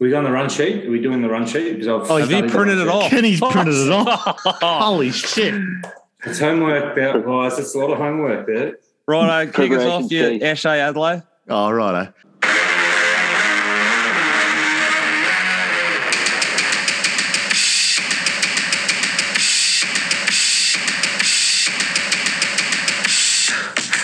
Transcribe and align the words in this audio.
we 0.00 0.14
on 0.14 0.24
the 0.24 0.30
run 0.30 0.48
sheet? 0.48 0.86
Are 0.86 0.90
we 0.90 1.00
doing 1.00 1.20
the 1.20 1.28
run 1.28 1.46
sheet? 1.46 1.74
Because 1.74 1.86
I've 1.88 2.10
Oh, 2.10 2.16
Have 2.16 2.30
you 2.30 2.48
printed 2.50 2.78
the 2.78 2.82
it 2.82 2.86
run 2.86 3.02
off? 3.02 3.10
Kenny's 3.10 3.38
printed 3.38 3.74
it 3.74 3.92
off. 3.92 4.40
Holy 4.62 5.10
shit. 5.10 5.54
It's 6.24 6.38
homework, 6.38 6.94
there, 6.94 7.20
guys. 7.20 7.58
It's 7.58 7.74
a 7.74 7.78
lot 7.78 7.90
of 7.92 7.98
homework 7.98 8.46
there. 8.46 8.78
Righto, 9.06 9.52
kick 9.52 9.72
us 9.72 9.84
off, 9.84 10.08
Preparation 10.08 10.10
you 10.10 10.40
sheet. 10.40 10.42
Ashay 10.42 10.78
Adelaide. 10.78 11.22
Oh, 11.48 11.70
righto. 11.70 12.12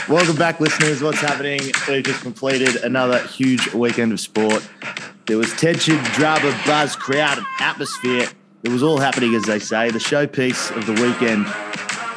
Welcome 0.08 0.36
back, 0.36 0.60
listeners. 0.60 1.02
What's 1.02 1.20
happening? 1.20 1.58
We've 1.88 2.04
just 2.04 2.20
completed 2.20 2.76
another 2.84 3.18
huge 3.26 3.74
weekend 3.74 4.12
of 4.12 4.20
sport. 4.20 4.66
There 5.27 5.38
was 5.38 5.52
tension, 5.54 5.96
drama, 6.12 6.56
buzz, 6.64 6.95
crowd, 6.95 7.38
and 7.38 7.46
atmosphere. 7.58 8.29
It 8.62 8.68
was 8.68 8.85
all 8.85 8.96
happening, 8.96 9.35
as 9.35 9.43
they 9.43 9.58
say. 9.58 9.90
The 9.90 9.99
showpiece 9.99 10.71
of 10.76 10.86
the 10.86 10.93
weekend, 10.93 11.46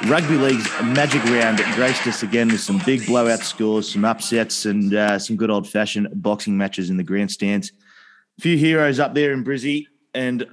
Rugby 0.07 0.35
League's 0.35 0.69
Magic 0.83 1.23
Round, 1.23 1.57
that 1.57 1.73
graced 1.75 2.05
us 2.05 2.21
again 2.21 2.49
with 2.49 2.61
some 2.61 2.79
big 2.85 3.07
blowout 3.07 3.39
scores, 3.39 3.91
some 3.91 4.05
upsets, 4.05 4.67
and 4.67 4.93
uh, 4.93 5.17
some 5.17 5.37
good 5.37 5.49
old 5.49 5.67
fashioned 5.67 6.07
boxing 6.21 6.55
matches 6.55 6.91
in 6.91 6.97
the 6.97 7.03
grandstands. 7.03 7.71
A 8.37 8.41
few 8.41 8.57
heroes 8.57 8.99
up 8.99 9.15
there 9.15 9.33
in 9.33 9.43
Brizzy, 9.43 9.87
and 10.13 10.45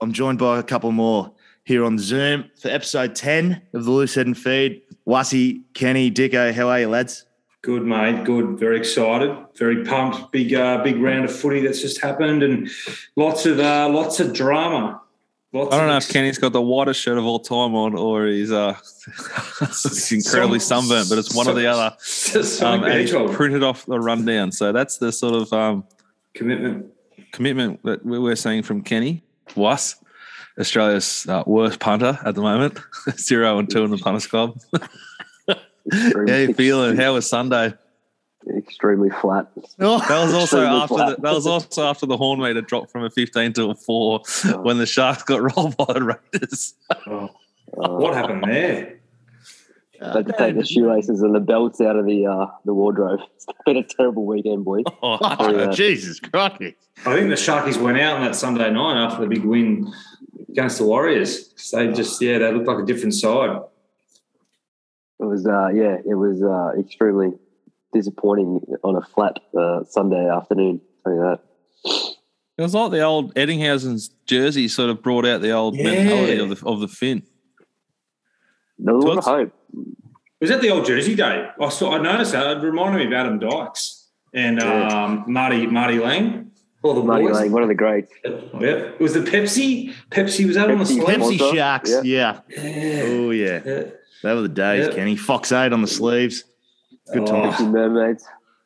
I'm 0.00 0.12
joined 0.12 0.38
by 0.38 0.60
a 0.60 0.62
couple 0.62 0.92
more 0.92 1.32
here 1.64 1.84
on 1.84 1.98
Zoom 1.98 2.48
for 2.62 2.68
episode 2.68 3.16
10 3.16 3.62
of 3.74 3.84
the 3.84 3.90
Loose 3.90 4.14
Head 4.14 4.26
and 4.26 4.38
Feed. 4.38 4.82
Wasi, 5.08 5.62
Kenny, 5.74 6.12
Dicko, 6.12 6.54
how 6.54 6.68
are 6.68 6.78
you, 6.78 6.88
lads? 6.88 7.26
Good, 7.66 7.84
mate. 7.84 8.22
Good. 8.22 8.60
Very 8.60 8.78
excited. 8.78 9.36
Very 9.56 9.84
pumped. 9.84 10.30
Big, 10.30 10.54
uh, 10.54 10.84
big 10.84 11.02
round 11.02 11.24
of 11.24 11.34
footy 11.34 11.62
that's 11.62 11.80
just 11.82 12.00
happened, 12.00 12.44
and 12.44 12.70
lots 13.16 13.44
of, 13.44 13.58
uh, 13.58 13.88
lots 13.88 14.20
of 14.20 14.32
drama. 14.32 15.02
Lots 15.52 15.74
I 15.74 15.78
don't 15.78 15.88
know 15.88 15.96
if 15.96 16.08
Kenny's 16.08 16.38
got 16.38 16.52
the 16.52 16.62
whitest 16.62 17.00
shirt 17.00 17.18
of 17.18 17.24
all 17.24 17.40
time 17.40 17.74
on 17.74 17.96
or 17.96 18.26
he's 18.26 18.52
uh, 18.52 18.76
incredibly 20.12 20.60
Some- 20.60 20.84
sunburnt, 20.84 21.08
but 21.08 21.18
it's 21.18 21.34
one 21.34 21.48
or 21.48 21.54
the 21.54 21.66
other. 21.66 21.96
Sonic 21.98 22.84
Um, 22.84 22.84
and 22.88 23.00
he's 23.00 23.34
printed 23.34 23.64
off 23.64 23.84
the 23.84 23.98
rundown. 23.98 24.52
So 24.52 24.70
that's 24.70 24.98
the 24.98 25.10
sort 25.10 25.34
of 25.34 25.52
um, 25.52 25.82
commitment. 26.34 26.86
commitment 27.32 27.82
that 27.82 28.06
we- 28.06 28.20
we're 28.20 28.36
seeing 28.36 28.62
from 28.62 28.82
Kenny. 28.82 29.24
Was 29.56 29.96
Australia's 30.56 31.26
uh, 31.28 31.42
worst 31.48 31.80
punter 31.80 32.16
at 32.24 32.36
the 32.36 32.42
moment, 32.42 32.78
zero 33.18 33.58
and 33.58 33.68
two 33.68 33.82
in 33.82 33.90
the 33.90 33.98
punters 33.98 34.28
club. 34.28 34.56
Extremely, 35.92 36.32
How 36.32 36.38
you 36.38 36.54
feeling? 36.54 36.96
How 36.96 37.14
was 37.14 37.28
Sunday? 37.28 37.74
extremely 38.56 39.10
flat. 39.10 39.48
Oh, 39.80 39.98
That 40.08 40.24
was 40.24 40.32
also 40.34 40.62
after 40.64 40.94
flat. 40.94 41.16
the, 41.16 41.22
that 41.22 41.34
was 41.34 41.46
also 41.48 41.84
after 41.84 42.06
the 42.06 42.16
horn 42.16 42.40
meter 42.40 42.60
dropped 42.60 42.92
from 42.92 43.04
a 43.04 43.10
fifteen 43.10 43.52
to 43.54 43.70
a 43.70 43.74
four 43.74 44.20
Oh. 44.44 44.62
when 44.62 44.78
the 44.78 44.86
Sharks 44.86 45.24
got 45.24 45.42
rolled 45.56 45.76
by 45.76 45.92
the 45.94 46.02
Raiders. 46.32 46.74
Oh, 47.08 47.30
what 47.76 48.14
happened 48.14 48.44
there? 48.44 49.00
had 50.00 50.26
to 50.26 50.34
take 50.36 50.54
the 50.56 50.64
shoelaces 50.64 51.22
and 51.22 51.34
the 51.34 51.40
belts 51.40 51.80
out 51.80 51.96
of 51.96 52.04
the 52.06 52.26
uh, 52.26 52.46
the 52.64 52.74
wardrobe. 52.74 53.18
It's 53.34 53.46
been 53.64 53.78
a 53.78 53.82
terrible 53.82 54.26
weekend, 54.26 54.64
boys. 54.64 54.84
Oh, 55.02 55.18
yeah. 55.50 55.70
Jesus 55.72 56.20
Christ. 56.20 56.60
I 57.06 57.14
think 57.16 57.28
the 57.30 57.34
Sharkies 57.34 57.80
went 57.80 57.98
out 57.98 58.16
on 58.18 58.22
that 58.24 58.36
Sunday 58.36 58.70
night 58.70 59.02
after 59.04 59.22
the 59.22 59.26
big 59.28 59.44
win 59.44 59.90
against 60.50 60.78
the 60.78 60.84
Warriors. 60.84 61.48
They 61.72 61.90
just, 61.92 62.20
yeah, 62.20 62.38
they 62.38 62.52
looked 62.52 62.66
like 62.68 62.78
a 62.78 62.84
different 62.84 63.14
side. 63.14 63.58
It 65.18 65.24
was, 65.24 65.46
uh, 65.46 65.68
yeah, 65.68 65.96
it 66.04 66.14
was 66.14 66.42
uh, 66.42 66.78
extremely 66.78 67.32
disappointing 67.92 68.60
on 68.84 68.96
a 68.96 69.00
flat 69.02 69.38
uh, 69.58 69.84
Sunday 69.84 70.28
afternoon. 70.28 70.80
Tell 71.04 71.14
you 71.14 71.20
that. 71.22 71.40
It 72.58 72.62
was 72.62 72.74
like 72.74 72.90
the 72.90 73.02
old 73.02 73.34
Eddinghausen's 73.34 74.08
jersey 74.26 74.68
sort 74.68 74.90
of 74.90 75.02
brought 75.02 75.24
out 75.26 75.40
the 75.42 75.50
old 75.52 75.76
Yeah. 75.76 75.84
mentality 75.84 76.38
of 76.38 76.48
the 76.50 76.66
of 76.66 76.80
the 76.80 76.88
Finn. 76.88 77.22
There 78.78 78.94
was 78.94 79.04
a 79.04 79.08
lot 79.08 79.18
of 79.18 79.24
hope. 79.24 79.52
Was 80.40 80.50
that 80.50 80.60
the 80.60 80.68
old 80.70 80.84
Jersey 80.84 81.14
day? 81.14 81.48
I 81.60 81.68
saw. 81.70 81.96
I 81.96 81.98
noticed 82.02 82.32
that. 82.32 82.58
It 82.58 82.60
reminded 82.62 82.98
me 82.98 83.06
of 83.06 83.12
Adam 83.12 83.38
Dykes 83.38 84.08
and 84.34 84.58
Yeah. 84.60 84.88
um, 85.04 85.24
Marty 85.26 85.66
Marty 85.66 85.98
Lang. 85.98 86.50
All 86.82 86.94
the 86.94 87.02
Marty 87.02 87.24
boys. 87.24 87.34
Lang, 87.36 87.52
one 87.52 87.62
of 87.62 87.68
the 87.68 87.74
greats. 87.74 88.12
Yeah. 88.24 88.30
It 88.60 89.00
was 89.00 89.14
the 89.14 89.20
Pepsi. 89.20 89.94
Pepsi 90.10 90.46
was 90.46 90.56
that 90.56 90.70
on 90.70 90.78
the 90.78 90.84
Pepsi. 90.84 90.86
sleeve? 90.88 91.06
Pepsi 91.06 91.18
Monster. 91.18 91.56
Sharks, 91.56 91.90
Yeah. 91.90 92.00
yeah. 92.04 92.40
Yeah. 92.62 93.02
Oh, 93.06 93.30
yeah. 93.30 93.60
yeah. 93.64 93.82
They 94.22 94.34
were 94.34 94.42
the 94.42 94.48
days, 94.48 94.86
Yeah. 94.88 94.94
Kenny. 94.94 95.16
Fox 95.16 95.52
8 95.52 95.72
on 95.72 95.82
the 95.82 95.88
sleeves. 95.88 96.44
Good 97.12 97.22
Oh. 97.22 97.26
times. 97.26 97.54
Pepsi 97.56 97.70
Mermaids. 97.70 98.24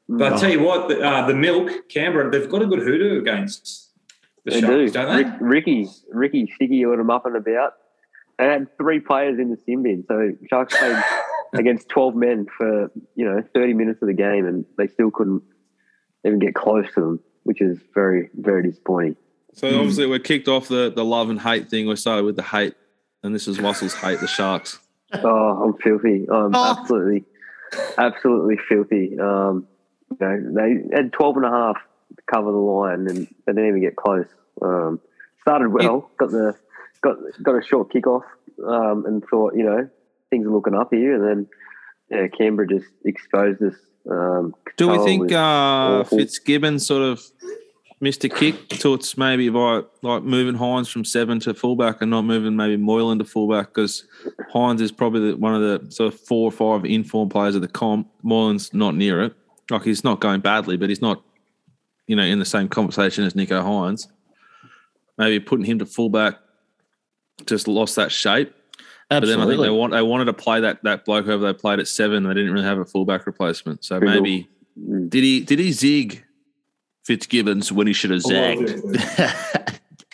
But 0.08 0.32
I 0.32 0.36
tell 0.38 0.50
you 0.50 0.60
what, 0.62 0.88
the, 0.88 1.00
uh, 1.00 1.26
the 1.26 1.34
milk 1.34 1.88
Canberra, 1.88 2.30
they've 2.30 2.48
got 2.48 2.62
a 2.62 2.66
good 2.66 2.80
hoodoo 2.80 3.20
against 3.20 3.90
the 4.44 4.50
They 4.52 4.60
Sharks, 4.60 4.92
do. 4.92 4.98
not 4.98 5.16
they? 5.16 5.24
Rick, 5.24 5.34
Ricky, 5.40 5.88
Ricky 6.12 6.52
Sticky 6.54 6.84
ordered 6.84 7.00
them 7.02 7.10
up 7.10 7.26
and 7.26 7.36
about. 7.36 7.74
They 8.38 8.46
had 8.46 8.66
three 8.78 8.98
players 9.00 9.38
in 9.38 9.50
the 9.50 9.56
sin 9.66 9.82
bin, 9.82 10.04
so 10.08 10.32
Sharks 10.48 10.76
played 10.76 10.96
against 11.54 11.88
twelve 11.90 12.14
men 12.16 12.46
for 12.56 12.90
you 13.14 13.24
know 13.24 13.42
thirty 13.54 13.74
minutes 13.74 14.00
of 14.02 14.08
the 14.08 14.14
game, 14.14 14.46
and 14.46 14.64
they 14.78 14.86
still 14.88 15.10
couldn't 15.10 15.42
even 16.24 16.38
get 16.38 16.54
close 16.54 16.86
to 16.94 17.00
them, 17.00 17.20
which 17.44 17.60
is 17.60 17.78
very 17.94 18.30
very 18.34 18.62
disappointing. 18.62 19.16
So 19.52 19.68
obviously 19.78 20.06
we're 20.06 20.20
kicked 20.20 20.48
off 20.48 20.68
the, 20.68 20.90
the 20.94 21.04
love 21.04 21.28
and 21.28 21.38
hate 21.40 21.68
thing. 21.68 21.86
We 21.86 21.96
started 21.96 22.24
with 22.24 22.36
the 22.36 22.42
hate, 22.42 22.74
and 23.22 23.34
this 23.34 23.46
is 23.46 23.60
Russell's 23.60 23.94
hate 23.94 24.20
the 24.20 24.26
Sharks. 24.28 24.78
Oh, 25.12 25.64
I'm 25.64 25.74
filthy. 25.74 26.26
I'm 26.30 26.54
Oh. 26.54 26.76
absolutely, 26.78 27.24
absolutely 27.98 28.56
filthy. 28.68 29.18
Um, 29.18 29.66
you 30.10 30.16
know, 30.20 30.52
they 30.54 30.96
had 30.96 31.12
12 31.12 31.36
and 31.36 31.44
a 31.46 31.50
half 31.50 31.76
to 32.16 32.22
cover 32.30 32.50
the 32.50 32.58
line, 32.58 33.06
and 33.08 33.26
they 33.46 33.52
didn't 33.52 33.68
even 33.68 33.80
get 33.80 33.96
close. 33.96 34.26
Um, 34.62 35.00
started 35.42 35.72
well, 35.72 36.10
got 36.18 36.30
the 36.30 36.54
got 37.02 37.16
got 37.42 37.54
a 37.56 37.62
short 37.62 37.92
kickoff, 37.92 38.22
um, 38.66 39.06
and 39.06 39.24
thought 39.30 39.54
you 39.54 39.64
know 39.64 39.88
things 40.30 40.46
are 40.46 40.50
looking 40.50 40.74
up 40.74 40.92
here, 40.92 41.14
and 41.14 41.24
then 41.24 41.48
yeah, 42.10 42.26
Canberra 42.28 42.68
just 42.68 42.86
exposed 43.04 43.62
us. 43.62 43.74
Um, 44.10 44.54
Do 44.76 44.88
we 44.88 44.98
think 44.98 45.30
uh, 45.32 45.36
awful. 46.00 46.18
Fitzgibbon 46.18 46.78
sort 46.78 47.02
of 47.02 47.22
missed 48.00 48.24
a 48.24 48.28
kick 48.28 48.68
to 48.68 48.94
its 48.94 49.18
maybe 49.18 49.48
by 49.50 49.82
like 50.02 50.22
moving 50.22 50.54
Hynes 50.54 50.90
from 50.90 51.04
seven 51.04 51.38
to 51.40 51.52
fullback 51.52 52.00
and 52.00 52.10
not 52.10 52.22
moving 52.22 52.56
maybe 52.56 52.76
Moylan 52.76 53.18
to 53.18 53.24
fullback 53.24 53.68
because 53.68 54.04
Hynes 54.52 54.80
is 54.80 54.90
probably 54.90 55.30
the, 55.30 55.36
one 55.36 55.54
of 55.54 55.60
the 55.60 55.90
sort 55.90 56.12
of 56.12 56.18
four 56.20 56.48
or 56.48 56.52
five 56.52 56.84
informed 56.86 57.30
players 57.30 57.54
of 57.54 57.60
the 57.60 57.68
comp. 57.68 58.08
Moylan's 58.24 58.72
not 58.72 58.94
near 58.94 59.22
it. 59.22 59.34
Like 59.70 59.82
he's 59.84 60.02
not 60.02 60.20
going 60.20 60.40
badly, 60.40 60.76
but 60.76 60.88
he's 60.88 61.02
not, 61.02 61.22
you 62.06 62.16
know, 62.16 62.22
in 62.22 62.38
the 62.38 62.44
same 62.44 62.68
conversation 62.68 63.24
as 63.24 63.34
Nicho 63.34 63.62
Hynes. 63.62 64.08
Maybe 65.18 65.38
putting 65.38 65.66
him 65.66 65.78
to 65.80 65.86
fullback 65.86 66.36
just 67.46 67.68
lost 67.68 67.96
that 67.96 68.10
shape. 68.10 68.54
But 69.10 69.26
then 69.26 69.40
I 69.40 69.46
think 69.46 69.60
they 69.60 69.70
want 69.70 69.92
they 69.92 70.02
wanted 70.02 70.26
to 70.26 70.32
play 70.32 70.60
that 70.60 70.82
that 70.84 71.04
bloke 71.04 71.26
over 71.26 71.44
they 71.44 71.52
played 71.52 71.80
at 71.80 71.88
seven. 71.88 72.22
They 72.22 72.32
didn't 72.34 72.52
really 72.52 72.64
have 72.64 72.78
a 72.78 72.84
fullback 72.84 73.26
replacement, 73.26 73.84
so 73.84 73.98
maybe 74.00 74.48
Mm. 74.78 75.10
did 75.10 75.24
he 75.24 75.40
did 75.40 75.58
he 75.58 75.72
zig 75.72 76.24
Fitzgibbons 77.04 77.72
when 77.72 77.86
he 77.86 77.92
should 77.92 78.10
have 78.10 78.22
zagged? 78.22 78.80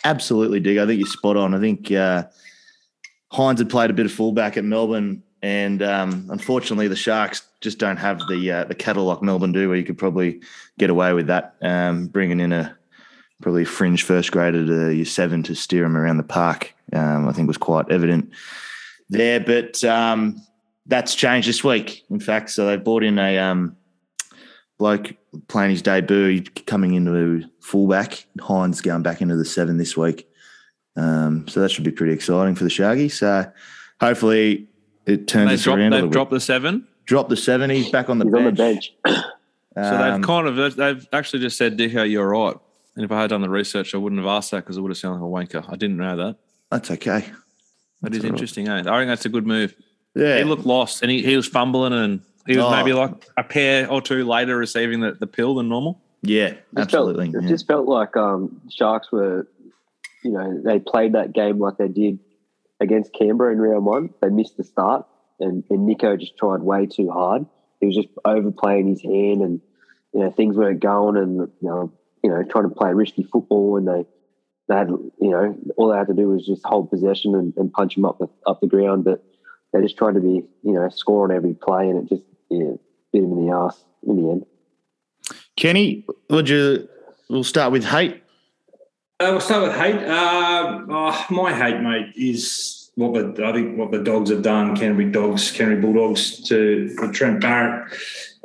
Absolutely, 0.03 0.59
Dig. 0.59 0.77
I 0.77 0.85
think 0.85 0.99
you're 0.99 1.07
spot 1.07 1.37
on. 1.37 1.53
I 1.53 1.59
think 1.59 1.91
uh, 1.91 2.25
Hynes 3.33 3.57
had 3.57 3.69
played 3.69 3.89
a 3.89 3.93
bit 3.93 4.05
of 4.05 4.11
fullback 4.11 4.57
at 4.57 4.63
Melbourne, 4.63 5.23
and 5.41 5.81
um, 5.83 6.27
unfortunately, 6.29 6.87
the 6.87 6.95
Sharks 6.95 7.43
just 7.61 7.79
don't 7.79 7.97
have 7.97 8.19
the 8.29 8.51
uh, 8.51 8.63
the 8.65 8.75
cattle 8.75 9.05
like 9.05 9.21
Melbourne 9.21 9.51
do, 9.51 9.67
where 9.67 9.77
you 9.77 9.83
could 9.83 9.97
probably 9.97 10.41
get 10.77 10.89
away 10.89 11.13
with 11.13 11.27
that. 11.27 11.55
Um, 11.61 12.07
bringing 12.07 12.39
in 12.39 12.53
a 12.53 12.75
probably 13.41 13.65
fringe 13.65 14.03
first 14.03 14.31
grader 14.31 14.65
to 14.65 14.93
year 14.93 15.05
seven 15.05 15.43
to 15.43 15.55
steer 15.55 15.83
him 15.85 15.97
around 15.97 16.17
the 16.17 16.23
park, 16.23 16.73
um, 16.93 17.27
I 17.27 17.33
think 17.33 17.47
was 17.47 17.57
quite 17.57 17.89
evident 17.91 18.31
there. 19.09 19.39
But 19.39 19.83
um, 19.83 20.41
that's 20.85 21.15
changed 21.15 21.47
this 21.47 21.63
week, 21.63 22.03
in 22.09 22.19
fact. 22.19 22.49
So 22.49 22.65
they've 22.65 22.83
brought 22.83 23.03
in 23.03 23.19
a 23.19 23.37
um, 23.37 23.76
bloke 24.77 25.15
playing 25.47 25.71
his 25.71 25.81
debut, 25.81 26.43
coming 26.65 26.93
into 26.93 27.43
fullback. 27.61 28.25
Hynes 28.39 28.81
going 28.81 29.03
back 29.03 29.21
into 29.21 29.35
the 29.35 29.45
seven 29.45 29.77
this 29.77 29.95
week. 29.97 30.27
Um, 30.95 31.47
so 31.47 31.59
that 31.61 31.69
should 31.69 31.83
be 31.83 31.91
pretty 31.91 32.13
exciting 32.13 32.55
for 32.55 32.63
the 32.63 32.69
Sharkies. 32.69 33.11
So 33.11 33.51
hopefully 34.01 34.67
it 35.05 35.27
turns 35.27 35.49
They 35.49 35.53
us 35.55 35.63
dropped 35.63 35.79
around 35.79 35.87
a 35.93 35.95
they've 35.95 36.03
little 36.03 36.09
dropped 36.09 36.31
bit. 36.31 36.35
the 36.37 36.41
seven. 36.41 36.87
Drop 37.05 37.29
the 37.29 37.37
seven. 37.37 37.69
He's 37.69 37.89
back 37.89 38.09
on 38.09 38.19
the 38.19 38.25
He's 38.25 38.31
bench. 38.33 38.45
on 38.45 38.53
the 38.55 38.57
bench. 38.57 38.93
So 39.77 39.83
Um, 39.83 40.11
they've 40.21 40.21
kind 40.27 40.47
of 40.47 40.75
they've 40.75 41.07
actually 41.13 41.37
just 41.43 41.55
said, 41.55 41.77
Dicko, 41.77 42.09
you're 42.09 42.27
right. 42.27 42.55
And 42.95 43.05
if 43.05 43.11
I 43.11 43.21
had 43.21 43.29
done 43.29 43.41
the 43.41 43.49
research, 43.49 43.93
I 43.93 43.99
wouldn't 43.99 44.19
have 44.19 44.27
asked 44.27 44.49
that 44.49 44.61
because 44.63 44.75
it 44.77 44.81
would 44.81 44.89
have 44.89 44.97
sounded 44.97 45.23
like 45.23 45.53
a 45.53 45.57
wanker. 45.61 45.71
I 45.71 45.75
didn't 45.75 45.97
know 45.97 46.15
that. 46.17 46.37
that's 46.71 46.89
okay. 46.89 47.19
That 47.19 47.31
That's 48.01 48.17
is 48.17 48.23
all 48.23 48.29
right. 48.31 48.33
interesting, 48.33 48.67
eh? 48.69 48.79
I 48.79 48.81
think 48.81 49.07
that's 49.07 49.25
a 49.27 49.29
good 49.29 49.45
move. 49.45 49.75
Yeah. 50.15 50.39
He 50.39 50.45
looked 50.45 50.65
lost 50.65 51.03
and 51.03 51.11
he, 51.11 51.21
he 51.21 51.35
was 51.35 51.45
fumbling 51.47 51.93
and 51.93 52.21
he 52.47 52.57
was 52.57 52.65
Oh. 52.65 52.71
maybe 52.71 52.93
like 52.93 53.11
a 53.37 53.43
pair 53.43 53.89
or 53.91 54.01
two 54.01 54.23
later 54.25 54.57
receiving 54.57 55.01
the, 55.01 55.11
the 55.13 55.27
pill 55.27 55.55
than 55.55 55.69
normal. 55.69 56.01
yeah, 56.21 56.49
Just 56.49 56.61
absolutely. 56.77 57.31
Felt, 57.31 57.43
yeah. 57.43 57.47
It 57.47 57.51
just 57.51 57.67
felt 57.67 57.87
like 57.87 58.17
um, 58.17 58.61
Sharks 58.71 59.11
were, 59.11 59.47
you 60.23 60.31
know, 60.31 60.61
they 60.63 60.79
played 60.79 61.13
that 61.13 61.33
game 61.33 61.59
like 61.59 61.77
they 61.77 61.87
did 61.87 62.19
against 62.79 63.13
Canberra 63.13 63.51
in 63.53 63.59
round 63.59 63.85
one. 63.85 64.09
They 64.21 64.29
missed 64.29 64.57
the 64.57 64.63
start, 64.63 65.05
and, 65.39 65.63
and 65.69 65.87
Nicho 65.87 66.19
just 66.19 66.37
tried 66.37 66.61
way 66.61 66.85
too 66.85 67.09
hard. 67.11 67.45
He 67.79 67.85
was 67.87 67.95
just 67.95 68.09
overplaying 68.25 68.87
his 68.87 69.01
hand, 69.01 69.41
and 69.41 69.61
you 70.13 70.21
know 70.21 70.31
things 70.31 70.55
weren't 70.57 70.79
going. 70.79 71.17
And 71.17 71.37
you 71.37 71.49
know, 71.61 71.91
you 72.23 72.29
know, 72.31 72.43
trying 72.43 72.67
to 72.69 72.75
play 72.75 72.93
risky 72.93 73.23
football, 73.23 73.77
and 73.77 73.87
they 73.87 74.05
they 74.67 74.75
had, 74.75 74.89
you 74.89 75.29
know, 75.29 75.55
all 75.77 75.89
they 75.89 75.97
had 75.97 76.07
to 76.07 76.13
do 76.13 76.27
was 76.29 76.45
just 76.45 76.65
hold 76.65 76.89
possession 76.89 77.35
and, 77.35 77.53
and 77.55 77.71
punch 77.71 77.95
them 77.95 78.05
up 78.05 78.17
the 78.19 78.27
up 78.45 78.59
the 78.61 78.67
ground, 78.67 79.03
but 79.05 79.23
they 79.71 79.81
just 79.81 79.97
tried 79.97 80.15
to 80.15 80.19
be, 80.19 80.43
you 80.63 80.73
know, 80.73 80.89
score 80.89 81.23
on 81.23 81.31
every 81.31 81.53
play, 81.53 81.89
and 81.89 82.03
it 82.03 82.09
just 82.09 82.25
yeah, 82.49 82.71
bit 83.11 83.23
him 83.23 83.31
in 83.33 83.47
the 83.47 83.53
ass 83.53 83.83
in 84.05 84.21
the 84.21 84.31
end. 84.31 84.45
Kenny, 85.55 86.05
would 86.29 86.49
you? 86.49 86.87
We'll 87.29 87.43
start 87.43 87.71
with 87.71 87.83
hate. 87.83 88.23
Uh, 89.19 89.29
we'll 89.31 89.41
start 89.41 89.63
with 89.63 89.75
hate. 89.75 89.95
Uh, 89.95 90.85
oh, 90.89 91.25
my 91.29 91.53
hate, 91.53 91.81
mate, 91.81 92.13
is 92.15 92.91
what 92.95 93.35
the 93.35 93.45
I 93.45 93.53
think 93.53 93.77
what 93.77 93.91
the 93.91 94.03
dogs 94.03 94.29
have 94.29 94.41
done. 94.43 94.75
Canterbury 94.75 95.11
Dogs, 95.11 95.51
Canterbury 95.51 95.81
Bulldogs 95.81 96.41
to 96.47 96.95
Trent 97.13 97.41
Barrett. 97.41 97.91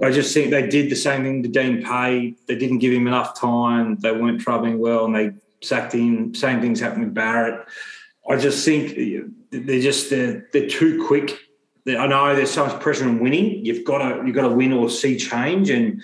I 0.03 0.11
just 0.11 0.35
think 0.35 0.51
they 0.51 0.67
did 0.67 0.91
the 0.91 0.97
same 0.97 1.23
thing 1.23 1.43
to 1.43 1.49
Dean 1.49 1.83
Pay. 1.83 2.35
They 2.49 2.57
didn't 2.57 2.79
give 2.79 2.93
him 2.93 3.07
enough 3.07 3.39
time. 3.39 3.97
They 3.97 4.13
weren't 4.13 4.41
travelling 4.41 4.79
well, 4.79 5.05
and 5.05 5.15
they 5.15 5.33
sacked 5.63 5.93
him. 5.93 6.35
Same 6.35 6.61
things 6.61 6.81
happened 6.81 7.05
with 7.05 7.15
Barrett. 7.15 7.67
I 8.29 8.37
just 8.37 8.65
think 8.65 8.97
they're 9.51 9.81
just 9.81 10.11
they're, 10.11 10.49
they're 10.53 10.69
too 10.69 11.05
quick. 11.07 11.39
I 11.87 12.07
know 12.07 12.35
there's 12.37 12.51
so 12.51 12.67
much 12.67 12.81
pressure 12.81 13.09
on 13.09 13.19
winning. 13.19 13.65
You've 13.65 13.85
got 13.85 13.99
to 13.99 14.25
you've 14.25 14.35
got 14.35 14.49
to 14.49 14.55
win 14.55 14.73
or 14.73 14.89
see 14.89 15.17
change, 15.17 15.69
and 15.71 16.03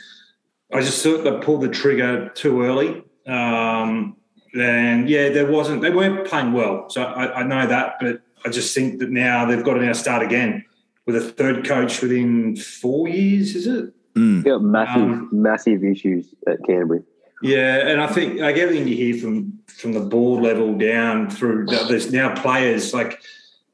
I 0.72 0.80
just 0.80 1.02
thought 1.02 1.22
they 1.22 1.44
pulled 1.44 1.62
the 1.62 1.69
trigger 1.69 2.30
too 2.34 2.62
early. 2.62 3.02
Um, 3.26 4.16
and 4.58 5.08
yeah, 5.08 5.28
there 5.28 5.46
wasn't. 5.46 5.82
They 5.82 5.90
weren't 5.90 6.26
playing 6.26 6.52
well, 6.52 6.88
so 6.90 7.02
I, 7.02 7.40
I, 7.40 7.42
know 7.44 7.66
that. 7.66 7.96
But 8.00 8.22
I 8.44 8.48
just 8.48 8.75
think 8.75 8.98
that 9.00 9.10
now 9.10 9.44
they've 9.46 9.62
got 9.62 9.75
to 9.75 9.80
now 9.80 9.92
start 9.92 10.22
again 10.22 10.64
with 11.06 11.16
a 11.16 11.20
third 11.20 11.64
coach 11.66 12.00
within 12.02 12.56
four 12.56 13.06
years. 13.08 13.54
Is 13.54 13.66
it? 13.66 13.92
Mm. 14.14 14.44
Got 14.44 14.62
massive, 14.62 15.02
um, 15.02 15.28
massive 15.30 15.84
issues 15.84 16.34
at 16.46 16.58
Canterbury. 16.66 17.02
Yeah, 17.40 17.88
and 17.88 18.00
I 18.00 18.08
think 18.08 18.40
like 18.40 18.56
everything 18.56 18.88
you 18.88 18.96
hear 18.96 19.16
from 19.16 19.60
from 19.69 19.92
the 19.92 20.00
board 20.00 20.42
level 20.42 20.76
down 20.76 21.30
through 21.30 21.66
there's 21.66 22.12
now 22.12 22.34
players 22.34 22.92
like 22.92 23.22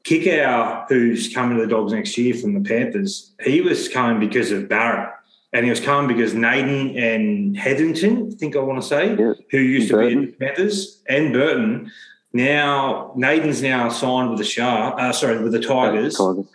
Kikau, 0.05 0.85
who's 0.87 1.33
coming 1.33 1.57
to 1.57 1.63
the 1.63 1.69
Dogs 1.69 1.91
next 1.91 2.17
year 2.17 2.33
from 2.35 2.53
the 2.53 2.67
Panthers. 2.67 3.33
He 3.43 3.61
was 3.61 3.89
coming 3.89 4.19
because 4.19 4.51
of 4.51 4.69
Barrett 4.69 5.09
and 5.55 5.63
he 5.63 5.69
was 5.69 5.79
coming 5.79 6.15
because 6.15 6.33
Naden 6.33 6.97
and 6.97 7.57
Hetherington, 7.57 8.29
I 8.33 8.35
think 8.35 8.57
I 8.57 8.59
want 8.59 8.81
to 8.81 8.87
say, 8.87 9.15
yeah. 9.15 9.33
who 9.51 9.57
used 9.57 9.89
Burton. 9.89 10.09
to 10.09 10.27
be 10.27 10.33
at 10.33 10.39
the 10.39 10.45
Panthers, 10.45 11.01
and 11.07 11.31
Burton. 11.31 11.91
Now 12.33 13.13
Naden's 13.15 13.61
now 13.61 13.87
signed 13.87 14.29
with 14.29 14.39
the 14.39 14.43
Shark, 14.43 14.99
uh, 14.99 15.13
sorry, 15.13 15.41
with 15.41 15.53
the 15.53 15.61
Tigers. 15.61 16.17
Tigers. 16.17 16.45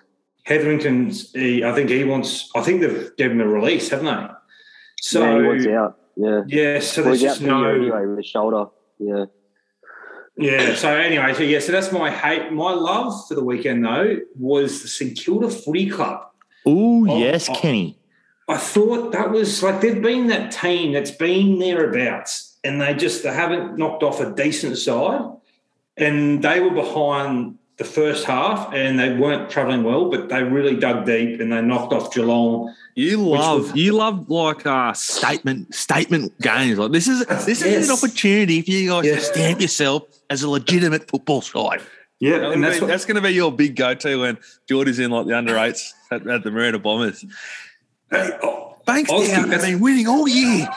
Hetherington's, 0.44 1.32
he, 1.32 1.64
I 1.64 1.72
think 1.74 1.88
he 1.88 2.04
wants. 2.04 2.50
I 2.54 2.60
think 2.60 2.82
they've 2.82 3.16
given 3.16 3.40
him 3.40 3.48
a 3.48 3.50
release, 3.50 3.88
haven't 3.88 4.04
they? 4.04 4.26
So 5.00 5.52
yeah, 5.52 5.80
out. 5.80 5.98
Yeah. 6.16 6.42
yeah, 6.46 6.80
so 6.80 7.00
Well, 7.00 7.10
there's 7.10 7.22
just 7.22 7.40
the 7.40 7.46
no. 7.46 7.64
anyway 7.64 8.04
with 8.04 8.18
his 8.18 8.26
shoulder. 8.26 8.66
Yeah. 8.98 9.24
Yeah. 10.40 10.74
So 10.74 10.96
anyway, 10.96 11.34
so 11.34 11.42
yeah, 11.42 11.58
so 11.58 11.72
that's 11.72 11.92
my 11.92 12.10
hate. 12.10 12.50
My 12.50 12.72
love 12.72 13.28
for 13.28 13.34
the 13.34 13.44
weekend 13.44 13.84
though 13.84 14.16
was 14.38 14.82
the 14.82 14.88
St 14.88 15.16
Kilda 15.16 15.50
Footy 15.50 15.90
Club. 15.90 16.26
Oh, 16.66 17.04
yes, 17.18 17.48
oh. 17.48 17.54
Kenny. 17.54 17.98
I 18.48 18.56
thought 18.56 19.12
that 19.12 19.30
was 19.30 19.62
like 19.62 19.80
they've 19.80 20.02
been 20.02 20.26
that 20.28 20.50
team 20.50 20.92
that's 20.92 21.10
been 21.10 21.58
thereabouts, 21.58 22.58
and 22.64 22.80
they 22.80 22.94
just 22.94 23.22
they 23.22 23.32
haven't 23.32 23.76
knocked 23.76 24.02
off 24.02 24.20
a 24.20 24.34
decent 24.34 24.78
side, 24.78 25.22
and 25.96 26.42
they 26.42 26.58
were 26.58 26.70
behind 26.70 27.58
the 27.80 27.84
first 27.86 28.26
half, 28.26 28.72
and 28.74 28.98
they 28.98 29.14
weren't 29.14 29.48
travelling 29.48 29.82
well, 29.82 30.10
but 30.10 30.28
they 30.28 30.42
really 30.42 30.76
dug 30.76 31.06
deep 31.06 31.40
and 31.40 31.50
they 31.50 31.62
knocked 31.62 31.94
off 31.94 32.12
Geelong. 32.14 32.74
You 32.94 33.16
love 33.26 33.62
was- 33.62 33.74
you 33.74 33.92
love 33.92 34.28
like 34.28 34.66
uh 34.66 34.92
statement 34.92 35.74
statement 35.74 36.38
games. 36.42 36.78
Like 36.78 36.92
this 36.92 37.08
is 37.08 37.24
this 37.26 37.62
is 37.62 37.64
Yes. 37.64 37.88
an 37.88 37.92
opportunity 37.96 38.60
for 38.60 38.70
you 38.70 38.90
guys 38.90 39.04
Yes. 39.06 39.28
to 39.28 39.32
stamp 39.34 39.60
yourself 39.62 40.02
as 40.28 40.42
a 40.42 40.50
legitimate 40.50 41.08
football 41.08 41.40
side. 41.40 41.80
Yeah, 42.18 42.52
and 42.52 42.62
that's 42.62 42.82
what, 42.82 42.88
that's 42.88 43.06
going 43.06 43.14
to 43.16 43.22
be 43.22 43.30
your 43.30 43.50
big 43.50 43.76
go 43.76 43.94
to 43.94 44.20
when 44.20 44.36
Geordie's 44.68 44.98
in 44.98 45.10
like 45.10 45.26
the 45.26 45.34
under 45.38 45.56
eights 45.56 45.94
at, 46.10 46.26
at 46.26 46.42
the 46.44 46.50
Marina 46.50 46.78
Bombers. 46.78 47.24
oh, 48.12 48.76
Bankstown 48.86 49.10
Austin, 49.10 49.34
have 49.36 49.48
that's- 49.48 49.64
been 49.70 49.80
winning 49.80 50.06
all 50.06 50.28
year. 50.28 50.68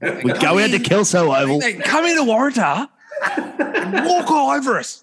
We 0.00 0.32
go 0.34 0.58
out 0.60 0.70
to 0.70 0.78
Kelso 0.78 1.34
Oval. 1.34 1.58
They 1.58 1.72
come 1.74 2.04
into 2.04 2.22
Waratah 2.22 2.88
and 3.58 4.04
walk 4.06 4.30
all 4.30 4.50
over 4.50 4.78
us. 4.78 5.02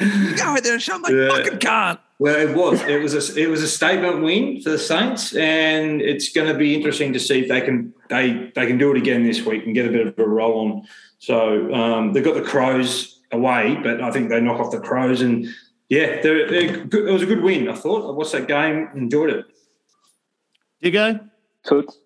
You 0.00 0.36
go 0.36 0.44
out 0.44 0.62
there 0.62 0.72
and 0.74 0.82
show 0.82 0.94
them 0.98 1.02
they 1.02 1.14
Yeah. 1.26 1.28
fucking 1.28 1.58
can't. 1.58 2.00
Well, 2.18 2.36
it 2.36 2.54
was. 2.56 2.80
It 2.82 3.00
was 3.02 3.14
a 3.14 3.40
it 3.40 3.48
was 3.48 3.62
a 3.62 3.68
statement 3.68 4.22
win 4.22 4.60
for 4.60 4.70
the 4.70 4.78
Saints, 4.78 5.34
and 5.34 6.00
it's 6.00 6.30
going 6.32 6.46
to 6.46 6.54
be 6.54 6.74
interesting 6.74 7.12
to 7.14 7.18
see 7.20 7.40
if 7.40 7.48
they 7.48 7.60
can 7.60 7.92
they 8.08 8.52
they 8.54 8.66
can 8.66 8.78
do 8.78 8.90
it 8.92 8.96
again 8.96 9.24
this 9.24 9.44
week 9.44 9.64
and 9.66 9.74
get 9.74 9.86
a 9.86 9.90
bit 9.90 10.06
of 10.06 10.18
a 10.18 10.26
roll 10.26 10.60
on. 10.60 10.82
So 11.18 11.72
um, 11.74 12.12
they've 12.12 12.24
got 12.24 12.34
the 12.34 12.42
Crows 12.42 13.20
away, 13.32 13.78
but 13.82 14.00
I 14.02 14.10
think 14.10 14.28
they 14.28 14.40
knock 14.40 14.60
off 14.60 14.70
the 14.70 14.80
Crows, 14.80 15.20
and 15.20 15.46
yeah, 15.88 16.20
they're, 16.22 16.48
they're 16.48 16.84
good. 16.84 17.08
it 17.08 17.12
was 17.12 17.22
a 17.22 17.26
good 17.26 17.42
win. 17.42 17.68
I 17.68 17.74
thought. 17.74 18.08
I 18.08 18.12
watched 18.12 18.32
that 18.32 18.46
game, 18.48 18.88
enjoyed 18.94 19.30
it. 19.30 19.46
You 20.80 20.90
go, 20.90 21.18
Toots. 21.64 21.98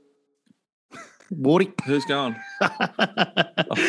Wardy. 1.34 1.72
Who's 1.84 2.04
going? 2.04 2.36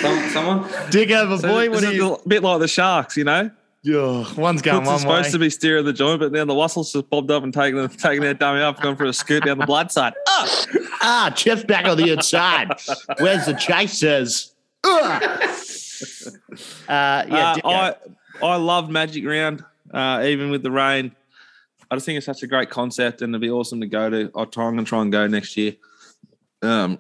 Some, 0.02 0.30
someone. 0.30 0.70
Dig 0.90 1.12
over, 1.12 1.38
So 1.38 1.48
boy. 1.48 1.70
What 1.70 1.84
are 1.84 1.94
you? 1.94 2.16
a 2.16 2.28
bit 2.28 2.44
like 2.44 2.60
the 2.60 2.68
Sharks, 2.68 3.16
you 3.18 3.24
know. 3.24 3.52
Yeah, 3.84 4.26
one's 4.36 4.62
going 4.62 4.80
Cooks 4.80 4.88
one 4.90 5.00
supposed 5.00 5.26
way. 5.28 5.32
to 5.32 5.40
be 5.40 5.50
steering 5.50 5.86
the 5.86 5.94
joint, 5.94 6.20
but 6.20 6.34
then 6.34 6.48
the 6.48 6.54
Wassels 6.54 6.92
just 6.92 7.10
bobbed 7.10 7.32
up 7.32 7.44
and 7.44 7.54
taking 7.54 7.88
taking 7.90 8.22
their 8.22 8.34
dummy 8.34 8.60
up, 8.62 8.82
going 8.82 8.98
for 8.98 9.06
a 9.06 9.14
scoot 9.14 9.46
down 9.46 9.60
the 9.60 9.66
blood 9.66 9.92
side. 9.92 10.14
Oh, 10.28 10.66
Ah, 11.02 11.32
Chef's 11.38 11.64
back 11.64 11.86
on 11.86 11.96
the 11.96 12.12
inside. 12.12 12.70
Where's 13.20 13.46
the 13.46 13.54
chasers? 13.54 14.54
Uh, 16.88 17.26
yeah, 17.28 17.56
Uh, 17.64 17.68
I 18.42 18.46
I 18.46 18.56
love 18.58 18.90
Magic 18.90 19.26
Round, 19.26 19.64
uh, 19.94 20.24
even 20.26 20.50
with 20.52 20.62
the 20.64 20.70
rain. 20.72 21.16
I 21.90 21.96
just 21.96 22.06
think 22.06 22.18
it's 22.18 22.26
such 22.26 22.44
a 22.44 22.48
great 22.48 22.70
concept, 22.70 23.22
and 23.22 23.32
it'd 23.32 23.42
be 23.42 23.50
awesome 23.50 23.82
to 23.82 23.88
go 23.88 24.10
to. 24.10 24.32
I'll 24.36 24.46
try. 24.46 24.66
I'm 24.68 24.74
going 24.74 24.86
to 24.86 24.90
try 24.90 25.02
and 25.02 25.12
go 25.12 25.26
next 25.28 25.58
year. 25.58 25.74
Um, 26.62 27.00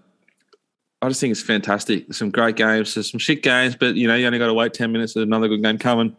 I 1.02 1.10
just 1.10 1.22
think 1.22 1.32
it's 1.32 1.42
fantastic. 1.44 2.08
There's 2.08 2.18
some 2.18 2.32
great 2.32 2.56
games. 2.56 2.96
There's 2.96 3.12
some 3.12 3.20
shit 3.20 3.44
games, 3.44 3.76
but 3.76 3.96
you 3.96 4.08
know 4.08 4.16
you 4.16 4.26
only 4.26 4.40
got 4.40 4.48
to 4.48 4.54
wait 4.54 4.74
ten 4.74 4.92
minutes. 4.92 5.14
There's 5.14 5.26
another 5.26 5.48
good 5.48 5.62
game 5.62 5.78
coming. 5.78 6.16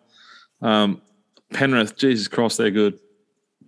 Um, 0.62 1.02
Penrith, 1.52 1.96
Jesus 1.96 2.28
Christ, 2.28 2.58
they're 2.58 2.70
good. 2.70 2.98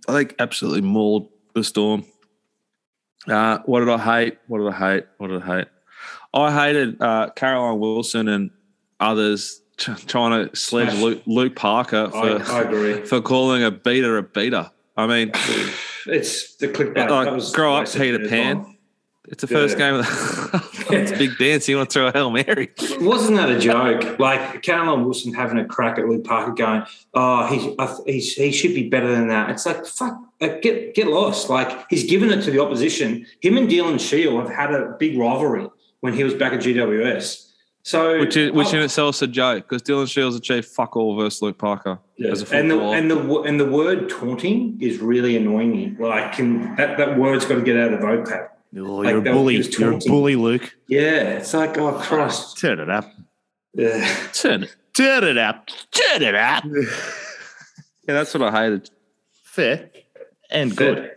I 0.07 0.13
think 0.13 0.35
absolutely 0.39 0.81
mauled 0.81 1.29
the 1.53 1.63
Storm. 1.63 2.05
Uh, 3.27 3.59
what 3.65 3.81
did 3.81 3.89
I 3.89 3.97
hate? 3.97 4.37
What 4.47 4.59
did 4.59 4.67
I 4.67 4.77
hate? 4.93 5.05
What 5.17 5.27
did 5.27 5.41
I 5.43 5.57
hate? 5.57 5.67
I 6.33 6.51
hated 6.53 7.01
uh, 7.01 7.29
Caroline 7.35 7.79
Wilson 7.79 8.27
and 8.27 8.51
others 8.99 9.61
t- 9.77 9.93
trying 10.07 10.47
to 10.47 10.55
sledge 10.55 10.93
Luke, 10.95 11.21
Luke 11.25 11.55
Parker 11.55 12.09
for 12.09 12.41
I 12.41 12.61
agree. 12.61 13.05
for 13.05 13.21
calling 13.21 13.63
a 13.63 13.71
beater 13.71 14.17
a 14.17 14.23
beater. 14.23 14.71
I 14.97 15.07
mean, 15.07 15.31
It's 16.05 16.55
the 16.55 16.67
clickbait. 16.67 17.09
Like, 17.09 17.53
grow 17.53 17.75
up, 17.75 17.91
Peter 17.91 18.27
Pan. 18.27 18.70
It's 19.31 19.39
the 19.39 19.47
first 19.47 19.77
game 19.77 19.95
of 19.95 20.05
the 20.05 20.85
it's 20.89 21.17
big 21.17 21.37
dance. 21.37 21.67
You 21.69 21.77
want 21.77 21.89
to 21.89 21.93
throw 21.93 22.07
a 22.07 22.11
hail 22.11 22.29
mary? 22.31 22.69
Wasn't 22.99 23.37
that 23.37 23.49
a 23.49 23.57
joke? 23.57 24.19
Like 24.19 24.61
Caroline 24.61 25.05
Wilson 25.05 25.33
having 25.33 25.57
a 25.57 25.63
crack 25.63 25.97
at 25.97 26.05
Luke 26.05 26.25
Parker, 26.25 26.51
going, 26.51 26.83
"Oh, 27.13 27.47
he, 27.47 27.73
I, 27.79 27.95
he's, 28.05 28.33
he 28.33 28.51
should 28.51 28.75
be 28.75 28.89
better 28.89 29.09
than 29.09 29.29
that." 29.29 29.49
It's 29.49 29.65
like, 29.65 29.85
fuck, 29.85 30.19
like, 30.41 30.61
get 30.61 30.95
get 30.95 31.07
lost. 31.07 31.49
Like 31.49 31.85
he's 31.89 32.03
given 32.03 32.29
it 32.29 32.41
to 32.43 32.51
the 32.51 32.61
opposition. 32.61 33.25
Him 33.39 33.55
and 33.55 33.69
Dylan 33.69 34.01
Shiel 34.01 34.37
have 34.41 34.49
had 34.49 34.73
a 34.73 34.97
big 34.99 35.17
rivalry 35.17 35.69
when 36.01 36.13
he 36.13 36.25
was 36.25 36.33
back 36.33 36.51
at 36.51 36.59
GWS. 36.59 37.47
So, 37.83 38.19
Which 38.19 38.37
is, 38.37 38.51
which 38.51 38.67
oh, 38.73 38.77
in 38.77 38.83
itself 38.83 39.15
is 39.15 39.21
a 39.23 39.27
joke 39.27 39.67
because 39.67 39.81
Dylan 39.81 40.07
Shiel's 40.11 40.35
achieved 40.35 40.67
fuck 40.67 40.95
all 40.95 41.15
versus 41.15 41.41
Luke 41.41 41.57
Parker 41.57 41.99
yeah. 42.17 42.29
as 42.29 42.51
a 42.51 42.55
and 42.55 42.69
the 42.69 42.79
and 42.79 43.09
the 43.09 43.39
and 43.41 43.59
the 43.59 43.65
word 43.65 44.07
taunting 44.07 44.77
is 44.79 44.99
really 44.99 45.35
annoying 45.37 45.71
me. 45.71 45.95
Like, 45.97 46.33
can 46.33 46.75
that, 46.75 46.97
that 46.97 47.17
word's 47.17 47.45
got 47.45 47.55
to 47.55 47.61
get 47.61 47.77
out 47.77 47.93
of 47.93 47.99
the 48.01 48.05
vocab. 48.05 48.49
Oh, 48.77 48.79
like 48.79 49.09
you're 49.09 49.17
a 49.19 49.21
bully. 49.21 49.55
You're 49.77 49.93
a 49.93 49.97
bully, 49.97 50.35
Luke. 50.35 50.73
Yeah, 50.87 51.37
it's 51.37 51.53
like, 51.53 51.77
oh 51.77 51.93
Christ. 51.93 52.57
Turn 52.57 52.79
it 52.79 52.89
up. 52.89 53.05
Yeah. 53.73 54.05
Turn 54.33 54.63
it. 54.63 54.75
Turn 54.95 55.23
it 55.23 55.37
up. 55.37 55.67
Turn 55.91 56.21
it 56.21 56.35
up. 56.35 56.63
Yeah, 58.07 58.15
that's 58.15 58.33
what 58.33 58.41
I 58.41 58.63
hated. 58.63 58.89
Fair 59.43 59.91
and 60.49 60.75
good. 60.75 61.11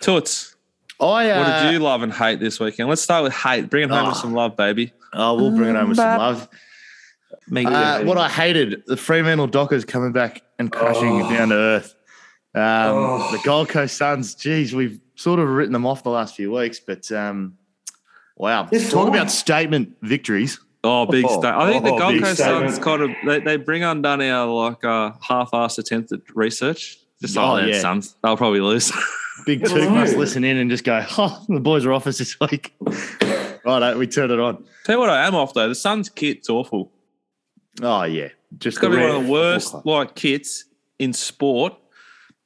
Toots, 0.00 0.56
I 1.00 1.30
uh, 1.30 1.38
what 1.38 1.62
did 1.62 1.72
you 1.72 1.78
love 1.78 2.02
and 2.02 2.12
hate 2.12 2.40
this 2.40 2.58
weekend? 2.58 2.88
Let's 2.88 3.00
start 3.02 3.22
with 3.22 3.32
hate. 3.32 3.70
Bring 3.70 3.84
it 3.84 3.90
home 3.90 4.06
Oh. 4.06 4.08
with 4.08 4.18
some 4.18 4.34
love, 4.34 4.56
baby. 4.56 4.92
Oh, 5.12 5.34
we'll 5.34 5.52
bring 5.56 5.70
it 5.70 5.76
home 5.76 5.90
with 5.90 5.96
some 5.98 6.18
love. 6.18 6.48
Make 7.48 7.68
Uh, 7.68 8.02
what 8.02 8.18
I 8.18 8.28
hated, 8.28 8.82
the 8.88 8.96
Fremantle 8.96 9.46
Dockers 9.46 9.84
coming 9.84 10.10
back 10.10 10.42
and 10.58 10.72
crashing 10.72 11.22
Oh. 11.22 11.30
down 11.30 11.50
to 11.50 11.54
earth. 11.54 11.94
Um, 12.54 12.62
Oh. 12.62 13.28
The 13.32 13.40
Gold 13.44 13.68
Coast 13.68 13.96
Suns, 13.96 14.34
geez, 14.34 14.74
we've 14.74 15.00
sort 15.16 15.40
of 15.40 15.48
written 15.48 15.72
them 15.72 15.86
off 15.86 16.02
the 16.02 16.10
last 16.10 16.36
few 16.36 16.52
weeks, 16.52 16.78
but 16.80 17.10
um, 17.12 17.56
wow. 18.36 18.68
It's 18.70 18.90
Talk 18.90 19.08
fine. 19.08 19.16
about 19.16 19.30
statement 19.30 19.96
victories. 20.02 20.60
Oh, 20.82 21.06
big 21.06 21.24
Oh, 21.26 21.40
state. 21.40 21.52
I 21.54 21.72
think 21.72 21.84
the 21.84 21.92
oh, 21.92 21.98
Gold 21.98 22.22
Coast 22.22 22.40
statement. 22.42 22.70
Suns 22.72 22.84
kind 22.84 23.02
of 23.02 23.10
they, 23.26 23.40
they 23.40 23.56
bring 23.56 23.82
undone 23.82 24.20
our 24.22 24.46
like 24.46 24.84
uh, 24.84 25.12
half-assed 25.20 25.78
attempt 25.78 26.12
at 26.12 26.20
research. 26.34 26.98
Just 27.20 27.36
Oh, 27.38 27.54
oh, 27.54 27.56
yeah. 27.56 27.80
Suns. 27.80 28.14
They'll 28.22 28.36
probably 28.36 28.60
lose. 28.60 28.92
Big 29.46 29.64
two 29.66 29.90
must 29.90 30.16
listen 30.16 30.44
in 30.44 30.56
and 30.58 30.70
just 30.70 30.84
go, 30.84 31.04
oh, 31.18 31.44
the 31.48 31.58
boys 31.60 31.84
are 31.86 31.92
off 31.92 32.06
us 32.06 32.18
this 32.18 32.38
week. 32.40 32.74
Right, 33.66 33.96
we 33.96 34.06
turn 34.06 34.30
it 34.30 34.38
on. 34.38 34.62
Tell 34.84 34.96
you 34.96 35.00
what, 35.00 35.08
I 35.08 35.26
am 35.26 35.34
off 35.34 35.54
though. 35.54 35.68
The 35.68 35.74
Suns 35.74 36.10
kit's 36.10 36.50
awful. 36.50 36.92
Oh 37.80 38.02
yeah, 38.02 38.28
just 38.58 38.76
It's 38.76 38.78
got 38.78 38.88
to 38.90 38.96
be 38.96 39.00
one 39.02 39.10
of 39.16 39.24
the 39.24 39.32
worst 39.32 39.74
like 39.86 40.14
kits 40.14 40.66
in 40.98 41.14
sport. 41.14 41.72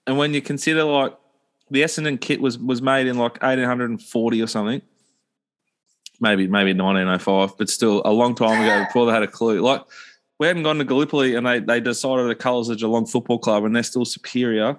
And 0.09 0.17
when 0.17 0.33
you 0.35 0.41
consider 0.41 0.83
like 0.85 1.15
the 1.71 1.83
Essendon 1.83 2.19
kit 2.21 2.41
was 2.41 2.59
was 2.59 2.81
made 2.81 3.07
in 3.07 3.19
like 3.19 3.43
1840 3.43 4.43
or 4.43 4.47
something, 4.47 4.81
maybe 6.19 6.47
maybe 6.49 6.73
1905, 6.73 7.59
but 7.59 7.69
still 7.69 8.01
a 8.05 8.11
long 8.11 8.35
time 8.35 8.63
ago 8.63 8.85
before 8.87 9.05
they 9.07 9.13
had 9.13 9.23
a 9.23 9.29
clue. 9.29 9.61
Like 9.61 9.83
we 10.39 10.47
hadn't 10.47 10.63
gone 10.63 10.79
to 10.79 10.85
Gallipoli 10.85 11.35
and 11.35 11.47
they 11.47 11.61
they 11.61 11.79
decided 11.79 12.27
the 12.29 12.35
colours 12.35 12.71
of 12.71 12.79
Geelong 12.79 13.05
Football 13.07 13.39
Club 13.39 13.65
and 13.65 13.77
they're 13.77 13.83
still 13.83 14.07
superior 14.07 14.79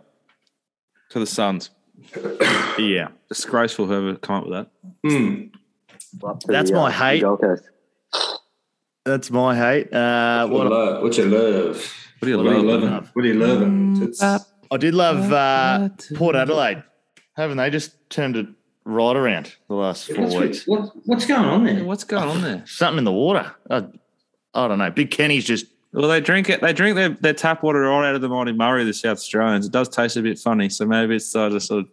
to 1.12 1.20
the 1.20 1.28
Suns. 1.28 1.70
Yeah, 2.80 3.10
Disgraceful 3.28 3.88
whoever 3.88 4.16
come 4.16 4.36
up 4.38 4.44
with 4.48 4.54
that. 4.54 5.52
Up 6.26 6.40
to 6.40 6.48
That's 6.48 6.72
the, 6.72 6.76
my 6.78 6.88
uh, 6.88 6.92
hate. 6.92 7.24
That's 9.06 9.30
my 9.30 9.56
hate. 9.56 9.94
Uh, 9.94 10.48
What 10.48 10.64
what 10.64 10.72
love? 10.72 11.04
What 11.04 11.18
you 11.18 11.26
love? 11.26 11.94
What 12.20 12.26
do 12.26 12.30
you 12.32 12.38
What 12.38 12.44
do 12.44 12.50
you 12.52 12.62
love? 12.64 12.84
love? 12.84 13.10
What 13.14 13.22
do 13.22 13.28
you 13.28 13.34
love? 13.36 14.02
It's, 14.02 14.24
I 14.72 14.78
did 14.78 14.94
love 14.94 15.32
uh, 15.32 15.90
Port 16.16 16.36
Adelaide. 16.36 16.84
Haven't 17.36 17.58
they 17.58 17.70
just 17.70 17.94
turned 18.10 18.36
it 18.36 18.48
right 18.86 19.16
around 19.16 19.56
the 19.68 19.76
last 19.76 20.08
four 20.12 20.26
what's, 20.26 20.36
weeks? 20.36 20.68
what, 20.68 20.92
what's 21.06 21.26
going 21.26 21.46
on 21.46 21.64
there? 21.64 21.84
What's 21.84 22.04
going 22.04 22.28
on 22.28 22.42
there? 22.42 22.64
Something 22.68 23.00
in 23.00 23.04
the 23.06 23.12
water. 23.12 23.52
I, 23.70 23.86
I 24.54 24.68
don't 24.68 24.78
know. 24.78 24.90
Big 24.92 25.12
Kenny's 25.12 25.46
just 25.46 25.66
Well, 25.94 26.08
they 26.10 26.22
drink 26.22 26.50
it. 26.50 26.62
They 26.62 26.74
drink 26.74 26.96
their, 26.96 27.10
their 27.10 27.34
tap 27.34 27.64
water 27.64 27.82
right 27.82 28.10
out 28.10 28.16
of 28.16 28.22
the 28.22 28.30
Mighty 28.30 28.52
Murray, 28.52 28.84
the 28.84 28.94
South 28.94 29.18
Australians. 29.18 29.66
It 29.66 29.72
does 29.72 29.90
taste 29.90 30.18
a 30.18 30.22
bit 30.22 30.38
funny, 30.40 30.70
so 30.70 30.86
maybe 30.86 31.16
it's 31.16 31.36
uh, 31.36 31.50
just 31.50 31.68
sort 31.68 31.82
of 31.86 31.90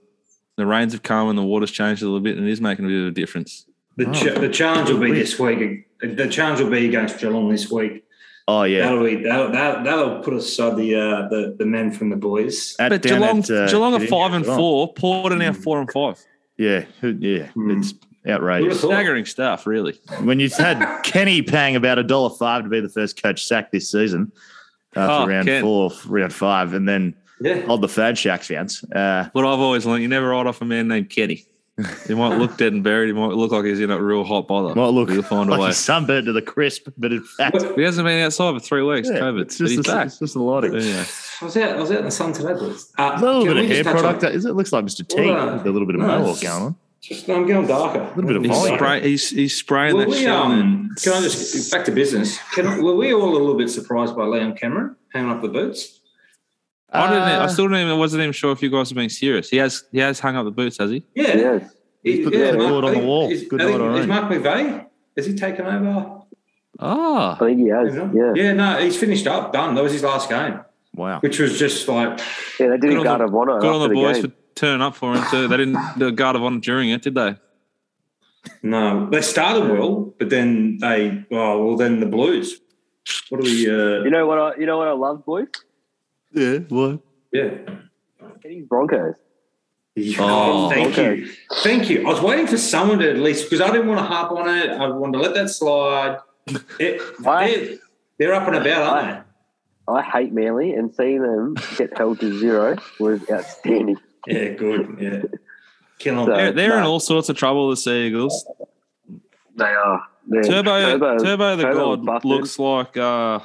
the 0.56 0.66
rains 0.66 0.92
have 0.92 1.02
come 1.02 1.28
and 1.28 1.38
the 1.38 1.42
water's 1.42 1.71
changed 1.71 2.02
a 2.02 2.06
little 2.06 2.21
bit, 2.21 2.37
and 2.37 2.47
it 2.49 2.50
is 2.50 2.61
making 2.61 2.87
a 2.87 2.88
bit 2.88 3.00
of 3.02 3.06
a 3.09 3.11
difference. 3.11 3.66
The, 3.97 4.09
Oh. 4.09 4.12
ch- 4.12 4.38
the 4.40 4.49
challenge 4.49 4.90
will 4.90 5.00
be 5.00 5.12
this 5.12 5.38
week. 5.38 5.87
The 6.00 6.28
challenge 6.28 6.61
will 6.61 6.71
be 6.71 6.87
against 6.87 7.18
Geelong 7.18 7.50
this 7.50 7.71
week. 7.71 8.04
Oh 8.48 8.62
yeah. 8.64 8.82
That'll 8.88 9.04
be 9.04 9.16
that'll, 9.16 9.50
that'll, 9.52 9.84
that'll 9.84 10.20
put 10.22 10.34
aside 10.34 10.76
the 10.76 10.94
uh, 10.94 11.28
the 11.28 11.54
the 11.58 11.66
men 11.66 11.90
from 11.92 12.10
the 12.10 12.16
boys. 12.16 12.76
At- 12.78 12.90
but 12.90 13.02
Geelong, 13.02 13.38
at, 13.40 13.50
uh, 13.50 13.66
Geelong 13.68 13.94
are 13.94 14.06
five 14.06 14.32
and 14.32 14.44
four. 14.44 14.92
Port 14.94 15.32
are 15.32 15.36
now 15.36 15.50
Mm. 15.52 15.62
four 15.62 15.80
and 15.80 15.90
five. 15.90 16.18
Yeah, 16.58 16.84
yeah. 17.02 17.48
Hmm. 17.48 17.70
It's 17.80 17.94
outrageous. 18.26 18.80
thought? 18.80 18.88
Staggering 18.88 19.26
stuff, 19.26 19.66
really. 19.66 19.94
When 20.22 20.40
you've 20.40 20.52
had 20.54 21.00
Kenny 21.02 21.42
paying 21.42 21.76
about 21.76 21.98
a 21.98 22.02
dollar 22.02 22.30
five 22.30 22.64
to 22.64 22.68
be 22.70 22.80
the 22.80 22.88
first 22.88 23.22
coach 23.22 23.44
sacked 23.44 23.72
this 23.72 23.90
season 23.90 24.32
after 24.94 25.24
Oh, 25.24 25.26
round 25.26 25.46
Ken. 25.46 25.62
four, 25.62 25.90
round 26.06 26.32
five, 26.32 26.72
and 26.72 26.88
then 26.88 27.14
Yeah. 27.40 27.60
hold 27.66 27.82
the 27.82 27.88
Fad 27.88 28.16
Shacks 28.16 28.46
fans. 28.48 28.82
Uh, 28.84 29.28
What 29.32 29.44
I've 29.44 29.60
always 29.60 29.84
learned, 29.84 30.02
you 30.02 30.08
never 30.08 30.28
write 30.30 30.46
off 30.46 30.62
a 30.62 30.64
man 30.64 30.88
named 30.88 31.10
Kenny. 31.10 31.44
He 32.06 32.14
might 32.14 32.38
look 32.38 32.56
dead 32.56 32.73
and 32.73 32.83
buried. 32.83 33.09
He 33.09 33.12
might 33.12 33.33
look 33.33 33.52
like 33.52 33.66
he's 33.66 33.80
in 33.80 33.90
a 33.90 34.00
real 34.02 34.25
hot 34.25 34.49
bother. 34.49 34.75
might 34.75 34.87
look 34.88 35.11
He'll 35.11 35.23
find 35.23 35.49
a 35.50 35.52
like 35.52 35.61
way. 35.61 35.66
he's 35.68 35.76
sunburned 35.76 36.25
to 36.26 36.33
the 36.33 36.40
crisp, 36.40 36.88
but 36.97 37.12
in 37.12 37.23
fact, 37.23 37.61
He 37.76 37.83
hasn't 37.83 38.06
been 38.06 38.23
outside 38.23 38.54
for 38.54 38.61
three 38.61 38.83
weeks. 38.83 39.11
yeah, 39.12 39.18
COVID. 39.21 39.42
it's 39.42 39.59
But 39.59 39.64
just, 39.64 39.76
he's 39.76 39.80
a, 39.80 39.83
back. 39.95 40.06
it's 40.06 40.18
just 40.18 40.37
a 40.37 40.42
lot 40.42 40.64
of 40.64 40.73
Yeah. 40.75 41.04
I 41.42 41.45
was 41.45 41.56
out. 41.59 41.76
I 41.76 41.80
was 41.80 41.90
out 41.90 41.99
in 41.99 42.04
the 42.06 42.11
sun 42.11 42.33
today, 42.33 42.54
boys. 42.54 42.90
Uh, 42.99 43.12
a 43.16 43.21
little 43.21 43.45
bit 43.45 43.56
of 43.59 43.66
hair 43.66 43.85
product. 43.85 44.25
on- 44.25 44.33
Is 44.33 44.47
it 44.47 44.54
looks 44.54 44.73
like 44.73 44.87
Mr. 44.87 45.06
T 45.06 45.21
Well, 45.21 45.37
uh, 45.50 45.52
with 45.59 45.66
a 45.66 45.71
little 45.71 45.87
bit 45.87 45.97
of 45.97 46.00
no, 46.00 46.06
mohawk 46.06 46.40
going 46.40 46.62
on. 46.62 46.76
Just, 47.02 47.28
I'm 47.28 47.47
going 47.47 47.66
darker. 47.66 48.00
A 48.00 48.06
little 48.18 48.23
bit 48.25 48.37
of 48.37 48.42
He's, 48.45 48.50
volume. 48.52 48.78
spray, 48.78 49.00
he's, 49.02 49.28
he's 49.30 49.54
spraying 49.56 49.95
Well, 49.97 50.06
that 50.06 50.11
we, 50.11 50.16
shit 50.21 50.28
um, 50.30 50.90
can 51.02 51.12
I 51.12 51.21
just 51.21 51.71
back 51.71 51.85
to 51.85 51.92
business? 51.92 52.38
Can, 52.54 52.83
were 52.83 52.97
we 52.97 53.12
all 53.12 53.28
a 53.28 53.33
little 53.38 53.54
bit 53.54 53.68
surprised 53.68 54.16
by 54.16 54.25
Leon 54.25 54.56
Cameron 54.56 54.97
hanging 55.12 55.30
up 55.30 55.42
the 55.42 55.49
boots? 55.49 55.95
I 56.93 57.09
didn't. 57.09 57.23
I 57.25 57.35
Uh, 57.45 57.49
still 57.49 57.66
didn't 57.69 57.87
even. 57.87 57.99
Wasn't 57.99 58.21
even 58.21 58.33
sure 58.33 58.52
if 58.52 58.62
you 58.62 58.71
guys 58.71 58.90
were 58.93 58.97
being 58.97 59.09
serious. 59.09 59.50
He 59.50 59.57
has. 59.59 59.85
He 59.93 59.99
has 59.99 60.21
hung 60.21 60.37
up 60.37 60.45
the 60.45 60.50
boots, 60.50 60.78
has 60.78 60.90
he? 60.90 61.05
Yeah. 61.14 61.37
Yes. 61.37 61.73
He- 62.02 62.23
put 62.23 62.33
the 62.33 62.38
yeah, 62.38 62.50
clipboard 62.52 62.71
Mark- 62.71 62.85
on 62.85 62.85
I 62.85 62.88
the 62.88 62.95
think- 62.97 63.07
wall. 63.07 63.31
Is, 63.31 63.43
Good 63.45 63.61
I 63.61 63.64
night, 63.64 63.71
think, 63.73 63.83
all 63.83 63.95
is 63.97 64.07
right. 64.07 64.23
Mark 64.23 64.33
McVeigh? 64.33 64.87
Has 65.16 65.26
he 65.26 65.35
taken 65.35 65.66
over? 65.66 66.12
Ah, 66.78 67.35
I 67.35 67.38
think 67.38 67.59
he 67.59 67.69
has. 67.69 67.95
Yeah. 68.14 68.33
Yeah, 68.35 68.52
no, 68.52 68.78
he's 68.78 68.97
finished 68.99 69.26
up, 69.26 69.52
done. 69.52 69.75
That 69.75 69.83
was 69.83 69.93
his 69.93 70.02
last 70.05 70.28
game, 70.28 70.61
Wow. 70.95 71.21
which 71.21 71.38
was 71.40 71.59
just 71.59 71.88
like, 71.88 72.19
Yeah, 72.61 72.69
they 72.69 72.76
did 72.78 72.81
Good 72.83 72.93
a 72.93 72.99
on 72.99 73.05
guard 73.05 73.21
the- 73.21 73.25
of 73.25 73.35
honor 73.35 73.61
good 73.61 73.75
on 73.75 73.81
the 73.81 73.88
the, 73.88 73.95
boys 73.95 74.16
game. 74.16 74.25
for 74.31 74.37
turning 74.55 74.83
up 74.83 74.95
for 74.95 75.14
him 75.14 75.25
too. 75.31 75.49
They 75.49 75.57
didn't 75.57 75.78
do 75.99 76.07
a 76.09 76.12
guard 76.12 76.37
of 76.37 76.45
honor 76.45 76.61
during 76.61 76.90
it, 76.90 77.02
did 77.02 77.14
they? 77.14 77.35
no, 78.62 79.09
they 79.11 79.23
started 79.23 79.69
well, 79.71 80.14
but 80.19 80.31
then 80.31 80.78
they, 80.81 81.25
oh, 81.33 81.64
well, 81.66 81.76
then 81.76 81.99
the 82.00 82.07
Blues. 82.07 82.61
What 83.31 83.43
do 83.43 83.45
we, 83.50 83.69
uh, 83.71 84.05
You 84.05 84.11
know 84.11 84.26
what? 84.26 84.38
I, 84.38 84.57
you 84.61 84.66
know 84.66 84.78
what 84.78 84.88
I 84.88 84.93
love, 84.93 85.25
boys? 85.25 85.49
Yeah. 86.33 86.59
What? 86.68 87.00
yeah. 87.33 87.50
Getting 88.42 88.66
Broncos. 88.66 89.14
Oh, 90.18 90.68
thank 90.68 90.88
okay. 90.92 91.16
you. 91.16 91.33
Thank 91.62 91.88
you. 91.88 92.02
I 92.06 92.11
was 92.12 92.21
waiting 92.21 92.47
for 92.47 92.59
someone 92.59 92.99
to 92.99 93.11
at 93.11 93.16
least, 93.16 93.45
because 93.45 93.62
I 93.62 93.71
didn't 93.73 93.88
want 93.88 93.99
to 93.99 94.04
harp 94.04 94.30
on 94.33 94.47
it. 94.49 94.71
I 94.71 94.88
wanted 94.88 95.14
to 95.14 95.18
let 95.21 95.35
that 95.35 95.49
slide. 95.49 96.18
It, 96.78 97.00
they're, 97.23 97.78
they're 98.18 98.35
up 98.35 98.47
and 98.47 98.56
about, 98.56 98.83
aren't 98.83 99.26
I 99.88 100.02
hate 100.02 100.33
Manly, 100.33 100.73
and 100.75 100.95
seeing 100.95 101.23
them 101.23 101.54
get 101.78 101.97
held 101.97 102.21
to 102.21 102.38
zero 102.38 102.76
was 103.00 103.21
outstanding. 103.30 103.97
Yeah, 104.26 104.49
good. 104.50 104.97
Yeah. 105.00 105.23
Kill 105.99 106.18
'em. 106.21 106.26
So- 106.26 106.37
They're, 106.37 106.52
they're 106.52 106.78
in 106.78 106.85
all 106.85 107.00
sorts 107.00 107.28
of 107.28 107.37
trouble. 107.37 107.71
The 107.71 107.76
Sea 107.76 108.09
Eagles. 108.09 108.45
They 109.56 109.64
are. 109.64 110.02
They're- 110.26 110.42
Turbo, 110.42 110.99
Turbo, 111.18 111.56
the 111.56 111.62
Turbo 111.62 111.97
God 111.97 112.04
busted. 112.04 112.28
looks 112.28 112.59
like. 112.59 112.97
uh 112.97 113.40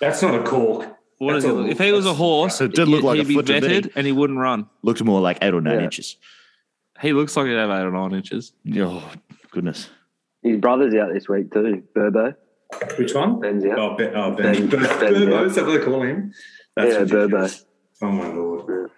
That's 0.00 0.22
not 0.22 0.36
a 0.36 0.42
cork. 0.42 0.96
What 1.22 1.36
is 1.36 1.44
That's 1.44 1.54
it? 1.56 1.60
a- 1.66 1.68
If 1.68 1.78
he 1.78 1.92
was 1.92 2.04
a 2.06 2.14
horse, 2.14 2.60
It 2.60 2.74
did 2.74 2.88
look 2.88 3.00
he'd, 3.02 3.06
like 3.06 3.14
a 3.14 3.22
he'd 3.22 3.28
be 3.28 3.34
foot 3.34 3.46
to 3.46 3.60
me. 3.60 3.68
vetted 3.68 3.92
and 3.94 4.06
he 4.06 4.12
wouldn't 4.12 4.38
run. 4.40 4.66
Looked 4.82 5.02
more 5.04 5.20
like 5.20 5.38
eight 5.40 5.54
or 5.54 5.60
nine 5.60 5.78
Yeah. 5.78 5.84
inches. 5.84 6.16
He 7.00 7.12
looks 7.12 7.36
like 7.36 7.46
he'd 7.46 7.52
have 7.54 7.70
eight 7.70 7.84
or 7.84 7.92
nine 7.92 8.12
inches. 8.12 8.52
Oh 8.76 9.08
goodness. 9.52 9.88
His 10.42 10.58
brother's 10.58 10.94
out 10.94 11.12
this 11.14 11.28
week 11.28 11.52
too. 11.52 11.84
Burbo. 11.94 12.34
Which 12.98 13.14
one? 13.14 13.38
Ben's 13.38 13.64
out. 13.66 13.78
Oh, 13.78 13.96
ben, 13.96 14.12
oh, 14.16 14.30
Ben. 14.32 14.66
Ben- 14.68 14.80
Ben, 14.82 14.98
Ben, 15.00 15.28
yeah. 15.28 15.42
Is 15.44 15.54
that 15.54 15.66
what 15.66 15.78
they 15.78 15.84
call 15.84 16.02
him? 16.02 16.32
Yeah, 16.76 16.84
ridiculous. 16.98 17.64
Oh, 18.00 18.10
my 18.10 18.26
Lord. 18.32 18.90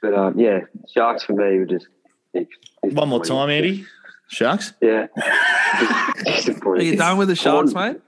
But 0.00 0.14
um, 0.14 0.38
yeah, 0.40 0.60
Sharks 0.92 1.22
for 1.24 1.34
me 1.34 1.58
were 1.58 1.66
just. 1.66 1.86
One 2.82 3.08
more 3.10 3.22
time, 3.24 3.50
Andy. 3.50 3.84
Sharks. 4.28 4.72
Yeah. 4.80 5.06
Are 6.64 6.80
you 6.82 6.96
done 6.96 7.18
with 7.18 7.28
the 7.28 7.36
Sharks, 7.36 7.74
mate? 7.74 7.98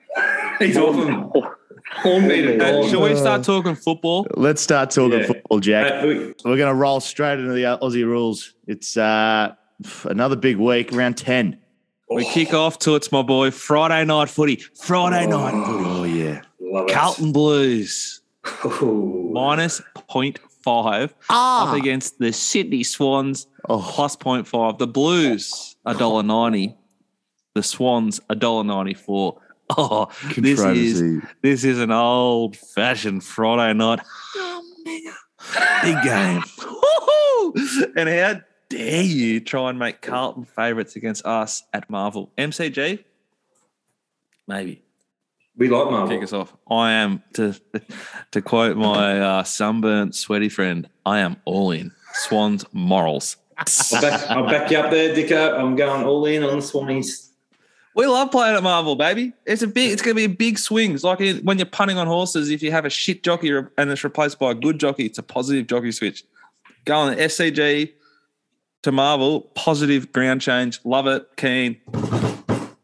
He's 0.58 0.76
off 0.78 0.96
him. 0.96 1.30
Horn 2.02 2.26
meter 2.28 2.54
Uh, 2.54 2.80
gone. 2.82 2.90
shall 2.90 3.02
we 3.02 3.14
start 3.16 3.42
talking 3.44 3.74
football? 3.74 4.26
Let's 4.36 4.60
start 4.62 4.90
talking 4.90 5.20
Yeah. 5.20 5.26
football, 5.26 5.60
Jack. 5.60 5.92
Uh, 6.02 6.06
we- 6.06 6.16
We're 6.44 6.56
going 6.56 6.68
to 6.70 6.74
roll 6.74 7.00
straight 7.00 7.38
into 7.38 7.52
the 7.52 7.66
uh, 7.66 7.78
Aussie 7.78 8.04
rules. 8.04 8.54
It's 8.66 8.96
uh, 8.96 9.54
another 10.04 10.36
big 10.36 10.56
week, 10.56 10.90
round 10.92 11.16
10. 11.16 11.58
We 12.14 12.24
kick 12.24 12.52
off 12.54 12.78
to 12.80 12.94
it's 12.96 13.10
my 13.10 13.22
boy 13.22 13.50
Friday 13.50 14.04
night 14.04 14.28
footy. 14.28 14.56
Friday 14.56 15.26
night 15.26 15.52
footy. 15.66 15.84
Oh, 15.88 16.04
yeah. 16.04 16.42
love 16.60 16.88
it. 16.88 16.92
Carlton 16.94 17.32
Blues 17.32 18.20
Ooh. 18.64 19.30
minus 19.32 19.80
0.5 20.10 21.10
Ah. 21.30 21.68
up 21.70 21.76
against 21.76 22.18
the 22.18 22.32
Sydney 22.32 22.82
Swans 22.84 23.46
Oh, 23.68 23.78
plus 23.80 24.14
0.5. 24.16 24.78
The 24.78 24.86
Blues 24.86 25.76
$1.90. 25.86 26.74
The 27.54 27.62
Swans 27.62 28.20
$1.94. 28.30 29.38
Oh, 29.76 30.08
this 30.36 30.60
is 30.60 31.22
this 31.40 31.64
is 31.64 31.80
an 31.80 31.90
old 31.90 32.54
fashioned 32.54 33.24
Friday 33.24 33.72
night 33.72 34.00
big 35.82 36.02
game. 36.02 36.42
And 37.96 38.08
how 38.08 38.40
dare 38.68 39.02
you 39.02 39.38
try 39.38 39.70
and 39.70 39.78
make 39.78 40.00
Carlton 40.00 40.44
favourites 40.44 40.96
against 40.96 41.24
us 41.24 41.62
at 41.72 41.88
Marvel? 41.88 42.32
MCG? 42.36 43.04
Maybe. 44.48 44.82
We 45.56 45.68
like 45.68 45.88
Marvel. 45.88 46.08
Kick 46.08 46.24
us 46.24 46.32
off. 46.32 46.52
I 46.68 46.92
am 46.92 47.22
to 47.34 47.54
to 48.32 48.42
quote 48.42 48.76
my 48.76 49.20
uh, 49.20 49.44
sunburnt, 49.44 50.16
sweaty 50.16 50.48
friend. 50.48 50.88
I 51.06 51.20
am 51.20 51.36
all 51.44 51.70
in. 51.70 51.92
Swans 52.14 52.64
morals. 52.72 53.36
I'll 53.56 54.00
back, 54.00 54.30
I'll 54.30 54.46
back 54.46 54.70
you 54.70 54.78
up 54.78 54.90
there, 54.90 55.14
Dicko. 55.14 55.56
I'm 55.56 55.76
going 55.76 56.04
all 56.04 56.26
in 56.26 56.42
on 56.42 56.56
the 56.58 56.64
Swannies. 56.64 57.28
We 57.94 58.06
love 58.06 58.30
playing 58.32 58.56
at 58.56 58.62
Marvel, 58.62 58.96
baby. 58.96 59.32
It's 59.46 59.62
a 59.62 59.66
big. 59.68 59.92
It's 59.92 60.02
going 60.02 60.16
to 60.16 60.18
be 60.20 60.24
a 60.32 60.36
big 60.36 60.58
swing. 60.58 60.94
It's 60.94 61.04
like 61.04 61.20
when 61.44 61.58
you're 61.58 61.66
punting 61.66 61.96
on 61.96 62.06
horses. 62.08 62.50
If 62.50 62.62
you 62.62 62.72
have 62.72 62.84
a 62.84 62.90
shit 62.90 63.22
jockey 63.22 63.50
and 63.50 63.90
it's 63.90 64.02
replaced 64.02 64.38
by 64.40 64.50
a 64.50 64.54
good 64.54 64.80
jockey, 64.80 65.06
it's 65.06 65.18
a 65.18 65.22
positive 65.22 65.66
jockey 65.68 65.92
switch. 65.92 66.24
Go 66.84 66.96
on 66.96 67.16
SCG 67.16 67.92
to 68.82 68.92
Marvel. 68.92 69.42
Positive 69.54 70.10
ground 70.12 70.40
change. 70.40 70.80
Love 70.84 71.06
it. 71.06 71.24
Keen. 71.36 71.80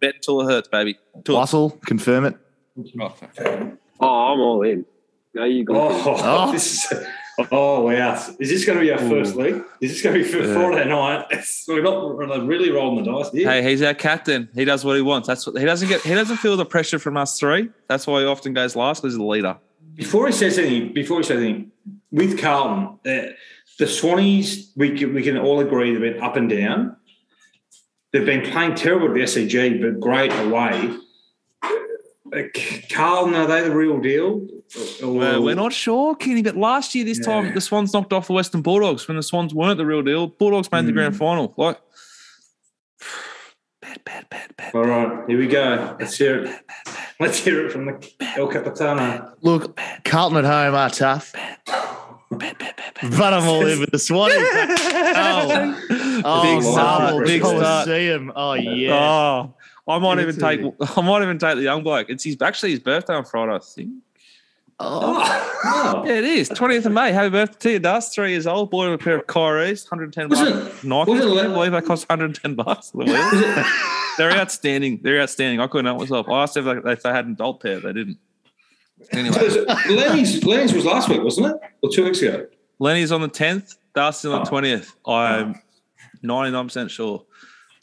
Bet 0.01 0.15
until 0.15 0.41
it 0.43 0.45
hurts, 0.53 0.69
baby. 0.69 0.97
Till 1.25 1.35
it- 1.35 1.39
Russell, 1.39 1.71
confirm 1.85 2.25
it. 2.27 2.37
Oh, 2.79 3.13
Oh, 4.03 4.33
I'm 4.33 4.41
all 4.41 4.63
in. 4.63 4.87
Go 5.37 5.45
you 5.45 5.65
guys. 5.65 5.77
Oh, 5.79 6.17
Oh. 6.19 6.53
This 6.53 6.91
is, 6.93 7.05
oh 7.53 7.83
wow. 7.83 8.15
Is 8.39 8.49
this 8.51 8.65
going 8.65 8.79
to 8.79 8.85
be 8.85 8.91
our 8.93 8.99
first 8.99 9.37
league? 9.37 9.63
Is 9.81 9.93
this 9.93 10.03
going 10.03 10.17
to 10.17 10.23
be 10.23 10.29
for 10.29 10.39
Yeah. 10.43 10.55
Friday 10.55 10.89
night? 10.89 11.27
It's, 11.31 11.65
we're 11.69 11.83
not 11.83 12.17
we're 12.17 12.27
not 12.27 12.47
really 12.47 12.71
rolling 12.71 13.05
the 13.05 13.11
dice 13.13 13.31
here. 13.33 13.49
Hey, 13.51 13.63
he's 13.63 13.83
our 13.83 13.95
captain. 13.95 14.49
He 14.55 14.65
does 14.65 14.85
what 14.85 14.97
he 14.97 15.03
wants. 15.03 15.27
That's 15.29 15.47
what 15.47 15.59
he 15.59 15.65
doesn't 15.65 15.89
get. 15.89 16.03
He 16.03 16.15
doesn't 16.15 16.37
feel 16.39 16.57
the 16.57 16.67
pressure 16.67 16.99
from 16.99 17.17
us 17.17 17.39
three. 17.39 17.71
That's 17.89 18.07
why 18.07 18.21
he 18.21 18.27
often 18.27 18.53
goes 18.53 18.77
last 18.77 19.01
because 19.01 19.15
he's 19.15 19.19
the 19.19 19.25
leader. 19.25 19.57
Before 19.95 20.27
he 20.27 20.33
says 20.33 20.59
anything, 20.59 20.93
before 20.95 21.19
he 21.19 21.25
says 21.25 21.39
anything, 21.39 21.73
with 22.11 22.39
Carlton, 22.41 22.99
uh, 23.07 23.33
the 23.79 23.85
Swannies, 23.87 24.71
we 24.77 24.97
can, 24.99 25.15
we 25.15 25.23
can 25.23 25.37
all 25.39 25.61
agree 25.61 25.93
they've 25.93 26.01
been 26.15 26.23
up 26.23 26.37
and 26.37 26.49
down. 26.51 26.97
they've 28.13 28.25
been 28.27 28.51
playing 28.51 28.75
terrible 28.75 29.09
at 29.09 29.15
the 29.15 29.21
SCG, 29.21 29.81
but 29.81 30.01
great 30.01 30.33
away. 30.33 30.95
Uh, 32.33 32.43
Carlton, 32.91 33.35
are 33.35 33.47
they 33.47 33.63
the 33.63 33.75
real 33.75 33.99
deal? 34.01 34.47
Or- 35.03 35.13
Well, 35.15 35.43
we're 35.43 35.55
not 35.57 35.73
sure, 35.73 36.15
Kenny, 36.15 36.43
but 36.43 36.57
last 36.57 36.95
year, 36.95 37.05
this 37.05 37.19
time, 37.19 37.53
the 37.55 37.61
Swans 37.61 37.93
knocked 37.93 38.13
off 38.13 38.27
the 38.29 38.33
Western 38.35 38.63
Bulldogs 38.63 39.09
when 39.09 39.17
the 39.17 39.23
Swans 39.23 39.53
weren't 39.55 39.79
the 39.79 39.87
real 39.87 40.03
deal. 40.03 40.29
Bulldogs 40.29 40.71
made 40.71 40.87
the 40.87 40.93
Mm. 40.93 40.95
grand 40.95 41.17
final. 41.17 41.53
Like, 41.57 41.79
bad, 43.83 44.05
bad, 44.05 44.29
bad, 44.31 44.57
bad. 44.57 44.75
All 44.75 44.85
right, 44.85 45.25
here 45.29 45.39
we 45.39 45.47
go. 45.47 45.97
Let's 45.99 46.17
hear 46.17 46.45
it. 46.45 46.61
Let's 47.19 47.39
hear 47.39 47.67
it 47.67 47.73
from 47.73 47.87
the 47.87 48.13
El 48.37 48.47
Capitano. 48.49 49.33
Look, 49.43 49.79
Carlton 50.05 50.39
at 50.39 50.45
home 50.45 50.75
are 50.75 50.91
tough, 50.91 51.33
Bad, 52.33 52.59
bad, 52.59 52.77
bad, 52.77 52.95
bad. 52.95 53.11
but 53.19 53.35
I'm 53.35 53.43
all 53.49 53.67
in 53.67 53.81
with 53.81 53.91
the 53.91 53.99
Swans. 53.99 54.33
oh, 54.39 56.23
oh, 56.25 56.43
Big 56.43 56.63
start, 56.63 57.01
Marvel 57.03 57.21
big 57.25 57.43
start. 57.43 57.57
Coliseum. 57.87 58.33
Oh 58.37 58.53
yeah. 58.55 58.95
Oh, 58.95 59.55
I 59.91 59.99
might 59.99 60.19
it 60.19 60.23
even 60.23 60.35
to 60.37 60.41
take. 60.41 60.61
I 60.97 61.01
might 61.03 61.23
even 61.23 61.39
take 61.39 61.57
the 61.57 61.63
young 61.63 61.83
bloke. 61.83 62.09
It's 62.11 62.25
his 62.25 62.37
actually 62.41 62.71
his 62.71 62.81
birthday 62.81 63.15
on 63.15 63.25
Friday. 63.25 63.53
I 63.55 63.59
think. 63.59 63.91
Oh. 64.83 65.59
Oh, 65.65 66.03
Yeah, 66.07 66.13
it 66.15 66.25
is. 66.25 66.49
20th 66.49 66.87
of 66.87 66.93
May. 66.93 67.13
Happy 67.13 67.29
birthday 67.29 67.59
to 67.59 67.71
you, 67.73 67.79
Dust. 67.81 68.15
Three 68.15 68.31
years 68.31 68.47
old. 68.47 68.71
Bought 68.71 68.87
him 68.87 68.93
a 68.95 68.99
pair 68.99 69.17
of 69.17 69.27
Kyrie's, 69.27 69.85
110 69.85 70.29
Was 70.31 70.41
bucks. 70.41 70.51
it- 70.83 70.85
Nike. 70.89 71.11
was 71.11 71.21
it 71.21 71.23
Can 71.23 71.29
you 71.29 71.35
le- 71.35 71.49
believe 71.55 71.73
they 71.73 71.81
cost 71.83 72.09
110 72.09 72.55
bucks? 72.55 72.93
on 72.95 73.05
the 73.05 73.13
wheel? 73.13 73.65
They're 74.17 74.33
outstanding. 74.33 75.01
They're 75.03 75.21
outstanding. 75.21 75.61
I 75.61 75.67
couldn't 75.67 75.85
help 75.87 76.01
myself. 76.01 76.29
I 76.31 76.43
asked 76.43 76.57
if 76.57 76.65
they, 76.65 76.91
if 76.93 77.03
they 77.03 77.11
had 77.11 77.27
an 77.27 77.33
adult 77.33 77.63
pair. 77.63 77.79
They 77.81 77.93
didn't. 77.93 78.19
Anyway, 79.13 79.37
Lenny's, 79.89 80.45
Lenny's 80.45 80.73
was 80.75 80.85
last 80.85 81.09
week, 81.09 81.23
wasn't 81.23 81.47
it? 81.49 81.57
Or 81.83 81.91
two 81.91 82.05
weeks 82.05 82.21
ago? 82.23 82.47
Lenny's 82.79 83.13
on 83.13 83.21
the 83.23 83.29
10th. 83.29 83.77
Darcy's 83.95 84.31
on 84.31 84.45
the 84.45 84.51
Oh. 84.51 84.53
20th. 84.55 84.93
I'm 85.07 85.61
99% 86.23 86.91
sure. 86.91 87.25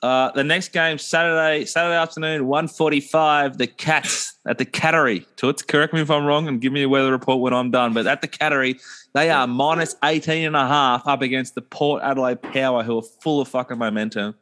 Uh, 0.04 0.32
the 0.32 0.44
next 0.44 0.74
game, 0.74 0.98
Saturday, 1.00 1.66
Saturday 1.66 1.96
afternoon, 1.96 2.44
1.45, 2.44 3.58
the 3.58 3.66
Cats 3.66 4.38
at 4.46 4.60
the 4.60 4.66
Cattery. 4.66 5.26
Toots, 5.38 5.64
correct 5.64 5.92
me 5.92 6.02
if 6.02 6.12
I'm 6.12 6.26
wrong 6.26 6.48
and 6.48 6.62
give 6.62 6.72
me 6.72 6.84
a 6.84 6.90
weather 6.90 7.12
report 7.12 7.40
when 7.40 7.54
I'm 7.54 7.72
done. 7.72 7.94
But 7.94 8.06
at 8.06 8.22
the 8.22 8.28
Cattery, 8.28 8.80
they 9.14 9.32
are 9.32 9.48
minus 9.48 9.96
18 10.04 10.46
and 10.46 10.56
a 10.56 10.68
half 10.68 11.08
up 11.08 11.24
against 11.24 11.56
the 11.56 11.64
Port 11.64 12.04
Adelaide 12.04 12.44
Power, 12.44 12.84
who 12.84 13.00
are 13.00 13.04
full 13.22 13.42
of 13.42 13.48
fucking 13.48 13.80
momentum. 13.80 14.36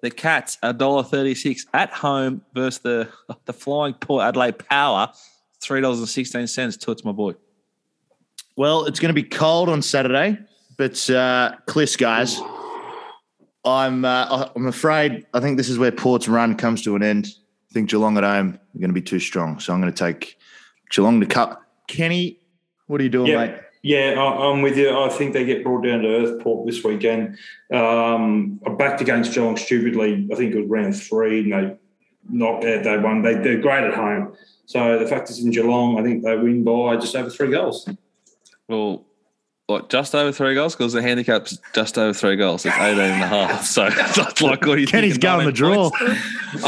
The 0.00 0.10
Cats 0.10 0.56
are 0.62 0.72
$1.36 0.72 1.66
at 1.74 1.90
home 1.90 2.42
versus 2.54 2.80
the, 2.80 3.08
the 3.44 3.52
flying 3.52 3.94
Port 3.94 4.24
Adelaide 4.24 4.58
Power, 4.58 5.12
$3.16. 5.60 6.80
Toots, 6.80 7.04
my 7.04 7.12
boy. 7.12 7.34
Well, 8.56 8.86
it's 8.86 8.98
going 8.98 9.14
to 9.14 9.20
be 9.20 9.28
cold 9.28 9.68
on 9.68 9.82
Saturday, 9.82 10.38
but 10.78 11.08
uh, 11.10 11.56
Cliss, 11.66 11.96
guys, 11.96 12.40
I'm 13.64 14.04
uh, 14.04 14.48
I'm 14.56 14.66
afraid 14.66 15.24
I 15.34 15.40
think 15.40 15.56
this 15.56 15.68
is 15.68 15.78
where 15.78 15.92
Port's 15.92 16.28
run 16.28 16.56
comes 16.56 16.82
to 16.82 16.96
an 16.96 17.02
end. 17.02 17.28
I 17.70 17.72
think 17.72 17.90
Geelong 17.90 18.18
at 18.18 18.24
home 18.24 18.58
are 18.74 18.78
going 18.78 18.90
to 18.90 18.94
be 18.94 19.02
too 19.02 19.20
strong, 19.20 19.60
so 19.60 19.72
I'm 19.72 19.80
going 19.80 19.92
to 19.92 19.98
take 19.98 20.36
Geelong 20.90 21.20
to 21.20 21.26
cup. 21.26 21.62
Kenny, 21.86 22.38
what 22.86 23.00
are 23.00 23.04
you 23.04 23.10
doing, 23.10 23.28
Yeah. 23.28 23.46
mate? 23.46 23.54
Yeah, 23.84 24.14
I- 24.16 24.50
I'm 24.50 24.62
with 24.62 24.76
you. 24.76 24.90
I 24.96 25.08
think 25.08 25.32
they 25.32 25.44
get 25.44 25.64
brought 25.64 25.84
down 25.84 26.02
to 26.02 26.08
earth, 26.08 26.40
Port, 26.42 26.66
this 26.66 26.84
weekend. 26.84 27.36
Um, 27.72 28.60
I 28.66 28.70
backed 28.70 29.00
against 29.00 29.32
Geelong 29.34 29.56
stupidly. 29.56 30.28
I 30.30 30.34
think 30.36 30.54
it 30.54 30.60
was 30.60 30.68
round 30.68 30.94
three, 30.96 31.40
and 31.40 31.52
they 31.52 31.76
knocked 32.30 32.64
out. 32.64 32.84
They 32.84 32.98
won. 32.98 33.22
They, 33.22 33.34
they're 33.34 33.58
great 33.60 33.84
at 33.84 33.94
home. 33.94 34.34
So 34.66 34.98
the 34.98 35.06
fact 35.06 35.30
is 35.30 35.42
in 35.44 35.50
Geelong, 35.50 35.98
I 35.98 36.02
think 36.02 36.22
they 36.22 36.36
win 36.36 36.62
by 36.62 36.96
just 36.96 37.16
over 37.16 37.28
three 37.30 37.50
goals. 37.50 37.88
Well, 38.68 39.04
what, 39.72 39.88
just 39.90 40.14
over 40.14 40.30
three 40.32 40.54
goals? 40.54 40.74
Because 40.76 40.92
the 40.92 41.02
handicap's 41.02 41.58
just 41.74 41.98
over 41.98 42.12
three 42.12 42.36
goals. 42.36 42.64
It's 42.64 42.76
18 42.76 42.98
and 42.98 43.22
a 43.22 43.26
half. 43.26 43.64
So, 43.72 43.86
it's 43.90 44.40
like, 44.42 44.64
what 44.66 44.74
do 44.76 44.80
you 44.80 44.86
Kenny's 44.86 45.12
think? 45.14 45.22
going 45.22 45.46
the 45.46 45.52
draw. 45.52 45.90
oh, 45.92 46.08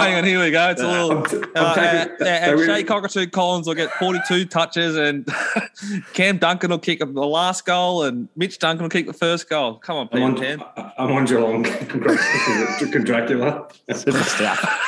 hang 0.00 0.14
on, 0.16 0.24
here 0.24 0.40
we 0.42 0.50
go. 0.50 0.70
It's 0.70 0.80
a 0.80 0.86
little. 0.86 1.18
I'm, 1.18 1.24
t- 1.24 1.36
I'm 1.36 1.64
Uh, 1.66 1.74
taking- 1.74 2.26
uh, 2.26 2.30
uh, 2.30 2.56
win- 2.56 2.66
Shea 2.66 2.84
Cockatoo 2.84 3.26
Collins 3.26 3.66
will 3.66 3.74
get 3.74 3.90
42 3.92 4.44
touches, 4.46 4.96
and 4.96 5.28
Cam 6.14 6.38
Duncan 6.38 6.70
will 6.70 6.78
kick 6.78 7.00
the 7.00 7.06
last 7.06 7.66
goal, 7.66 8.04
and 8.04 8.28
Mitch 8.36 8.58
Duncan 8.58 8.84
will 8.84 8.90
kick 8.90 9.06
the 9.06 9.12
first 9.12 9.48
goal. 9.50 9.74
Come 9.78 9.96
on, 9.96 10.08
I'm 10.12 10.22
on, 10.22 10.34
Peter 10.34 10.56
Cam. 10.58 10.92
I'm 10.98 11.10
on 11.12 11.24
Geelong. 11.26 11.64
Congratulations, 11.64 12.92
to 12.92 12.98
Dracula. 13.00 13.68
Superstar. 13.90 14.78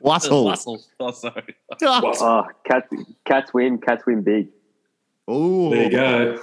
Wassel. 0.00 0.48
Russell. 0.48 0.82
Oh, 1.00 1.10
sorry. 1.10 1.56
Oh, 1.82 2.46
cats, 2.64 2.88
cats 3.24 3.52
win. 3.54 3.78
Cats 3.78 4.04
win 4.06 4.22
big. 4.22 4.48
Oh, 5.28 5.70
There 5.70 5.84
you 5.84 5.90
go. 5.90 6.38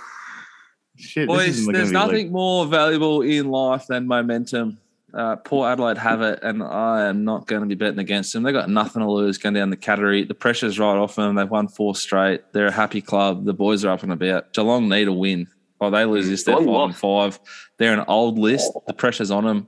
Shit, 1.04 1.28
this 1.28 1.38
Boys, 1.38 1.48
isn't 1.60 1.74
there's 1.74 1.90
be 1.90 1.96
like- 1.96 2.08
nothing 2.08 2.32
more 2.32 2.66
valuable 2.66 3.22
in 3.22 3.50
life 3.50 3.88
than 3.88 4.08
momentum. 4.08 4.80
Uh, 5.14 5.36
Port 5.36 5.72
Adelaide 5.72 6.00
have 6.00 6.24
it, 6.24 6.40
and 6.42 6.64
I 6.64 7.06
am 7.08 7.24
not 7.24 7.46
going 7.46 7.62
to 7.62 7.68
be 7.68 7.76
betting 7.76 8.00
against 8.00 8.34
them. 8.34 8.42
They've 8.42 8.54
got 8.54 8.68
nothing 8.70 9.02
to 9.04 9.12
lose 9.12 9.38
going 9.38 9.54
down 9.54 9.70
the 9.70 9.78
Cattery. 9.78 10.28
The 10.28 10.34
pressure's 10.34 10.80
right 10.80 10.98
off 10.98 11.16
them. 11.16 11.36
They've 11.36 11.48
won 11.48 11.68
four 11.68 11.96
straight. 11.96 12.42
They're 12.52 12.66
a 12.66 12.72
happy 12.72 13.00
club. 13.00 13.46
The 13.46 13.54
boys 13.54 13.86
are 13.86 13.92
up 13.92 14.02
and 14.02 14.12
about. 14.12 14.54
Geelong 14.54 14.90
need 14.90 15.08
a 15.08 15.14
win. 15.14 15.48
Oh, 15.80 15.92
they 15.92 16.06
lose 16.06 16.28
this, 16.30 16.44
they're 16.46 16.58
Geelong 16.58 16.94
five 16.94 17.34
and 17.34 17.38
five. 17.38 17.40
They're 17.78 17.94
an 17.94 18.06
old 18.08 18.40
list. 18.40 18.72
The 18.88 18.94
pressure's 18.94 19.30
on 19.30 19.44
them. 19.44 19.68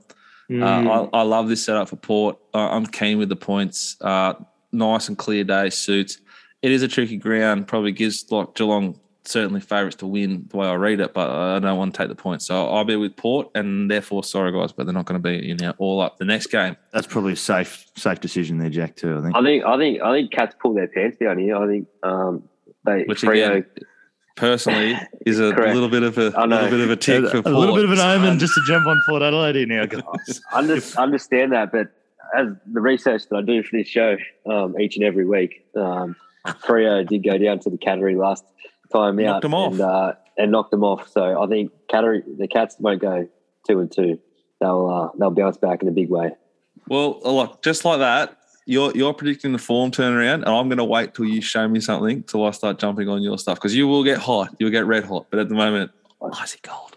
Mm. 0.50 0.62
Uh, 0.64 1.08
I, 1.12 1.20
I 1.20 1.22
love 1.22 1.48
this 1.48 1.64
setup 1.64 1.90
for 1.90 1.96
Port. 1.96 2.38
Uh, 2.52 2.68
I'm 2.70 2.86
keen 2.86 3.18
with 3.18 3.28
the 3.28 3.36
points. 3.36 3.96
Uh, 4.00 4.34
nice 4.72 5.06
and 5.08 5.16
clear 5.16 5.44
day 5.44 5.70
suits. 5.70 6.18
It 6.62 6.72
is 6.72 6.82
a 6.82 6.88
tricky 6.88 7.18
ground. 7.18 7.68
Probably 7.68 7.92
gives 7.92 8.32
like 8.32 8.54
Geelong 8.56 8.98
certainly 9.26 9.60
favourites 9.60 9.96
to 9.96 10.06
win 10.06 10.46
the 10.50 10.56
way 10.56 10.66
I 10.66 10.74
read 10.74 11.00
it, 11.00 11.12
but 11.14 11.28
I 11.30 11.58
don't 11.58 11.76
want 11.78 11.94
to 11.94 11.98
take 11.98 12.08
the 12.08 12.14
points. 12.14 12.46
So 12.46 12.68
I'll 12.68 12.84
be 12.84 12.96
with 12.96 13.16
Port, 13.16 13.50
and 13.54 13.90
therefore, 13.90 14.24
sorry 14.24 14.52
guys, 14.52 14.72
but 14.72 14.84
they're 14.86 14.92
not 14.94 15.06
going 15.06 15.22
to 15.22 15.28
be 15.28 15.44
you 15.46 15.54
know 15.56 15.72
all 15.78 16.00
up. 16.00 16.18
The 16.18 16.24
next 16.24 16.46
game, 16.48 16.76
That's 16.92 17.06
probably 17.06 17.32
a 17.32 17.36
safe 17.36 17.86
safe 17.96 18.20
decision 18.20 18.58
there, 18.58 18.70
Jack. 18.70 18.96
Too. 18.96 19.18
I 19.18 19.22
think. 19.22 19.36
I 19.36 19.42
think. 19.42 19.64
I 19.64 19.76
think. 19.78 20.02
I 20.02 20.12
think 20.14 20.30
cats 20.32 20.54
pull 20.60 20.74
their 20.74 20.88
pants 20.88 21.16
down 21.18 21.38
here. 21.38 21.56
I 21.56 21.66
think 21.66 21.88
um, 22.02 22.48
they. 22.84 23.04
which 23.04 23.22
Freo- 23.22 23.50
again, 23.58 23.66
personally, 24.36 24.96
is 25.24 25.40
a 25.40 25.52
Correct. 25.54 25.74
little 25.74 25.88
bit 25.88 26.02
of 26.02 26.18
a 26.18 26.30
know. 26.30 26.46
little 26.46 26.70
bit 26.70 26.80
of 26.80 26.90
a 26.90 26.96
tick 26.96 27.24
a, 27.24 27.30
for 27.30 27.38
a 27.38 27.42
Port. 27.42 27.54
little 27.56 27.74
bit 27.76 27.84
of 27.84 27.90
an 27.92 27.98
omen 28.00 28.38
just 28.38 28.54
to 28.54 28.62
jump 28.66 28.86
on 28.86 29.00
Port 29.08 29.22
Adelaide 29.22 29.56
here 29.56 29.66
now, 29.66 29.86
guys. 29.86 30.40
under, 30.52 30.78
understand 30.98 31.52
that, 31.52 31.72
but 31.72 31.88
as 32.36 32.48
the 32.72 32.80
research 32.80 33.28
that 33.30 33.36
I 33.36 33.42
do 33.42 33.62
for 33.62 33.76
this 33.76 33.86
show 33.88 34.16
um, 34.50 34.78
each 34.80 34.96
and 34.96 35.04
every 35.04 35.24
week, 35.24 35.64
um, 35.76 36.16
Freo 36.46 37.06
did 37.06 37.22
go 37.24 37.38
down 37.38 37.60
to 37.60 37.70
the 37.70 37.78
Cattery 37.78 38.16
last 38.16 38.44
time 38.92 39.16
Knocked 39.16 39.28
out 39.28 39.42
them 39.42 39.54
off. 39.54 39.72
and 39.72 39.80
uh, 39.80 40.12
and 40.38 40.52
knocked 40.52 40.70
them 40.70 40.84
off. 40.84 41.08
So 41.08 41.42
I 41.42 41.46
think 41.46 41.72
the 41.90 42.48
Cats 42.50 42.76
won't 42.78 43.00
go 43.00 43.28
two 43.68 43.80
and 43.80 43.90
two. 43.90 44.18
They'll 44.60 44.88
uh, 44.88 45.16
they'll 45.18 45.30
bounce 45.30 45.56
back 45.56 45.82
in 45.82 45.88
a 45.88 45.92
big 45.92 46.10
way. 46.10 46.30
Well, 46.88 47.20
look, 47.24 47.62
just 47.62 47.84
like 47.84 47.98
that, 47.98 48.38
you're 48.66 48.92
you're 48.94 49.12
predicting 49.14 49.52
the 49.52 49.58
form 49.58 49.90
turnaround, 49.90 50.34
and 50.34 50.48
I'm 50.48 50.68
going 50.68 50.78
to 50.78 50.84
wait 50.84 51.14
till 51.14 51.24
you 51.26 51.40
show 51.40 51.66
me 51.68 51.80
something 51.80 52.22
till 52.24 52.44
I 52.44 52.50
start 52.52 52.78
jumping 52.78 53.08
on 53.08 53.22
your 53.22 53.38
stuff 53.38 53.56
because 53.58 53.74
you 53.74 53.88
will 53.88 54.04
get 54.04 54.18
hot, 54.18 54.54
you'll 54.58 54.70
get 54.70 54.86
red 54.86 55.04
hot, 55.04 55.26
but 55.30 55.38
at 55.40 55.48
the 55.48 55.54
moment, 55.54 55.90
icy 56.34 56.58
cold. 56.62 56.96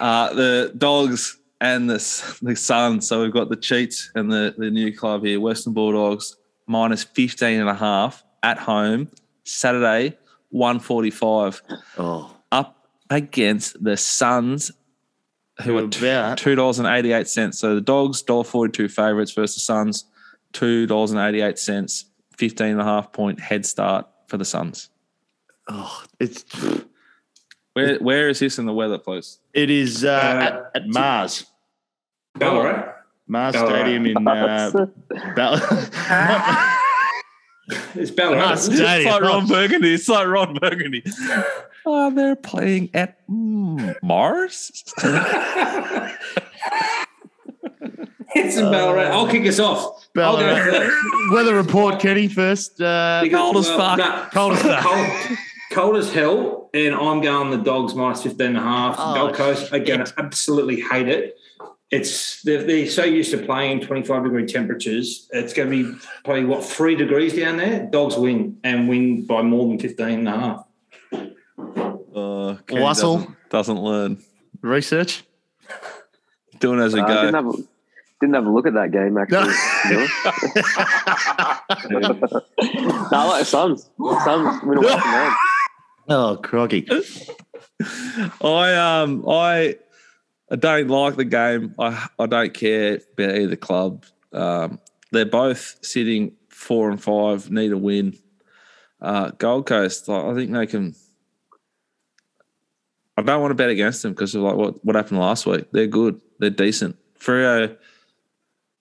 Uh, 0.00 0.32
the 0.34 0.72
dogs 0.76 1.38
and 1.60 1.88
the 1.88 2.38
the 2.42 2.54
Suns. 2.56 3.08
So 3.08 3.22
we've 3.22 3.32
got 3.32 3.48
the 3.48 3.56
cheats 3.56 4.10
and 4.14 4.30
the 4.30 4.54
the 4.56 4.70
new 4.70 4.94
club 4.96 5.24
here, 5.24 5.40
Western 5.40 5.72
Bulldogs 5.72 6.36
minus 6.66 7.04
15 7.04 7.60
and 7.60 7.68
a 7.68 7.74
half 7.74 8.24
at 8.42 8.58
home 8.58 9.08
Saturday, 9.44 10.18
145 10.50 11.62
Oh, 11.98 12.34
up 12.52 12.88
against 13.10 13.82
the 13.82 13.96
Suns, 13.96 14.70
who 15.62 15.72
Who 15.72 15.78
are 15.78 15.84
are 15.84 15.88
two 15.88 16.06
about- 16.06 16.38
two 16.38 16.54
dollars 16.54 16.78
and 16.78 16.88
eighty 16.88 17.12
eight 17.12 17.28
cents. 17.28 17.58
So 17.58 17.74
the 17.74 17.80
dogs 17.80 18.22
dollar 18.22 18.44
forty 18.44 18.72
two 18.72 18.88
favorites 18.88 19.32
versus 19.32 19.56
the 19.56 19.60
Suns, 19.60 20.04
two 20.52 20.86
dollars 20.86 21.10
and 21.12 21.20
eighty 21.20 21.40
eight 21.40 21.58
cents, 21.58 22.06
15 22.36 22.66
and 22.72 22.80
a 22.80 22.84
half 22.84 23.12
point 23.12 23.40
head 23.40 23.64
start 23.66 24.06
for 24.28 24.36
the 24.36 24.44
Suns. 24.44 24.90
oh, 25.68 26.02
it's 26.20 26.44
Where 27.72 27.96
where 27.98 28.28
is 28.28 28.38
this 28.40 28.58
in 28.58 28.66
the 28.66 28.72
weather, 28.74 28.98
please? 28.98 29.38
it 29.54 29.70
is 29.70 30.04
uh, 30.04 30.10
Uh, 30.10 30.44
at, 30.74 30.82
at 30.82 30.88
Mars 30.88 31.46
Ballarat. 32.34 32.92
Mars 33.26 33.54
Ballarat. 33.54 33.68
Stadium 33.80 34.06
in 34.06 34.28
uh, 34.28 34.86
Ball- 35.34 35.60
It's 37.94 38.10
Ballarat. 38.10 38.46
Mars 38.46 38.68
isn't 38.68 38.84
it? 38.84 39.00
It's 39.00 39.06
like 39.06 39.22
Ron 39.22 39.46
Burgundy. 39.46 39.94
It's 39.94 40.08
like 40.08 40.26
Ron 40.26 40.54
Burgundy. 40.54 41.02
Oh, 41.88 42.10
they're 42.10 42.34
playing 42.34 42.90
at 42.94 43.24
mm, 43.28 43.94
Mars. 44.02 44.82
It's 48.34 48.56
in 48.56 48.70
Ballarat. 48.70 49.04
I'll 49.12 49.28
kick 49.28 49.46
us 49.46 49.58
off. 49.58 50.08
Ballarat. 50.12 50.90
Weather 51.32 51.54
report, 51.54 52.00
Kenny. 52.00 52.28
First, 52.28 52.80
uh, 52.80 53.24
Cold 53.30 53.56
as 53.56 53.68
fuck. 53.68 53.98
nah, 53.98 54.28
Cold 54.30 54.52
as 54.54 54.62
fuck. 54.62 54.82
Cold, 54.82 55.38
cold 55.72 55.96
as 55.96 56.12
hell. 56.12 56.68
And 56.74 56.94
I'm 56.94 57.20
going 57.22 57.50
the 57.50 57.58
dogs 57.58 57.94
minus 57.94 58.22
15 58.24 58.48
and 58.48 58.56
a 58.58 58.60
half. 58.60 58.96
Oh, 58.98 59.14
Gold 59.14 59.34
Coast, 59.34 59.72
again, 59.72 60.04
shit. 60.04 60.14
absolutely 60.18 60.80
hate 60.80 61.08
it. 61.08 61.38
It's 61.92 62.42
they're, 62.42 62.64
they're 62.64 62.88
so 62.88 63.04
used 63.04 63.30
to 63.30 63.38
playing 63.38 63.82
25 63.82 64.24
degree 64.24 64.44
temperatures. 64.46 65.28
It's 65.32 65.52
going 65.52 65.70
to 65.70 65.92
be 65.92 65.98
probably 66.24 66.44
what 66.44 66.64
three 66.64 66.96
degrees 66.96 67.34
down 67.34 67.58
there. 67.58 67.86
Dogs 67.86 68.16
win 68.16 68.58
and 68.64 68.88
win 68.88 69.24
by 69.24 69.42
more 69.42 69.68
than 69.68 69.78
15 69.78 70.08
and 70.08 70.28
a 70.28 70.32
half. 70.32 70.64
Uh, 71.12 72.56
Kenny 72.66 72.80
Wassel. 72.82 73.18
doesn't, 73.18 73.36
doesn't 73.50 73.78
learn. 73.80 74.18
research. 74.62 75.22
Doing 76.58 76.80
as 76.80 76.92
we 76.94 77.00
Uh, 77.00 77.06
go. 77.06 77.14
didn't, 77.26 77.34
have, 77.34 77.54
Didn't 78.20 78.34
have 78.34 78.46
a 78.46 78.50
look 78.50 78.66
at 78.66 78.74
that 78.74 78.90
game 78.90 79.16
actually. 79.18 79.52
to 79.52 79.88
be 79.88 79.94
honest. 79.94 80.12
no, 83.12 83.12
I 83.12 83.24
like 83.28 83.40
the 83.40 83.44
Suns. 83.44 83.90
The 83.98 84.20
Suns 84.24 84.62
win 84.64 84.78
away 84.78 84.98
from 84.98 85.36
oh, 86.08 86.36
crocky. 86.42 86.88
I 88.42 88.74
um 89.02 89.24
I 89.28 89.76
I 90.50 90.56
don't 90.56 90.88
like 90.88 91.16
the 91.16 91.24
game. 91.24 91.74
I 91.78 92.08
I 92.18 92.26
don't 92.26 92.54
care 92.54 93.00
about 93.14 93.36
either 93.36 93.56
club. 93.56 94.04
Um, 94.32 94.80
they're 95.12 95.24
both 95.24 95.78
sitting 95.82 96.32
four 96.48 96.90
and 96.90 97.02
five, 97.02 97.50
need 97.50 97.72
a 97.72 97.78
win. 97.78 98.16
Uh, 99.00 99.30
Gold 99.38 99.66
Coast, 99.66 100.08
I 100.08 100.34
think 100.34 100.52
they 100.52 100.66
can. 100.66 100.94
I 103.16 103.22
don't 103.22 103.40
want 103.40 103.50
to 103.50 103.54
bet 103.54 103.70
against 103.70 104.02
them 104.02 104.12
because 104.12 104.34
of 104.34 104.42
like 104.42 104.56
what, 104.56 104.84
what 104.84 104.96
happened 104.96 105.20
last 105.20 105.46
week. 105.46 105.66
They're 105.72 105.86
good. 105.86 106.20
They're 106.38 106.50
decent. 106.50 106.96
Freo, 107.18 107.76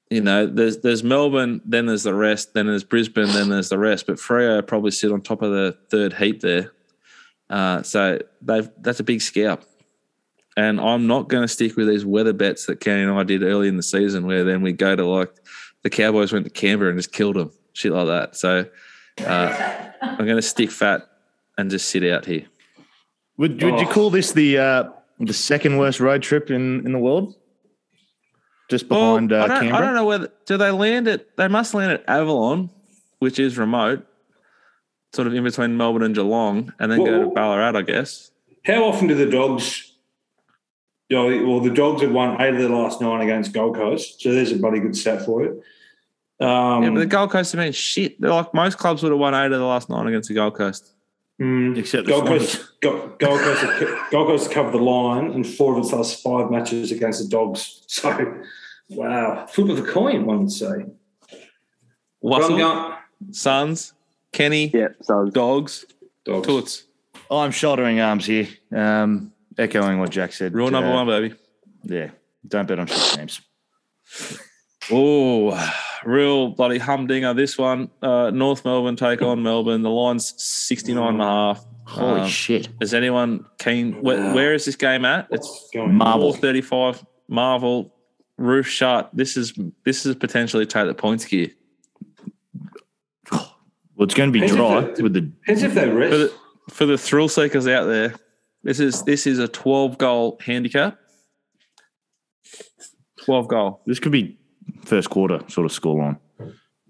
you 0.10 0.21
know, 0.21 0.45
there's 0.45 0.80
there's 0.80 1.04
Melbourne, 1.04 1.62
then 1.65 1.86
there's 1.86 2.04
the 2.04 2.13
rest, 2.13 2.54
then 2.54 2.67
there's 2.67 2.84
Brisbane, 2.84 3.28
then 3.28 3.49
there's 3.49 3.69
the 3.69 3.80
rest. 3.80 4.08
But 4.08 4.17
Freo 4.17 4.65
probably 4.65 4.91
sit 4.91 5.12
on 5.12 5.21
top 5.21 5.41
of 5.41 5.51
the 5.51 5.78
third 5.89 6.13
heap 6.13 6.41
there. 6.41 6.71
Uh, 7.49 7.82
so 7.84 8.19
they've 8.41 8.69
that's 8.80 8.99
a 8.99 9.04
big 9.04 9.21
scalp. 9.21 9.63
And 10.58 10.80
I'm 10.80 11.06
not 11.08 11.28
going 11.28 11.44
to 11.44 11.48
stick 11.50 11.76
with 11.76 11.88
these 11.88 12.06
weather 12.06 12.32
bets 12.34 12.65
that 12.68 12.80
Kenny 12.80 13.04
and 13.04 13.12
I 13.12 13.24
did 13.24 13.44
early 13.44 13.68
in 13.68 13.76
the 13.78 13.84
season, 13.84 14.26
where 14.26 14.44
then 14.46 14.62
we 14.62 14.72
go 14.72 14.96
to 14.96 15.06
like 15.06 15.34
the 15.84 15.89
Cowboys 15.89 16.32
went 16.32 16.46
to 16.46 16.52
Canberra 16.52 16.89
and 16.91 16.98
just 16.98 17.12
killed 17.12 17.36
them, 17.36 17.52
shit 17.74 17.91
like 17.91 18.08
that. 18.08 18.36
So 18.38 18.65
uh, 19.26 19.82
I'm 20.02 20.18
going 20.26 20.38
to 20.38 20.41
stick 20.41 20.72
fat 20.72 21.02
and 21.58 21.70
just 21.70 21.89
sit 21.89 22.04
out 22.10 22.26
here. 22.26 22.46
Would, 23.38 23.62
would 23.62 23.80
you 23.80 23.88
Oh. 23.88 23.91
call 23.91 24.10
this 24.10 24.32
the 24.32 24.58
uh, 24.58 24.84
the 25.20 25.34
second 25.34 25.78
worst 25.78 26.00
road 26.00 26.22
trip 26.22 26.50
in, 26.50 26.86
in 26.86 26.94
the 26.94 27.00
world? 27.00 27.36
Just 28.70 28.88
behind 28.88 29.32
Well, 29.32 29.41
uh, 29.41 29.46
I, 29.46 29.48
don't, 29.48 29.60
Canberra? 29.60 29.78
I 29.78 29.82
don't 29.86 29.94
know 29.96 30.06
whether 30.06 30.32
do 30.46 30.58
they 30.58 30.72
land 30.72 31.08
at 31.10 31.36
they 31.38 31.48
must 31.50 31.74
land 31.74 31.91
at 31.91 32.04
Avalon, 32.08 32.70
which 33.20 33.39
is 33.39 33.58
remote, 33.58 34.08
sort 35.13 35.28
of 35.28 35.34
in 35.34 35.44
between 35.44 35.76
Melbourne 35.78 36.02
and 36.04 36.15
Geelong, 36.15 36.74
and 36.80 36.91
then 36.91 37.04
go 37.04 37.26
to 37.26 37.30
Ballarat, 37.30 37.78
I 37.78 37.82
guess. 37.82 38.32
How 38.65 38.86
often 38.86 39.08
do 39.08 39.13
the 39.15 39.28
dogs? 39.30 39.85
You 41.10 41.18
know, 41.18 41.48
well, 41.48 41.60
the 41.60 41.70
dogs 41.70 42.02
have 42.02 42.12
won 42.12 42.41
eight 42.41 42.54
of 42.54 42.60
their 42.60 42.70
last 42.70 43.00
nine 43.00 43.22
against 43.22 43.54
Gold 43.54 43.76
Coast, 43.76 44.22
so 44.22 44.32
there's 44.34 44.52
a 44.52 44.58
bloody 44.58 44.80
good 44.80 44.96
stat 44.98 45.24
for 45.24 45.44
it. 45.44 45.52
Um, 46.39 46.84
yeah, 46.84 46.89
but 46.89 47.00
the 47.00 47.06
Gold 47.06 47.30
Coast 47.32 47.52
have 47.54 47.60
been 47.62 47.72
shit. 47.74 48.20
They're 48.20 48.32
like 48.32 48.54
most 48.54 48.78
clubs 48.78 49.04
would 49.04 49.12
have 49.12 49.20
won 49.20 49.34
eight 49.36 49.52
of 49.52 49.60
the 49.60 49.65
last 49.65 49.89
nine 49.89 50.08
against 50.08 50.30
the 50.30 50.36
Gold 50.36 50.56
Coast. 50.56 50.94
mm, 51.39 51.78
Except 51.78 52.06
the 52.08 52.12
Gold 52.12 52.26
Coast, 52.28 52.68
Gold, 52.82 53.20
Gold 53.20 53.39
Coast, 53.39 53.62
have, 53.63 54.12
Gold 54.12 54.28
Coast 54.28 54.52
covered 54.52 54.72
the 54.72 54.78
line 54.80 55.32
in 55.32 55.44
four 55.44 55.74
of 55.78 55.84
its 55.84 55.94
last 55.94 56.24
five 56.24 56.50
matches 56.50 56.91
against 56.91 57.22
the 57.24 57.30
Dogs. 57.30 57.82
So, 57.88 58.41
wow, 58.89 59.46
flip 59.48 59.70
of 59.70 59.78
the 59.78 59.89
coin, 59.91 60.26
one 60.26 60.39
would 60.41 60.52
say. 60.52 60.86
But 61.30 61.38
I'm 62.44 62.52
Wassel, 62.52 62.58
going- 62.58 62.94
Suns, 63.32 63.94
Kenny, 64.32 64.72
Yeah, 64.74 64.89
Suns. 65.02 65.34
Dogs, 65.34 65.86
Dogs. 66.26 66.48
Toots. 66.48 66.84
I'm 67.32 67.52
shouldering 67.52 68.00
arms 68.02 68.26
here. 68.26 68.48
Um, 68.76 69.32
echoing 69.58 70.00
what 70.00 70.10
Jack 70.12 70.34
said. 70.34 70.54
Rule 70.54 70.70
number 70.72 70.89
Uh, 70.91 70.94
one, 70.94 71.08
baby. 71.08 71.36
Yeah, 71.84 72.10
don't 72.48 72.68
bet 72.68 72.80
on 72.80 72.88
shit 72.88 72.98
teams. 73.18 73.41
Oh, 74.91 75.74
real 76.04 76.50
bloody 76.50 76.78
humdinger. 76.78 77.34
This 77.34 77.58
one, 77.58 77.89
uh, 78.02 78.30
North 78.32 78.63
Melbourne 78.65 78.96
take 78.96 79.22
on 79.22 79.41
Melbourne. 79.41 79.82
The 79.82 79.89
line's 79.89 80.34
69 80.38 81.13
and 81.13 81.22
a 81.22 81.26
half. 81.26 81.65
Holy 81.86 82.22
Um, 82.22 82.28
shit. 82.28 82.70
Is 82.82 82.94
anyone 82.94 83.46
keen? 83.60 83.94
Where, 84.02 84.34
where 84.34 84.54
is 84.54 84.65
this 84.65 84.76
game 84.76 85.06
at? 85.06 85.28
It's 85.32 85.70
Going. 85.74 85.96
Marvel. 85.96 86.34
35. 86.34 87.04
Marvel 87.28 87.94
roof 88.38 88.68
shut. 88.68 89.10
This 89.13 89.38
is 89.38 89.54
this 89.84 90.06
is 90.06 90.15
potentially 90.15 90.65
take 90.65 90.88
the 90.88 90.94
points 90.94 91.26
gear. 91.26 91.50
Well, 93.32 94.04
it's 94.06 94.13
going 94.13 94.30
to 94.30 94.34
be 94.34 94.41
Depends 94.41 94.56
dry 94.58 94.80
it- 94.84 95.02
with 95.02 95.13
the. 95.13 95.22
Depends 95.22 95.63
if 95.63 95.74
they 95.74 95.89
rest. 95.89 96.12
For 96.12 96.18
the 96.18 96.34
for 96.70 96.86
the 96.86 96.98
thrill 96.98 97.30
seekers 97.30 97.68
out 97.68 97.86
there, 97.86 98.13
this 98.65 98.80
is 98.82 99.04
this 99.04 99.25
is 99.25 99.39
a 99.39 99.47
12 99.47 99.97
goal 99.97 100.38
handicap. 100.41 100.97
12 103.23 103.47
goal. 103.47 103.82
This 103.86 103.99
could 103.99 104.12
be 104.12 104.38
first 104.84 105.10
quarter 105.10 105.39
sort 105.47 105.65
of 105.65 105.71
scoreline. 105.71 106.17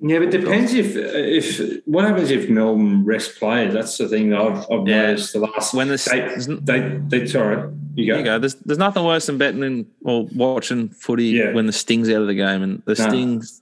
Yeah, 0.02 0.20
but 0.20 0.34
it 0.34 0.42
depends 0.42 0.74
if 0.74 0.96
if 0.98 1.82
what 1.86 2.04
happens 2.04 2.30
if 2.30 2.50
Melbourne 2.50 3.06
rest 3.06 3.40
players. 3.40 3.74
That's 3.74 3.98
the 3.98 4.10
thing 4.10 4.30
that 4.32 4.40
I've, 4.42 4.58
I've 4.70 4.88
Yeah. 4.88 5.02
noticed 5.08 5.34
the 5.34 5.40
last. 5.40 5.74
When 5.74 5.88
the 5.88 6.60
they, 6.64 6.80
they, 6.80 7.20
they 7.20 7.28
sorry, 7.28 7.72
you 7.96 8.12
go. 8.12 8.18
you 8.18 8.24
go. 8.26 8.38
There's 8.38 8.56
there's 8.56 8.78
nothing 8.78 9.06
worse 9.06 9.28
than 9.28 9.38
betting 9.38 9.64
in, 9.64 9.86
or 10.04 10.28
watching 10.36 10.90
footy 10.90 11.28
Yeah. 11.28 11.54
when 11.54 11.66
the 11.66 11.72
sting's 11.74 12.10
out 12.10 12.22
of 12.22 12.28
the 12.28 12.34
game, 12.36 12.62
and 12.62 12.84
the 12.86 12.96
No. 13.02 13.08
stings. 13.10 13.62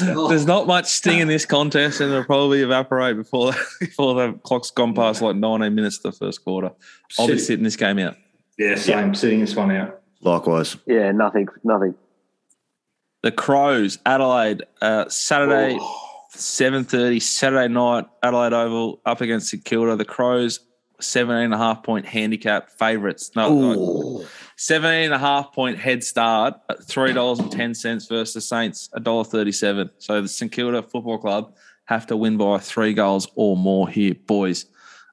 There's 0.00 0.46
not 0.46 0.66
much 0.66 0.86
sting 0.86 1.18
in 1.20 1.28
this 1.28 1.46
contest, 1.46 2.00
and 2.00 2.10
it'll 2.10 2.24
probably 2.24 2.62
evaporate 2.62 3.16
before 3.16 3.52
before 3.80 4.14
the 4.14 4.32
clock's 4.42 4.70
gone 4.70 4.94
past 4.94 5.22
like 5.22 5.36
19 5.36 5.74
minutes 5.74 5.98
to 5.98 6.10
the 6.10 6.12
first 6.16 6.44
quarter. 6.44 6.70
I'll 7.18 7.26
be 7.26 7.38
sitting 7.38 7.64
this 7.64 7.76
game 7.76 7.98
out. 7.98 8.16
Yeah, 8.58 8.74
same. 8.76 9.14
Sitting 9.14 9.40
this 9.40 9.56
one 9.56 9.70
out. 9.72 10.00
Likewise. 10.22 10.76
Yeah, 10.86 11.12
nothing, 11.12 11.48
nothing. 11.64 11.94
The 13.22 13.32
Crows, 13.32 13.98
Adelaide, 14.06 14.62
uh, 14.80 15.08
Saturday, 15.08 15.76
Oh. 15.80 16.06
7.30, 16.34 17.20
Saturday 17.20 17.68
night, 17.72 18.06
Adelaide 18.22 18.52
Oval, 18.52 19.00
up 19.04 19.20
against 19.20 19.48
St 19.50 19.64
Kilda. 19.64 19.96
The 19.96 20.04
Crows, 20.04 20.60
17 21.00 21.44
and 21.44 21.54
a 21.54 21.58
half 21.58 21.82
point 21.82 22.06
handicap 22.06 22.70
favourites. 22.70 23.32
No, 23.34 23.52
like, 23.52 24.28
17 24.62 25.06
and 25.06 25.14
a 25.14 25.18
half 25.18 25.54
point 25.54 25.78
head 25.78 26.04
start 26.04 26.52
at 26.68 26.80
$3.10 26.80 28.06
versus 28.10 28.34
the 28.34 28.42
Saints, 28.42 28.90
$1.37. 28.94 29.88
So 29.96 30.20
the 30.20 30.28
St 30.28 30.52
Kilda 30.52 30.82
Football 30.82 31.16
Club 31.16 31.56
have 31.86 32.06
to 32.08 32.16
win 32.16 32.36
by 32.36 32.58
three 32.58 32.92
goals 32.92 33.26
or 33.36 33.56
more 33.56 33.88
here, 33.88 34.14
boys. 34.26 34.66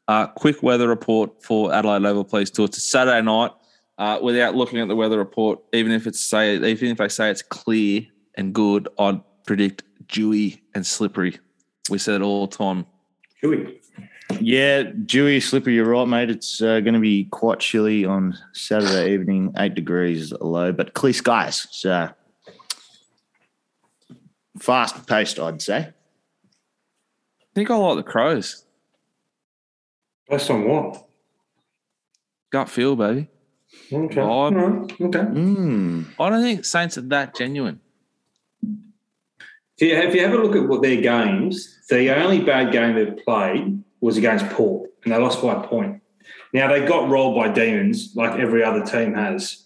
Uh, 0.10 0.28
quick 0.28 0.62
weather 0.62 0.90
report 0.90 1.42
for 1.42 1.74
Adelaide 1.74 2.06
Oval, 2.06 2.26
please. 2.26 2.52
To 2.52 2.66
it's 2.66 2.84
Saturday 2.84 3.22
night. 3.22 3.52
Uh, 3.98 4.20
without 4.22 4.54
looking 4.54 4.80
at 4.80 4.90
the 4.90 4.96
weather 4.98 5.18
report, 5.18 5.60
even 5.72 5.94
if 5.94 6.08
it's 6.08 6.20
say, 6.20 6.58
even 6.58 6.90
if 6.90 6.98
they 6.98 7.08
say 7.08 7.32
it's 7.32 7.42
clear 7.42 8.06
and 8.36 8.54
good, 8.54 8.90
I'd 9.00 9.22
predict 9.46 9.84
dewy 10.10 10.62
and 10.76 10.86
slippery. 10.86 11.40
We 11.90 12.00
said 12.00 12.16
it 12.16 12.22
all 12.22 12.48
the 12.48 12.58
time. 12.58 12.86
Huey. 13.40 13.80
Yeah, 14.40 14.84
dewy, 14.84 15.40
slippery. 15.40 15.76
You're 15.76 15.86
right, 15.86 16.08
mate. 16.08 16.30
It's 16.30 16.62
uh, 16.62 16.80
going 16.82 16.94
to 16.94 17.00
be 17.00 17.26
quite 17.26 17.60
chilly 17.60 18.06
on 18.06 18.38
Saturday 18.54 19.14
evening, 19.14 19.54
eight 19.58 19.74
degrees 19.74 20.32
low, 20.34 20.72
but 20.72 20.94
clear 20.94 21.14
skies. 21.14 21.68
So 21.72 22.10
fast 24.60 25.08
paced, 25.08 25.40
I'd 25.40 25.62
say. 25.62 25.78
I 25.80 25.94
think 27.56 27.72
I 27.72 27.76
like 27.76 27.98
the 27.98 28.04
Crows. 28.04 28.66
Based 30.30 30.52
on 30.52 30.68
what? 30.68 31.08
Gut 32.52 32.70
feel, 32.70 32.96
baby. 32.96 33.28
Okay. 33.92 34.16
Vibe. 34.16 34.28
All 34.28 34.52
right. 34.52 34.92
Okay. 35.02 35.20
Mm. 35.20 36.06
I 36.20 36.30
don't 36.30 36.44
think 36.44 36.66
Saints 36.66 36.98
are 36.98 37.02
that 37.02 37.36
genuine. 37.36 37.80
If 38.62 39.88
you, 39.88 39.96
if 39.96 40.16
you 40.16 40.22
have 40.22 40.34
a 40.34 40.38
look 40.38 40.56
at 40.56 40.68
what 40.68 40.82
their 40.82 41.02
games, 41.02 41.80
the 41.90 42.16
only 42.16 42.42
bad 42.42 42.72
game 42.72 42.96
they've 42.96 43.18
played 43.26 43.84
was 44.02 44.18
against 44.18 44.48
Port, 44.50 44.90
and 45.04 45.14
they 45.14 45.18
lost 45.18 45.42
by 45.42 45.54
a 45.54 45.68
point. 45.68 46.02
Now 46.54 46.68
they 46.70 46.86
got 46.86 47.10
rolled 47.10 47.36
by 47.36 47.50
demons, 47.50 48.14
like 48.16 48.40
every 48.40 48.64
other 48.64 48.84
team 48.86 49.14
has, 49.14 49.66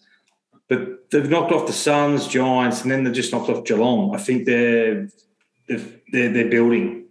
but 0.67 1.09
they've 1.11 1.29
knocked 1.29 1.51
off 1.51 1.67
the 1.67 1.73
Suns, 1.73 2.27
Giants, 2.27 2.81
and 2.83 2.91
then 2.91 3.03
they've 3.03 3.13
just 3.13 3.31
knocked 3.31 3.49
off 3.49 3.63
Geelong. 3.65 4.15
I 4.15 4.17
think 4.19 4.45
they're 4.45 5.07
they've, 5.67 5.99
they're 6.11 6.31
they're 6.33 6.49
building. 6.49 7.05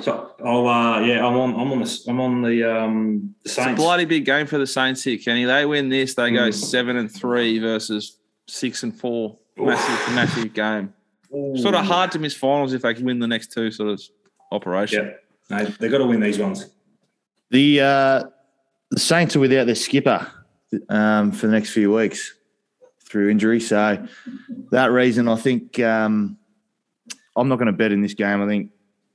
So 0.00 0.32
I'll 0.44 0.66
uh, 0.66 1.00
yeah, 1.00 1.26
I'm 1.26 1.36
on 1.36 1.54
I'm 1.54 1.72
on 1.72 1.80
the 1.80 2.00
I'm 2.08 2.20
on 2.20 2.42
the 2.42 2.64
um 2.64 3.34
the 3.44 3.48
It's 3.50 3.58
a 3.58 3.74
bloody 3.74 4.04
big 4.04 4.24
game 4.24 4.46
for 4.46 4.58
the 4.58 4.66
Saints 4.66 5.02
here, 5.04 5.16
Kenny. 5.18 5.44
They 5.44 5.64
win 5.64 5.88
this, 5.88 6.14
they 6.14 6.30
go 6.30 6.48
Mm. 6.48 6.54
seven 6.54 6.96
and 6.96 7.10
three 7.10 7.58
versus 7.58 8.18
six 8.48 8.82
and 8.82 8.94
four. 8.94 9.38
Massive, 9.56 10.14
massive 10.14 10.52
game. 10.52 10.92
Sort 11.56 11.74
of 11.74 11.84
hard 11.86 12.12
to 12.12 12.18
miss 12.18 12.34
finals 12.34 12.72
if 12.72 12.82
they 12.82 12.94
can 12.94 13.04
win 13.04 13.18
the 13.18 13.26
next 13.26 13.52
two 13.52 13.70
sort 13.70 13.90
of 13.90 14.00
operation. 14.52 15.04
Yeah, 15.06 15.12
no, 15.50 15.64
they've 15.64 15.90
got 15.90 15.98
to 15.98 16.06
win 16.06 16.20
these 16.20 16.38
ones. 16.38 16.66
The 17.50 17.80
uh, 17.80 18.24
the 18.90 19.00
Saints 19.00 19.36
are 19.36 19.40
without 19.40 19.66
their 19.66 19.74
skipper 19.74 20.26
um, 20.88 21.32
for 21.32 21.46
the 21.46 21.52
next 21.52 21.70
few 21.70 21.92
weeks 21.92 22.34
through 23.04 23.30
injury. 23.30 23.60
So 23.60 24.06
that 24.70 24.90
reason, 24.90 25.28
I 25.28 25.36
think 25.36 25.78
um, 25.80 26.36
I'm 27.36 27.48
not 27.48 27.56
going 27.56 27.66
to 27.66 27.72
bet 27.72 27.92
in 27.92 28.02
this 28.02 28.14
game. 28.14 28.42
I 28.42 28.46
think, 28.46 28.72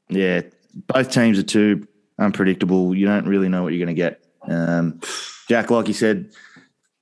yeah, 0.10 0.42
both 0.88 1.12
teams 1.12 1.38
are 1.40 1.44
too 1.44 1.88
unpredictable. 2.18 2.96
You 2.96 3.06
don't 3.06 3.28
really 3.28 3.50
know 3.50 3.64
what 3.64 3.74
you're 3.74 3.86
going 3.86 3.96
to 3.96 4.02
get. 4.02 4.24
Um, 4.48 5.02
Jack, 5.50 5.70
like 5.70 5.88
you 5.88 5.94
said, 5.94 6.32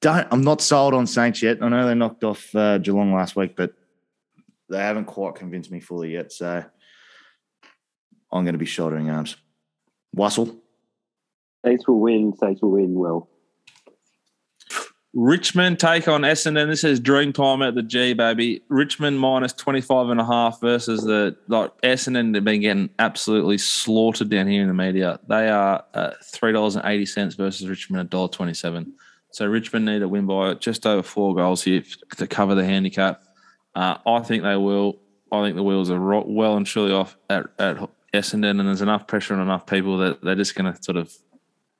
don't. 0.02 0.28
I'm 0.32 0.44
not 0.44 0.62
sold 0.62 0.94
on 0.94 1.06
Saints 1.06 1.44
yet. 1.44 1.62
I 1.62 1.70
know 1.70 1.86
they 1.86 1.94
knocked 1.94 2.24
off 2.24 2.56
uh, 2.56 2.80
Geelong 2.80 3.14
last 3.14 3.36
week, 3.36 3.56
but 3.56 3.74
they 4.70 4.80
haven't 4.80 5.06
quite 5.06 5.36
convinced 5.36 5.72
me 5.72 5.80
fully 5.80 6.14
yet. 6.14 6.32
So 6.32 6.64
I'm 8.32 8.44
going 8.44 8.54
to 8.54 8.60
be 8.60 8.66
shouldering 8.66 9.10
arms. 9.10 9.36
Wassel. 10.16 10.56
Saints 11.66 11.88
will 11.88 12.00
win. 12.00 12.34
Saints 12.38 12.62
will 12.62 12.72
win 12.72 12.94
well. 12.94 13.30
Richmond 15.14 15.80
take 15.80 16.08
on 16.08 16.22
Essendon. 16.22 16.68
This 16.68 16.84
is 16.84 17.00
dream 17.00 17.34
time 17.34 17.64
at 17.64 17.74
the 17.74 17.82
G, 17.82 18.14
baby. 18.14 18.62
Richmond 18.70 19.20
minus 19.20 19.54
25 19.54 20.10
and 20.10 20.22
a 20.22 20.26
half 20.26 20.62
versus 20.62 21.04
the 21.04 21.36
like 21.48 21.72
Essendon 21.82 22.36
have 22.36 22.44
been 22.44 22.62
getting 22.62 22.92
absolutely 23.00 23.58
slaughtered 23.58 24.30
down 24.30 24.48
here 24.48 24.62
in 24.62 24.68
the 24.68 24.74
media. 24.74 25.20
They 25.28 25.50
are 25.50 25.84
uh, 25.96 26.12
$3.80 26.24 27.36
versus 27.36 27.68
Richmond 27.68 28.10
$1.27. 28.12 28.92
So 29.32 29.48
Richmond 29.48 29.86
need 29.86 30.00
to 30.00 30.08
win 30.08 30.28
by 30.28 30.54
just 30.56 30.86
over 30.86 31.02
four 31.02 31.34
goals 31.34 31.64
here 31.64 31.84
to 32.18 32.28
cover 32.28 32.54
the 32.54 32.66
handicap. 32.66 33.22
Uh, 33.74 33.98
I 34.06 34.20
think 34.20 34.44
they 34.44 34.58
will. 34.58 35.00
I 35.32 35.44
think 35.44 35.56
the 35.56 35.64
wheels 35.64 35.90
are 35.90 36.00
well 36.00 36.56
and 36.56 36.66
truly 36.66 36.92
off 36.92 37.18
at, 37.30 37.46
at 37.58 37.78
Essendon, 38.14 38.60
and 38.60 38.68
there's 38.68 38.82
enough 38.82 39.08
pressure 39.08 39.34
on 39.34 39.42
enough 39.42 39.66
people 39.66 39.98
that 40.00 40.22
they're 40.22 40.36
just 40.36 40.56
going 40.56 40.72
to 40.74 40.82
sort 40.82 40.98
of 40.98 41.14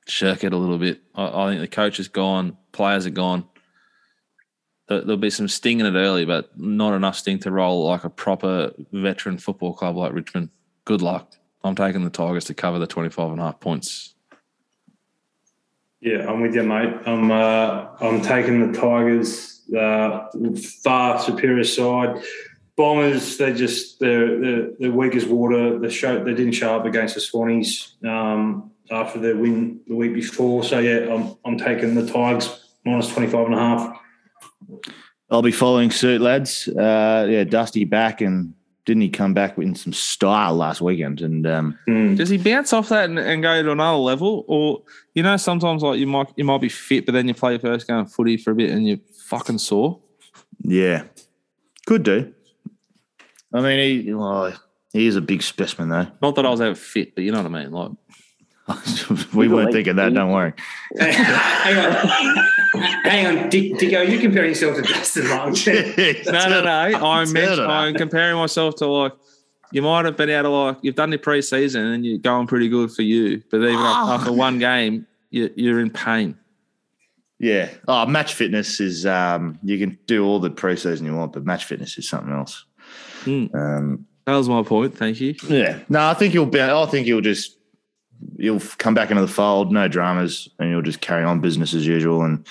shirk 0.06 0.44
it 0.44 0.52
a 0.52 0.56
little 0.56 0.78
bit. 0.78 1.02
I, 1.14 1.44
I 1.44 1.48
think 1.50 1.60
the 1.60 1.68
coach 1.68 1.98
is 1.98 2.08
gone, 2.08 2.56
players 2.72 3.06
are 3.06 3.10
gone. 3.10 3.44
There, 4.88 5.00
there'll 5.00 5.16
be 5.16 5.30
some 5.30 5.48
sting 5.48 5.80
in 5.80 5.86
it 5.86 5.98
early, 5.98 6.24
but 6.24 6.58
not 6.58 6.94
enough 6.94 7.16
sting 7.16 7.38
to 7.40 7.50
roll 7.50 7.86
like 7.86 8.04
a 8.04 8.10
proper 8.10 8.72
veteran 8.92 9.38
football 9.38 9.74
club 9.74 9.96
like 9.96 10.12
Richmond. 10.12 10.50
Good 10.84 11.02
luck. 11.02 11.34
I'm 11.62 11.74
taking 11.74 12.04
the 12.04 12.10
Tigers 12.10 12.44
to 12.46 12.54
cover 12.54 12.78
the 12.78 12.86
25 12.86 13.32
and 13.32 13.40
a 13.40 13.44
half 13.44 13.60
points. 13.60 14.14
Yeah, 16.00 16.30
I'm 16.30 16.40
with 16.40 16.54
you, 16.54 16.62
mate. 16.62 16.94
I'm 17.04 17.30
uh, 17.30 17.88
I'm 18.00 18.22
taking 18.22 18.72
the 18.72 18.78
Tigers, 18.78 19.60
uh, 19.76 20.28
far 20.82 21.18
superior 21.18 21.64
side. 21.64 22.22
Bombers, 22.80 23.36
they 23.36 23.52
just 23.52 24.00
they're, 24.00 24.40
they're, 24.40 24.68
they're 24.78 24.92
weak 24.92 25.14
as 25.14 25.26
water. 25.26 25.78
They 25.78 25.90
show 25.90 26.24
they 26.24 26.34
didn't 26.34 26.52
show 26.52 26.76
up 26.76 26.86
against 26.86 27.14
the 27.14 27.20
Swannies 27.20 28.02
um, 28.04 28.70
after 28.90 29.18
their 29.18 29.36
win 29.36 29.80
the 29.86 29.94
week 29.94 30.14
before. 30.14 30.64
So 30.64 30.78
yeah, 30.78 31.12
I'm 31.14 31.36
I'm 31.44 31.58
taking 31.58 31.94
the 31.94 32.10
Tigers 32.10 32.74
minus 32.84 33.08
25 33.12 33.46
and 33.46 33.54
a 33.54 33.58
half. 33.58 34.00
I'll 35.30 35.42
be 35.42 35.52
following 35.52 35.90
suit, 35.90 36.20
lads. 36.20 36.68
Uh, 36.68 37.26
yeah, 37.30 37.44
Dusty 37.44 37.84
back 37.84 38.20
and 38.20 38.54
didn't 38.86 39.02
he 39.02 39.08
come 39.10 39.34
back 39.34 39.58
in 39.58 39.74
some 39.74 39.92
style 39.92 40.56
last 40.56 40.80
weekend? 40.80 41.20
And 41.20 41.46
um, 41.46 41.78
Mm. 41.86 42.16
Does 42.16 42.28
he 42.28 42.38
bounce 42.38 42.72
off 42.72 42.88
that 42.88 43.08
and, 43.08 43.18
and 43.18 43.42
go 43.42 43.62
to 43.62 43.70
another 43.70 43.98
level, 43.98 44.44
or 44.48 44.82
you 45.14 45.22
know, 45.22 45.36
sometimes 45.36 45.82
like 45.82 45.98
you 45.98 46.06
might 46.06 46.32
you 46.36 46.44
might 46.44 46.60
be 46.60 46.68
fit, 46.68 47.06
but 47.06 47.12
then 47.12 47.28
you 47.28 47.34
play 47.34 47.52
your 47.52 47.60
first 47.60 47.86
game 47.86 47.98
of 47.98 48.12
footy 48.12 48.36
for 48.36 48.50
a 48.50 48.54
bit 48.54 48.70
and 48.70 48.88
you're 48.88 48.98
fucking 49.26 49.58
sore. 49.58 50.00
yeah, 50.62 51.04
could 51.86 52.02
do. 52.02 52.32
I 53.52 53.60
mean, 53.60 54.04
he 54.04 54.14
well, 54.14 54.52
he 54.92 55.06
is 55.06 55.16
a 55.16 55.20
big 55.20 55.42
specimen, 55.42 55.88
though. 55.88 56.06
Not 56.22 56.34
that 56.36 56.46
I 56.46 56.50
was 56.50 56.60
ever 56.60 56.74
fit, 56.74 57.14
but 57.14 57.24
you 57.24 57.32
know 57.32 57.42
what 57.42 57.52
I 57.52 57.62
mean. 57.62 57.72
Like, 57.72 57.90
we 59.34 59.48
weren't 59.48 59.66
late 59.66 59.72
thinking 59.74 59.96
that. 59.96 60.14
Don't 60.14 60.30
worry. 60.30 60.52
hang 60.98 61.76
on, 61.78 62.46
hang 63.02 63.26
on, 63.26 63.48
Dick, 63.48 63.72
Dicko, 63.74 64.08
you're 64.08 64.20
comparing 64.20 64.50
yourself 64.50 64.76
to 64.76 64.82
Dustin 64.82 65.28
Long. 65.28 65.56
no, 65.66 66.48
no, 66.48 66.62
no. 66.62 66.70
I'm 66.70 67.26
Turn 67.26 67.32
mention, 67.34 67.52
it 67.52 67.58
up. 67.60 67.70
I'm 67.70 67.94
comparing 67.94 68.36
myself 68.36 68.76
to 68.76 68.86
like 68.86 69.12
you 69.72 69.82
might 69.82 70.04
have 70.04 70.16
been 70.16 70.30
out 70.30 70.46
of 70.46 70.52
like 70.52 70.78
you've 70.82 70.94
done 70.94 71.10
your 71.10 71.18
preseason 71.18 71.94
and 71.94 72.04
you're 72.04 72.18
going 72.18 72.46
pretty 72.46 72.68
good 72.68 72.90
for 72.92 73.02
you, 73.02 73.42
but 73.50 73.58
even 73.58 73.74
Oh. 73.76 74.12
after 74.12 74.32
one 74.32 74.58
game, 74.58 75.06
you, 75.30 75.50
you're 75.56 75.80
in 75.80 75.90
pain. 75.90 76.36
Yeah. 77.38 77.70
Oh, 77.88 78.04
match 78.06 78.34
fitness 78.34 78.80
is 78.80 79.06
um, 79.06 79.58
you 79.62 79.78
can 79.78 79.98
do 80.06 80.24
all 80.26 80.40
the 80.40 80.50
preseason 80.50 81.06
you 81.06 81.16
want, 81.16 81.32
but 81.32 81.44
match 81.46 81.64
fitness 81.64 81.96
is 81.98 82.08
something 82.08 82.32
else. 82.32 82.66
Mm. 83.24 83.54
Um, 83.54 84.06
That 84.26 84.36
was 84.36 84.48
my 84.48 84.62
point. 84.62 84.96
Thank 84.96 85.20
you. 85.20 85.34
yeah. 85.48 85.80
No, 85.88 86.06
I 86.08 86.14
think 86.14 86.34
you'll 86.34 86.46
be. 86.46 86.60
I 86.60 86.86
think 86.86 87.06
you'll 87.06 87.20
just 87.20 87.56
you'll 88.36 88.60
come 88.78 88.94
back 88.94 89.10
into 89.10 89.22
the 89.22 89.28
fold, 89.28 89.72
no 89.72 89.88
dramas, 89.88 90.48
and 90.58 90.70
you'll 90.70 90.82
just 90.82 91.00
carry 91.00 91.24
on 91.24 91.40
business 91.40 91.72
as 91.74 91.86
usual. 91.86 92.22
And 92.22 92.46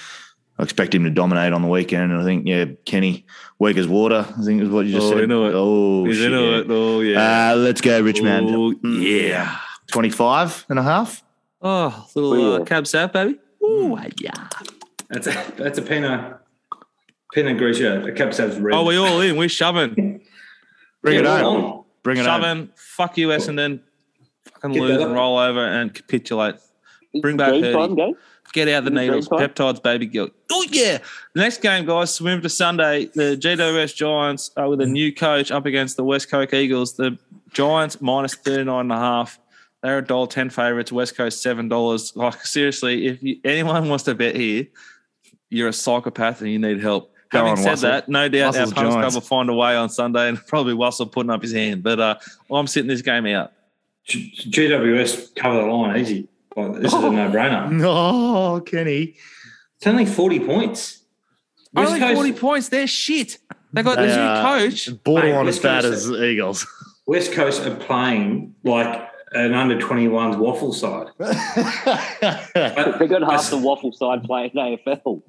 I 0.58 0.64
expect 0.64 0.94
him 0.96 1.04
to 1.04 1.10
dominate 1.10 1.54
on 1.54 1.62
the 1.62 1.68
weekend. 1.68 2.12
And 2.12 2.22
I 2.22 2.24
think 2.26 2.48
yeah, 2.48 2.66
Kenny 2.86 3.26
weak 3.60 3.78
as 3.78 3.88
water. 3.88 4.26
I 4.38 4.44
think 4.44 4.62
is 4.62 4.70
what 4.70 4.86
you 4.86 4.94
just 4.94 5.08
Oh, 5.08 5.12
said. 5.12 5.24
into 5.24 5.46
it. 5.46 5.54
Oh, 5.56 6.06
He's 6.06 6.18
shit, 6.18 6.26
into 6.32 6.40
yeah. 6.44 6.58
it. 6.60 6.66
Oh 6.70 7.00
yeah. 7.02 7.52
Uh, 7.52 7.56
let's 7.56 7.82
go, 7.82 8.02
Richmond. 8.02 8.48
Oh, 8.50 8.72
yeah. 8.88 9.58
25 9.88 10.66
and 10.70 10.80
a 10.80 10.84
half. 10.84 11.24
oh, 11.62 12.08
little 12.16 12.54
uh, 12.62 12.66
cab 12.66 12.86
sav, 12.88 13.12
baby. 13.14 13.40
Ooh, 13.64 13.98
yeah. 14.20 14.32
That's 15.10 15.28
a 15.28 15.54
that's 15.58 15.78
a 15.78 15.82
Pinot 15.82 16.40
Pinot 17.34 17.58
Grigio. 17.58 18.08
A 18.08 18.12
Cab 18.12 18.34
Sav's 18.34 18.60
red. 18.60 18.76
Oh, 18.76 18.84
we 18.86 18.98
all 18.98 19.20
in. 19.22 19.36
We're 19.38 19.50
shoving, 19.50 20.19
Bring 21.02 21.24
Yeah, 21.24 21.40
it 21.40 21.44
we're 21.44 21.50
on. 21.50 21.84
Bring 22.04 22.18
it 22.18 22.26
home. 22.26 22.42
shoving. 22.42 22.70
Fuck 22.76 23.18
you, 23.18 23.30
Essendon. 23.30 23.82
Fucking 24.46 24.72
Get 24.72 24.82
lose 24.82 25.02
and 25.02 25.14
roll 25.14 25.38
over 25.38 25.66
and 25.66 25.94
capitulate. 25.94 26.56
Bring 27.22 27.38
back 27.38 27.52
time. 27.52 28.16
Get 28.52 28.68
out 28.68 28.84
the 28.84 28.90
needles. 28.90 29.30
Peptides, 29.30 29.82
baby 29.82 30.08
girl. 30.08 30.30
Oh, 30.52 30.66
yeah. 30.72 30.98
The 31.36 31.42
next 31.42 31.62
game, 31.62 31.86
guys, 31.86 32.14
swim 32.14 32.42
to 32.42 32.50
Sunday. 32.50 33.06
The 33.06 33.38
GWS 33.38 33.96
Giants 33.96 34.52
are 34.58 34.70
with 34.70 34.82
a 34.82 34.86
mm. 34.86 34.92
new 34.92 35.14
coach 35.14 35.52
up 35.52 35.68
against 35.68 35.98
the 35.98 36.04
West 36.04 36.32
Coast 36.32 36.54
Eagles. 36.54 36.96
The 36.96 37.18
Giants 37.54 38.02
minus 38.02 38.34
39 38.36 38.80
and 38.80 38.92
a 38.92 38.98
half. 38.98 39.40
They're 39.82 40.00
a 40.00 40.06
dollar 40.06 40.28
ten 40.28 40.50
favourites. 40.50 40.92
West 40.92 41.16
Coast 41.16 41.42
seven 41.42 41.70
dollars. 41.70 42.14
Like 42.16 42.46
seriously, 42.46 43.08
if 43.08 43.24
you, 43.24 43.40
anyone 43.46 43.88
wants 43.88 44.04
to 44.06 44.16
bet 44.16 44.36
here, 44.36 44.68
you're 45.50 45.70
a 45.70 45.74
psychopath 45.74 46.42
and 46.42 46.50
you 46.52 46.60
need 46.60 46.82
help. 46.82 47.14
Go 47.32 47.46
Having 47.46 47.52
on, 47.52 47.58
said 47.58 47.72
Wassel. 47.78 47.82
that, 47.82 48.10
no 48.10 48.28
doubt 48.30 48.54
Wassel's 48.54 48.70
our 48.72 48.76
punters 48.76 48.94
club 48.94 49.02
Giants. 49.02 49.16
will 49.16 49.22
find 49.22 49.50
a 49.50 49.54
way 49.54 49.76
on 49.76 49.90
Sunday, 49.90 50.30
and 50.30 50.44
probably 50.48 50.74
Wassel 50.74 51.12
putting 51.12 51.30
up 51.30 51.42
his 51.42 51.54
hand. 51.54 51.84
But 51.84 52.00
uh, 52.00 52.16
I'm 52.52 52.66
sitting 52.68 52.88
this 52.88 53.02
game 53.04 53.26
out. 53.28 53.52
G- 54.06 54.34
GWS 54.50 55.36
cover 55.36 55.62
the 55.62 55.68
line 55.68 55.98
easy. 55.98 56.28
Like, 56.56 56.74
this 56.82 56.92
is 56.92 56.94
a 56.94 57.02
no 57.12 57.30
brainer. 57.30 57.72
No, 57.72 58.62
Kenny. 58.62 59.16
It's 59.78 59.86
only 59.88 60.06
40 60.08 60.40
points. 60.40 61.04
West 61.74 61.88
Only 61.90 62.00
Coast- 62.00 62.16
40 62.16 62.32
points. 62.34 62.70
They're 62.70 62.88
shit. 62.88 63.38
They 63.72 63.84
got 63.84 63.98
They 63.98 64.08
the 64.08 64.16
new 64.16 64.42
coach. 64.42 65.04
Borderline 65.04 65.46
Mate, 65.46 65.50
as 65.50 65.60
bad 65.60 65.86
as 65.86 66.08
Coast- 66.08 66.20
Eagles. 66.22 66.68
West 67.06 67.32
Coast 67.34 67.66
are 67.68 67.76
playing 67.76 68.56
like 68.64 69.08
an 69.34 69.54
under 69.54 69.78
21s 69.78 70.36
WAFL 70.38 70.74
side. 70.74 71.08
They 73.00 73.08
got 73.08 73.22
half 73.22 73.50
the 73.52 73.58
WAFL 73.58 73.94
side 73.94 74.24
playing 74.24 74.52
AFL. 74.52 75.22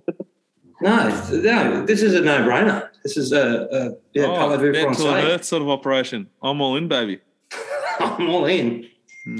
No, 0.82 1.08
no, 1.30 1.84
this 1.86 2.02
is 2.02 2.14
a 2.14 2.20
no 2.22 2.38
brainer. 2.40 2.88
This 3.02 3.16
is 3.16 3.32
a, 3.32 3.68
a 3.70 3.90
yeah, 4.14 4.24
Oh, 4.26 4.30
parlez-vous 4.30 4.72
to 4.94 5.08
an 5.10 5.26
earth 5.26 5.44
sort 5.44 5.62
of 5.62 5.68
operation. 5.68 6.28
I'm 6.42 6.60
all 6.60 6.76
in, 6.76 6.88
baby. 6.88 7.20
I'm 8.00 8.28
all 8.30 8.46
in. 8.46 8.86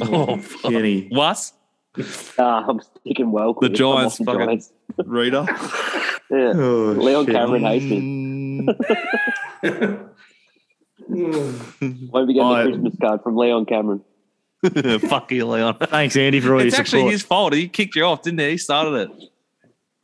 Oh, 0.03 0.39
Kenny. 0.63 1.09
what? 1.11 1.53
Ah, 2.39 2.65
I'm 2.69 2.81
sticking 2.81 3.33
well. 3.33 3.53
The 3.61 3.69
Giants 3.69 4.19
the 4.19 4.25
fucking- 4.25 4.47
Giants. 4.47 4.73
Reader. 5.05 5.45
Yeah. 6.31 6.53
Oh, 6.55 6.95
Leon 6.97 7.27
shit. 7.27 7.35
Cameron 7.35 7.63
hates 7.65 7.85
me. 7.85 8.67
Won't 11.09 12.29
be 12.29 12.35
getting 12.35 12.43
I- 12.43 12.63
a 12.63 12.67
Christmas 12.67 12.95
card 13.01 13.23
from 13.23 13.37
Leon 13.37 13.67
Cameron. 13.67 14.03
Fuck 15.01 15.33
you, 15.33 15.47
Leon. 15.47 15.79
Thanks, 15.79 16.17
Andy, 16.17 16.39
for 16.41 16.55
all 16.55 16.61
It's 16.61 16.75
your 16.75 16.81
actually 16.83 17.11
his 17.11 17.23
fault. 17.23 17.55
He 17.55 17.67
kicked 17.69 17.97
you 17.97 18.05
off, 18.05 18.23
didn't 18.23 18.41
he? 18.41 18.51
He 18.51 18.59
started 18.59 18.93
it. 19.11 19.11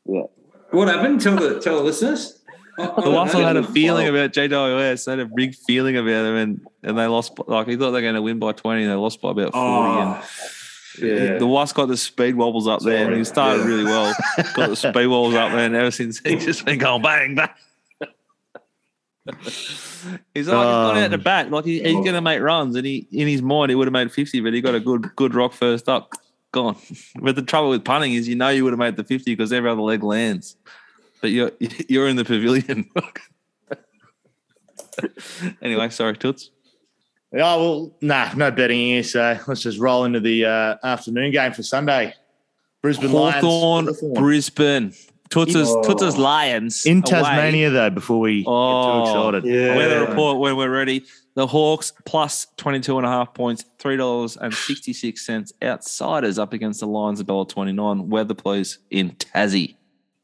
Yeah. 0.07 0.23
What 0.71 0.89
happened? 0.89 1.21
Tell 1.21 1.37
the 1.37 1.61
tell 1.61 1.77
the 1.77 1.83
listeners. 1.85 2.33
I- 2.79 2.83
I 2.83 2.87
The 2.97 3.01
don't 3.11 3.29
had 3.43 3.57
a 3.57 3.63
feeling 3.63 4.07
about 4.09 4.33
GWS. 4.33 5.05
They 5.07 5.13
had 5.13 5.21
a 5.21 5.31
big 5.35 5.55
feeling 5.55 5.97
about 5.97 6.25
them, 6.25 6.37
and, 6.37 6.61
and 6.83 6.99
they 6.99 7.07
lost. 7.07 7.33
Like 7.47 7.69
he 7.69 7.77
thought 7.77 7.93
they 7.93 7.99
were 7.99 8.01
going 8.03 8.15
to 8.17 8.23
win 8.23 8.39
by 8.39 8.53
twenty, 8.53 8.83
and 8.83 8.91
they 8.91 8.97
lost 8.97 9.23
by 9.23 9.31
about 9.31 9.53
forty. 9.53 9.55
Oh, 9.55 10.23
and 11.01 11.09
yeah. 11.11 11.39
the 11.39 11.47
Wasp 11.47 11.75
got 11.77 11.87
the 11.89 11.97
speed 11.97 12.35
wobbles 12.37 12.67
up 12.69 12.81
there, 12.83 13.07
and 13.07 13.17
he 13.17 13.25
started 13.25 13.61
Yeah. 13.61 13.67
really 13.67 13.85
well. 13.85 14.15
got 14.55 14.69
the 14.69 14.77
speed 14.77 15.07
wobbles 15.07 15.35
up 15.35 15.53
there, 15.53 15.65
and 15.67 15.75
ever 15.75 15.91
since 15.91 16.19
he's 16.21 16.45
just 16.45 16.65
been 16.67 16.79
going 16.79 17.01
bang 17.03 17.35
bang. 17.35 17.49
He's 19.27 19.35
like 20.09 20.21
he's 20.35 20.47
gone 20.47 20.97
out 20.99 21.11
the 21.11 21.17
Um, 21.17 21.23
bat, 21.23 21.51
like 21.51 21.65
he, 21.65 21.83
he's 21.83 21.95
going 21.95 22.13
to 22.15 22.21
make 22.21 22.41
runs, 22.41 22.77
and 22.77 22.87
he 22.87 23.09
in 23.11 23.27
his 23.27 23.43
mind 23.43 23.71
he 23.71 23.75
would 23.75 23.87
have 23.87 23.93
made 23.93 24.13
fifty, 24.13 24.41
but 24.41 24.53
he 24.53 24.61
got 24.61 24.75
a 24.75 24.81
good 24.81 25.11
good 25.17 25.35
rock 25.35 25.53
first 25.53 25.89
up, 25.89 26.13
gone. 26.57 26.77
But 27.21 27.37
the 27.37 27.43
trouble 27.43 27.71
with 27.71 27.85
punting 27.85 28.15
is, 28.15 28.29
you 28.29 28.37
know, 28.37 28.49
you 28.49 28.65
would 28.65 28.73
have 28.73 28.79
made 28.79 28.97
the 28.97 29.05
fifty 29.05 29.35
because 29.35 29.53
every 29.53 29.71
other 29.71 29.83
leg 29.83 30.03
lands, 30.03 30.57
but 31.21 31.31
you're 31.31 31.53
you're 31.89 32.09
in 32.09 32.17
the 32.17 32.25
pavilion. 32.25 32.89
anyway, 35.63 35.89
sorry, 35.91 36.17
Toots. 36.17 36.51
Yeah, 37.33 37.57
well, 37.57 37.95
nah, 38.01 38.33
no 38.35 38.51
betting 38.51 38.79
here. 38.79 39.03
So 39.03 39.39
let's 39.47 39.61
just 39.63 39.79
roll 39.79 40.05
into 40.05 40.21
the 40.21 40.47
uh, 40.47 40.77
afternoon 40.83 41.33
game 41.33 41.53
for 41.53 41.63
Sunday. 41.63 42.15
Brisbane 42.83 43.11
Hawthorn, 43.11 43.87
Lions. 43.87 44.03
Brisbane, 44.15 44.95
Toots's 45.29 45.69
Oh. 45.69 45.83
Toots's 45.83 46.17
Lions 46.17 46.87
In 46.87 46.99
away. 46.99 47.03
Tasmania, 47.11 47.71
though, 47.71 47.91
before 47.91 48.21
we 48.21 48.45
Oh, 48.47 49.05
get 49.05 49.13
too 49.13 49.19
excited. 49.43 49.45
yeah. 49.45 49.77
Weather 49.77 50.07
report 50.09 50.39
when 50.39 50.57
we're 50.57 50.71
ready. 50.71 51.05
The 51.37 51.47
Hawks 51.47 51.93
plus 52.07 52.47
22 52.57 52.97
and 52.97 53.07
a 53.07 53.11
half 53.11 53.35
points, 53.35 53.67
$3.66. 53.79 55.53
Outsiders 55.63 56.39
up 56.39 56.55
against 56.55 56.81
the 56.81 56.87
Lions, 56.87 57.21
at 57.21 57.27
Bella 57.27 57.47
29. 57.47 58.09
Weather, 58.09 58.33
please, 58.33 58.79
in 58.91 59.11
Tassie. 59.11 59.77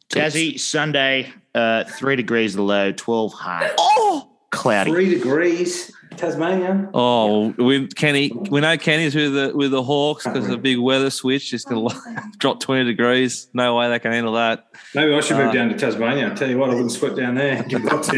Tassie, 0.08 0.58
Sunday, 0.58 1.30
uh, 1.54 1.84
three 1.84 2.16
degrees 2.16 2.54
the 2.54 2.62
low, 2.62 2.92
12 2.92 3.34
high. 3.34 3.70
Oh! 3.76 4.30
Cloudy. 4.52 4.90
Three 4.90 5.10
degrees. 5.10 5.92
Tasmania. 6.16 6.90
Oh, 6.94 7.54
we 7.58 7.86
Kenny, 7.88 8.30
we 8.50 8.60
know 8.60 8.76
Kenny's 8.76 9.14
with 9.14 9.34
the 9.34 9.52
with 9.54 9.70
the 9.70 9.82
Hawks 9.82 10.24
because 10.24 10.44
of 10.44 10.50
the 10.50 10.56
big 10.58 10.78
weather 10.78 11.10
switch. 11.10 11.52
It's 11.52 11.64
gonna 11.64 11.88
drop 12.38 12.60
twenty 12.60 12.84
degrees. 12.84 13.48
No 13.52 13.76
way 13.76 13.88
they 13.88 13.98
can 13.98 14.12
handle 14.12 14.32
that. 14.34 14.66
Maybe 14.94 15.14
I 15.14 15.20
should 15.20 15.36
move 15.36 15.48
Uh, 15.48 15.52
down 15.52 15.68
to 15.70 15.76
Tasmania. 15.76 16.30
I 16.30 16.34
tell 16.34 16.48
you 16.48 16.58
what, 16.58 16.70
I 16.70 16.74
wouldn't 16.74 16.92
sweat 16.92 17.16
down 17.16 17.34
there. 17.34 17.62
Give 17.68 17.84
it 17.84 17.92
up. 17.92 18.04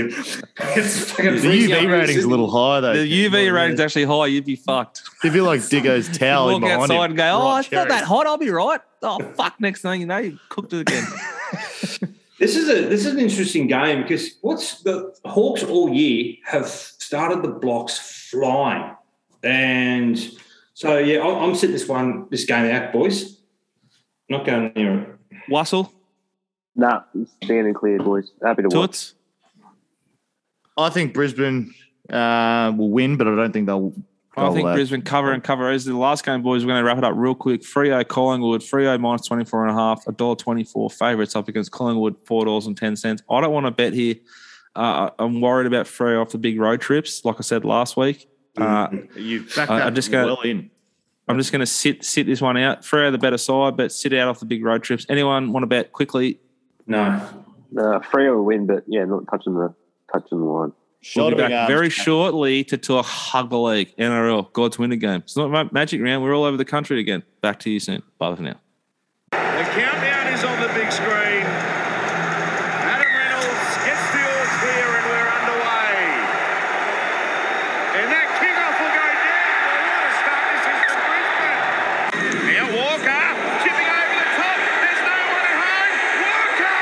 It's 0.77 1.13
The 1.17 1.23
UV 1.23 1.67
here 1.67 1.79
in 1.79 1.89
rating's 1.91 2.25
a 2.25 2.29
little 2.29 2.51
high 2.51 2.81
though. 2.81 2.95
The 2.95 3.27
UV 3.27 3.53
rating's 3.53 3.81
actually 3.81 4.05
high. 4.05 4.27
You'd 4.27 4.45
be 4.45 4.57
fucked. 4.57 5.03
If 5.23 5.35
you 5.35 5.43
like 5.43 5.67
Diggo's 5.69 6.09
towel 6.17 6.49
in 6.49 6.55
Walk 6.55 6.63
behind 6.63 6.83
outside 6.83 6.95
him, 6.97 7.03
and 7.13 7.17
go, 7.17 7.25
oh, 7.33 7.45
right 7.51 7.61
it's 7.61 7.73
not 7.73 7.89
that 7.89 8.05
hot. 8.05 8.27
I'll 8.27 8.39
be 8.39 8.51
right. 8.51 8.81
Oh 9.03 9.19
fuck! 9.35 9.61
Next 9.61 9.83
thing 9.83 10.01
you 10.01 10.07
know, 10.07 10.19
you 10.19 10.39
cooked 10.49 10.73
it 10.73 10.81
again. 10.81 11.05
This 12.39 12.57
is 12.57 12.69
a 12.69 12.89
this 12.89 13.07
is 13.07 13.13
an 13.13 13.21
interesting 13.21 13.69
game 13.69 14.03
because 14.03 14.31
what's 14.41 14.83
the 14.83 15.15
Hawks 15.25 15.63
all 15.63 15.89
year 15.89 16.35
have 16.45 16.67
started 17.15 17.43
the 17.43 17.49
blocks 17.49 17.97
flying, 18.29 18.93
and 19.45 20.19
so 20.73 20.99
yeah, 20.99 21.23
I'm, 21.23 21.51
I'm 21.51 21.55
sitting 21.55 21.73
this 21.73 21.87
one 21.87 22.27
this 22.29 22.45
game 22.45 22.69
out, 22.75 22.93
boys. 22.93 23.41
Not 24.29 24.45
going 24.45 24.73
near 24.75 25.01
it. 25.01 25.09
Wassel, 25.49 25.93
Nah, 26.75 27.03
standing 27.45 27.73
clear, 27.73 27.99
boys. 27.99 28.33
Happy 28.43 28.63
to 28.63 28.69
watch. 28.77 29.13
I 30.77 30.91
think 30.91 31.15
Brisbane 31.15 31.73
uh, 32.11 32.73
will 32.77 32.91
win, 32.91 33.17
but 33.17 33.29
I 33.29 33.37
don't 33.37 33.53
think 33.53 33.67
they'll. 33.67 33.93
I 34.37 34.53
think 34.53 34.67
uh, 34.67 34.75
Brisbane 34.75 35.03
cover 35.03 35.31
and 35.31 35.45
cover 35.45 35.71
is 35.71 35.85
the 35.85 35.97
last 35.97 36.25
game, 36.25 36.43
boys. 36.43 36.65
We're 36.65 36.73
going 36.73 36.83
to 36.83 36.85
wrap 36.85 36.99
it 36.99 37.05
up 37.05 37.13
real 37.15 37.37
quick. 37.37 37.61
Freo 37.61 38.05
Collingwood, 38.09 38.63
Freo 38.63 38.99
minus 38.99 39.29
24 39.29 39.69
and 39.69 39.71
a 39.71 39.81
half, 39.81 40.05
$1.24 40.07 40.93
favourites 40.93 41.37
up 41.37 41.47
against 41.47 41.71
Collingwood, 41.71 42.25
$4.10. 42.25 43.23
I 43.31 43.41
don't 43.41 43.53
want 43.53 43.67
to 43.67 43.71
bet 43.71 43.93
here. 43.93 44.17
Uh, 44.77 45.11
I'm 45.19 45.41
worried 45.41 45.67
about 45.67 45.87
Freo 45.87 46.21
off 46.23 46.31
the 46.31 46.39
big 46.39 46.59
road 46.61 46.81
trips, 46.81 47.25
like 47.25 47.37
I 47.39 47.43
said 47.43 47.65
last 47.65 47.97
week. 47.97 48.29
Uh, 48.57 48.89
You 49.17 49.43
back 49.57 49.71
I- 49.71 49.79
that 49.79 49.87
I'm 49.89 49.95
just 49.95 50.11
gonna- 50.11 50.27
well 50.27 50.41
in. 50.43 50.71
I'm 51.27 51.39
just 51.39 51.53
going 51.53 51.61
to 51.61 51.67
sit 51.67 52.05
sit 52.05 52.27
this 52.27 52.43
one 52.43 52.59
out. 52.59 52.83
Freo 52.83 53.11
the 53.11 53.17
better 53.17 53.39
side, 53.39 53.79
but 53.79 53.91
sit 53.93 54.13
out 54.13 54.29
off 54.29 54.41
the 54.41 54.45
big 54.47 54.63
road 54.63 54.83
trips. 54.83 55.07
Anyone 55.09 55.53
want 55.53 55.63
to 55.63 55.67
bet 55.67 55.91
quickly? 55.93 56.39
No, 56.87 57.01
Uh, 57.01 57.99
Freo 58.01 58.37
will 58.37 58.45
win, 58.45 58.67
but 58.67 58.85
yeah, 58.87 59.05
not 59.07 59.25
touching 59.31 59.55
the 59.55 59.75
touching 60.13 60.39
the 60.41 60.45
line. 60.45 60.73
We'll 61.17 61.31
be 61.31 61.37
back 61.37 61.51
arms. 61.53 61.69
very 61.69 61.89
shortly 61.91 62.63
to 62.65 62.77
talk 62.77 63.07
Hugger 63.07 63.57
League, 63.57 63.95
NRL, 63.99 64.53
God's 64.53 64.79
winter 64.79 64.97
game. 64.97 65.21
It's 65.21 65.37
not 65.37 65.51
ma- 65.51 65.69
magic 65.73 66.01
round. 66.03 66.23
We're 66.23 66.35
all 66.37 66.45
over 66.45 66.57
the 66.59 66.65
country 66.67 67.01
again. 67.01 67.23
Back 67.41 67.59
to 67.61 67.71
you 67.71 67.81
soon. 67.81 68.03
Bye 68.19 68.35
for 68.35 68.43
now. 68.43 68.57
The 69.31 69.37
countdown 69.39 70.33
is 70.35 70.45
on 70.45 70.61
the 70.61 70.69
big 70.75 70.93
screen. 70.93 71.45
Adam 72.85 73.11
Reynolds 73.17 73.75
gets 73.85 74.07
the 74.13 74.23
all 74.29 74.47
clear 74.61 74.87
and 74.97 75.05
we're 75.09 75.29
underway. 75.41 75.97
And 78.01 78.07
that 78.13 78.27
kickoff 78.41 78.77
will 78.81 78.93
go 78.93 79.09
down. 79.25 79.57
Well, 79.65 79.81
what 79.89 80.05
a 80.05 80.13
start 80.21 80.45
this 80.53 80.65
is 80.73 80.81
for 80.89 81.05
Brisbane. 81.05 82.49
Now 82.49 82.67
Walker 82.81 83.25
chipping 83.61 83.91
over 83.93 84.15
the 84.25 84.29
top. 84.41 84.57
There's 84.57 85.03
no 85.05 85.19
one 85.37 85.47
at 85.53 85.59
home. 85.61 85.95
Walker! 86.25 86.81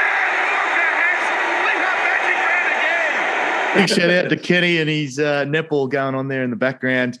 Sam 0.00 0.32
Walker 0.48 0.90
has 0.96 1.24
lit 1.68 1.82
up 1.84 1.98
magic 2.08 2.38
round 2.48 2.68
again. 2.72 3.76
Big 3.76 3.79
shout 3.94 4.10
out 4.10 4.28
to 4.28 4.36
Kenny 4.36 4.78
and 4.78 4.88
his 4.88 5.18
uh, 5.18 5.44
netball 5.44 5.88
going 5.88 6.14
on 6.14 6.28
there 6.28 6.42
in 6.42 6.50
the 6.50 6.56
background. 6.56 7.18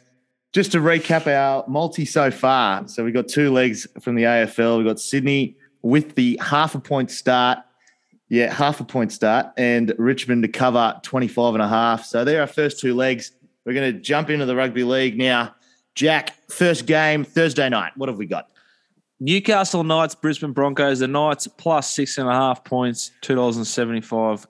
Just 0.52 0.72
to 0.72 0.78
recap 0.78 1.26
our 1.26 1.64
multi 1.68 2.04
so 2.04 2.30
far. 2.30 2.88
So 2.88 3.04
we've 3.04 3.14
got 3.14 3.28
two 3.28 3.52
legs 3.52 3.86
from 4.00 4.16
the 4.16 4.24
AFL. 4.24 4.78
We've 4.78 4.86
got 4.86 4.98
Sydney 4.98 5.56
with 5.82 6.14
the 6.16 6.40
half 6.42 6.74
a 6.74 6.80
point 6.80 7.10
start. 7.10 7.58
Yeah, 8.28 8.52
half 8.52 8.80
a 8.80 8.84
point 8.84 9.12
start. 9.12 9.46
And 9.56 9.94
Richmond 9.98 10.42
to 10.42 10.48
cover 10.48 10.98
25 11.02 11.54
and 11.54 11.62
a 11.62 11.68
half. 11.68 12.04
So 12.04 12.24
they're 12.24 12.40
our 12.40 12.46
first 12.46 12.80
two 12.80 12.94
legs. 12.94 13.32
We're 13.64 13.74
going 13.74 13.92
to 13.92 14.00
jump 14.00 14.30
into 14.30 14.46
the 14.46 14.56
rugby 14.56 14.82
league 14.82 15.16
now. 15.16 15.54
Jack, 15.94 16.34
first 16.50 16.86
game, 16.86 17.24
Thursday 17.24 17.68
night. 17.68 17.92
What 17.96 18.08
have 18.08 18.18
we 18.18 18.26
got? 18.26 18.50
Newcastle 19.20 19.84
Knights, 19.84 20.14
Brisbane 20.14 20.52
Broncos. 20.52 21.00
The 21.00 21.08
Knights 21.08 21.46
plus 21.46 21.90
six 21.90 22.16
and 22.16 22.28
a 22.28 22.32
half 22.32 22.64
points, 22.64 23.10
two 23.20 23.34
dollars 23.34 23.58
and 23.58 23.66
seventy 23.66 24.00
five. 24.00 24.46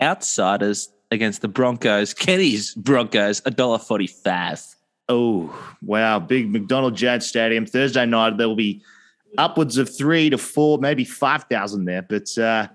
Outsiders 0.00 0.90
against 1.10 1.42
the 1.42 1.48
Broncos. 1.48 2.14
Kenny's 2.14 2.74
Broncos, 2.74 3.42
a 3.44 3.50
dollar 3.50 3.78
forty 3.78 4.06
five. 4.06 4.62
Oh, 5.08 5.74
wow. 5.82 6.18
Big 6.18 6.50
McDonald 6.50 6.94
Jad 6.94 7.22
Stadium. 7.22 7.64
Thursday 7.64 8.04
night, 8.04 8.36
there 8.36 8.46
will 8.48 8.56
be 8.56 8.82
upwards 9.38 9.78
of 9.78 9.94
three 9.94 10.30
to 10.30 10.38
four, 10.38 10.78
maybe 10.78 11.04
5,000 11.04 11.84
there. 11.84 12.02
But 12.02 12.36
uh, 12.36 12.68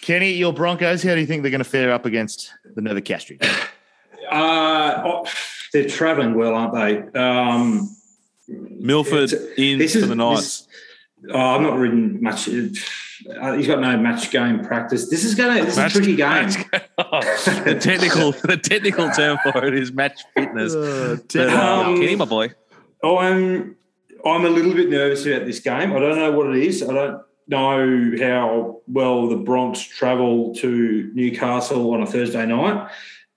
Kenny, 0.00 0.32
your 0.32 0.52
Broncos, 0.52 1.02
how 1.02 1.14
do 1.14 1.20
you 1.20 1.26
think 1.26 1.42
they're 1.42 1.50
going 1.50 1.58
to 1.58 1.64
fare 1.68 1.92
up 1.92 2.06
against 2.06 2.52
the 2.74 2.80
Novocastrians? 2.80 3.44
uh, 4.30 5.02
oh, 5.04 5.26
they're 5.72 5.88
travelling 5.88 6.34
well, 6.34 6.54
aren't 6.54 6.74
they? 6.74 7.18
Um, 7.18 7.90
Milford 8.48 9.32
in 9.58 9.78
this 9.78 9.94
for 9.94 10.06
the 10.06 10.14
Knights. 10.14 10.68
oh, 11.30 11.38
I'm 11.38 11.62
not 11.64 11.76
ridden 11.76 12.22
much. 12.22 12.48
Uh, 13.28 13.52
he's 13.54 13.66
got 13.66 13.80
no 13.80 13.96
match 13.96 14.30
game 14.30 14.64
practice. 14.64 15.08
This 15.08 15.24
is 15.24 15.34
going 15.34 15.58
to. 15.58 15.64
This 15.64 15.76
is 15.76 15.78
a 15.78 15.88
tricky 15.88 16.16
game. 16.16 16.48
the 16.96 17.78
technical 17.80 18.32
the 18.32 18.56
technical 18.56 19.10
term 19.10 19.38
for 19.42 19.64
it 19.64 19.74
is 19.74 19.92
match 19.92 20.22
fitness. 20.34 20.74
But, 20.74 21.36
uh, 21.36 21.84
Um, 21.86 21.96
Kenny, 21.96 22.16
my 22.16 22.24
boy. 22.24 22.52
Oh, 23.02 23.18
I'm 23.18 23.76
I'm 24.24 24.44
a 24.44 24.48
little 24.48 24.74
bit 24.74 24.88
nervous 24.88 25.26
about 25.26 25.46
this 25.46 25.60
game. 25.60 25.92
I 25.92 25.98
don't 25.98 26.16
know 26.16 26.32
what 26.32 26.54
it 26.54 26.62
is. 26.62 26.82
I 26.82 26.92
don't 26.92 27.22
know 27.48 28.16
how 28.20 28.80
well 28.88 29.28
the 29.28 29.36
Bronx 29.36 29.80
travel 29.82 30.54
to 30.56 31.10
Newcastle 31.14 31.92
on 31.94 32.02
a 32.02 32.06
Thursday 32.06 32.44
night. 32.46 32.90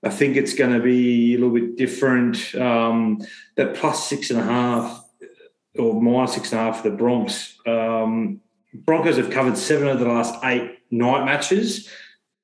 I 0.03 0.09
think 0.09 0.37
it's 0.37 0.53
going 0.53 0.71
to 0.71 0.79
be 0.79 1.35
a 1.35 1.37
little 1.37 1.53
bit 1.53 1.75
different. 1.75 2.55
Um, 2.55 3.21
that 3.57 3.75
plus 3.75 4.07
six 4.07 4.29
and 4.29 4.39
a 4.39 4.43
half 4.43 5.05
or 5.77 6.01
minus 6.01 6.33
six 6.33 6.51
and 6.51 6.61
a 6.61 6.63
half 6.63 6.81
for 6.81 6.89
the 6.89 6.95
Bronx. 6.95 7.57
Um, 7.67 8.41
Broncos 8.73 9.17
have 9.17 9.29
covered 9.31 9.57
seven 9.57 9.87
of 9.87 9.99
the 9.99 10.05
last 10.05 10.35
eight 10.43 10.79
night 10.91 11.25
matches. 11.25 11.89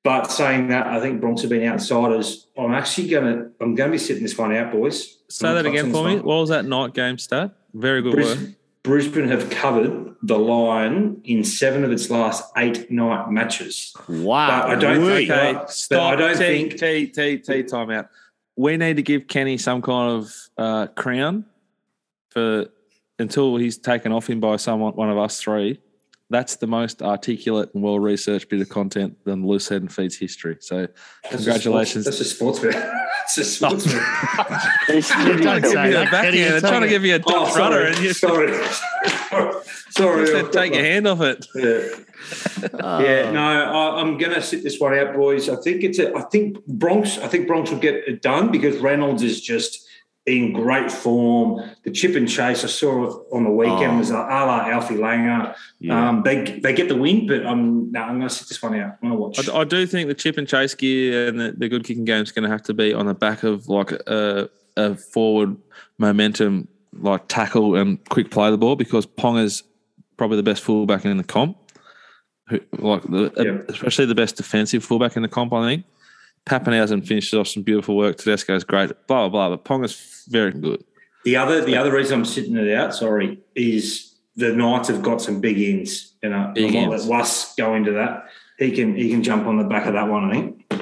But 0.02 0.30
saying 0.30 0.68
that, 0.68 0.86
I 0.86 1.00
think 1.00 1.20
Bronx 1.20 1.40
have 1.42 1.50
been 1.50 1.66
outsiders. 1.68 2.46
I'm 2.56 2.72
actually 2.72 3.08
gonna 3.08 3.50
I'm 3.60 3.74
gonna 3.74 3.90
be 3.92 3.98
sitting 3.98 4.22
this 4.22 4.38
one 4.38 4.54
out, 4.54 4.70
boys. 4.70 5.18
Say 5.28 5.52
that 5.52 5.66
again 5.66 5.90
for 5.92 6.04
me. 6.04 6.16
one. 6.16 6.24
What 6.24 6.36
was 6.36 6.48
that 6.50 6.64
night 6.64 6.94
game 6.94 7.18
stat? 7.18 7.50
Very 7.74 8.02
good 8.02 8.12
Bris- 8.12 8.38
work. 8.40 8.50
Brisbane 8.84 9.26
have 9.26 9.50
covered 9.50 10.14
the 10.22 10.38
line 10.38 11.20
in 11.24 11.42
seven 11.42 11.82
of 11.82 11.90
its 11.90 12.08
last 12.08 12.44
eight 12.56 12.88
night 12.88 13.28
matches. 13.32 13.92
Wow. 14.08 14.62
But 14.62 14.70
I 14.70 14.74
don't 14.76 15.04
think- 15.04 15.28
Okay, 15.28 15.52
but 15.54 15.70
stop. 15.72 16.12
I 16.12 16.16
don't 16.16 16.36
T, 16.36 16.68
think- 16.68 16.78
T, 16.78 17.06
T, 17.08 17.38
T, 17.38 17.62
time 17.64 17.90
out. 17.90 18.08
We 18.54 18.76
need 18.76 18.94
to 18.96 19.02
give 19.02 19.26
Kenny 19.26 19.58
some 19.58 19.82
kind 19.82 20.12
of 20.12 20.32
uh, 20.56 20.86
crown 20.94 21.46
for 22.30 22.66
until 23.18 23.56
he's 23.56 23.76
taken 23.76 24.12
off 24.12 24.30
him 24.30 24.38
by 24.38 24.54
someone, 24.54 24.92
one 24.94 25.10
of 25.10 25.18
us 25.18 25.40
three. 25.40 25.80
That's 26.28 26.56
the 26.56 26.66
most 26.66 27.02
articulate 27.02 27.70
and 27.74 27.82
well 27.84 28.00
researched 28.00 28.48
bit 28.48 28.60
of 28.60 28.68
content 28.68 29.16
than 29.24 29.46
Loose 29.46 29.68
Head 29.68 29.82
and 29.82 29.92
Feeds 29.92 30.16
history. 30.16 30.56
So, 30.60 30.88
That's 31.22 31.36
congratulations. 31.36 32.06
A 32.08 32.12
sports, 32.24 32.58
that's 32.60 32.68
a 32.68 32.74
sports 32.74 32.76
bet. 32.76 32.92
That's 33.20 33.38
a 33.38 33.44
sports 33.44 33.86
bet. 33.86 34.02
It's- 34.88 35.08
Don't 35.08 35.62
say 35.62 35.72
Give 35.72 35.84
you 35.86 35.92
that, 35.92 36.08
a 36.08 36.10
backhand. 36.10 36.34
They're 36.34 36.60
trying 36.60 36.80
to 36.82 36.88
give 36.88 37.04
you 37.04 37.14
a 37.14 37.20
Oh, 37.26 37.44
Dutch 37.46 37.56
rudder, 37.56 37.74
sorry. 37.76 37.86
and 37.92 37.98
you 37.98 38.12
sorry. 38.12 38.52
sorry. 39.90 40.26
said 40.26 40.52
take 40.52 40.74
your 40.74 40.82
hand 40.84 41.06
off 41.06 41.20
it. 41.20 41.46
Yeah. 41.54 41.88
Oh. 42.82 42.98
Yeah, 43.00 43.30
no, 43.30 43.40
I, 43.42 44.00
I'm 44.00 44.18
going 44.18 44.32
to 44.34 44.42
sit 44.42 44.62
this 44.64 44.80
one 44.80 44.94
out, 44.98 45.14
boys. 45.14 45.48
I 45.48 45.56
think 45.56 45.84
it's 45.84 45.98
a. 45.98 46.12
I 46.16 46.22
think 46.22 46.64
Bronx. 46.66 47.18
I 47.18 47.28
think 47.28 47.46
Bronx 47.46 47.70
will 47.70 47.78
get 47.78 47.94
it 47.94 48.22
done 48.22 48.50
because 48.50 48.78
Reynolds 48.78 49.22
is 49.22 49.40
just 49.40 49.85
in 50.26 50.52
great 50.52 50.90
form. 50.90 51.62
The 51.84 51.90
chip 51.92 52.16
and 52.16 52.28
chase 52.28 52.64
I 52.64 52.66
saw 52.66 53.22
on 53.32 53.44
the 53.44 53.50
weekend 53.50 53.92
Oh. 53.92 53.98
was 53.98 54.10
a 54.10 54.14
la 54.14 54.66
Alfie 54.68 54.96
Langer. 54.96 55.54
Yeah. 55.78 56.08
Um, 56.08 56.22
they 56.24 56.42
they 56.62 56.72
get 56.74 56.88
the 56.88 56.96
win, 56.96 57.26
but 57.28 57.46
I'm 57.46 57.92
no, 57.92 58.00
I'm 58.02 58.18
going 58.18 58.28
to 58.28 58.34
sit 58.34 58.48
this 58.48 58.60
one 58.62 58.74
out. 58.74 58.96
I'm 59.02 59.08
going 59.08 59.12
to 59.12 59.18
watch. 59.18 59.48
I, 59.48 59.58
I 59.60 59.64
do 59.64 59.86
think 59.86 60.08
the 60.08 60.14
chip 60.14 60.36
and 60.36 60.48
chase 60.48 60.74
gear 60.74 61.28
and 61.28 61.38
the, 61.40 61.52
the 61.56 61.68
good 61.68 61.84
kicking 61.84 62.04
game 62.04 62.22
is 62.22 62.32
going 62.32 62.42
to 62.42 62.48
have 62.50 62.62
to 62.64 62.74
be 62.74 62.92
on 62.92 63.06
the 63.06 63.14
back 63.14 63.44
of 63.44 63.68
like 63.68 63.92
a, 63.92 64.50
a 64.76 64.96
forward 64.96 65.56
momentum, 65.98 66.68
like 66.98 67.28
tackle 67.28 67.76
and 67.76 68.04
quick 68.08 68.30
play 68.30 68.50
the 68.50 68.58
ball 68.58 68.74
because 68.76 69.06
Ponga's 69.06 69.62
probably 70.16 70.36
the 70.36 70.42
best 70.42 70.62
fullback 70.62 71.04
in 71.04 71.16
the 71.18 71.24
comp. 71.24 71.56
Who, 72.48 72.60
like 72.78 73.02
the, 73.02 73.32
Yeah. 73.36 73.72
especially 73.74 74.06
the 74.06 74.14
best 74.14 74.36
defensive 74.36 74.84
fullback 74.84 75.16
in 75.16 75.22
the 75.22 75.28
comp, 75.28 75.52
I 75.52 75.66
think. 75.68 75.84
Papenhuyzen 76.46 77.06
finishes 77.06 77.34
off 77.34 77.48
some 77.48 77.62
beautiful 77.62 77.96
work. 77.96 78.16
Tedesco's 78.16 78.64
great. 78.64 78.90
Blah 79.06 79.28
blah 79.28 79.48
blah. 79.48 79.56
But 79.56 79.64
Ponga's 79.64 80.24
very 80.28 80.52
good. 80.52 80.82
The 81.24 81.36
other 81.36 81.64
the 81.64 81.76
other 81.76 81.92
reason 81.92 82.18
I'm 82.20 82.24
sitting 82.24 82.56
it 82.56 82.72
out, 82.74 82.94
sorry, 82.94 83.40
is 83.54 84.14
the 84.36 84.52
Knights 84.52 84.88
have 84.88 85.02
got 85.02 85.20
some 85.20 85.40
big 85.40 85.58
ends. 85.60 86.14
You 86.22 86.30
know, 86.30 86.52
Big 86.54 86.70
I 86.70 86.86
might 86.86 86.92
ends. 86.92 87.06
let 87.08 87.18
Was 87.18 87.54
go 87.58 87.74
into 87.74 87.92
that. 87.92 88.26
He 88.58 88.70
can 88.70 88.94
he 88.96 89.10
can 89.10 89.22
jump 89.22 89.46
on 89.46 89.56
the 89.58 89.64
back 89.64 89.86
of 89.86 89.94
that 89.94 90.08
one. 90.08 90.30
I 90.30 90.32
think. 90.32 90.72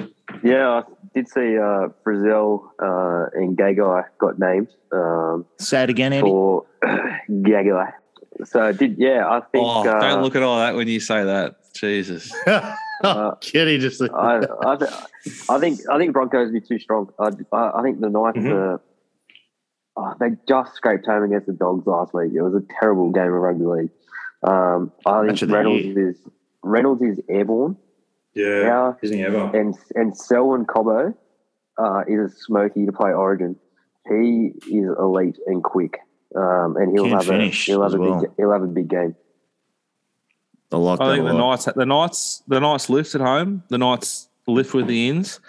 Yeah, 0.42 0.68
I 0.68 0.82
did 1.14 1.28
see 1.28 1.56
uh, 1.58 1.88
Brazil 2.02 2.70
uh, 2.82 3.26
and 3.32 3.56
Gagai 3.56 4.04
got 4.18 4.38
named 4.38 4.68
um, 4.92 5.46
Say 5.58 5.84
it 5.84 5.90
again, 5.90 6.12
Andy. 6.12 6.28
for 6.28 6.66
Gagai. 7.30 7.92
So 8.44 8.60
I 8.60 8.72
did 8.72 8.96
yeah, 8.98 9.26
I 9.26 9.40
think 9.40 9.64
Oh, 9.66 9.88
uh, 9.88 10.00
don't 10.00 10.22
look 10.22 10.36
at 10.36 10.42
all 10.42 10.58
that 10.58 10.74
when 10.74 10.88
you 10.88 11.00
say 11.00 11.24
that. 11.24 11.56
Jesus. 11.74 12.30
Uh, 13.02 13.34
Kitty 13.40 13.78
just 13.78 14.00
I, 14.02 14.40
I, 14.64 14.76
th- 14.76 14.90
I 15.50 15.58
think 15.58 15.80
I 15.90 15.98
think 15.98 16.12
Broncos 16.12 16.46
will 16.52 16.60
be 16.60 16.66
too 16.66 16.78
strong. 16.78 17.12
I, 17.18 17.30
I, 17.52 17.80
I 17.80 17.82
think 17.82 18.00
the 18.00 18.08
Knights 18.08 18.38
Mhm. 18.38 18.52
are. 18.52 18.80
Oh, 19.96 20.12
they 20.18 20.30
just 20.48 20.74
scraped 20.74 21.06
home 21.06 21.22
against 21.24 21.46
the 21.46 21.52
Dogs 21.52 21.86
last 21.86 22.12
week. 22.14 22.32
It 22.34 22.42
was 22.42 22.54
a 22.54 22.62
terrible 22.80 23.10
game 23.10 23.26
of 23.26 23.32
rugby 23.34 23.64
league. 23.64 23.90
Um, 24.42 24.92
I 25.06 25.26
think 25.26 25.50
Reynolds 25.52 25.84
year. 25.86 26.08
is 26.10 26.16
Reynolds 26.62 27.02
is 27.02 27.20
airborne, 27.28 27.76
Yeah, 28.34 28.60
Yeah. 28.60 28.92
isn't 29.02 29.16
he 29.16 29.24
ever? 29.24 29.50
and 29.56 29.74
and 29.94 30.16
Selwyn 30.16 30.64
Cobbo 30.66 31.14
uh, 31.78 32.02
is 32.08 32.32
a 32.32 32.34
smoky 32.36 32.86
to 32.86 32.92
play 32.92 33.12
Origin. 33.12 33.56
He 34.08 34.52
is 34.66 34.90
elite 34.98 35.38
and 35.46 35.62
quick, 35.64 35.98
um, 36.36 36.76
and 36.76 36.92
he'll 36.92 37.04
Can 37.08 37.12
have 37.18 37.30
a 37.30 37.48
he'll 37.48 37.82
have 37.82 37.86
as 37.90 37.94
a 37.94 37.98
well. 37.98 38.20
big 38.20 38.30
he'll 38.36 38.52
have 38.52 38.62
a 38.62 38.66
big 38.66 38.88
game. 38.88 39.14
I 40.74 40.78
like 40.78 41.00
I 41.00 41.06
that. 41.08 41.14
think 41.14 41.24
a 41.24 41.28
the 41.28 41.34
lot. 41.34 41.50
Knights, 41.50 41.64
the 41.76 41.86
Knights, 41.86 42.42
the 42.48 42.60
Knights 42.60 42.90
lift 42.90 43.14
at 43.14 43.20
home. 43.20 43.62
The 43.68 43.78
Knights 43.78 44.28
lift 44.46 44.74
with 44.74 44.86
the 44.86 45.08
ins. 45.08 45.40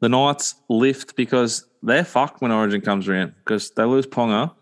The 0.00 0.08
Knights 0.08 0.54
lift 0.68 1.14
because 1.16 1.66
they're 1.82 2.04
fucked 2.04 2.40
when 2.42 2.50
Origin 2.52 2.80
comes 2.80 3.08
around 3.08 3.34
because 3.44 3.70
they 3.72 3.84
lose 3.84 4.06
Ponga. 4.06 4.52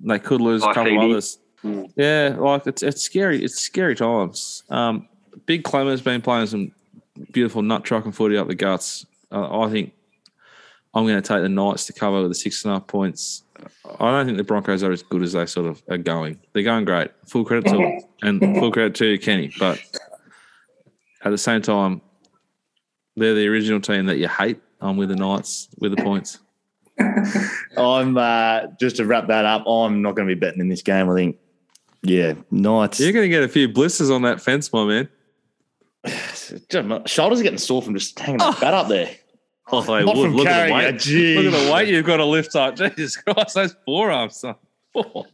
They 0.00 0.18
could 0.18 0.40
lose 0.40 0.62
a 0.62 0.66
couple 0.72 0.84
Phoebe. 0.84 1.10
others. 1.12 1.38
Mm. 1.62 1.92
Yeah, 1.96 2.36
like 2.38 2.66
it's 2.66 2.82
it's 2.82 3.02
scary. 3.02 3.44
It's 3.44 3.56
scary 3.60 3.94
times. 3.94 4.62
Um, 4.70 5.08
Big 5.46 5.62
Klemmer's 5.62 6.00
been 6.00 6.22
playing 6.22 6.46
some 6.46 6.72
beautiful 7.32 7.60
nut 7.62 7.84
truck 7.84 8.06
and 8.06 8.14
footy 8.14 8.36
up 8.38 8.48
the 8.48 8.54
guts. 8.54 9.04
Uh, 9.30 9.60
I 9.60 9.70
think 9.70 9.92
I'm 10.94 11.04
going 11.06 11.20
to 11.20 11.26
take 11.26 11.42
the 11.42 11.48
Knights 11.50 11.84
to 11.86 11.92
cover 11.92 12.22
with 12.22 12.30
the 12.30 12.34
six 12.34 12.64
and 12.64 12.72
a 12.72 12.76
half 12.76 12.86
points. 12.86 13.42
I 13.98 14.10
don't 14.10 14.26
think 14.26 14.38
the 14.38 14.44
Broncos 14.44 14.82
are 14.82 14.92
as 14.92 15.02
good 15.02 15.22
as 15.22 15.32
they 15.32 15.46
sort 15.46 15.66
of 15.66 15.82
are 15.88 15.98
going. 15.98 16.38
They're 16.52 16.62
going 16.62 16.84
great. 16.84 17.10
Full 17.26 17.44
credit 17.44 17.70
to 17.70 17.76
them 17.76 18.00
and 18.22 18.58
full 18.58 18.70
credit 18.70 18.94
to 18.96 19.18
Kenny. 19.18 19.52
But 19.58 19.80
at 21.24 21.30
the 21.30 21.38
same 21.38 21.62
time, 21.62 22.00
they're 23.16 23.34
the 23.34 23.48
original 23.48 23.80
team 23.80 24.06
that 24.06 24.18
you 24.18 24.28
hate. 24.28 24.60
I'm 24.80 24.96
with 24.96 25.10
the 25.10 25.16
Knights 25.16 25.68
with 25.78 25.96
the 25.96 26.02
points. 26.02 26.38
I'm 27.76 28.16
uh, 28.16 28.66
just 28.78 28.96
to 28.96 29.04
wrap 29.04 29.28
that 29.28 29.44
up. 29.44 29.66
I'm 29.66 30.02
not 30.02 30.16
going 30.16 30.28
to 30.28 30.34
be 30.34 30.38
betting 30.38 30.60
in 30.60 30.68
this 30.68 30.82
game. 30.82 31.08
I 31.10 31.14
think, 31.14 31.36
yeah, 32.02 32.34
Knights. 32.50 33.00
You're 33.00 33.12
going 33.12 33.24
to 33.24 33.28
get 33.28 33.42
a 33.42 33.48
few 33.48 33.68
blisters 33.68 34.10
on 34.10 34.22
that 34.22 34.40
fence, 34.40 34.72
my 34.72 34.84
man. 34.84 35.08
Just 36.06 36.74
my 36.84 37.02
shoulders 37.06 37.40
are 37.40 37.42
getting 37.42 37.58
sore 37.58 37.82
from 37.82 37.94
just 37.94 38.18
hanging 38.18 38.38
that 38.38 38.60
bat 38.60 38.74
up 38.74 38.88
there. 38.88 39.10
Oh, 39.72 39.82
they 39.82 40.04
Not 40.04 40.16
would. 40.16 40.24
from 40.24 40.36
Look 40.36 40.46
at 40.46 40.66
the 40.66 40.72
weight. 40.72 41.06
Look 41.44 41.54
at 41.54 41.64
the 41.66 41.72
weight 41.72 41.88
you've 41.88 42.06
got 42.06 42.16
to 42.18 42.24
lift 42.24 42.56
up. 42.56 42.76
Jesus 42.96 43.16
Christ, 43.16 43.54
those 43.54 43.76
forearms, 43.84 44.36
son. 44.36 44.54
Oh, 44.94 45.24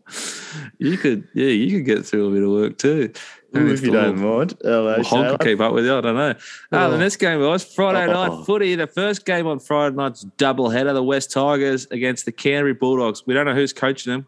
you 0.78 0.98
could, 0.98 1.26
yeah, 1.34 1.46
you 1.48 1.78
could 1.78 1.86
get 1.86 2.04
through 2.04 2.28
a 2.28 2.30
bit 2.30 2.42
of 2.42 2.50
work 2.50 2.76
too. 2.76 3.10
Ooh, 3.56 3.72
if 3.72 3.80
you 3.82 3.90
don't 3.90 4.18
mind. 4.18 4.54
Hello, 4.62 5.02
Hog 5.02 5.38
could 5.38 5.46
keep 5.48 5.60
up 5.60 5.72
with 5.72 5.86
you. 5.86 5.96
I 5.96 6.00
don't 6.02 6.14
know. 6.14 6.34
Ah, 6.72 6.88
the 6.90 6.96
Oh. 6.96 6.98
next 6.98 7.16
game 7.16 7.40
was 7.40 7.64
Friday 7.64 8.12
Oh. 8.12 8.12
night 8.36 8.44
footy. 8.44 8.74
The 8.74 8.86
first 8.86 9.24
game 9.24 9.46
on 9.46 9.58
Friday 9.58 9.96
night's 9.96 10.22
double 10.36 10.68
header. 10.68 10.92
The 10.92 11.02
West 11.02 11.32
Tigers 11.32 11.86
against 11.90 12.26
the 12.26 12.32
Canterbury 12.32 12.74
Bulldogs. 12.74 13.22
We 13.26 13.32
don't 13.32 13.46
know 13.46 13.54
who's 13.54 13.72
coaching 13.72 14.12
them. 14.12 14.26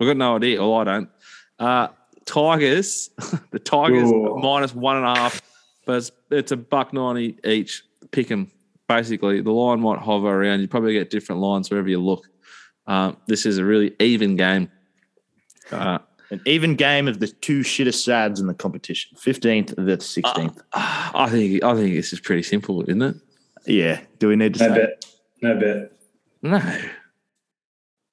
We've 0.00 0.08
got 0.08 0.16
no 0.16 0.36
idea. 0.36 0.60
Well, 0.60 0.74
I 0.76 0.84
don't. 0.84 1.10
Uh, 1.58 1.88
Tigers, 2.24 3.10
the 3.50 3.58
Tigers 3.58 4.10
minus 4.10 4.74
one 4.74 4.96
and 4.96 5.04
a 5.04 5.14
half, 5.14 5.42
but 5.84 5.96
it's, 5.98 6.10
it's 6.30 6.52
a 6.52 6.56
buck 6.56 6.94
ninety 6.94 7.36
each. 7.44 7.82
Pick 8.12 8.28
them. 8.28 8.50
Basically, 8.88 9.40
the 9.42 9.52
line 9.52 9.80
might 9.80 9.98
hover 9.98 10.42
around. 10.42 10.60
You 10.60 10.68
probably 10.68 10.94
get 10.94 11.10
different 11.10 11.40
lines 11.42 11.70
wherever 11.70 11.88
you 11.88 12.00
look. 12.02 12.26
Uh, 12.86 13.12
this 13.26 13.44
is 13.44 13.58
a 13.58 13.64
really 13.64 13.94
even 14.00 14.34
game. 14.36 14.70
Uh, 15.70 15.98
An 16.30 16.40
even 16.46 16.74
game 16.74 17.06
of 17.06 17.20
the 17.20 17.26
two 17.28 17.60
shittest 17.60 18.02
sads 18.02 18.40
in 18.40 18.46
the 18.46 18.54
competition. 18.54 19.16
15th 19.18 19.68
to 19.68 19.74
the 19.76 19.96
16th. 19.98 20.60
I 20.72 21.28
think 21.30 21.62
I 21.62 21.74
think 21.74 21.94
this 21.94 22.12
is 22.14 22.20
pretty 22.20 22.42
simple, 22.42 22.82
isn't 22.82 23.02
it? 23.02 23.16
yeah. 23.66 24.00
Do 24.18 24.28
we 24.28 24.36
need 24.36 24.54
to 24.54 24.68
No 24.68 24.74
say? 24.74 24.80
bet. 24.80 25.04
No 25.42 25.60
bet. 25.60 25.92
No. 26.42 26.78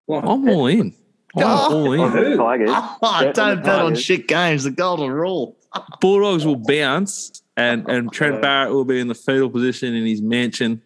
What? 0.07 0.23
I'm 0.25 0.49
all 0.49 0.67
in. 0.67 0.93
I'm 1.37 1.43
all 1.43 1.99
On 2.01 2.17
in. 2.17 2.31
the 2.31 2.37
Tigers, 2.37 2.69
Oh, 3.01 3.31
don't 3.33 3.55
the 3.57 3.61
bet 3.63 3.79
on 3.81 3.95
shit 3.95 4.27
games. 4.27 4.63
The 4.65 4.71
golden 4.71 5.09
rule. 5.11 5.57
Bulldogs 6.01 6.45
will 6.45 6.55
bounce, 6.55 7.41
and 7.57 7.87
and 7.89 8.11
Trent 8.13 8.41
Barrett 8.41 8.71
will 8.73 8.85
be 8.85 8.99
in 8.99 9.07
the 9.07 9.15
fetal 9.15 9.49
position 9.49 9.93
in 9.93 10.05
his 10.05 10.21
mansion. 10.21 10.81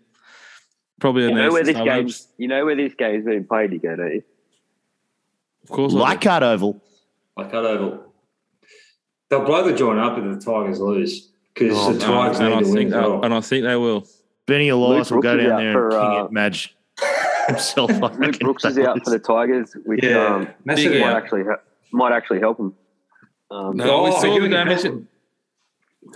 Probably 0.99 1.23
you 1.23 1.33
know 1.33 1.51
where 1.51 1.63
this 1.63 1.77
game. 1.77 1.85
game 1.85 2.09
you 2.37 2.47
know 2.47 2.65
where 2.65 2.75
this 2.75 2.93
game's 2.95 3.25
been 3.25 3.45
played. 3.45 3.71
You 3.71 3.79
go, 3.79 3.95
don't 3.95 4.13
you? 4.15 4.23
Of 5.63 5.69
course, 5.69 5.93
I 5.93 5.95
do. 5.95 6.01
Leichhardt 6.01 6.43
Oval. 6.43 6.83
I 7.37 7.43
cut 7.43 7.65
over. 7.65 7.99
They'll 9.29 9.45
blow 9.45 9.63
the 9.69 9.75
joint 9.77 9.99
up 9.99 10.17
if 10.17 10.23
the 10.23 10.39
Tigers 10.43 10.79
lose 10.79 11.29
because 11.53 11.77
Oh, 11.77 11.93
the 11.93 11.99
no, 11.99 12.05
Tigers 12.05 12.39
and 12.39 12.49
need 12.49 12.55
I 12.55 12.59
to 12.59 12.65
win 12.65 12.73
think 12.75 12.87
as 12.89 12.93
well. 12.95 13.23
and 13.23 13.33
I 13.33 13.41
think 13.41 13.63
they 13.65 13.75
will. 13.75 14.07
Benny 14.45 14.69
Elias 14.69 15.11
will 15.11 15.21
go 15.21 15.37
down 15.37 15.63
there 15.63 15.73
for, 15.73 15.89
and 15.89 15.91
king 16.01 16.21
uh, 16.21 16.25
it 16.25 16.31
Madge 16.31 16.75
himself. 17.47 17.91
I 17.91 18.11
Luke 18.15 18.39
Brooks 18.39 18.65
is 18.65 18.77
out 18.79 19.03
for 19.03 19.11
the. 19.11 19.19
Tigers, 19.19 19.75
which 19.85 20.03
yeah, 20.03 20.25
um, 20.35 20.47
might 20.65 20.79
actually 21.03 21.43
might 21.91 22.11
actually 22.11 22.39
help 22.39 22.59
him. 22.59 22.73
Um, 23.51 23.77
No, 23.77 24.03
we 24.03 24.11
saw 24.11 24.39
the 24.39 24.49
damage. 24.49 24.85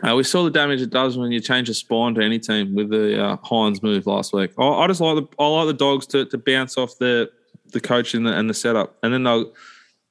Uh, 0.01 0.15
we 0.15 0.23
saw 0.23 0.43
the 0.43 0.49
damage 0.51 0.81
it 0.81 0.89
does 0.89 1.17
when 1.17 1.31
you 1.31 1.39
change 1.39 1.69
a 1.69 1.73
spine 1.73 2.15
to 2.15 2.21
any 2.23 2.39
team 2.39 2.73
with 2.73 2.89
the 2.89 3.21
uh, 3.23 3.37
Hynes 3.37 3.83
move 3.83 4.07
last 4.07 4.33
week. 4.33 4.51
I, 4.57 4.63
I 4.65 4.87
just 4.87 5.01
like 5.01 5.15
the 5.17 5.27
I 5.43 5.47
like 5.47 5.67
the 5.67 5.73
dogs 5.73 6.07
to, 6.07 6.25
to 6.25 6.37
bounce 6.37 6.77
off 6.77 6.97
the 6.97 7.29
the 7.71 7.79
coach 7.81 8.13
and 8.13 8.25
the, 8.25 8.31
and 8.37 8.49
the 8.49 8.53
setup, 8.53 8.95
and 9.03 9.13
then 9.13 9.23
they'll 9.23 9.51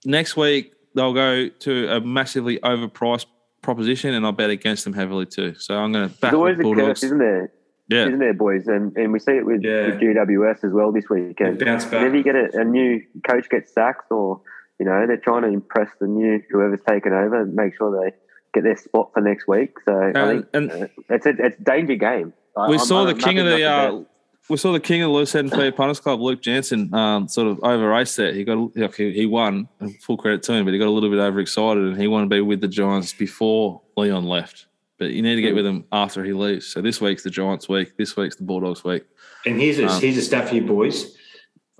next 0.04 0.36
week 0.36 0.74
they'll 0.94 1.14
go 1.14 1.48
to 1.48 1.88
a 1.96 2.00
massively 2.00 2.58
overpriced 2.58 3.26
proposition, 3.62 4.12
and 4.14 4.26
I'll 4.26 4.32
bet 4.32 4.50
against 4.50 4.84
them 4.84 4.92
heavily 4.92 5.26
too. 5.26 5.54
So 5.54 5.76
I'm 5.76 5.90
going 5.92 6.08
to 6.08 6.14
back 6.16 6.32
There's 6.32 6.34
always 6.34 6.58
the 6.58 6.62
a 6.68 6.74
curse, 6.74 6.76
Bulldogs. 6.78 7.02
isn't 7.04 7.18
there? 7.18 7.52
Yeah, 7.88 8.06
Isn't 8.06 8.18
there, 8.20 8.34
boys? 8.34 8.68
And 8.68 8.96
and 8.96 9.12
we 9.12 9.18
see 9.18 9.32
it 9.32 9.44
with, 9.46 9.62
Yeah. 9.62 9.86
with 9.86 10.00
GWS 10.00 10.64
as 10.64 10.72
well 10.72 10.92
this 10.92 11.08
weekend. 11.10 11.58
Bounce 11.58 11.84
back. 11.84 11.94
Whenever 11.94 12.16
you 12.16 12.22
get 12.22 12.36
a, 12.36 12.60
a 12.60 12.64
new 12.64 13.02
coach 13.28 13.48
gets 13.50 13.72
sacked, 13.72 14.10
or 14.10 14.40
you 14.82 14.88
know 14.88 15.06
they're 15.06 15.16
trying 15.16 15.42
to 15.42 15.48
impress 15.48 15.88
the 16.00 16.08
new 16.08 16.42
whoever's 16.50 16.80
taken 16.88 17.12
over, 17.12 17.40
and 17.40 17.54
make 17.54 17.76
sure 17.76 18.02
they 18.04 18.16
get 18.52 18.64
their 18.64 18.76
spot 18.76 19.12
for 19.14 19.20
next 19.20 19.46
week. 19.46 19.76
So 19.84 19.92
I 19.96 20.06
and, 20.06 20.14
think 20.16 20.46
and 20.54 20.72
uh, 20.72 20.88
it's 21.08 21.24
a 21.24 21.34
it's 21.38 21.60
a 21.60 21.62
danger 21.62 21.94
game. 21.94 22.32
We 22.56 22.62
I'm- 22.62 22.78
saw 22.80 23.06
I'm 23.06 23.16
the 23.16 23.22
king 23.22 23.38
of 23.38 23.44
the 23.44 23.52
not 23.52 23.58
to 23.58 23.64
uh, 23.64 23.92
bet. 23.98 24.06
we 24.48 24.56
saw 24.56 24.72
the 24.72 24.80
king 24.80 25.02
of 25.02 25.10
the 25.10 25.14
loose 25.14 25.32
head 25.32 25.44
and 25.44 25.52
fair 25.52 25.70
punters 25.70 26.00
club, 26.00 26.20
Luke 26.20 26.42
Jansen, 26.42 26.92
um, 26.92 27.28
sort 27.28 27.46
of 27.46 27.60
over 27.62 27.90
raced 27.90 28.16
there. 28.16 28.32
He 28.32 28.42
got 28.42 28.76
like, 28.76 28.96
he, 28.96 29.12
he 29.12 29.24
won, 29.26 29.68
and 29.78 29.94
full 30.02 30.16
credit 30.16 30.42
to 30.42 30.52
him, 30.52 30.64
but 30.64 30.72
he 30.74 30.80
got 30.80 30.88
a 30.88 30.90
little 30.90 31.10
bit 31.10 31.20
overexcited, 31.20 31.84
and 31.84 31.96
he 31.96 32.08
wanted 32.08 32.24
to 32.24 32.30
be 32.30 32.40
with 32.40 32.60
the 32.60 32.66
Giants 32.66 33.12
before 33.12 33.82
Leon 33.96 34.24
left. 34.24 34.66
But 34.98 35.10
you 35.10 35.22
need 35.22 35.36
to 35.36 35.42
get 35.42 35.54
with 35.54 35.64
him 35.64 35.84
after 35.92 36.24
he 36.24 36.32
leaves. 36.32 36.66
So 36.66 36.82
this 36.82 37.00
week's 37.00 37.22
the 37.22 37.30
Giants 37.30 37.68
week. 37.68 37.96
This 37.96 38.16
week's 38.16 38.34
the 38.34 38.42
Bulldogs 38.42 38.82
week. 38.82 39.04
And 39.46 39.60
here's 39.60 39.78
a 39.78 39.86
Um, 39.86 40.00
here's 40.00 40.16
a 40.16 40.22
stat 40.22 40.48
for 40.48 40.56
you 40.56 40.62
boys. 40.62 41.16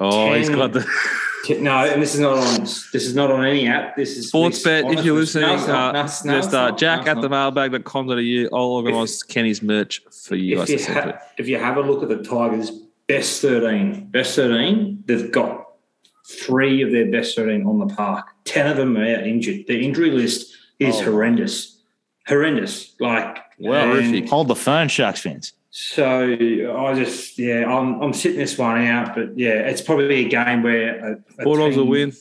Oh, 0.02 0.32
he's 0.34 0.48
Ten- 0.48 0.56
got 0.58 0.72
the 0.72 0.86
No, 1.60 1.84
and 1.84 2.00
this 2.00 2.14
is 2.14 2.20
not 2.20 2.38
on. 2.38 2.60
This 2.60 2.94
is 2.94 3.14
not 3.16 3.30
on 3.32 3.44
any 3.44 3.66
app. 3.66 3.96
This 3.96 4.16
is 4.16 4.28
sports 4.28 4.58
this- 4.62 4.82
bet. 4.82 4.92
If 4.98 5.04
you're 5.04 5.16
listening, 5.18 5.48
no, 5.48 5.54
it's 5.54 5.66
not. 5.66 5.88
uh, 5.88 5.92
No, 5.92 5.98
it's- 6.00 6.24
no, 6.24 6.32
just 6.36 6.48
it's 6.48 6.54
uh, 6.54 6.68
not. 6.70 6.78
Jack 6.78 6.96
No, 6.98 7.00
it's 7.02 7.08
at 7.16 7.20
the 7.22 7.28
not. 7.28 7.54
mailbag.com.au. 7.54 8.56
I'll 8.56 8.64
organise 8.64 9.22
Kenny's 9.24 9.60
merch 9.62 10.02
for 10.26 10.36
you 10.36 10.60
If 10.60 10.66
to 10.68 10.72
you, 10.78 10.84
ha- 10.94 11.18
if 11.38 11.48
you 11.48 11.58
have 11.58 11.76
a 11.78 11.80
look 11.80 12.02
at 12.02 12.08
the 12.08 12.22
Tigers' 12.22 12.70
best 13.08 13.42
13, 13.42 14.06
best 14.10 14.36
13, 14.36 15.02
they've 15.06 15.32
got 15.32 15.66
three 16.28 16.80
of 16.82 16.92
their 16.92 17.10
best 17.10 17.34
13 17.34 17.66
on 17.66 17.78
the 17.80 17.92
park. 17.92 18.26
10 18.44 18.68
of 18.68 18.76
them 18.76 18.96
are 18.96 19.02
out 19.02 19.26
injured. 19.26 19.66
The 19.66 19.80
injury 19.80 20.10
list 20.12 20.56
is 20.78 20.96
Oh. 21.00 21.04
horrendous. 21.06 21.80
Horrendous. 22.28 22.94
Like, 23.00 23.38
Well, 23.58 23.96
and. 23.96 24.28
Hold 24.28 24.46
the 24.46 24.54
phone, 24.54 24.86
Sharks 24.86 25.20
fans. 25.20 25.52
So 25.74 26.34
I 26.76 26.94
just, 26.94 27.38
yeah, 27.38 27.64
I'm, 27.64 27.98
I'm 28.02 28.12
sitting 28.12 28.38
this 28.38 28.58
one 28.58 28.82
out, 28.86 29.14
but 29.14 29.38
yeah, 29.38 29.68
it's 29.70 29.80
probably 29.80 30.26
a 30.26 30.28
game 30.28 30.62
where 30.62 31.12
a, 31.14 31.16
a 31.38 31.44
Bulldogs 31.44 31.76
will 31.78 31.86
win. 31.86 32.12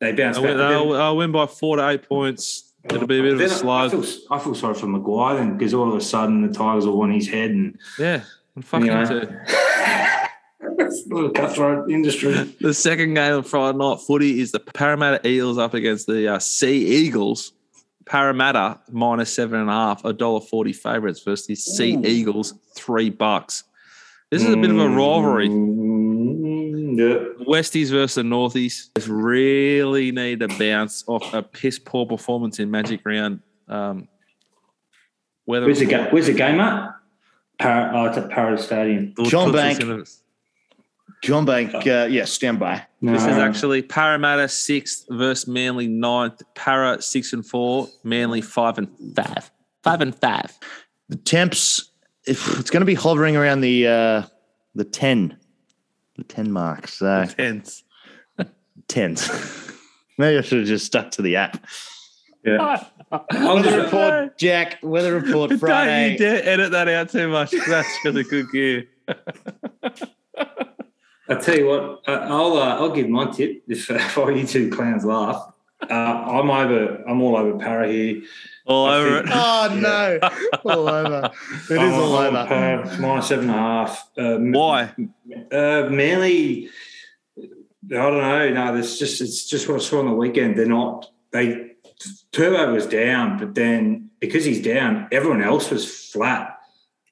They 0.00 0.12
bounce 0.12 0.36
They'll 0.36 0.44
back. 0.44 0.50
win, 0.50 0.68
they'll, 0.68 0.92
they'll 0.92 1.16
win 1.16 1.32
by 1.32 1.46
four 1.46 1.76
to 1.76 1.88
eight 1.88 2.06
points. 2.06 2.74
It'll 2.84 3.06
be 3.06 3.18
a 3.18 3.22
bit 3.22 3.32
of 3.34 3.40
a 3.40 3.48
Then 3.48 3.68
I 3.68 3.88
feel, 3.88 4.04
I 4.30 4.38
feel 4.38 4.54
sorry 4.54 4.74
for 4.74 4.86
Maguire 4.86 5.36
then 5.36 5.56
because 5.56 5.72
all 5.72 5.88
of 5.88 5.94
a 5.94 6.00
sudden 6.02 6.46
the 6.46 6.52
Tigers 6.52 6.84
will 6.86 6.98
want 6.98 7.14
his 7.14 7.26
head 7.26 7.50
and 7.52 7.78
Yeah, 7.98 8.22
and 8.54 8.64
fucking 8.66 8.90
Anyway. 8.90 9.24
too. 9.26 9.32
it's 10.78 11.06
a 11.10 11.14
little 11.14 11.30
cutthroat 11.30 11.90
industry. 11.90 12.32
The 12.60 12.74
second 12.74 13.14
game 13.14 13.32
of 13.32 13.46
Friday 13.46 13.78
night 13.78 14.00
footy 14.06 14.40
is 14.40 14.52
the 14.52 14.60
Parramatta 14.60 15.26
Eels 15.26 15.56
up 15.56 15.72
against 15.72 16.06
the 16.06 16.34
uh, 16.34 16.38
Sea 16.38 16.86
Eagles. 16.86 17.52
Parramatta 18.10 18.80
minus 18.90 19.32
seven 19.32 19.60
and 19.60 19.70
a 19.70 19.72
half, 19.72 20.04
a 20.04 20.12
dollar 20.12 20.40
forty 20.40 20.72
favourites 20.72 21.22
versus 21.22 21.46
the 21.46 21.54
Sea 21.54 21.96
Eagles, 22.04 22.54
three 22.74 23.08
bucks. 23.08 23.62
This 24.32 24.42
is 24.42 24.52
a 24.52 24.56
bit 24.56 24.70
of 24.70 24.78
a 24.78 24.88
rivalry. 24.88 25.48
Mm, 25.48 26.98
yeah. 26.98 27.44
Westies 27.46 27.90
versus 27.90 28.16
the 28.16 28.22
Northies. 28.22 28.88
Just 28.96 29.06
really 29.06 30.10
need 30.10 30.42
a 30.42 30.48
bounce 30.48 31.04
off 31.06 31.32
a 31.32 31.40
piss 31.40 31.78
poor 31.78 32.04
performance 32.04 32.58
in 32.58 32.68
Magic 32.68 33.00
Round. 33.04 33.42
Um, 33.68 34.08
Where's 35.44 35.78
the 35.78 35.86
game? 35.86 36.08
Where's 36.10 36.26
the 36.26 36.32
game 36.32 36.58
at? 36.58 36.92
Par- 37.60 37.94
oh, 37.94 38.06
it's 38.06 38.18
at 38.18 38.28
Paradise 38.28 38.66
Stadium. 38.66 39.14
CommBank. 39.14 40.20
CommBank, 41.22 41.86
uh, 41.86 42.06
yeah, 42.06 42.24
stand 42.24 42.58
by. 42.58 42.82
This 43.02 43.22
is 43.22 43.36
actually 43.36 43.82
Parramatta 43.82 44.48
sixth 44.48 45.04
versus 45.10 45.46
Manly 45.46 45.86
ninth. 45.86 46.42
Para 46.54 47.00
six 47.02 47.32
and 47.32 47.44
four, 47.44 47.88
Manly 48.04 48.40
five 48.40 48.78
and 48.78 48.88
five. 49.14 49.50
five 49.82 50.00
and 50.00 50.14
five. 50.14 50.58
The 51.08 51.16
temps, 51.16 51.90
if 52.26 52.58
it's 52.58 52.70
going 52.70 52.80
to 52.80 52.86
be 52.86 52.94
hovering 52.94 53.36
around 53.36 53.60
the 53.60 53.86
uh, 53.86 54.22
the 54.74 54.84
ten, 54.84 55.36
the 56.16 56.24
ten 56.24 56.50
mark. 56.52 56.88
So 56.88 57.26
Tense. 57.26 57.84
tens. 58.88 59.28
Maybe 60.18 60.38
I 60.38 60.40
should 60.42 60.58
have 60.60 60.68
just 60.68 60.86
stuck 60.86 61.10
to 61.12 61.22
the 61.22 61.36
app. 61.36 61.64
Yeah. 62.44 62.84
I'll 63.12 63.26
Weather 63.56 63.82
report, 63.82 64.38
Jack. 64.38 64.78
Weather 64.82 65.18
report 65.20 65.50
Don't 65.50 65.58
Friday. 65.58 66.12
you 66.12 66.18
dare 66.18 66.46
edit 66.48 66.70
that 66.72 66.88
out 66.88 67.10
too 67.10 67.28
much. 67.28 67.50
That's 67.68 67.88
really 68.04 68.24
good 68.24 68.50
gear. 68.50 68.86
I 71.30 71.34
tell 71.36 71.56
you 71.56 71.66
what, 71.66 72.02
uh, 72.08 72.26
I'll 72.28 72.54
uh, 72.54 72.76
I'll 72.76 72.90
give 72.92 73.08
my 73.08 73.30
tip 73.30 73.62
if, 73.68 73.90
uh, 73.90 73.94
if 73.96 74.18
all 74.18 74.30
you 74.36 74.46
two 74.46 74.70
clowns 74.70 75.04
laugh. 75.04 75.52
Uh, 75.88 75.94
I'm 75.94 76.50
over. 76.50 77.02
I'm 77.08 77.22
all 77.22 77.36
over 77.36 77.58
para 77.58 77.90
here. 77.90 78.22
All 78.66 78.86
I 78.86 78.96
over 78.96 79.16
think- 79.18 79.26
it. 79.26 79.32
Oh 79.34 79.68
no! 79.80 80.72
all 80.74 80.88
over. 80.88 81.30
It 81.70 81.78
I'm 81.78 81.88
is 81.88 81.94
all 81.94 82.16
on 82.16 82.36
over. 82.36 82.46
Para, 82.46 82.98
minus 83.00 83.28
seven 83.28 83.48
and 83.48 83.54
a 83.58 83.62
half. 83.62 84.10
Um, 84.18 84.52
Why? 84.52 84.92
Uh, 85.50 85.88
Manly, 85.90 86.68
I 87.38 87.48
don't 87.88 88.18
know. 88.18 88.50
No, 88.50 88.76
it's 88.76 88.98
just 88.98 89.20
it's 89.20 89.46
just 89.48 89.68
what 89.68 89.76
I 89.80 89.84
saw 89.84 90.00
on 90.00 90.06
the 90.06 90.12
weekend. 90.12 90.58
They're 90.58 90.66
not. 90.66 91.10
They 91.32 91.70
Turbo 92.32 92.74
was 92.74 92.86
down, 92.86 93.38
but 93.38 93.54
then 93.54 94.10
because 94.20 94.44
he's 94.44 94.62
down, 94.62 95.08
everyone 95.12 95.42
else 95.42 95.70
was 95.70 96.10
flat, 96.10 96.58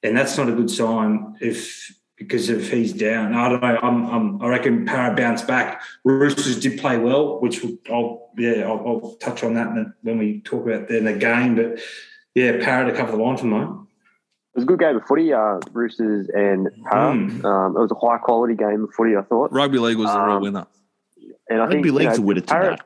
and 0.03 0.15
that's 0.15 0.37
not 0.37 0.49
a 0.49 0.51
good 0.53 0.69
sign. 0.69 1.35
If 1.41 1.91
because 2.19 2.49
if 2.49 2.71
he's 2.71 2.93
down, 2.93 3.33
I 3.33 3.49
don't 3.49 3.61
know. 3.61 3.79
I'm, 3.81 4.05
I'm 4.05 4.41
I 4.41 4.47
reckon 4.47 4.85
Para 4.85 5.15
bounced 5.15 5.47
back. 5.47 5.81
Roosters 6.03 6.59
did 6.59 6.79
play 6.79 6.97
well, 6.97 7.39
which 7.39 7.65
I'll 7.89 8.29
yeah 8.37 8.67
I'll, 8.67 8.83
I'll 8.85 9.15
touch 9.15 9.43
on 9.43 9.55
that 9.55 9.93
when 10.03 10.19
we 10.19 10.41
talk 10.41 10.67
about 10.67 10.91
in 10.91 11.05
the 11.05 11.13
game. 11.13 11.55
But 11.55 11.79
yeah, 12.35 12.63
Para 12.63 12.91
to 12.91 12.95
cover 12.95 13.13
the 13.13 13.23
line 13.23 13.37
for 13.37 13.47
mine. 13.47 13.87
It 14.53 14.57
was 14.59 14.63
a 14.63 14.67
good 14.67 14.79
game 14.79 14.97
of 14.97 15.05
footy, 15.05 15.31
uh, 15.31 15.59
Roosters 15.71 16.27
and 16.35 16.67
Para. 16.83 17.13
Mm. 17.13 17.45
Um, 17.45 17.77
it 17.77 17.79
was 17.79 17.91
a 17.91 17.95
high 17.95 18.17
quality 18.17 18.55
game 18.55 18.83
of 18.83 18.93
footy, 18.93 19.15
I 19.15 19.21
thought. 19.21 19.51
Rugby 19.51 19.79
league 19.79 19.97
was 19.97 20.11
the 20.11 20.19
real 20.19 20.35
Um, 20.35 20.41
winner. 20.41 20.67
And 21.49 21.61
I 21.61 21.65
think 21.67 21.75
Rugby 21.85 21.89
you 21.89 21.95
league's 21.95 22.17
know, 22.19 22.23
a 22.23 22.27
winner 22.27 22.41
Para- 22.41 22.63
tonight. 22.63 22.81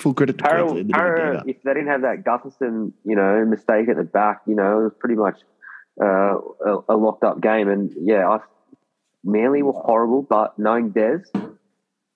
Full 0.00 0.14
credit 0.14 0.38
to 0.38 0.44
Para, 0.44 0.64
Queensland. 0.64 0.90
Para, 0.90 1.44
if 1.46 1.62
they 1.62 1.74
didn't 1.74 1.86
have 1.86 2.02
that 2.02 2.24
Gutherson, 2.24 2.92
you 3.04 3.14
know, 3.14 3.44
mistake 3.44 3.88
at 3.88 3.96
the 3.96 4.02
back, 4.02 4.40
you 4.46 4.56
know, 4.56 4.80
it 4.80 4.84
was 4.84 4.92
pretty 4.98 5.14
much 5.14 5.38
uh, 6.02 6.38
a, 6.66 6.78
a 6.88 6.96
locked 6.96 7.22
up 7.22 7.40
game. 7.40 7.68
And 7.68 7.92
yeah, 8.00 8.28
I, 8.28 8.40
Manly 9.24 9.62
were 9.62 9.72
horrible, 9.72 10.22
but 10.22 10.58
knowing 10.58 10.90
Des, 10.90 11.20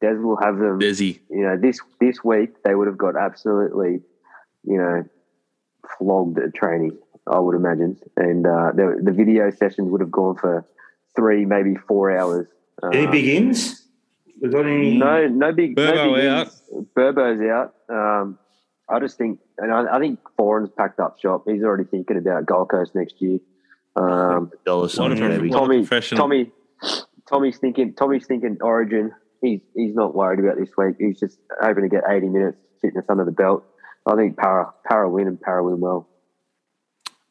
Des 0.01 0.15
will 0.15 0.37
have 0.37 0.59
them. 0.59 0.79
Desi. 0.79 1.21
You 1.31 1.43
know, 1.43 1.57
this 1.61 1.81
this 2.01 2.23
week 2.23 2.63
they 2.65 2.75
would 2.75 2.87
have 2.87 2.99
got 2.99 3.17
absolutely, 3.17 4.01
you 4.65 4.77
know, 4.79 5.05
flogged 5.99 6.39
at 6.39 6.55
training. 6.55 6.99
I 7.27 7.39
would 7.39 7.55
imagine, 7.57 7.99
and 8.17 8.47
uh, 8.47 8.73
the 8.75 9.01
the 9.03 9.13
video 9.13 9.51
sessions 9.51 9.91
would 9.91 10.01
have 10.01 10.11
gone 10.11 10.37
for 10.37 10.67
three, 11.17 11.45
maybe 11.45 11.75
four 11.87 12.17
hours. 12.17 12.47
Any 12.93 13.07
Uh, 13.07 13.11
big 13.11 13.27
ins? 13.27 13.87
We 14.41 14.49
got 14.51 14.67
any? 14.67 14.97
no, 14.99 15.27
no 15.29 15.53
big. 15.53 15.77
Burbo 15.77 15.95
no 15.95 16.15
big 16.15 16.25
out. 16.27 16.47
ins. 16.47 16.87
Burbo's 16.97 17.41
out. 17.51 17.75
Um, 17.89 18.39
I 18.89 19.01
just 19.01 19.19
think, 19.19 19.41
and 19.59 19.71
I, 19.73 19.97
I 19.97 19.99
think 19.99 20.21
Foran's 20.39 20.71
packed 20.71 21.01
up 21.01 21.19
shop. 21.21 21.45
He's 21.47 21.63
already 21.63 21.85
thinking 21.85 22.17
about 22.17 22.47
Gold 22.47 22.71
Coast 22.71 22.95
next 22.95 23.21
year. 23.21 23.41
Um, 23.97 24.51
dollar 24.65 24.89
sign, 24.89 25.13
a, 25.13 25.17
baby. 25.17 25.51
what 25.51 25.57
a 25.57 25.85
Tommy. 25.85 25.87
Tommy, 26.17 26.53
Tommy's 27.29 27.59
thinking. 27.59 27.95
Tommy's 27.95 28.27
thinking 28.27 28.57
Origin. 28.61 29.13
He's 29.43 29.61
he's 29.75 29.95
not 29.95 30.15
worried 30.15 30.41
about 30.41 30.57
this 30.59 30.71
week. 30.77 30.97
He's 30.99 31.21
just 31.21 31.39
hoping 31.61 31.85
to 31.85 31.89
get 31.89 32.05
eighty 32.09 32.29
minutes 32.29 32.59
fitness 32.81 33.05
under 33.09 33.25
the 33.25 33.33
belt. 33.33 33.65
I 34.07 34.17
think 34.17 34.37
Para 34.37 34.73
Para 34.89 35.09
win 35.09 35.27
and 35.27 35.41
Para 35.41 35.63
win 35.63 35.81
well. 35.81 36.09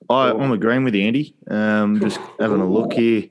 I, 0.09 0.31
I'm 0.31 0.51
agreeing 0.51 0.83
with 0.83 0.95
you, 0.95 1.05
Andy. 1.05 1.35
Um, 1.49 1.99
just 1.99 2.19
having 2.39 2.61
a 2.61 2.69
look 2.69 2.93
here. 2.93 3.25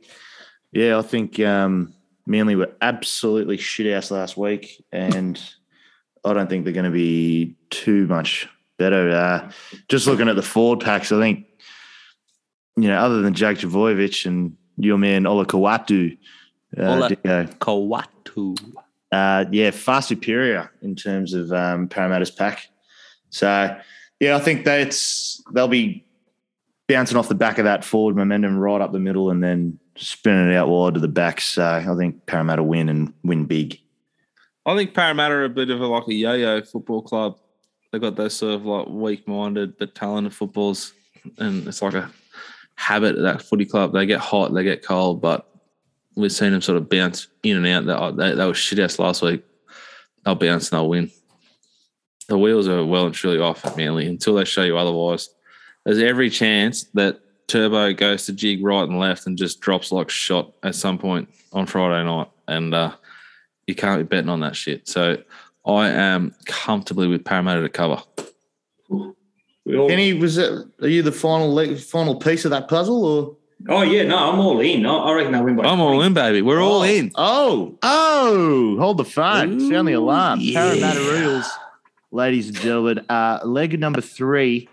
Yeah, 0.73 0.99
I 0.99 1.03
think 1.03 1.41
um, 1.41 1.95
Manly 2.27 2.57
were 2.57 2.73
absolutely 2.83 3.57
shit 3.57 3.87
ass 3.87 4.11
last 4.11 4.37
week, 4.37 4.85
and 4.93 5.41
I 6.25 6.35
don't 6.35 6.51
think 6.51 6.64
they're 6.64 6.75
going 6.75 6.85
to 6.85 6.91
be 6.91 7.57
too 7.71 8.07
much 8.09 8.49
better. 8.79 9.11
Uh, 9.11 9.51
just 9.89 10.07
looking 10.07 10.29
at 10.29 10.37
the 10.37 10.43
forward 10.43 10.81
packs, 10.81 11.12
I 11.12 11.21
think 11.21 11.47
you 12.77 12.89
know, 12.89 12.99
other 12.99 13.23
than 13.23 13.35
Jack 13.35 13.57
Trbojevic 13.57 14.27
and 14.27 14.57
your 14.77 14.99
man 14.99 15.25
Olakau'atu, 15.25 16.17
uh, 16.79 16.83
Ola. 16.83 17.09
Dicko, 17.11 17.57
Kawatu. 17.59 18.57
uh, 19.12 19.45
yeah, 19.51 19.70
far 19.70 20.03
superior 20.03 20.70
in 20.83 20.95
terms 20.95 21.33
of 21.33 21.53
um, 21.53 21.89
Parramatta's 21.89 22.31
pack. 22.31 22.68
So, 23.31 23.77
yeah, 24.20 24.37
I 24.37 24.41
think 24.41 24.64
that's 24.64 25.43
they'll 25.53 25.68
be 25.68 26.05
bouncing 26.89 27.16
off 27.16 27.29
the 27.29 27.35
back 27.35 27.59
of 27.59 27.64
that 27.64 27.85
forward 27.85 28.16
momentum 28.16 28.57
right 28.57 28.81
up 28.81 28.93
the 28.93 28.99
middle 28.99 29.31
and 29.31 29.43
then 29.43 29.79
spinning 29.97 30.51
it 30.51 30.57
out 30.57 30.68
wide 30.68 30.95
to 30.95 31.01
the 31.01 31.09
back. 31.09 31.41
So, 31.41 31.64
I 31.64 31.97
think 31.97 32.27
Parramatta 32.27 32.62
win 32.62 32.89
and 32.89 33.12
win 33.22 33.45
big. 33.45 33.81
I 34.64 34.74
think 34.74 34.95
Parramatta 34.95 35.35
are 35.35 35.45
a 35.45 35.49
bit 35.49 35.70
of 35.70 35.81
a, 35.81 35.87
like 35.87 36.09
a 36.09 36.14
yo-yo 36.14 36.62
football 36.62 37.03
club. 37.03 37.39
They 37.93 38.01
got 38.01 38.16
those 38.16 38.35
sort 38.35 38.55
of 38.55 38.66
like 38.66 38.89
weak-minded 38.89 39.79
but 39.79 39.95
talented 39.95 40.35
footballs, 40.35 40.93
and 41.39 41.66
it's 41.68 41.81
like 41.81 41.95
a 41.95 42.11
habit 42.74 43.16
at 43.16 43.22
that 43.22 43.43
footy 43.43 43.64
club. 43.64 43.93
They 43.93 44.07
get 44.07 44.18
hot, 44.18 44.53
they 44.53 44.64
get 44.64 44.85
cold, 44.85 45.22
but 45.22 45.49
we've 46.17 46.33
seen 46.33 46.53
them 46.53 46.62
sort 46.62 46.79
of 46.79 46.89
bounce 46.89 47.29
in 47.43 47.64
and 47.64 47.91
out. 47.91 48.17
They, 48.17 48.31
they, 48.31 48.35
they 48.35 48.47
were 48.47 48.55
shit 48.55 48.79
ass 48.79 48.99
last 48.99 49.23
week. 49.23 49.45
They'll 50.25 50.35
bounce 50.35 50.71
and 50.71 50.79
they'll 50.79 50.89
win. 50.89 51.11
The 52.29 52.39
wheels 52.39 52.67
are 52.67 52.85
well 52.85 53.07
and 53.07 53.14
truly 53.14 53.39
off 53.39 53.64
at 53.64 53.77
Manly 53.77 54.07
until 54.07 54.35
they 54.35 54.45
show 54.45 54.64
you 54.64 54.77
otherwise. 54.77 55.29
There's 55.85 56.01
every 56.01 56.31
chance 56.31 56.85
that 56.95 57.21
Turbo 57.47 57.93
goes 57.93 58.27
to 58.27 58.33
jig 58.33 58.64
right 58.64 58.89
and 58.89 58.99
left 58.99 59.27
and 59.29 59.39
just 59.39 59.61
drops 59.61 59.93
like 59.93 60.11
shot 60.11 60.53
at 60.64 60.75
some 60.75 60.99
point 60.99 61.29
on 61.53 61.67
Friday 61.67 62.05
night, 62.05 62.29
and 62.49 62.75
uh, 62.75 62.93
you 63.69 63.77
can't 63.77 64.01
be 64.01 64.05
betting 64.05 64.31
on 64.31 64.41
that 64.41 64.57
shit. 64.57 64.89
So 64.89 65.23
I 65.64 65.89
am 65.89 66.35
comfortably 66.47 67.07
with 67.07 67.25
Parramatta 67.25 67.61
to 67.61 67.69
cover. 67.69 68.03
Kenny, 69.64 70.12
was 70.14 70.39
it, 70.39 70.67
are 70.81 70.89
you 70.89 71.03
the 71.03 71.12
final 71.12 71.77
final 71.77 72.17
piece 72.17 72.45
of 72.45 72.51
that 72.51 72.67
puzzle 72.69 73.05
or? 73.05 73.37
Oh 73.69 73.83
yeah, 73.83 74.05
no, 74.05 74.17
I'm 74.17 74.39
all 74.39 74.61
in. 74.61 74.87
I, 74.87 74.95
I 74.95 75.13
reckon 75.15 75.33
they'll 75.33 75.45
win 75.45 75.57
by. 75.57 75.65
I'm 75.65 75.81
all 75.81 76.01
in, 76.03 76.15
baby. 76.15 76.43
We're 76.43 76.63
all 76.63 76.83
in. 76.83 77.11
Oh, 77.15 77.77
oh, 77.83 78.77
hold 78.79 78.99
the 78.99 79.05
phone. 79.05 79.61
Sound 79.61 79.89
the 79.89 79.93
alarm. 79.95 80.41
yeah. 80.41 80.61
Parramatta 80.61 81.23
Eels, 81.23 81.51
ladies 82.11 82.49
and 82.49 82.57
gentlemen, 82.57 83.05
uh, 83.09 83.41
leg 83.45 83.79
number 83.79 84.01
three 84.01 84.69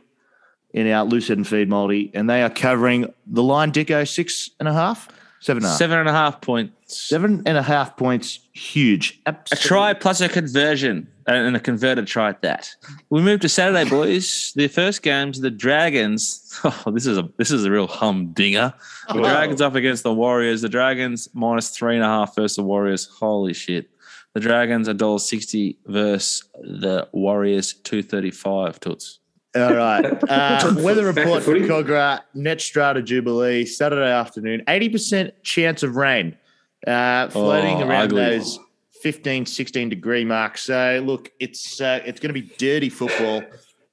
in 0.73 0.87
our 0.89 1.05
Lucid 1.05 1.37
and 1.37 1.47
Feed 1.47 1.69
multi, 1.69 2.11
and 2.13 2.29
they 2.29 2.41
are 2.41 2.49
covering 2.49 3.13
the 3.27 3.43
line 3.43 3.71
Dicko 3.71 4.07
six 4.07 4.49
and 4.59 4.67
a 4.67 4.73
half, 4.73 5.07
seven 5.39 5.63
and 5.63 5.65
a 5.65 5.69
half. 5.69 5.77
Seven 5.77 5.99
and 5.99 6.09
a 6.09 6.13
half 6.13 6.41
points. 6.41 6.73
Seven 6.87 7.43
and 7.45 7.57
a 7.57 7.63
half 7.63 7.97
points, 7.97 8.39
huge. 8.53 9.19
A 9.25 9.35
try 9.55 9.93
plus 9.93 10.21
a 10.21 10.29
conversion 10.29 11.07
and 11.27 11.55
a 11.55 11.59
converted 11.59 12.07
try 12.07 12.29
at 12.29 12.41
that. 12.41 12.69
We 13.09 13.21
move 13.21 13.39
to 13.41 13.49
Saturday, 13.49 13.89
boys. 13.89 14.51
The 14.55 14.67
first 14.67 15.01
game's 15.01 15.39
the 15.39 15.51
Dragons. 15.51 16.39
Oh, 16.85 16.91
this 16.91 17.05
is 17.07 17.17
a 17.17 17.27
this 17.37 17.49
is 17.51 17.65
a 17.65 17.71
real 17.71 17.87
humdinger. 17.87 18.73
The 19.07 19.13
Dragons 19.21 19.59
up 19.61 19.75
against 19.75 20.03
the 20.03 20.13
Warriors. 20.13 20.61
The 20.61 20.69
Dragons 20.69 21.27
minus 21.33 21.69
three 21.69 21.95
and 21.95 22.03
a 22.03 22.07
half 22.07 22.35
versus 22.35 22.57
the 22.57 22.63
Warriors. 22.63 23.05
Holy 23.19 23.53
shit. 23.53 23.89
The 24.33 24.39
Dragons 24.39 24.87
a 24.87 24.93
dollar 24.93 25.19
sixty 25.19 25.79
versus 25.87 26.43
the 26.61 27.07
Warriors 27.11 27.73
two 27.73 28.03
thirty 28.03 28.31
five. 28.31 28.79
Toots. 28.79 29.19
All 29.55 29.73
right. 29.73 30.05
Uh, 30.29 30.75
weather 30.79 31.05
report 31.05 31.43
for 31.43 31.53
footy. 31.53 31.61
Kogarah, 31.67 32.21
Net 32.33 32.59
Strata 32.61 33.01
Jubilee, 33.01 33.65
Saturday 33.65 34.09
afternoon. 34.11 34.63
80% 34.67 35.31
chance 35.43 35.83
of 35.83 35.95
rain, 35.95 36.35
uh, 36.87 37.29
floating 37.29 37.83
Oh, 37.83 37.87
around 37.87 38.05
ugly. 38.05 38.21
those 38.21 38.57
15, 39.03 39.45
16 39.45 39.89
degree 39.89 40.23
mark. 40.23 40.57
So, 40.57 41.03
look, 41.05 41.29
it's 41.37 41.81
uh, 41.81 41.99
it's 42.05 42.21
going 42.21 42.33
to 42.33 42.41
be 42.41 42.49
dirty 42.57 42.87
football, 42.87 43.43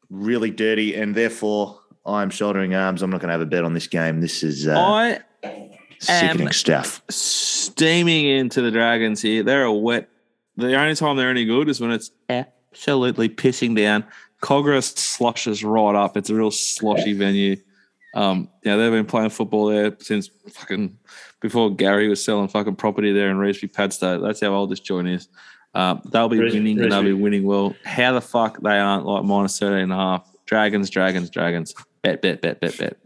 really 0.08 0.50
dirty, 0.52 0.94
and 0.94 1.16
therefore 1.16 1.80
I'm 2.06 2.30
shouldering 2.30 2.74
arms. 2.76 3.02
I'm 3.02 3.11
not 3.11 3.20
going 3.20 3.28
to 3.28 3.32
have 3.32 3.40
a 3.40 3.46
bet 3.46 3.64
on 3.64 3.74
this 3.74 3.88
game. 3.88 4.20
This 4.20 4.44
is 4.44 4.68
uh, 4.68 4.78
I 4.78 5.18
sickening 5.98 6.52
stuff. 6.52 7.02
steaming 7.11 8.26
into 8.26 8.62
the 8.62 8.70
Dragons 8.70 9.20
here. 9.20 9.42
They're 9.42 9.64
a 9.64 9.72
wet. 9.72 10.08
The 10.56 10.74
only 10.76 10.94
time 10.94 11.16
they're 11.16 11.28
any 11.28 11.44
good 11.44 11.68
is 11.68 11.80
when 11.80 11.90
it's 11.90 12.12
absolutely 12.28 13.28
pissing 13.28 13.76
down. 13.76 14.04
Kogarah 14.40 14.82
sloshes 14.96 15.64
right 15.64 15.96
up. 15.96 16.16
It's 16.16 16.30
a 16.30 16.34
real 16.36 16.52
sloshy 16.52 17.14
venue. 17.14 17.56
Um, 18.14 18.48
yeah, 18.64 18.76
they've 18.76 18.90
been 18.92 19.06
playing 19.06 19.30
football 19.30 19.66
there 19.66 19.94
since 20.00 20.28
fucking 20.52 20.98
before 21.40 21.74
Gary 21.74 22.08
was 22.08 22.24
selling 22.24 22.48
fucking 22.48 22.76
property 22.76 23.12
there 23.12 23.30
in 23.30 23.36
Revesby 23.36 23.72
Padstow. 23.72 24.20
That's 24.20 24.40
how 24.40 24.48
old 24.54 24.70
this 24.70 24.80
joint 24.80 25.08
is. 25.08 25.28
Um, 25.74 26.02
they'll 26.11 26.28
be 26.28 26.38
Rees- 26.40 26.54
winning 26.54 26.80
and 26.80 26.90
they'll 26.90 27.02
be 27.04 27.12
winning 27.12 27.44
well. 27.44 27.74
How 27.84 28.12
the 28.12 28.20
fuck 28.20 28.61
they 28.61 28.78
aren't 28.78 29.06
like 29.06 29.22
minus 29.24 29.58
13 29.58 29.78
and 29.84 29.92
a 29.92 29.96
half? 29.96 30.28
Dragons, 30.46 30.90
Dragons, 30.90 31.30
Dragons. 31.30 31.72
Bet, 32.02 32.20
bet, 32.22 32.40
bet, 32.42 32.61
bet, 32.61 32.76
bet. 32.78 32.96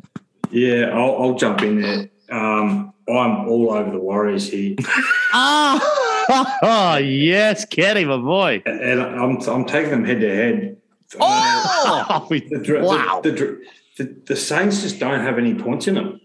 Yeah, 0.50 0.86
I'll, 0.92 1.16
I'll 1.22 1.34
jump 1.34 1.60
in 1.62 1.82
there. 1.82 2.08
Um, 2.30 2.94
I'm 3.06 3.46
all 3.48 3.72
over 3.72 3.90
the 3.90 3.98
Warriors 3.98 4.48
here, 4.50 4.74
Oh, 5.34 6.96
yes, 7.04 7.66
Kenny, 7.66 8.04
my 8.06 8.16
boy. 8.16 8.62
and 8.64 9.02
I'm 9.02 9.36
I'm 9.46 9.64
taking 9.66 9.90
them 9.90 10.04
head 10.06 10.20
to 10.20 10.34
head. 10.34 10.76
Oh, 11.20 12.26
The, 12.30 12.60
dra- 12.62 12.82
wow. 12.84 13.20
the, 13.22 13.30
the, 13.30 13.36
dra- 13.36 13.56
the, 13.96 14.16
the 14.26 14.36
Saints 14.36 14.82
just 14.82 14.98
don't 14.98 15.20
have 15.20 15.38
any 15.38 15.54
points 15.54 15.86
in 15.86 15.94
them. 15.94 16.20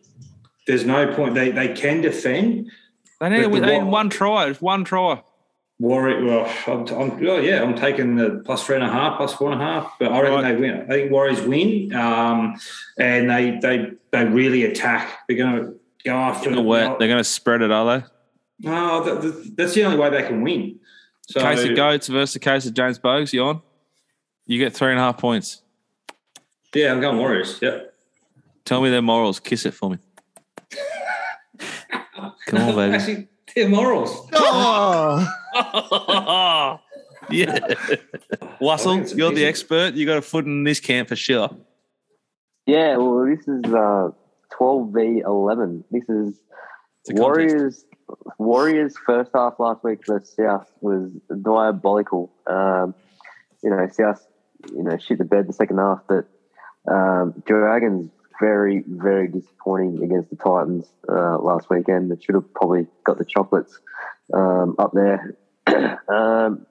There's 0.68 0.86
no 0.86 1.14
point. 1.14 1.34
They 1.36 1.52
they 1.52 1.74
can 1.74 2.02
defend. 2.02 2.72
They 3.20 3.30
need, 3.30 3.44
the 3.52 3.60
they 3.60 3.80
need 3.80 3.88
one 3.88 4.10
try. 4.10 4.48
It's 4.48 4.62
one 4.62 4.84
try. 4.86 5.22
Warrior, 5.82 6.26
well, 6.26 6.54
I'm, 6.68 6.88
I'm, 6.88 7.26
oh 7.28 7.40
yeah, 7.40 7.64
I'm 7.64 7.74
taking 7.74 8.18
the 8.18 8.42
plus 8.46 8.66
three 8.66 8.76
and 8.76 8.84
a 8.84 8.90
half, 8.92 9.16
plus 9.18 9.34
four 9.34 9.52
and 9.52 9.62
a 9.62 9.64
half, 9.64 9.94
but 9.98 10.12
I 10.12 10.20
reckon 10.22 10.42
Right. 10.42 10.52
they 10.56 10.60
win. 10.60 10.82
I 10.82 10.86
think 10.88 11.12
Warriors 11.12 11.42
win, 11.42 11.94
um, 11.96 12.56
and 13.00 13.30
they 13.30 13.58
they 13.62 13.92
they 14.12 14.26
really 14.26 14.66
attack. 14.66 15.20
They're 15.28 15.38
going 15.38 15.56
to 15.56 15.80
go 16.06 16.12
after. 16.16 16.54
The 16.54 16.62
wet. 16.62 17.00
They're 17.00 17.08
going 17.08 17.18
to 17.20 17.24
spread 17.24 17.62
it, 17.62 17.72
are 17.72 18.00
they? 18.00 18.06
No, 18.70 19.04
that, 19.06 19.22
that- 19.22 19.54
that's 19.56 19.74
the 19.74 19.86
only 19.86 19.98
way 19.98 20.10
they 20.10 20.24
can 20.24 20.42
win. 20.42 20.80
So 21.30 21.40
case 21.42 21.64
of 21.64 21.76
goats 21.78 22.08
versus 22.08 22.34
the 22.34 22.40
case 22.40 22.66
of 22.66 22.74
James 22.74 23.00
Bogues. 23.00 23.32
You 23.32 23.44
on? 23.46 23.62
You 24.48 24.60
get 24.60 24.74
three 24.74 24.90
and 24.90 25.00
a 25.00 25.04
half 25.04 25.18
points. 25.18 25.62
Yeah, 26.74 26.92
I'm 26.92 27.02
going 27.02 27.18
Warriors. 27.18 27.60
Yep. 27.62 27.94
Tell 28.66 28.82
me 28.82 28.90
their 28.90 29.02
morals. 29.02 29.40
Kiss 29.40 29.66
it 29.66 29.74
for 29.74 29.90
me. 29.92 29.98
Come 32.48 32.62
on, 32.62 32.76
baby. 32.76 32.96
Actually, 32.96 33.28
their 33.56 33.70
morals. 33.70 34.28
Oh, 34.34 35.28
yeah. 37.32 37.60
I 37.60 37.98
Wassel, 38.62 39.16
you're 39.16 39.32
the 39.32 39.46
expert. 39.46 39.96
You 39.96 40.06
got 40.06 40.18
a 40.18 40.22
foot 40.22 40.46
in 40.46 40.64
this 40.64 40.80
camp 40.80 41.10
for 41.10 41.16
sure. 41.16 41.50
Yeah, 42.66 42.98
well, 42.98 43.26
this 43.26 43.48
is 43.48 43.74
uh, 43.74 44.10
12 44.52 44.94
v 44.94 45.24
11. 45.26 45.84
This 45.90 46.04
is 46.10 46.40
It's 47.02 47.10
a 47.10 47.14
contest. 47.14 47.20
Warriors. 47.20 47.86
Warriors 48.38 48.96
first 49.06 49.32
half 49.34 49.60
last 49.60 49.84
week 49.84 50.00
versus 50.08 50.36
South 50.36 50.70
was 50.82 51.12
diabolical. 51.42 52.32
Um, 52.48 52.94
you 53.64 53.70
know, 53.70 53.88
South, 53.92 54.26
you 54.72 54.84
know, 54.84 54.98
shit 54.98 55.18
the 55.18 55.26
bed 55.26 55.48
the 55.48 55.54
second 55.54 55.78
half, 55.78 56.02
but 56.08 56.28
um, 56.90 57.44
Dragons 57.46 58.10
very, 58.40 58.84
very 58.88 59.28
disappointing 59.28 60.04
against 60.04 60.30
the 60.30 60.36
Titans 60.38 60.86
uh, 61.10 61.38
last 61.40 61.70
weekend. 61.70 62.12
They 62.12 62.22
should 62.22 62.36
have 62.36 62.54
probably 62.54 62.88
got 63.04 63.18
the 63.18 63.26
chocolates 63.26 63.80
um, 64.34 64.76
up 64.80 64.94
there. 64.94 65.36
um, 66.08 66.66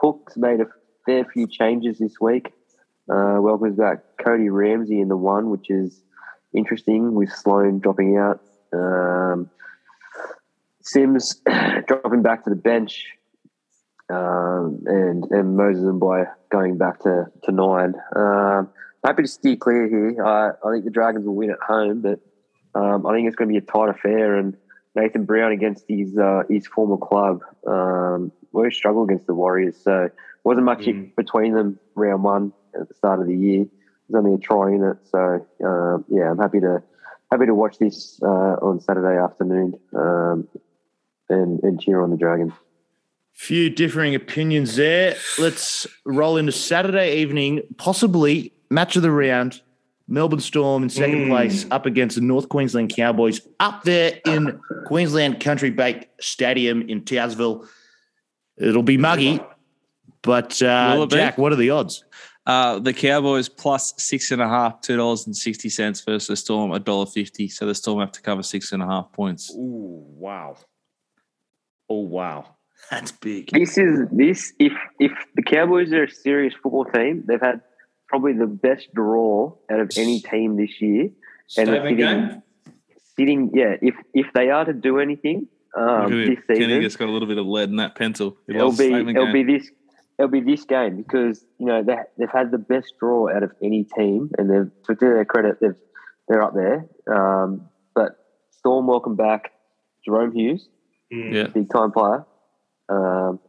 Hook's 0.00 0.36
made 0.36 0.60
a 0.60 0.66
fair 1.04 1.24
few 1.24 1.46
changes 1.46 1.98
this 1.98 2.20
week. 2.20 2.52
Uh, 3.08 3.38
welcomes 3.40 3.76
back 3.76 3.98
Cody 4.22 4.48
Ramsey 4.48 5.00
in 5.00 5.08
the 5.08 5.16
one, 5.16 5.50
which 5.50 5.70
is 5.70 6.02
interesting 6.52 7.14
with 7.14 7.30
Sloan 7.30 7.78
dropping 7.78 8.16
out. 8.16 8.40
Um, 8.72 9.50
Sims 10.82 11.40
dropping 11.86 12.22
back 12.22 12.44
to 12.44 12.50
the 12.50 12.56
bench, 12.56 13.06
um, 14.08 14.82
and 14.86 15.24
and 15.30 15.56
Moses 15.56 15.84
and 15.84 16.00
Boy 16.00 16.24
going 16.50 16.78
back 16.78 17.00
to 17.00 17.26
to 17.44 17.52
nine. 17.52 17.94
Um, 18.14 18.70
happy 19.06 19.22
to 19.22 19.28
steer 19.28 19.56
clear 19.56 19.88
here. 19.88 20.24
I, 20.24 20.50
I 20.64 20.72
think 20.72 20.84
the 20.84 20.90
Dragons 20.90 21.24
will 21.26 21.34
win 21.34 21.50
at 21.50 21.58
home, 21.66 22.02
but 22.02 22.20
um, 22.74 23.06
I 23.06 23.14
think 23.14 23.26
it's 23.28 23.36
going 23.36 23.48
to 23.48 23.52
be 23.52 23.58
a 23.58 23.60
tight 23.60 23.88
affair. 23.88 24.36
And 24.36 24.56
Nathan 24.94 25.24
Brown 25.24 25.52
against 25.52 25.84
his 25.88 26.16
uh, 26.18 26.42
his 26.48 26.66
former 26.66 26.96
club, 26.96 27.42
um, 27.66 28.32
really 28.52 28.70
struggled 28.70 29.10
against 29.10 29.26
the 29.26 29.34
Warriors. 29.34 29.76
So 29.82 30.10
wasn't 30.44 30.64
much 30.66 30.80
Mm. 30.86 31.14
between 31.16 31.54
them 31.54 31.78
round 31.94 32.22
one 32.22 32.52
at 32.80 32.88
the 32.88 32.94
start 32.94 33.20
of 33.20 33.26
the 33.26 33.36
year. 33.36 33.66
There's 34.08 34.24
only 34.24 34.34
a 34.34 34.38
try 34.38 34.70
in 34.72 34.82
it, 34.84 34.98
so 35.10 35.46
um, 35.64 36.04
yeah, 36.08 36.30
I'm 36.30 36.38
happy 36.38 36.60
to 36.60 36.82
happy 37.30 37.46
to 37.46 37.54
watch 37.54 37.78
this 37.78 38.20
uh, 38.22 38.26
on 38.62 38.80
Saturday 38.80 39.18
afternoon 39.20 39.74
um, 39.94 40.46
and 41.28 41.60
and 41.62 41.80
cheer 41.80 42.00
on 42.02 42.10
the 42.10 42.16
Dragons. 42.16 42.52
few 43.32 43.68
differing 43.68 44.14
opinions 44.14 44.76
there. 44.76 45.16
Let's 45.38 45.86
roll 46.04 46.36
into 46.36 46.52
Saturday 46.52 47.16
evening, 47.16 47.62
possibly 47.76 48.52
match 48.70 48.96
of 48.96 49.02
the 49.02 49.10
round. 49.10 49.62
Melbourne 50.08 50.38
Storm 50.38 50.84
in 50.84 50.88
second 50.88 51.24
Mm. 51.24 51.28
place 51.28 51.66
up 51.72 51.84
against 51.84 52.14
the 52.14 52.22
North 52.22 52.48
Queensland 52.48 52.94
Cowboys 52.94 53.40
up 53.58 53.82
there 53.82 54.20
in 54.24 54.60
Queensland 54.86 55.40
Country 55.40 55.70
Bank 55.70 56.08
Stadium 56.20 56.82
in 56.88 57.04
Townsville. 57.04 57.66
It'll 58.56 58.84
be 58.84 58.96
muggy, 58.96 59.40
but 60.22 60.62
uh, 60.62 60.94
Will 60.96 61.06
be? 61.08 61.16
Jack, 61.16 61.38
what 61.38 61.52
are 61.52 61.56
the 61.56 61.70
odds? 61.70 62.04
Uh, 62.46 62.78
the 62.78 62.92
Cowboys 62.94 63.48
plus 63.48 63.94
six 63.96 64.30
and 64.30 64.40
a 64.40 64.46
half, 64.46 64.80
two 64.80 64.96
dollars 64.96 65.26
and 65.26 65.36
sixty 65.36 65.68
cents 65.68 66.00
versus 66.02 66.28
the 66.28 66.36
Storm, 66.36 66.70
a 66.70 66.78
dollar 66.78 67.06
fifty. 67.06 67.48
So 67.48 67.66
the 67.66 67.74
Storm 67.74 67.98
have 67.98 68.12
to 68.12 68.22
cover 68.22 68.44
six 68.44 68.70
and 68.70 68.84
a 68.84 68.86
half 68.86 69.10
points. 69.10 69.50
Ooh, 69.56 70.04
wow. 70.06 70.56
Oh, 71.88 72.00
wow. 72.02 72.54
That's 72.92 73.10
big. 73.10 73.50
This 73.50 73.76
is 73.76 74.06
this 74.12 74.52
if 74.60 74.72
if 75.00 75.10
the 75.34 75.42
Cowboys 75.42 75.92
are 75.92 76.04
a 76.04 76.10
serious 76.10 76.54
football 76.62 76.84
team, 76.84 77.24
they've 77.26 77.40
had 77.40 77.60
probably 78.08 78.32
the 78.34 78.46
best 78.46 78.88
draw 78.94 79.52
out 79.70 79.80
of 79.80 79.90
any 79.96 80.20
team 80.20 80.56
this 80.56 80.80
year. 80.80 81.10
And 81.56 81.68
the 81.68 81.72
Statement 81.72 81.98
sitting- 81.98 82.28
game. 82.28 82.42
Sitting, 83.18 83.50
yeah, 83.54 83.76
if 83.80 83.94
if 84.12 84.26
they 84.34 84.50
are 84.50 84.64
to 84.66 84.74
do 84.74 84.98
anything 84.98 85.48
um, 85.74 86.02
Look 86.10 86.26
this 86.26 86.38
it. 86.38 86.46
Kenny 86.48 86.66
season, 86.66 86.82
just 86.82 86.98
got 86.98 87.08
a 87.08 87.12
little 87.12 87.26
bit 87.28 87.38
of 87.38 87.46
lead 87.46 87.70
in 87.70 87.76
that 87.76 87.94
pencil. 87.94 88.36
He 88.46 88.54
it'll 88.54 88.72
be 88.76 88.92
it'll 88.92 89.12
game. 89.26 89.32
be 89.32 89.42
this 89.58 89.70
it'll 90.18 90.30
be 90.30 90.40
this 90.40 90.64
game 90.66 90.96
because 90.98 91.42
you 91.58 91.64
know 91.64 91.82
they 91.82 91.96
they've 92.18 92.30
had 92.30 92.50
the 92.50 92.58
best 92.58 92.92
draw 93.00 93.34
out 93.34 93.42
of 93.42 93.52
any 93.62 93.84
team, 93.84 94.30
and 94.36 94.50
they've 94.50 94.70
to 94.84 94.94
their 95.00 95.24
credit 95.24 95.58
they've 95.62 95.74
they're 96.28 96.42
up 96.42 96.52
there. 96.54 96.86
Um, 97.10 97.68
but 97.94 98.16
Storm, 98.50 98.86
welcome 98.86 99.16
back, 99.16 99.52
Jahrome 100.06 100.34
Hughes, 100.34 100.68
Mm. 101.10 101.32
yeah. 101.32 101.46
big 101.46 101.70
time 101.70 101.92
player. 101.92 102.26
Um, 102.90 103.40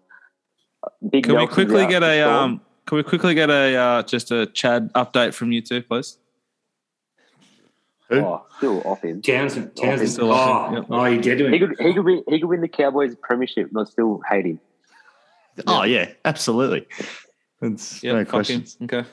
big 1.10 1.26
Can 1.26 1.36
we 1.36 1.47
quickly 1.47 1.86
get 1.88 2.03
a 2.03 2.22
um? 2.22 2.62
Can 2.88 2.95
we 2.95 3.03
quickly 3.03 3.33
get 3.33 3.49
a 3.49 3.75
uh, 3.75 4.03
just 4.03 4.31
a 4.31 4.45
Chad 4.45 4.91
update 4.93 5.33
from 5.33 5.51
you 5.51 5.61
two, 5.61 5.81
please? 5.81 6.17
Who? 8.09 8.19
Oh, 8.19 8.45
still 8.57 8.81
off 8.88 9.03
him. 9.03 9.21
Townsend. 9.21 9.71
Oh, 9.77 9.81
Townsend. 9.81 10.09
still 10.09 10.31
Oh, 10.31 10.35
off 10.35 10.71
it, 10.71 10.75
yep. 10.77 10.85
oh, 10.89 11.05
you 11.05 11.21
dead 11.21 11.38
to 11.39 11.49
He 11.49 11.59
could 11.59 11.75
he 11.79 11.93
could 11.93 12.05
win 12.05 12.23
he 12.29 12.39
could 12.39 12.47
win 12.47 12.61
the 12.61 12.69
Cowboys 12.69 13.13
premiership 13.21 13.67
and 13.67 13.77
I 13.77 13.83
still 13.83 14.21
hate 14.29 14.45
him. 14.45 14.59
Oh, 15.65 15.83
yeah, 15.83 16.11
absolutely. 16.23 16.88
That's 17.59 18.01
Yeah, 18.01 18.13
no 18.13 18.19
fuck 18.19 18.29
question. 18.29 18.63
Okay. 18.83 19.03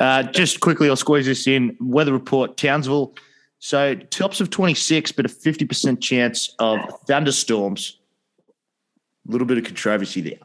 Uh, 0.00 0.22
just 0.22 0.60
quickly, 0.60 0.88
I'll 0.88 0.96
squeeze 0.96 1.26
this 1.26 1.46
in. 1.46 1.76
Weather 1.80 2.12
report 2.14 2.56
Townsville. 2.56 3.14
So 3.58 3.94
tops 3.94 4.40
of 4.40 4.48
26, 4.48 5.12
but 5.12 5.26
a 5.26 5.28
50% 5.28 6.00
chance 6.00 6.54
of 6.58 6.78
thunderstorms. 7.06 7.98
A 9.28 9.30
little 9.30 9.46
bit 9.46 9.58
of 9.58 9.64
controversy 9.64 10.20
there. 10.20 10.38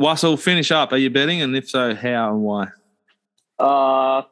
Wassel, 0.00 0.36
finish 0.38 0.70
up. 0.70 0.92
Are 0.92 0.96
you 0.96 1.10
betting? 1.10 1.42
And 1.42 1.54
if 1.54 1.68
so, 1.68 1.94
how 1.94 2.30
and 2.32 2.42
why? 2.42 2.68
Uh 3.58 4.22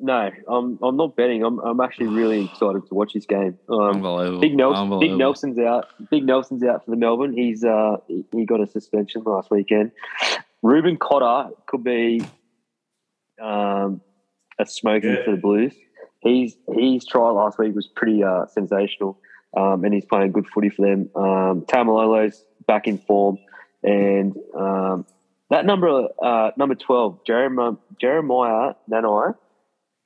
no, 0.00 0.30
I'm 0.48 0.78
I'm 0.82 0.96
not 0.96 1.16
betting. 1.16 1.42
I'm 1.42 1.58
I'm 1.60 1.80
actually 1.80 2.08
really 2.08 2.44
excited 2.52 2.86
to 2.86 2.94
watch 2.94 3.14
this 3.14 3.26
game. 3.26 3.58
Um, 3.68 3.80
Unbelievable. 3.96 4.40
Big 4.40 4.54
Nelson, 4.56 5.00
Big 5.00 5.12
Nelson's 5.16 5.58
out. 5.58 5.86
Big 6.10 6.24
Nelson's 6.24 6.62
out 6.62 6.84
for 6.84 6.90
the 6.92 6.96
Melbourne. 6.96 7.32
He's 7.32 7.64
uh 7.64 7.96
he- 8.06 8.24
he 8.32 8.44
got 8.44 8.60
a 8.60 8.66
suspension 8.66 9.22
last 9.24 9.50
weekend. 9.50 9.90
Reuben 10.62 10.96
Cotter 10.98 11.50
could 11.66 11.82
be 11.82 12.22
um 13.40 14.00
a 14.58 14.66
smoking 14.66 15.10
Yeah. 15.14 15.24
for 15.24 15.30
the 15.32 15.36
Blues. 15.36 15.74
He's 16.20 16.56
his 16.74 17.06
trial 17.06 17.34
last 17.34 17.58
week 17.58 17.74
was 17.74 17.86
pretty 17.86 18.22
uh 18.22 18.46
sensational. 18.46 19.18
Um, 19.56 19.82
and 19.84 19.94
he's 19.94 20.04
playing 20.04 20.32
good 20.32 20.46
footy 20.46 20.68
for 20.68 20.82
them. 20.86 21.08
Um, 21.16 21.62
Taumalolo's 21.62 22.44
back 22.66 22.86
in 22.86 22.98
form, 22.98 23.38
and 23.82 24.34
um, 24.56 25.06
that 25.50 25.64
number 25.66 26.08
uh, 26.22 26.50
number 26.56 26.74
twelve, 26.74 27.20
Jeremiah 27.26 27.72
Jeremiah 28.00 28.74
Nanai, 28.90 29.34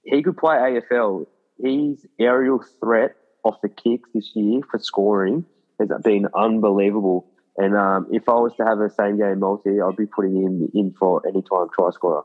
he 0.04 0.22
could 0.22 0.36
play 0.36 0.56
AFL. 0.56 1.26
His 1.62 2.04
aerial 2.20 2.60
threat 2.80 3.14
off 3.44 3.56
the 3.62 3.68
kicks 3.68 4.08
this 4.14 4.30
year 4.34 4.60
for 4.70 4.78
scoring 4.80 5.44
has 5.78 5.88
been 6.02 6.26
unbelievable. 6.34 7.28
And 7.56 7.76
um, 7.76 8.08
if 8.10 8.28
I 8.28 8.32
was 8.32 8.52
to 8.56 8.64
have 8.64 8.80
a 8.80 8.88
same 8.90 9.18
game 9.18 9.40
multi, 9.40 9.80
I'd 9.80 9.96
be 9.96 10.06
putting 10.06 10.36
him 10.42 10.68
in 10.74 10.94
for 10.98 11.22
any 11.28 11.42
time 11.42 11.66
try 11.76 11.90
scorer. 11.90 12.22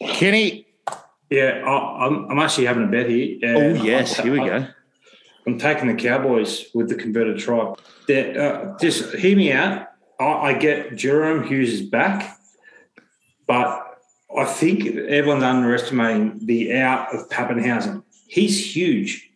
Kenny. 0.00 0.66
Yeah, 1.30 1.62
I, 1.66 2.06
I'm, 2.06 2.30
I'm 2.30 2.38
actually 2.38 2.66
having 2.66 2.84
a 2.84 2.86
bet 2.86 3.08
here. 3.10 3.38
Uh, 3.42 3.58
Oh, 3.58 3.84
yes. 3.84 4.18
I'm- 4.18 4.28
Here 4.28 4.40
we 4.40 4.48
go. 4.48 4.66
I'm 5.46 5.58
taking 5.58 5.88
the 5.88 5.94
Cowboys 5.94 6.66
with 6.74 6.88
the 6.88 6.94
converted 6.94 7.38
try. 7.38 7.74
They're, 8.06 8.40
Uh, 8.72 8.78
just 8.78 9.14
hear 9.14 9.36
me 9.36 9.52
out. 9.52 9.88
I, 10.18 10.24
I 10.24 10.52
get 10.54 10.92
Jahrome 10.92 11.46
Hughes 11.46 11.72
is 11.74 11.82
back, 11.82 12.38
but 13.46 13.98
I 14.36 14.44
think 14.44 14.86
everyone's 14.86 15.44
underestimating 15.44 16.40
the 16.44 16.74
out 16.74 17.14
of 17.14 17.28
Papenhuyzen. 17.28 18.02
He's 18.26 18.74
huge. 18.74 19.30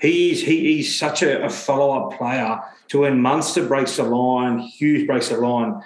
He's 0.00 0.42
he, 0.42 0.74
he's 0.76 0.98
such 0.98 1.22
a, 1.22 1.44
a 1.44 1.50
follow 1.50 1.92
up 2.08 2.18
player. 2.18 2.60
To 2.88 3.00
when 3.00 3.22
Munster 3.22 3.66
breaks 3.66 3.96
the 3.96 4.02
line, 4.02 4.58
Hughes 4.58 5.06
breaks 5.06 5.30
the 5.30 5.38
line. 5.38 5.80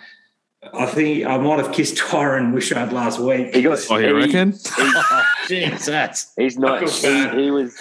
I 0.75 0.87
think 0.87 1.25
I 1.25 1.37
might 1.39 1.61
have 1.65 1.73
kissed 1.73 1.97
Tyran 1.99 2.53
Wishart 2.53 2.93
last 2.93 3.21
week. 3.21 3.55
He 3.55 3.63
got. 3.63 3.79
Oh, 3.91 3.97
you 3.97 4.07
he- 4.09 4.13
reckon? 4.13 4.53
Jeez, 5.49 5.87
that's 5.87 6.33
He's 6.37 6.59
not. 6.59 6.83
I 6.83 6.87
feel 6.87 7.03
bad. 7.03 7.39
He, 7.39 7.45
he 7.45 7.51
was. 7.51 7.81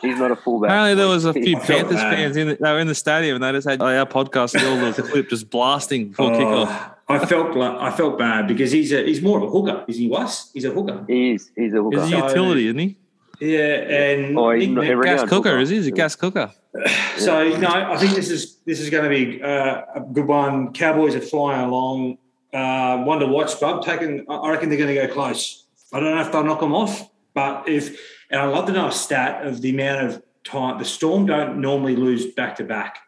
He's 0.00 0.18
not 0.18 0.30
a 0.30 0.36
fullback. 0.36 0.70
Apparently, 0.70 0.94
there 0.94 1.08
was 1.08 1.24
a 1.24 1.32
few 1.32 1.56
Panthers 1.56 1.96
bad. 1.96 2.14
fans 2.14 2.36
in. 2.36 2.48
The, 2.48 2.54
they 2.56 2.72
were 2.72 2.78
in 2.80 2.86
the 2.86 2.94
stadium, 2.94 3.36
and 3.36 3.44
they 3.44 3.52
just 3.52 3.68
had 3.68 3.80
our 3.82 4.06
podcast, 4.06 4.54
all 4.64 4.92
the 4.92 5.02
clip 5.02 5.28
just 5.28 5.50
blasting 5.50 6.08
before 6.08 6.32
Oh, 6.32 6.38
kickoff. 6.38 6.94
I 7.08 7.24
felt 7.26 7.54
like 7.56 7.76
I 7.78 7.90
felt 7.96 8.18
bad 8.18 8.46
because 8.48 8.70
he's 8.72 8.92
a 8.92 9.04
he's 9.04 9.20
more 9.22 9.38
of 9.38 9.44
a 9.44 9.50
hooker. 9.50 9.84
Is 9.88 9.96
he 9.98 10.08
was? 10.08 10.50
He's 10.54 10.64
a 10.64 10.70
hooker. 10.70 11.04
He 11.08 11.32
is. 11.32 11.50
He's 11.56 11.74
a 11.74 11.82
hooker. 11.82 12.02
He's 12.04 12.12
a 12.12 12.18
So- 12.18 12.26
utility, 12.28 12.66
isn't 12.68 12.78
he? 12.78 12.96
Yeah, 13.40 13.58
and 13.58 14.38
Oh, 14.38 14.50
he's 14.52 14.68
Nick 14.68 14.94
not- 14.96 15.02
Gas 15.04 15.20
Yeah, 15.22 15.26
cooker, 15.26 15.58
is 15.58 15.68
he? 15.70 15.76
He's 15.76 15.88
a 15.88 15.90
gas 15.90 16.14
cooker. 16.16 16.50
So 17.18 17.48
no, 17.58 17.68
I 17.68 17.96
think 17.98 18.14
this 18.14 18.30
is 18.30 18.56
this 18.64 18.80
is 18.80 18.88
going 18.88 19.04
to 19.04 19.10
be 19.10 19.42
uh, 19.42 19.82
a 19.96 20.00
good 20.00 20.26
one. 20.26 20.72
Cowboys 20.72 21.14
are 21.14 21.20
flying 21.20 21.60
along. 21.60 22.18
Uh, 22.52 22.98
one 23.04 23.18
to 23.20 23.26
watch, 23.26 23.58
bub. 23.60 23.84
Taking, 23.84 24.24
I 24.28 24.50
reckon 24.50 24.68
they're 24.70 24.78
going 24.78 24.94
to 24.94 25.06
go 25.06 25.12
close. 25.12 25.66
I 25.92 26.00
don't 26.00 26.14
know 26.14 26.20
if 26.22 26.32
they'll 26.32 26.42
knock 26.44 26.60
them 26.60 26.74
off, 26.74 27.08
but 27.34 27.68
if 27.68 27.98
and 28.32 28.40
I'd 28.40 28.48
love 28.48 28.66
to 28.66 28.72
know 28.72 28.88
a 28.88 28.92
stat 28.92 29.46
of 29.46 29.60
the 29.60 29.70
amount 29.70 30.06
of 30.06 30.22
time 30.42 30.78
the 30.78 30.84
Storm 30.84 31.26
don't 31.26 31.60
normally 31.60 31.94
lose 31.94 32.26
back 32.34 32.56
to 32.56 32.64
back. 32.64 32.98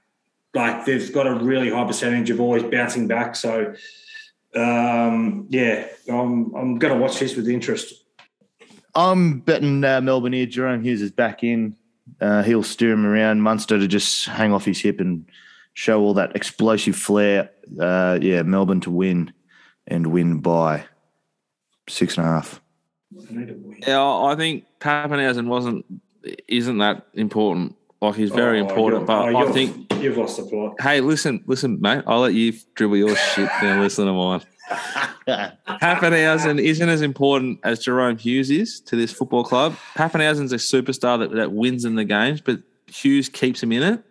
Like 0.55 0.85
they've 0.85 1.13
got 1.13 1.27
a 1.27 1.35
really 1.35 1.71
high 1.71 1.85
percentage 1.85 2.31
of 2.31 2.41
always 2.41 2.63
bouncing 2.63 3.09
back. 3.09 3.35
So 3.35 3.75
um, 4.55 5.47
yeah, 5.49 5.89
I'm 6.09 6.55
I'm 6.55 6.79
going 6.79 6.95
to 6.95 7.01
watch 7.01 7.19
this 7.19 7.35
with 7.35 7.49
interest. 7.49 8.05
I'm 8.95 9.41
betting 9.41 9.83
uh, 9.83 10.01
Melbourne 10.01 10.35
here. 10.35 10.47
Jahrome 10.47 10.85
Hughes 10.85 11.03
is 11.03 11.11
back 11.11 11.43
in. 11.43 11.75
Uh, 12.21 12.43
he'll 12.43 12.63
steer 12.63 12.93
him 12.93 13.05
around. 13.05 13.41
Munster 13.41 13.79
to 13.79 13.89
just 13.89 14.29
hang 14.29 14.53
off 14.53 14.65
his 14.65 14.81
hip 14.81 15.01
and 15.01 15.29
show 15.73 16.01
all 16.01 16.15
that 16.15 16.37
explosive 16.37 16.95
flair. 16.95 17.51
Uh, 17.81 18.19
yeah, 18.21 18.43
Melbourne 18.43 18.81
to 18.83 18.91
win 18.91 19.33
and 19.89 20.09
win 20.09 20.39
by 20.39 20.85
six 21.89 22.17
and 22.17 22.27
a 22.27 22.31
half. 22.31 22.61
Yeah, 23.87 24.03
I 24.03 24.35
think 24.37 24.65
Papenhuyzen 24.81 25.47
wasn't 25.47 25.85
isn't 26.49 26.79
that 26.79 27.07
important. 27.15 27.77
Like 28.01 28.17
he's 28.17 28.31
very 28.31 28.61
Oh, 28.61 28.67
important, 28.69 29.07
but 29.07 29.35
oh, 29.35 29.49
I 29.49 29.53
think 29.53 29.93
you've 30.03 30.17
lost 30.17 30.37
the 30.37 30.43
plot. 30.45 30.75
hey, 30.81 31.01
listen, 31.01 31.43
listen, 31.47 31.81
mate. 31.81 32.03
I'll 32.07 32.21
let 32.21 32.35
you 32.35 32.53
dribble 32.75 32.97
your 32.99 33.17
shit. 33.17 33.49
Now 33.63 33.81
listen 33.81 34.07
to 34.07 34.13
mine. 34.13 34.41
Papenhuyzen 35.69 36.61
isn't 36.63 36.89
as 36.89 37.03
important 37.03 37.61
as 37.65 37.85
Jahrome 37.85 38.21
Hughes 38.21 38.51
is 38.51 38.81
to 38.81 38.97
this 38.97 39.13
football 39.13 39.45
club. 39.45 39.75
Papenhuyzen's 39.95 40.53
a 40.53 40.57
superstar 40.57 41.19
that, 41.19 41.33
that 41.33 41.53
wins 41.53 41.85
in 41.85 41.95
the 41.95 42.05
games, 42.05 42.41
but 42.41 42.61
Hughes 42.87 43.29
keeps 43.29 43.63
him 43.63 43.73
in 43.73 43.83
it 43.83 44.03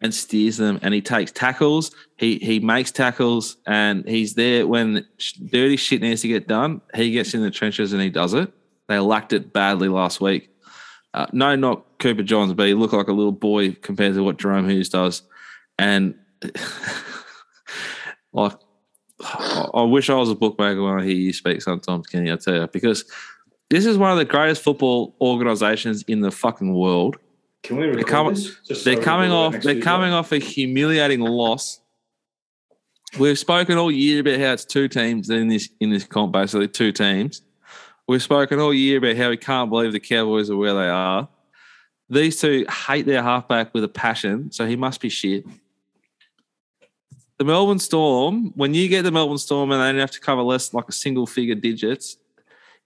and 0.00 0.14
steers 0.14 0.56
them, 0.56 0.78
and 0.82 0.92
he 0.92 1.00
takes 1.00 1.32
tackles. 1.32 1.90
He 2.16 2.38
he 2.38 2.60
makes 2.60 2.90
tackles, 2.90 3.56
and 3.66 4.06
he's 4.06 4.34
there 4.34 4.66
when 4.66 5.06
dirty 5.50 5.76
shit 5.76 6.02
needs 6.02 6.22
to 6.22 6.28
get 6.28 6.48
done. 6.48 6.80
He 6.94 7.12
gets 7.12 7.34
in 7.34 7.42
the 7.42 7.50
trenches 7.50 7.92
and 7.92 8.02
he 8.02 8.10
does 8.10 8.34
it. 8.34 8.52
They 8.88 8.98
lacked 8.98 9.32
it 9.32 9.52
badly 9.52 9.88
last 9.88 10.20
week. 10.20 10.50
Uh, 11.14 11.26
no, 11.32 11.56
not 11.56 11.98
Cooper 11.98 12.22
Johns, 12.22 12.52
but 12.52 12.66
he 12.66 12.74
looked 12.74 12.92
like 12.92 13.08
a 13.08 13.12
little 13.12 13.32
boy 13.32 13.72
compared 13.72 14.14
to 14.14 14.22
what 14.22 14.36
Jahrome 14.36 14.70
Hughes 14.70 14.90
does, 14.90 15.22
and 15.78 16.14
like 18.32 18.52
I 19.22 19.70
I 19.74 19.82
wish 19.82 20.10
I 20.10 20.14
was 20.14 20.30
a 20.30 20.34
bookmaker 20.34 20.82
when 20.82 21.00
I 21.00 21.04
hear 21.04 21.14
you 21.14 21.32
speak 21.32 21.62
sometimes, 21.62 22.06
Kenny. 22.06 22.30
I 22.30 22.36
tell 22.36 22.54
you, 22.54 22.66
because 22.66 23.04
this 23.70 23.86
is 23.86 23.98
one 23.98 24.10
of 24.10 24.18
the 24.18 24.24
greatest 24.24 24.62
football 24.62 25.16
organizations 25.20 26.02
in 26.04 26.20
the 26.20 26.30
fucking 26.30 26.72
world. 26.72 27.16
Can 27.66 27.78
we 27.78 27.86
record 27.88 28.06
com- 28.06 28.34
this? 28.34 28.56
Just 28.64 28.84
They're 28.84 28.94
coming 28.94 29.30
can 29.30 29.50
do 29.50 29.56
it 29.56 29.56
off. 29.58 29.62
They're 29.64 29.80
coming 29.80 30.12
off 30.12 30.30
a 30.30 30.38
humiliating 30.38 31.20
loss. 31.20 31.80
We've 33.18 33.36
spoken 33.36 33.76
all 33.76 33.90
year 33.90 34.20
about 34.20 34.38
how 34.38 34.52
it's 34.52 34.64
two 34.64 34.86
teams 34.86 35.30
in 35.30 35.48
this 35.48 35.68
in 35.80 35.90
this 35.90 36.04
comp, 36.04 36.32
basically 36.32 36.68
two 36.68 36.92
teams. 36.92 37.42
We've 38.06 38.22
spoken 38.22 38.60
all 38.60 38.72
year 38.72 38.98
about 38.98 39.16
how 39.16 39.30
we 39.30 39.36
can't 39.36 39.68
believe 39.68 39.90
the 39.90 39.98
Cowboys 39.98 40.48
are 40.48 40.56
where 40.56 40.74
they 40.74 40.88
are. 40.88 41.28
These 42.08 42.40
two 42.40 42.66
hate 42.86 43.04
their 43.04 43.24
halfback 43.24 43.74
with 43.74 43.82
a 43.82 43.88
passion, 43.88 44.52
so 44.52 44.64
he 44.64 44.76
must 44.76 45.00
be 45.00 45.08
shit. 45.08 45.44
The 47.38 47.44
Melbourne 47.44 47.80
Storm, 47.80 48.52
when 48.54 48.74
you 48.74 48.88
get 48.88 49.02
the 49.02 49.10
Melbourne 49.10 49.38
Storm 49.38 49.72
and 49.72 49.82
they 49.82 49.90
don't 49.90 50.00
have 50.00 50.12
to 50.12 50.20
cover 50.20 50.42
less 50.42 50.72
like 50.72 50.88
a 50.88 50.92
single 50.92 51.26
figure 51.26 51.56
digits, 51.56 52.16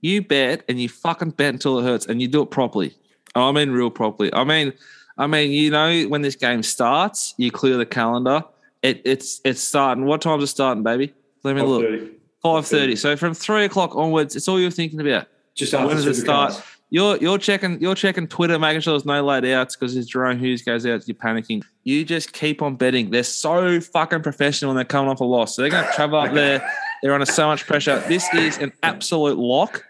you 0.01 0.23
bet 0.23 0.65
and 0.71 0.81
you 0.81 0.89
fucking 0.89 1.33
bet 1.33 1.53
until 1.53 1.79
it 1.79 1.83
hurts 1.83 2.07
and 2.07 2.23
you 2.23 2.29
do 2.29 2.41
it 2.41 2.51
properly. 2.51 2.95
I 3.35 3.53
mean 3.53 3.71
real 3.71 3.91
properly. 3.91 4.33
I 4.33 4.45
mean, 4.45 4.73
I 5.19 5.27
mean, 5.27 5.51
you 5.51 5.71
know, 5.71 6.03
when 6.05 6.23
this 6.23 6.37
game 6.37 6.63
starts, 6.63 7.35
you 7.37 7.51
clear 7.51 7.77
the 7.77 7.87
calendar. 7.87 8.45
It, 8.83 9.03
it's 9.05 9.41
it's 9.45 9.61
starting. 9.61 10.07
What 10.07 10.23
time's 10.23 10.45
it 10.45 10.49
starting, 10.49 10.83
baby? 10.83 11.13
Let 11.43 11.57
me 11.57 11.63
look. 11.63 11.85
5:30. 12.45 12.97
So 12.97 13.17
from 13.17 13.35
three 13.35 13.65
o'clock 13.65 13.95
onwards, 13.95 14.35
it's 14.35 14.49
all 14.49 14.59
you're 14.59 14.71
thinking 14.71 15.01
about. 15.01 15.27
Just 15.55 15.75
after 15.75 15.89
When 15.89 15.97
does 15.97 16.07
it 16.07 16.15
start? 16.15 16.63
You're 16.89 17.17
you're 17.19 17.39
checking 17.39 17.81
you're 17.81 17.95
checking 17.95 18.27
Twitter, 18.27 18.59
making 18.59 18.81
sure 18.81 18.95
there's 18.95 19.05
no 19.05 19.25
late 19.25 19.45
outs 19.53 19.77
because 19.77 19.97
if 19.97 20.07
Jahrome 20.07 20.41
Hughes 20.41 20.63
goes 20.63 20.85
out, 20.87 21.07
you're 21.07 21.15
panicking. 21.15 21.63
You 21.85 22.05
just 22.05 22.33
keep 22.33 22.63
on 22.63 22.77
betting. 22.77 23.11
They're 23.11 23.23
so 23.23 23.81
fucking 23.81 24.23
professional 24.23 24.71
and 24.71 24.79
they're 24.79 24.85
coming 24.85 25.11
off 25.11 25.21
a 25.21 25.25
loss. 25.25 25.55
So 25.55 25.63
they're 25.63 25.71
going 25.71 25.87
to 25.87 25.93
travel 25.93 26.19
up 26.19 26.33
there. 26.33 26.69
They're 27.03 27.15
under 27.15 27.27
so 27.27 27.47
much 27.47 27.67
pressure. 27.67 28.03
This 28.09 28.33
is 28.35 28.59
an 28.59 28.73
absolute 28.83 29.39
lock. 29.39 29.85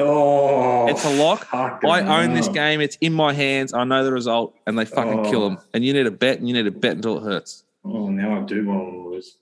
Oh, 0.00 0.86
It's 0.88 1.04
a 1.04 1.10
lock. 1.16 1.48
I 1.52 2.22
own 2.24 2.34
this 2.34 2.48
game. 2.48 2.80
It's 2.80 2.96
in 3.00 3.12
my 3.12 3.32
hands. 3.32 3.74
I 3.74 3.84
know 3.84 4.04
the 4.04 4.12
result, 4.12 4.54
and 4.66 4.78
they 4.78 4.84
fucking 4.84 5.24
kill 5.24 5.42
Oh. 5.42 5.48
them. 5.50 5.58
And 5.74 5.84
you 5.84 5.92
need 5.92 6.04
to 6.04 6.10
bet, 6.10 6.38
and 6.38 6.48
you 6.48 6.54
need 6.54 6.64
to 6.64 6.70
bet 6.70 6.92
until 6.96 7.18
it 7.18 7.22
hurts. 7.24 7.64
Oh, 7.84 8.08
now 8.08 8.40
I 8.40 8.44
do 8.44 8.64
want 8.66 8.92
to 8.92 9.10
lose. 9.10 9.36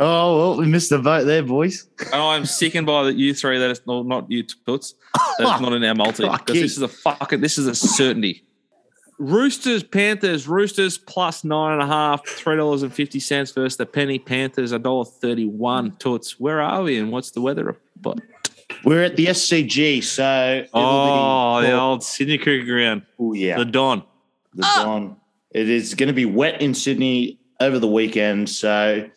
Oh 0.00 0.36
well, 0.38 0.56
we 0.58 0.66
missed 0.66 0.90
the 0.90 0.98
vote 0.98 1.24
there, 1.24 1.42
boys. 1.42 1.88
And 2.12 2.22
I'm 2.22 2.44
sickened 2.46 2.86
by 2.86 3.02
the 3.02 3.12
you 3.14 3.34
three 3.34 3.58
that 3.58 3.68
it's 3.70 3.80
well, 3.84 4.04
not 4.04 4.30
you 4.30 4.44
toots. 4.44 4.94
That 5.14 5.34
it's 5.40 5.60
not 5.60 5.72
in 5.72 5.82
our 5.82 5.94
multi 5.94 6.22
because 6.32 6.54
this 6.54 6.76
is 6.76 6.82
a 6.82 6.88
fucking 6.88 7.40
this 7.40 7.58
is 7.58 7.66
a 7.66 7.74
certainty. 7.74 8.44
Roosters, 9.18 9.82
Panthers, 9.82 10.46
Roosters 10.46 10.96
plus 10.98 11.42
nine 11.42 11.72
and 11.72 11.82
a 11.82 11.86
half, 11.86 12.24
three 12.24 12.54
dollars 12.56 12.84
and 12.84 12.94
fifty 12.94 13.18
cents 13.18 13.50
versus 13.50 13.76
the 13.76 13.86
Penny 13.86 14.20
Panthers, 14.20 14.70
a 14.70 14.78
dollar 14.78 15.04
thirty-one. 15.04 15.96
Toots, 15.98 16.38
where 16.38 16.60
are 16.60 16.84
we 16.84 16.96
and 16.98 17.10
what's 17.10 17.32
the 17.32 17.40
weather 17.40 17.64
report? 17.64 18.20
We're 18.84 19.02
at 19.04 19.16
the 19.16 19.26
SCG, 19.26 20.02
so 20.02 20.64
Oh, 20.74 21.60
the 21.62 21.72
old 21.78 22.02
Sydney 22.02 22.38
Cricket 22.38 22.66
Ground, 22.66 23.02
oh 23.18 23.32
yeah, 23.32 23.56
the 23.58 23.64
Don. 23.64 24.02
the 24.54 24.62
Don. 24.62 25.16
It 25.50 25.68
is 25.68 25.94
going 25.94 26.08
to 26.08 26.12
be 26.12 26.24
wet 26.26 26.60
in 26.62 26.74
Sydney 26.74 27.38
over 27.60 27.78
the 27.78 27.88
weekend, 27.88 28.48
so 28.48 29.08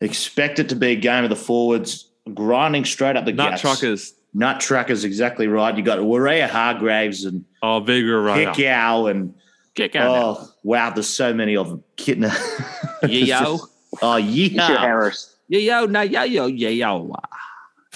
expect 0.00 0.58
it 0.58 0.68
to 0.70 0.76
be 0.76 0.88
a 0.88 0.96
game 0.96 1.24
of 1.24 1.30
the 1.30 1.36
forwards 1.36 2.10
grinding 2.34 2.84
straight 2.84 3.16
up 3.16 3.24
the 3.24 3.32
Nut 3.32 3.50
guts. 3.52 3.60
truckers. 3.62 4.12
Nut 4.34 4.60
truckers, 4.60 5.04
exactly 5.04 5.48
right. 5.48 5.74
You 5.76 5.82
got 5.82 5.98
Waerea-Hargreaves 6.00 7.24
and 7.24 7.44
Oh, 7.62 7.80
Vigor 7.80 8.22
Raya. 8.22 8.52
Hickow 8.54 9.10
and 9.10 9.34
Kick 9.74 9.94
out. 9.96 10.10
oh 10.10 10.48
wow, 10.62 10.90
there's 10.90 11.06
so 11.08 11.32
many 11.32 11.56
of 11.56 11.68
them. 11.68 11.84
Kitten. 11.96 12.22
Yeah, 13.02 13.40
yo. 13.42 13.58
oh 14.02 14.16
Fisher 14.16 14.54
yeah, 14.54 14.78
Harris. 14.78 15.36
Yeah, 15.48 15.58
yo, 15.80 15.86
no, 15.86 16.00
yeah, 16.02 16.24
yo, 16.24 16.46
yeah, 16.46 16.68
yo. 16.70 17.14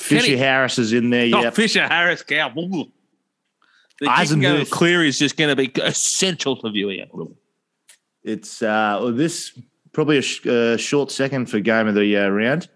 Fisher 0.00 0.26
Kenny. 0.26 0.38
Harris 0.38 0.78
is 0.78 0.92
in 0.92 1.10
there. 1.10 1.28
Oh, 1.34 1.42
Yeah, 1.42 1.50
Fisher 1.50 1.86
Harris, 1.86 2.22
cow. 2.22 2.48
The 2.50 4.06
Eisenhuth. 4.06 4.06
Eisenhuth 4.06 4.70
clear 4.70 5.04
is 5.04 5.18
just 5.18 5.36
going 5.36 5.54
to 5.54 5.56
be 5.56 5.70
essential 5.82 6.56
to 6.56 6.70
viewing. 6.70 7.06
it's 8.24 8.62
uh, 8.62 8.98
well, 9.02 9.12
this 9.12 9.58
probably 9.92 10.18
a 10.18 10.22
sh- 10.22 10.46
uh, 10.46 10.76
short 10.76 11.10
second 11.10 11.46
for 11.46 11.60
game 11.60 11.86
of 11.86 11.94
the 11.94 12.16
uh, 12.16 12.28
round. 12.28 12.68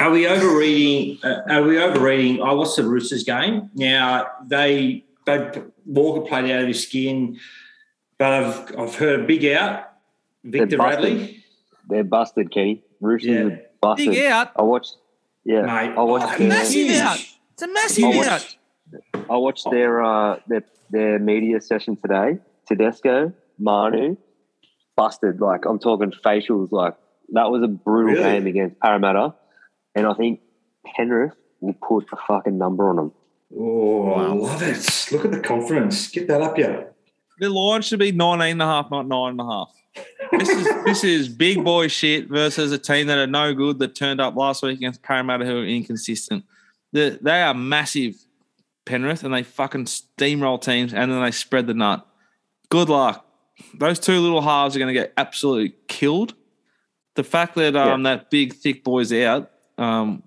Are 0.00 0.10
we 0.10 0.26
overreading? 0.26 1.18
Uh, 1.22 1.42
are 1.48 1.62
we 1.62 1.78
overreading? 1.80 2.42
I 2.42 2.52
watched 2.52 2.76
the 2.76 2.84
Roosters 2.84 3.24
game. 3.24 3.70
Now 3.74 4.26
they 4.46 5.04
they 5.26 5.50
Walker 5.86 6.26
played 6.26 6.50
out 6.50 6.62
of 6.62 6.68
his 6.68 6.82
skin, 6.82 7.38
but 8.18 8.32
I've 8.32 8.78
I've 8.78 8.94
heard 8.94 9.20
a 9.20 9.24
big 9.24 9.44
out. 9.46 9.90
Victor 10.42 10.66
They're 10.66 10.78
busted. 10.78 11.00
Bradley, 11.00 11.44
They're 11.88 12.04
busted, 12.04 12.50
Kenny. 12.52 12.82
Roosters 13.00 13.30
Yeah. 13.30 13.40
are 13.54 13.60
busted. 13.80 14.10
Big 14.10 14.24
out. 14.26 14.50
I 14.56 14.62
watched. 14.62 14.96
Yeah, 15.44 15.62
mate. 15.62 15.94
I 15.96 16.02
watched. 16.02 16.34
oh, 16.34 16.38
their, 16.38 16.48
massive 16.48 16.74
huge. 16.74 16.96
out. 16.96 17.18
It's 17.52 17.62
a 17.62 17.68
massive 17.68 18.04
I 18.04 18.12
Huge. 18.12 18.26
out. 18.26 18.56
I 19.30 19.36
watched 19.36 19.66
their 19.70 20.02
uh 20.02 20.38
their 20.46 20.64
their 20.90 21.18
media 21.18 21.60
session 21.60 21.96
today. 21.96 22.38
Tedesco, 22.66 23.32
Manu, 23.58 24.16
busted. 24.96 25.40
Like 25.40 25.64
I'm 25.66 25.78
talking 25.78 26.12
facials. 26.24 26.68
Like 26.72 26.94
that 27.32 27.50
was 27.50 27.62
a 27.62 27.68
brutal 27.68 28.14
Really? 28.14 28.22
game 28.24 28.46
against 28.46 28.80
Parramatta, 28.80 29.34
and 29.94 30.06
I 30.06 30.14
think 30.14 30.40
Penrith 30.96 31.34
will 31.60 31.74
put 31.74 32.06
a 32.12 32.16
fucking 32.28 32.56
number 32.58 32.88
on 32.90 32.96
them. 32.96 33.12
Oh, 33.58 34.12
I 34.14 34.32
love 34.32 34.62
it. 34.62 35.08
Look 35.12 35.24
at 35.24 35.30
the 35.30 35.40
confidence. 35.40 36.08
Get 36.08 36.26
that 36.28 36.40
up, 36.42 36.58
yeah. 36.58 36.84
The 37.38 37.48
line 37.48 37.82
should 37.82 37.98
be 37.98 38.12
19 38.12 38.52
and 38.52 38.62
a 38.62 38.66
half, 38.66 38.90
not 38.90 39.06
nine 39.06 39.32
and 39.32 39.40
a 39.40 39.44
half. 39.44 39.72
This 40.32 40.48
is 40.48 40.84
this 40.84 41.04
is 41.04 41.28
big 41.28 41.64
boy 41.64 41.88
shit 41.88 42.28
versus 42.28 42.72
a 42.72 42.78
team 42.78 43.06
that 43.06 43.18
are 43.18 43.26
no 43.26 43.54
good 43.54 43.78
that 43.78 43.94
turned 43.94 44.20
up 44.20 44.34
last 44.34 44.62
week 44.62 44.78
against 44.78 45.02
Parramatta 45.02 45.44
who 45.44 45.58
are 45.58 45.64
inconsistent. 45.64 46.44
The, 46.92 47.18
they 47.20 47.42
are 47.42 47.54
massive, 47.54 48.16
Penrith, 48.84 49.22
and 49.24 49.32
they 49.32 49.42
fucking 49.42 49.84
steamroll 49.84 50.60
teams 50.60 50.92
and 50.92 51.10
then 51.10 51.22
they 51.22 51.30
spread 51.30 51.66
the 51.66 51.74
nut. 51.74 52.06
Good 52.70 52.88
luck. 52.88 53.24
Those 53.78 54.00
two 54.00 54.18
little 54.18 54.40
halves 54.40 54.74
are 54.74 54.80
going 54.80 54.92
to 54.92 55.00
get 55.00 55.12
absolutely 55.16 55.74
killed. 55.86 56.34
The 57.14 57.24
fact 57.24 57.54
that 57.54 57.76
um 57.76 58.02
that 58.02 58.30
big 58.30 58.54
thick 58.54 58.82
boy's 58.82 59.12
out, 59.12 59.50
um, 59.78 60.24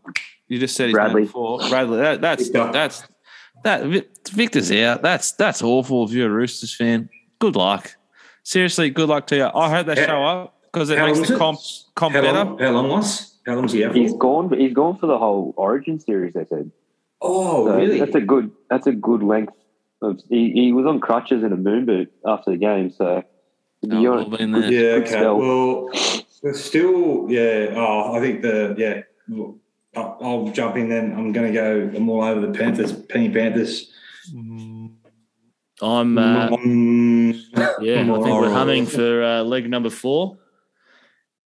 you 0.48 0.60
just 0.60 0.76
said 0.76 0.88
his 0.88 0.94
Bradley. 0.94 1.22
name 1.22 1.26
before, 1.26 1.60
Bradley. 1.68 1.98
That, 1.98 2.22
that's 2.22 2.50
that's 2.50 3.04
that 3.68 4.06
Victor's 4.32 4.72
out. 4.72 5.02
That's 5.02 5.32
that's 5.34 5.62
awful 5.62 6.06
if 6.06 6.12
you're 6.12 6.28
a 6.30 6.34
Roosters 6.34 6.76
fan. 6.76 7.10
Good 7.40 7.56
luck. 7.56 7.96
Seriously, 8.44 8.90
good 8.90 9.10
luck 9.10 9.28
to 9.28 9.36
you. 9.36 9.46
I 9.54 9.70
hope 9.70 9.86
they 9.88 9.96
How- 10.02 10.08
show 10.08 10.24
up 10.24 10.58
because 10.72 10.90
it 10.90 10.98
makes 11.00 11.18
the 11.20 11.24
is 11.26 11.32
it? 11.32 11.38
comp 11.38 11.60
comp 11.96 12.16
How 12.16 12.22
better. 12.22 12.34
long, 12.46 12.60
how 12.60 12.72
long 12.72 12.90
was? 12.90 13.36
How 13.46 13.56
long's 13.56 13.72
he 13.74 13.84
out 13.86 13.92
for? 13.94 13.98
He's 13.98 14.14
gone, 14.14 14.52
he's 14.58 14.74
gone 14.74 14.98
for 14.98 15.08
the 15.08 15.18
whole 15.18 15.54
Origin 15.58 16.00
series. 16.00 16.34
They 16.34 16.46
said. 16.46 16.72
oh, 17.22 17.68
So 17.68 17.76
really? 17.78 18.00
That's 18.00 18.16
a 18.16 18.22
good. 18.22 18.52
That's 18.70 18.88
a 18.88 18.92
good 18.92 19.24
length. 19.24 19.54
Of, 20.02 20.20
he, 20.30 20.52
he 20.52 20.74
was 20.74 20.86
on 20.86 21.00
crutches 21.00 21.44
in 21.44 21.52
a 21.52 21.58
moon 21.58 21.86
boot 21.86 22.12
after 22.26 22.52
the 22.52 22.58
game, 22.58 22.92
so 22.92 23.24
to 23.82 23.88
be 23.88 24.06
Oh, 24.08 24.14
honest, 24.14 24.30
well, 24.30 24.38
been 24.38 24.52
there. 24.52 24.72
yeah, 24.72 24.92
okay. 25.02 25.08
spell. 25.10 25.38
Well, 25.40 25.90
there's 26.44 26.64
still, 26.64 27.26
yeah. 27.32 27.74
Oh, 27.76 28.14
I 28.16 28.20
think 28.20 28.44
the, 28.44 28.76
yeah. 28.78 29.02
Look, 29.98 30.18
I'll 30.22 30.28
I'll 30.46 30.48
jump 30.52 30.76
in 30.78 30.90
then. 30.90 31.14
I'm 31.14 31.32
going 31.32 31.52
to 31.52 31.54
go, 31.54 31.92
I'm 31.96 32.10
all 32.10 32.24
over 32.24 32.46
the 32.46 32.58
Panthers, 32.58 32.94
Penny 32.94 33.30
Panthers. 33.30 33.92
I'm 35.82 36.18
uh, 36.18 36.50
Mm, 36.50 37.40
yeah. 37.82 38.02
I 38.02 38.06
think 38.06 38.26
we're 38.26 38.50
humming 38.50 38.86
for 38.88 39.24
uh, 39.24 39.44
leg 39.44 39.70
number 39.70 39.90
four. 39.90 40.38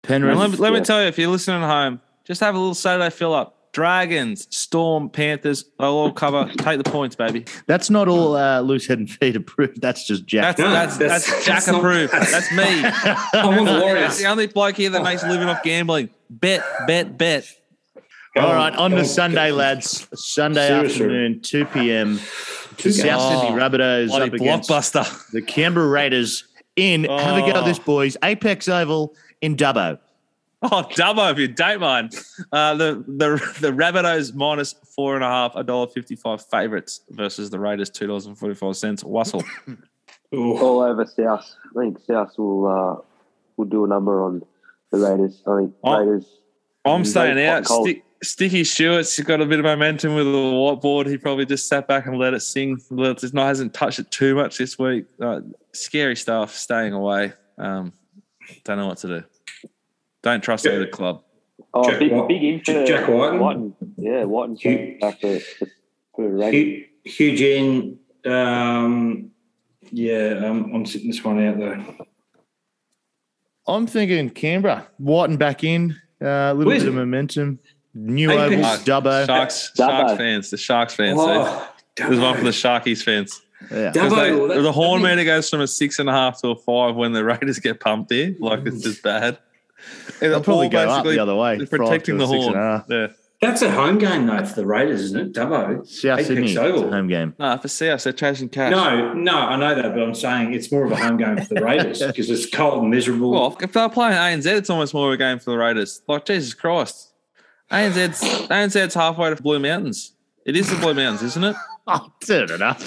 Penrith. 0.02 0.36
Let, 0.38 0.50
me- 0.50 0.56
let 0.56 0.72
me 0.72 0.80
tell 0.80 1.02
you, 1.02 1.08
if 1.08 1.18
you're 1.18 1.28
listening 1.30 1.62
at 1.62 1.68
home, 1.68 2.00
just 2.24 2.40
have 2.40 2.54
a 2.54 2.58
little 2.58 2.74
Saturday 2.74 3.10
fill 3.10 3.34
up. 3.34 3.56
Dragons, 3.72 4.48
Storm, 4.54 5.08
Panthers, 5.10 5.64
they'll 5.78 5.88
all 5.90 6.12
cover. 6.12 6.50
Take 6.58 6.82
the 6.82 6.90
points, 6.90 7.14
baby. 7.14 7.44
That's 7.68 7.88
not 7.88 8.08
all 8.08 8.34
uh, 8.36 8.60
loose 8.62 8.86
head 8.88 8.98
and 8.98 9.08
feet 9.08 9.36
approved. 9.36 9.80
That's 9.80 10.04
just 10.04 10.26
Jack. 10.26 10.56
That's 10.56 10.58
No, 10.58 10.70
that's, 10.70 10.96
that's- 10.96 11.26
that's, 11.30 11.44
Jack 11.46 11.54
that's 11.56 11.66
not- 11.68 11.78
approved. 11.78 12.12
That's 12.12 12.50
me. 12.52 12.64
I'm 13.40 13.58
on 13.58 13.64
the 13.64 13.70
That's 13.72 13.84
Warriors. 13.84 14.18
the 14.18 14.26
only 14.26 14.46
bloke 14.48 14.76
here 14.76 14.90
that 14.90 15.02
makes 15.04 15.22
a 15.22 15.28
living 15.28 15.48
off 15.48 15.62
gambling. 15.62 16.10
Bet, 16.28 16.64
bet, 16.88 17.16
bet. 17.18 17.44
All 18.36 18.52
right, 18.54 18.74
on 18.76 18.92
Go 18.92 18.98
to 18.98 19.04
Sunday, 19.04 19.50
lads. 19.50 20.06
Sunday 20.14 20.68
Seriously. 20.68 21.04
afternoon, 21.06 21.40
2 21.42 21.64
p.m. 21.66 22.20
Two 22.76 22.92
South 22.92 23.30
games. 23.32 23.40
Sydney 23.42 23.60
Rabbitohs 23.60 24.10
up 24.26 24.32
against 24.32 24.70
blockbuster. 24.70 25.30
the 25.32 25.42
Canberra 25.42 25.88
Raiders 25.88 26.44
in, 26.76 27.04
have 27.04 27.36
a 27.36 27.40
go 27.40 27.48
at 27.48 27.56
Oh. 27.56 27.64
this, 27.64 27.78
boys, 27.80 28.16
Apex 28.22 28.68
Oval 28.68 29.14
in 29.40 29.56
Dubbo. 29.56 29.98
Oh, 30.62 30.86
Dubbo, 30.92 31.32
if 31.32 31.38
you 31.38 31.48
don't 31.48 31.80
mind. 31.80 32.14
Uh, 32.52 32.74
the 32.74 33.04
the 33.08 33.28
the 33.60 33.72
Rabbitohs 33.72 34.34
minus 34.34 34.74
four 34.94 35.14
and 35.16 35.24
a 35.24 35.28
half, 35.28 35.56
a 35.56 35.64
dollar 35.64 35.86
fifty 35.88 36.14
five 36.16 36.44
favourites 36.46 37.00
versus 37.10 37.50
the 37.50 37.58
Raiders 37.58 37.90
$2.44. 37.90 39.04
Wassel. 39.04 39.42
Oh, 40.32 40.56
all 40.58 40.80
over 40.82 41.04
South. 41.06 41.44
I 41.76 41.80
think 41.80 41.98
South 42.06 42.38
will 42.38 42.66
uh, 42.68 43.02
will 43.56 43.64
do 43.64 43.84
a 43.84 43.88
number 43.88 44.22
on 44.22 44.40
the 44.92 44.98
Raiders. 44.98 45.42
I 45.44 45.56
think 45.58 45.74
Oh. 45.82 45.98
Raiders. 45.98 46.38
I'm 46.84 47.00
He's 47.00 47.10
staying 47.10 47.44
out. 47.44 47.66
Stick, 47.66 48.04
Sticky 48.22 48.64
Stewart's 48.64 49.18
got 49.20 49.40
a 49.40 49.46
bit 49.46 49.58
of 49.60 49.64
momentum 49.64 50.14
with 50.14 50.26
the 50.26 50.32
whiteboard. 50.32 51.06
He 51.08 51.16
probably 51.16 51.46
just 51.46 51.68
sat 51.68 51.88
back 51.88 52.06
and 52.06 52.18
let 52.18 52.34
it 52.34 52.40
sing. 52.40 52.78
Let 52.90 53.22
it- 53.22 53.32
not 53.34 53.46
hasn't 53.46 53.72
touched 53.72 53.98
it 53.98 54.10
too 54.10 54.34
much 54.34 54.58
this 54.58 54.78
week. 54.78 55.06
Uh, 55.18 55.40
scary 55.72 56.16
stuff. 56.16 56.54
Staying 56.54 56.92
away. 56.92 57.32
Um, 57.56 57.92
don't 58.64 58.76
know 58.76 58.86
what 58.86 58.98
to 58.98 59.06
do. 59.06 59.24
Don't 60.22 60.42
trust 60.42 60.66
Yeah. 60.66 60.72
either 60.72 60.86
club. 60.86 61.22
Oh, 61.72 61.88
Jack 61.88 61.98
big 62.00 62.12
White- 62.12 62.28
big 62.28 62.44
in 62.44 62.60
for 62.60 62.84
Jack 62.84 63.08
Wighton. 63.08 63.38
Wighton. 63.40 63.74
Yeah, 63.96 64.24
Wighton's 64.24 64.60
Huge. 64.60 65.00
going 65.00 66.38
back. 66.38 66.52
Huge, 66.52 66.86
huge 67.04 67.40
in. 67.40 67.98
Um, 68.26 69.30
yeah, 69.90 70.42
um, 70.44 70.70
I'm 70.74 70.84
sitting 70.84 71.06
this 71.10 71.24
one 71.24 71.42
out 71.42 71.58
though. 71.58 72.06
I'm 73.66 73.86
thinking 73.86 74.28
Canberra. 74.30 74.88
Wighton 74.98 75.36
back 75.36 75.64
in, 75.64 75.92
uh, 76.20 76.26
a 76.26 76.54
little 76.54 76.70
Where's 76.70 76.82
bit 76.82 76.88
of 76.90 76.94
momentum. 76.96 77.46
New 77.46 77.79
Apex. 77.96 78.32
Ovals, 78.54 78.84
Dubbo. 78.84 79.26
Sharks, 79.26 79.72
Dubbo. 79.76 79.86
Sharks 79.88 80.16
fans. 80.18 80.50
The 80.50 80.56
Sharks 80.56 80.94
fans. 80.94 81.18
Steve. 81.20 81.30
Oh, 81.30 81.68
eh? 81.98 82.06
There's 82.06 82.20
one 82.20 82.36
for 82.36 82.44
the 82.44 82.50
Sharkies 82.50 83.02
fans. 83.02 83.40
Yeah. 83.70 83.92
Dubbo, 83.92 84.08
'Cause 84.08 84.16
they- 84.48 84.54
that- 84.54 84.62
the 84.62 84.72
horn 84.72 85.02
that- 85.02 85.16
meter 85.16 85.24
goes 85.24 85.50
from 85.50 85.60
a 85.60 85.66
six 85.66 85.98
and 85.98 86.08
a 86.08 86.12
half 86.12 86.40
to 86.42 86.48
a 86.48 86.56
five 86.56 86.94
when 86.96 87.12
the 87.12 87.24
Raiders 87.24 87.58
get 87.58 87.80
pumped 87.80 88.10
here. 88.12 88.34
Like 88.38 88.60
it's 88.66 88.82
just 88.82 89.02
bad. 89.02 89.38
And 90.20 90.32
They'll 90.32 90.40
probably 90.42 90.68
go 90.68 90.88
up 90.88 91.04
the 91.04 91.18
other 91.18 91.34
way. 91.34 91.56
They're 91.58 91.66
protecting 91.66 92.18
the 92.18 92.26
horn. 92.26 92.48
and 92.48 92.56
a 92.56 92.58
half. 92.58 92.84
Yeah. 92.88 93.06
That's 93.42 93.62
a 93.62 93.70
home 93.70 93.96
game 93.96 94.26
though 94.26 94.44
for 94.44 94.54
the 94.54 94.66
Raiders, 94.66 95.00
isn't 95.00 95.18
it? 95.18 95.32
Dubbo. 95.32 95.86
South 95.86 96.18
Apex 96.18 96.26
Sydney, 96.28 96.48
it's 96.48 96.56
a 96.56 96.62
Oval. 96.62 96.90
home 96.90 97.08
game. 97.08 97.34
No, 97.38 97.56
for 97.56 97.68
South, 97.68 98.04
they're 98.04 98.12
chasing 98.12 98.50
cash. 98.50 98.70
No, 98.70 99.14
no, 99.14 99.34
I 99.34 99.56
know 99.56 99.74
that, 99.74 99.94
but 99.94 100.02
I'm 100.02 100.14
saying 100.14 100.52
it's 100.52 100.70
more 100.70 100.84
of 100.84 100.92
a 100.92 100.96
home 100.96 101.16
game 101.16 101.38
for 101.38 101.54
the 101.54 101.62
Raiders 101.64 102.02
because 102.06 102.28
it's 102.28 102.44
cold 102.54 102.82
and 102.82 102.90
miserable. 102.90 103.30
Well, 103.30 103.56
if 103.62 103.72
they're 103.72 103.88
playing 103.88 104.12
ANZ, 104.14 104.44
it's 104.46 104.68
almost 104.68 104.92
more 104.92 105.08
of 105.08 105.14
a 105.14 105.16
game 105.16 105.38
for 105.38 105.52
the 105.52 105.56
Raiders. 105.58 106.02
Like 106.06 106.26
Jesus 106.26 106.52
Christ, 106.52 107.09
ANZ's 107.70 108.20
ANZ's 108.48 108.94
halfway 108.94 109.30
to 109.34 109.42
Blue 109.42 109.58
Mountains. 109.58 110.12
It 110.44 110.56
is 110.56 110.70
the 110.70 110.76
Blue 110.76 110.94
Mountains, 110.94 111.22
isn't 111.22 111.44
it? 111.44 111.56
Oh, 111.92 112.12
turn 112.24 112.48
it 112.50 112.62
up. 112.62 112.78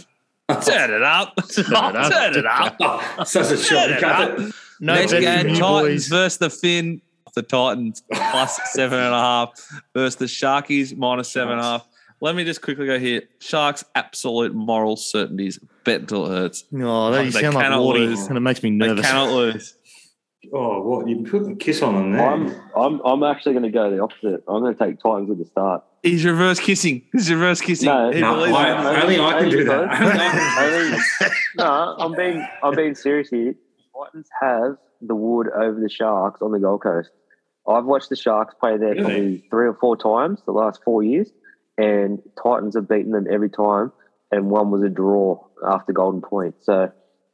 Turn 0.61 0.91
it 0.93 1.01
up. 1.03 1.33
Turn 1.53 1.65
it 1.65 1.73
up. 1.73 2.11
Turn 2.11 2.35
it 2.37 2.45
up. 2.45 2.77
Oh, 2.79 3.23
such 3.25 3.51
a 3.51 3.57
shortcut. 3.57 4.39
No 4.79 4.93
Next 4.95 5.11
bets 5.11 5.25
game, 5.25 5.55
Titans 5.55 5.59
boys. 5.59 6.07
versus 6.07 6.37
the 6.37 6.49
Finn. 6.49 7.01
The 7.35 7.41
Titans 7.41 8.01
plus 8.13 8.59
seven 8.71 8.99
and 8.99 9.13
a 9.13 9.19
half 9.19 9.49
versus 9.93 10.15
the 10.17 10.25
Sharkies 10.25 10.95
minus 10.95 11.27
seven 11.29 11.53
and 11.53 11.59
a 11.61 11.63
half. 11.63 11.87
Let 12.21 12.35
me 12.35 12.45
just 12.45 12.61
quickly 12.61 12.85
go 12.85 12.97
here. 12.97 13.23
Sharks 13.39 13.83
absolute 13.95 14.53
moral 14.53 14.95
certainties. 14.95 15.59
Bet 15.83 16.01
until 16.01 16.27
it 16.27 16.29
hurts. 16.29 16.63
Oh, 16.73 17.11
they, 17.11 17.25
They 17.25 17.41
sound 17.41 17.55
like 17.55 17.63
cannot 17.65 17.81
Wardy, 17.81 18.05
lose. 18.07 18.27
and 18.27 18.37
it 18.37 18.41
makes 18.41 18.63
me 18.63 18.69
nervous. 18.69 18.87
They 18.87 18.95
nervous. 18.95 19.11
cannot 19.11 19.33
lose. 19.33 19.75
Oh, 20.51 20.81
what 20.81 21.07
you 21.07 21.23
put 21.23 21.45
the 21.45 21.55
kiss 21.55 21.81
on 21.81 21.95
them 21.95 22.11
there? 22.11 22.27
I'm 22.29 22.53
I'm 22.75 23.01
I'm 23.05 23.23
actually 23.23 23.53
going 23.53 23.63
to 23.63 23.69
go 23.71 23.89
the 23.89 23.99
opposite. 24.01 24.43
I'm 24.47 24.61
going 24.61 24.75
to 24.75 24.83
take 24.83 24.99
Titans 24.99 25.31
at 25.31 25.37
the 25.37 25.45
start. 25.45 25.83
He's 26.01 26.25
reverse 26.25 26.59
kissing. 26.59 27.03
He's 27.13 27.31
reverse 27.31 27.61
kissing. 27.61 27.85
No, 27.87 28.09
No, 28.11 28.43
I- 28.53 28.95
in 28.95 29.03
only 29.03 29.19
I 29.19 29.39
can 29.39 29.49
do 29.49 29.63
that. 29.63 29.79
Only 29.79 29.89
I 30.19 30.29
can- 30.29 30.83
Only- 30.83 31.35
no, 31.57 31.95
I'm 31.99 32.13
being 32.15 32.47
I'm 32.61 32.75
being 32.75 32.95
serious 32.95 33.29
here. 33.29 33.55
Titans 33.97 34.27
have 34.41 34.77
the 35.01 35.15
wood 35.15 35.47
over 35.55 35.79
the 35.79 35.89
Sharks 35.89 36.41
on 36.41 36.51
the 36.51 36.59
Gold 36.59 36.81
Coast. 36.83 37.09
I've 37.67 37.85
watched 37.85 38.09
the 38.09 38.15
Sharks 38.17 38.53
play 38.59 38.77
there 38.77 38.89
Really? 38.95 39.03
probably 39.03 39.43
three 39.49 39.67
or 39.67 39.73
four 39.79 39.95
times 39.95 40.41
the 40.45 40.51
last 40.51 40.81
four 40.83 41.03
years, 41.03 41.29
and 41.77 42.19
Titans 42.43 42.75
have 42.75 42.89
beaten 42.89 43.11
them 43.11 43.25
every 43.31 43.49
time, 43.49 43.93
and 44.31 44.49
one 44.49 44.71
was 44.71 44.83
a 44.83 44.89
draw 44.89 45.41
after 45.65 45.93
Golden 45.93 46.21
Point. 46.21 46.55
So 46.61 46.91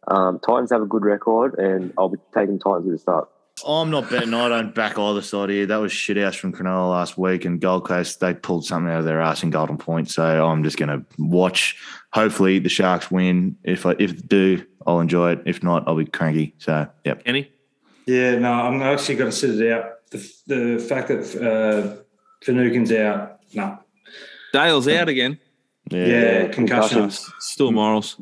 um, 0.08 0.40
Titans 0.40 0.72
have 0.72 0.82
a 0.82 0.86
good 0.86 1.04
record, 1.04 1.58
and 1.58 1.94
I'll 1.98 2.10
be 2.10 2.18
taking 2.34 2.60
Titans 2.60 2.88
at 2.88 2.92
the 2.92 2.98
start. 2.98 3.30
I'm 3.68 3.90
not 3.90 4.10
betting. 4.10 4.34
I 4.34 4.48
don't 4.48 4.74
back 4.74 4.98
either 4.98 5.22
side 5.22 5.50
here. 5.50 5.66
That 5.66 5.78
was 5.78 5.92
shit 5.92 6.18
house 6.18 6.36
from 6.36 6.54
Cronulla 6.54 6.92
last 6.92 7.18
week, 7.18 7.46
and 7.46 7.60
Gold 7.60 7.86
Coast 7.86 8.20
they 8.20 8.34
pulled 8.34 8.66
something 8.66 8.92
out 8.92 9.00
of 9.00 9.06
their 9.06 9.22
ass 9.22 9.44
in 9.44 9.50
Golden 9.50 9.78
Point. 9.78 10.10
So 10.10 10.24
I'm 10.24 10.64
just 10.64 10.78
going 10.78 10.90
to 10.90 11.06
watch. 11.18 11.78
Hopefully 12.14 12.60
the 12.60 12.70
Sharks 12.70 13.12
win. 13.12 13.58
If 13.64 13.86
I 13.86 13.96
if 14.00 14.16
they 14.16 14.28
do, 14.28 14.66
I'll 14.88 15.02
enjoy 15.02 15.34
it. 15.34 15.44
If 15.46 15.62
not, 15.62 15.88
I'll 15.88 15.96
be 15.96 16.06
cranky. 16.06 16.56
So 16.58 16.88
yep. 17.04 17.26
Kenny? 17.26 17.52
yeah, 18.10 18.40
no, 18.40 18.52
I'm 18.52 18.82
actually 18.82 19.16
going 19.16 19.30
to 19.30 19.36
sit 19.36 19.62
it 19.62 19.72
out. 19.72 20.10
The, 20.10 20.34
the 20.48 20.80
fact 20.80 21.10
that 21.10 21.36
uh, 21.36 22.02
Finucane's 22.42 22.92
out, 22.92 23.40
no. 23.54 23.78
Dale's 24.52 24.88
out 24.88 25.10
again. 25.10 25.38
Yeah. 25.92 26.06
Yeah, 26.06 26.48
concussion. 26.48 26.98
concussions. 27.02 27.32
Still 27.40 27.72
morals. 27.72 28.20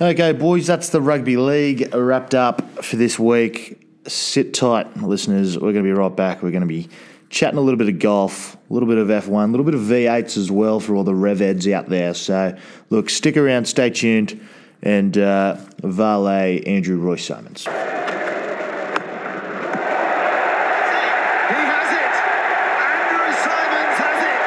Okay, 0.00 0.30
boys, 0.30 0.64
that's 0.68 0.90
the 0.90 1.02
rugby 1.02 1.36
league 1.36 1.92
wrapped 1.92 2.32
up 2.32 2.84
for 2.84 2.94
this 2.94 3.18
week. 3.18 3.84
Sit 4.06 4.54
tight, 4.54 4.96
listeners. 4.96 5.56
We're 5.56 5.72
going 5.72 5.84
to 5.84 5.90
be 5.90 5.90
right 5.90 6.14
back. 6.14 6.40
We're 6.40 6.52
going 6.52 6.60
to 6.60 6.68
be 6.68 6.88
chatting 7.30 7.58
a 7.58 7.60
little 7.60 7.78
bit 7.78 7.88
of 7.88 7.98
golf, 7.98 8.54
a 8.54 8.72
little 8.72 8.88
bit 8.88 8.98
of 8.98 9.08
F1, 9.08 9.48
a 9.48 9.48
little 9.48 9.64
bit 9.66 9.74
of 9.74 9.80
V8s 9.80 10.36
as 10.36 10.52
well 10.52 10.78
for 10.78 10.94
all 10.94 11.02
the 11.02 11.16
rev 11.16 11.40
heads 11.40 11.66
out 11.66 11.88
there. 11.88 12.14
So, 12.14 12.56
look, 12.90 13.10
stick 13.10 13.36
around, 13.36 13.64
stay 13.66 13.90
tuned, 13.90 14.40
and 14.82 15.18
uh, 15.18 15.56
valet 15.82 16.62
Andrew 16.62 16.98
Roy 16.98 17.16
Symonds. 17.16 17.64
He 17.64 17.70
has 21.58 21.90
it. 21.90 22.14
Andrew 22.86 23.32
Symonds 23.34 23.98
has 23.98 24.20
it. 24.22 24.40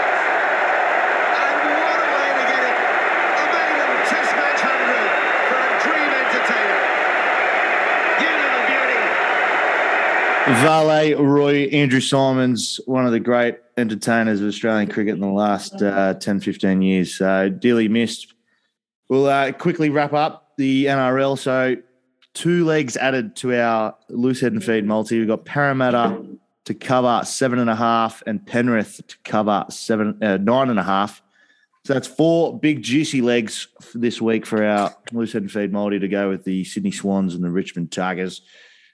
And 1.43 1.59
what 1.75 1.99
a 1.99 2.07
way 2.15 2.29
to 2.39 2.43
get 2.49 2.63
it. 2.71 2.77
A 3.35 3.43
maiden 3.51 3.99
test 4.07 4.31
match 4.31 4.61
hundred 4.63 5.11
for 5.51 5.59
a 5.59 5.73
dream 5.83 6.09
entertainer. 6.17 6.79
You 8.21 8.31
little 8.41 8.63
beauty. 8.71 9.03
Valet 10.61 11.15
Roy 11.15 11.63
Andrew 11.69 11.99
Symonds, 11.99 12.79
one 12.85 13.07
of 13.07 13.11
the 13.11 13.19
great 13.19 13.57
entertainers 13.77 14.41
of 14.41 14.47
Australian 14.47 14.89
cricket 14.89 15.15
in 15.15 15.19
the 15.19 15.27
last 15.27 15.81
uh, 15.81 16.13
10, 16.13 16.39
15 16.39 16.83
years. 16.83 17.15
So 17.15 17.49
dearly 17.49 17.87
missed. 17.87 18.35
We'll 19.09 19.25
uh, 19.25 19.53
quickly 19.53 19.89
wrap 19.89 20.13
up 20.13 20.53
the 20.57 20.85
NRL. 20.85 21.39
So 21.39 21.77
two 22.35 22.63
legs 22.65 22.95
added 22.95 23.35
to 23.37 23.59
our 23.59 23.95
loose 24.09 24.39
head 24.39 24.53
and 24.53 24.63
feed 24.63 24.85
multi. 24.85 25.17
We've 25.17 25.27
got 25.27 25.45
Parramatta 25.45 26.23
to 26.65 26.73
cover 26.75 27.25
seven 27.25 27.57
and 27.57 27.69
a 27.69 27.75
half 27.75 28.21
and 28.27 28.45
Penrith 28.45 29.01
to 29.07 29.17
cover 29.23 29.65
seven 29.69 30.21
uh, 30.21 30.37
nine 30.37 30.69
and 30.69 30.77
a 30.77 30.83
half. 30.83 31.23
So 31.85 31.93
that's 31.95 32.07
four 32.07 32.59
big 32.59 32.83
juicy 32.83 33.23
legs 33.23 33.67
this 33.95 34.21
week 34.21 34.45
for 34.45 34.63
our 34.63 34.95
loose 35.11 35.33
head 35.33 35.41
and 35.41 35.51
feed 35.51 35.71
multi 35.71 35.97
to 35.97 36.07
go 36.07 36.29
with 36.29 36.43
the 36.43 36.63
Sydney 36.65 36.91
Swans 36.91 37.33
and 37.33 37.43
the 37.43 37.49
Richmond 37.49 37.91
Tigers. 37.91 38.43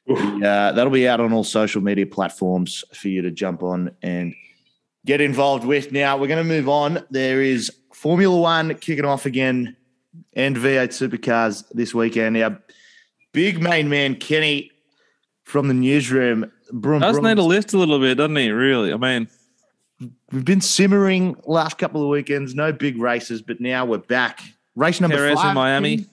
Uh, 0.10 0.72
that'll 0.72 0.92
be 0.92 1.08
out 1.08 1.20
on 1.20 1.34
all 1.34 1.44
social 1.44 1.82
media 1.82 2.06
platforms 2.06 2.84
for 2.94 3.10
you 3.10 3.22
to 3.22 3.32
jump 3.32 3.64
on 3.64 3.92
and 4.02 4.34
get 5.06 5.22
involved 5.22 5.66
with. 5.66 5.92
Now 5.92 6.18
we're 6.18 6.28
going 6.28 6.38
to 6.38 6.44
move 6.44 6.70
on. 6.70 7.04
There 7.10 7.42
is 7.42 7.72
Formula 7.94 8.36
One 8.36 8.76
kicking 8.76 9.06
off 9.06 9.26
again 9.26 9.76
and 10.34 10.56
V8 10.56 10.90
supercars 10.90 11.66
this 11.72 11.94
weekend. 11.94 12.38
Our 12.38 12.60
big 13.34 13.62
main 13.62 13.90
man 13.90 14.16
Kenny 14.16 14.72
from 15.44 15.68
the 15.68 15.74
newsroom 15.74 16.52
Broom, 16.72 17.02
Does 17.02 17.20
need 17.20 17.36
to 17.36 17.44
lift 17.44 17.74
a 17.74 17.78
little 17.78 18.00
bit, 18.00 18.16
doesn't 18.16 18.36
he? 18.36 18.50
Really? 18.50 18.94
I 18.94 18.98
mean, 18.98 19.28
we've 20.32 20.46
been 20.46 20.62
simmering 20.62 21.36
last 21.46 21.78
couple 21.78 22.04
of 22.04 22.10
weekends, 22.10 22.56
no 22.56 22.72
big 22.72 22.98
races, 22.98 23.42
but 23.42 23.62
now 23.62 23.86
we're 23.86 23.98
back. 24.00 24.42
Race 24.76 25.02
number 25.02 25.18
Perez 25.18 25.32
in 25.32 25.38
five. 25.38 25.56
Miami. 25.56 26.06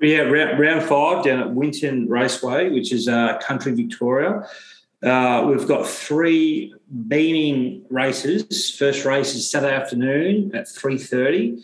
Yeah, 0.00 0.20
round, 0.20 0.58
round 0.58 0.82
five 0.82 1.24
down 1.24 1.40
at 1.40 1.50
Winton 1.52 2.08
Raceway, 2.08 2.68
which 2.70 2.92
is 2.92 3.08
uh, 3.08 3.38
Country 3.38 3.72
Victoria. 3.74 4.46
Uh, 5.02 5.46
we've 5.48 5.66
got 5.66 5.86
three 5.86 6.74
beaming 7.08 7.84
races. 7.90 8.74
First 8.76 9.04
race 9.04 9.34
is 9.34 9.50
Saturday 9.50 9.74
afternoon 9.74 10.54
at 10.54 10.68
three 10.68 10.98
thirty, 10.98 11.62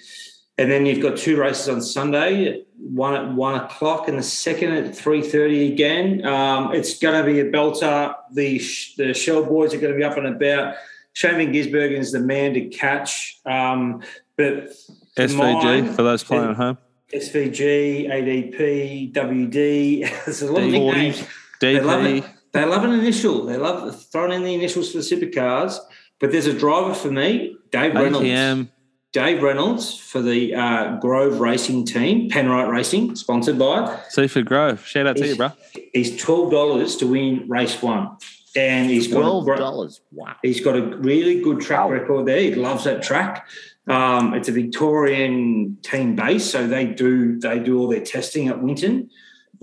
and 0.57 0.71
then 0.71 0.87
you've 0.87 1.03
got 1.03 1.19
two 1.19 1.39
races 1.39 1.69
on 1.69 1.83
Sunday. 1.83 2.65
One 2.79 3.15
at 3.15 3.33
one 3.33 3.55
o'clock, 3.57 4.09
and 4.09 4.19
the 4.19 4.23
second 4.23 4.73
at 4.73 4.97
three 4.97 5.23
thirty 5.23 5.73
again. 5.73 6.25
Um, 6.27 6.75
it's 6.75 6.99
going 6.99 7.23
to 7.23 7.31
be 7.31 7.41
a 7.41 7.51
belter. 7.51 8.15
The 8.33 8.59
the 8.97 9.13
Shell 9.13 9.45
boys 9.45 9.75
are 9.75 9.79
going 9.79 9.93
to 9.93 9.99
be 9.99 10.05
up 10.05 10.17
and 10.17 10.27
about. 10.27 10.77
Shane 11.15 11.53
Gisbergen 11.53 11.99
is 11.99 12.13
the 12.13 12.21
man 12.21 12.55
to 12.55 12.69
catch, 12.69 13.41
um, 13.45 14.03
but 14.37 14.71
SVG 15.19 15.37
mine- 15.37 15.93
for 15.93 16.03
those 16.03 16.25
playing 16.25 16.51
at 16.51 16.57
home. 16.57 16.79
SVG, 17.15 18.09
ADP, 18.11 19.13
WD. 19.13 20.25
There's 20.25 20.43
a 20.43 20.53
lot 20.53 20.63
of 20.63 20.69
D40, 20.69 20.73
nicknames. 20.73 21.27
They 21.61 21.81
love 21.81 22.05
it. 22.05 22.25
They 22.53 22.65
love 22.65 22.85
an 22.85 22.93
initial. 22.93 23.47
They 23.47 23.57
love 23.57 24.05
throwing 24.13 24.33
in 24.33 24.43
the 24.45 24.55
initials 24.55 24.93
for 24.93 24.99
the 24.99 25.05
supercars. 25.05 25.79
But 26.21 26.31
there's 26.33 26.47
a 26.47 26.53
driver 26.57 26.95
for 26.95 27.11
me, 27.11 27.57
Dave 27.71 27.95
Reynolds. 27.95 28.27
ATM. 28.27 28.71
Dave 29.13 29.43
Reynolds 29.43 29.99
for 29.99 30.23
the 30.23 30.55
uh, 30.55 30.97
Grove 30.97 31.41
Racing 31.41 31.85
Team, 31.85 32.31
Penrite 32.31 32.71
Racing, 32.71 33.15
sponsored 33.17 33.59
by. 33.59 33.99
Seaford 34.09 34.47
Grove. 34.47 34.87
Shout 34.87 35.07
out 35.07 35.17
to 35.19 35.27
you, 35.27 35.37
bro. 35.37 35.53
He's 35.93 36.17
twelve 36.17 36.51
dollars 36.51 36.97
to 36.97 37.07
win 37.07 37.47
race 37.49 37.83
one, 37.83 38.17
and 38.57 38.89
he's 38.89 39.09
got 39.09 39.21
Twelve 39.21 39.45
great- 39.45 39.59
dollars. 39.59 40.01
Wow. 40.13 40.37
He's 40.43 40.61
got 40.63 40.77
a 40.77 40.83
really 40.97 41.43
good 41.43 41.61
track 41.61 41.91
record 41.91 42.25
there. 42.27 42.41
He 42.41 42.55
loves 42.55 42.85
that 42.85 43.03
track. 43.03 43.47
Um, 43.89 44.35
it's 44.35 44.49
a 44.49 44.53
Victorian 44.53 45.77
team 45.83 46.15
base, 46.15 46.49
so 46.51 46.67
they 46.67 46.87
do 46.87 47.39
they 47.41 47.59
do 47.59 47.79
all 47.81 47.89
their 47.89 48.01
testing 48.01 48.49
at 48.49 48.63
Winton, 48.63 49.11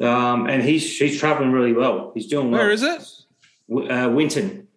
um, 0.02 0.48
and 0.48 0.62
he's 0.62 0.98
he's 0.98 1.18
travelling 1.20 1.52
really 1.52 1.74
well. 1.74 2.12
He's 2.16 2.28
doing 2.28 2.52
well. 2.52 2.60
Where 2.62 2.72
is 2.72 2.84
it? 2.84 3.02
W- 3.70 3.90
Uh, 3.90 4.10
Winton. 4.10 4.68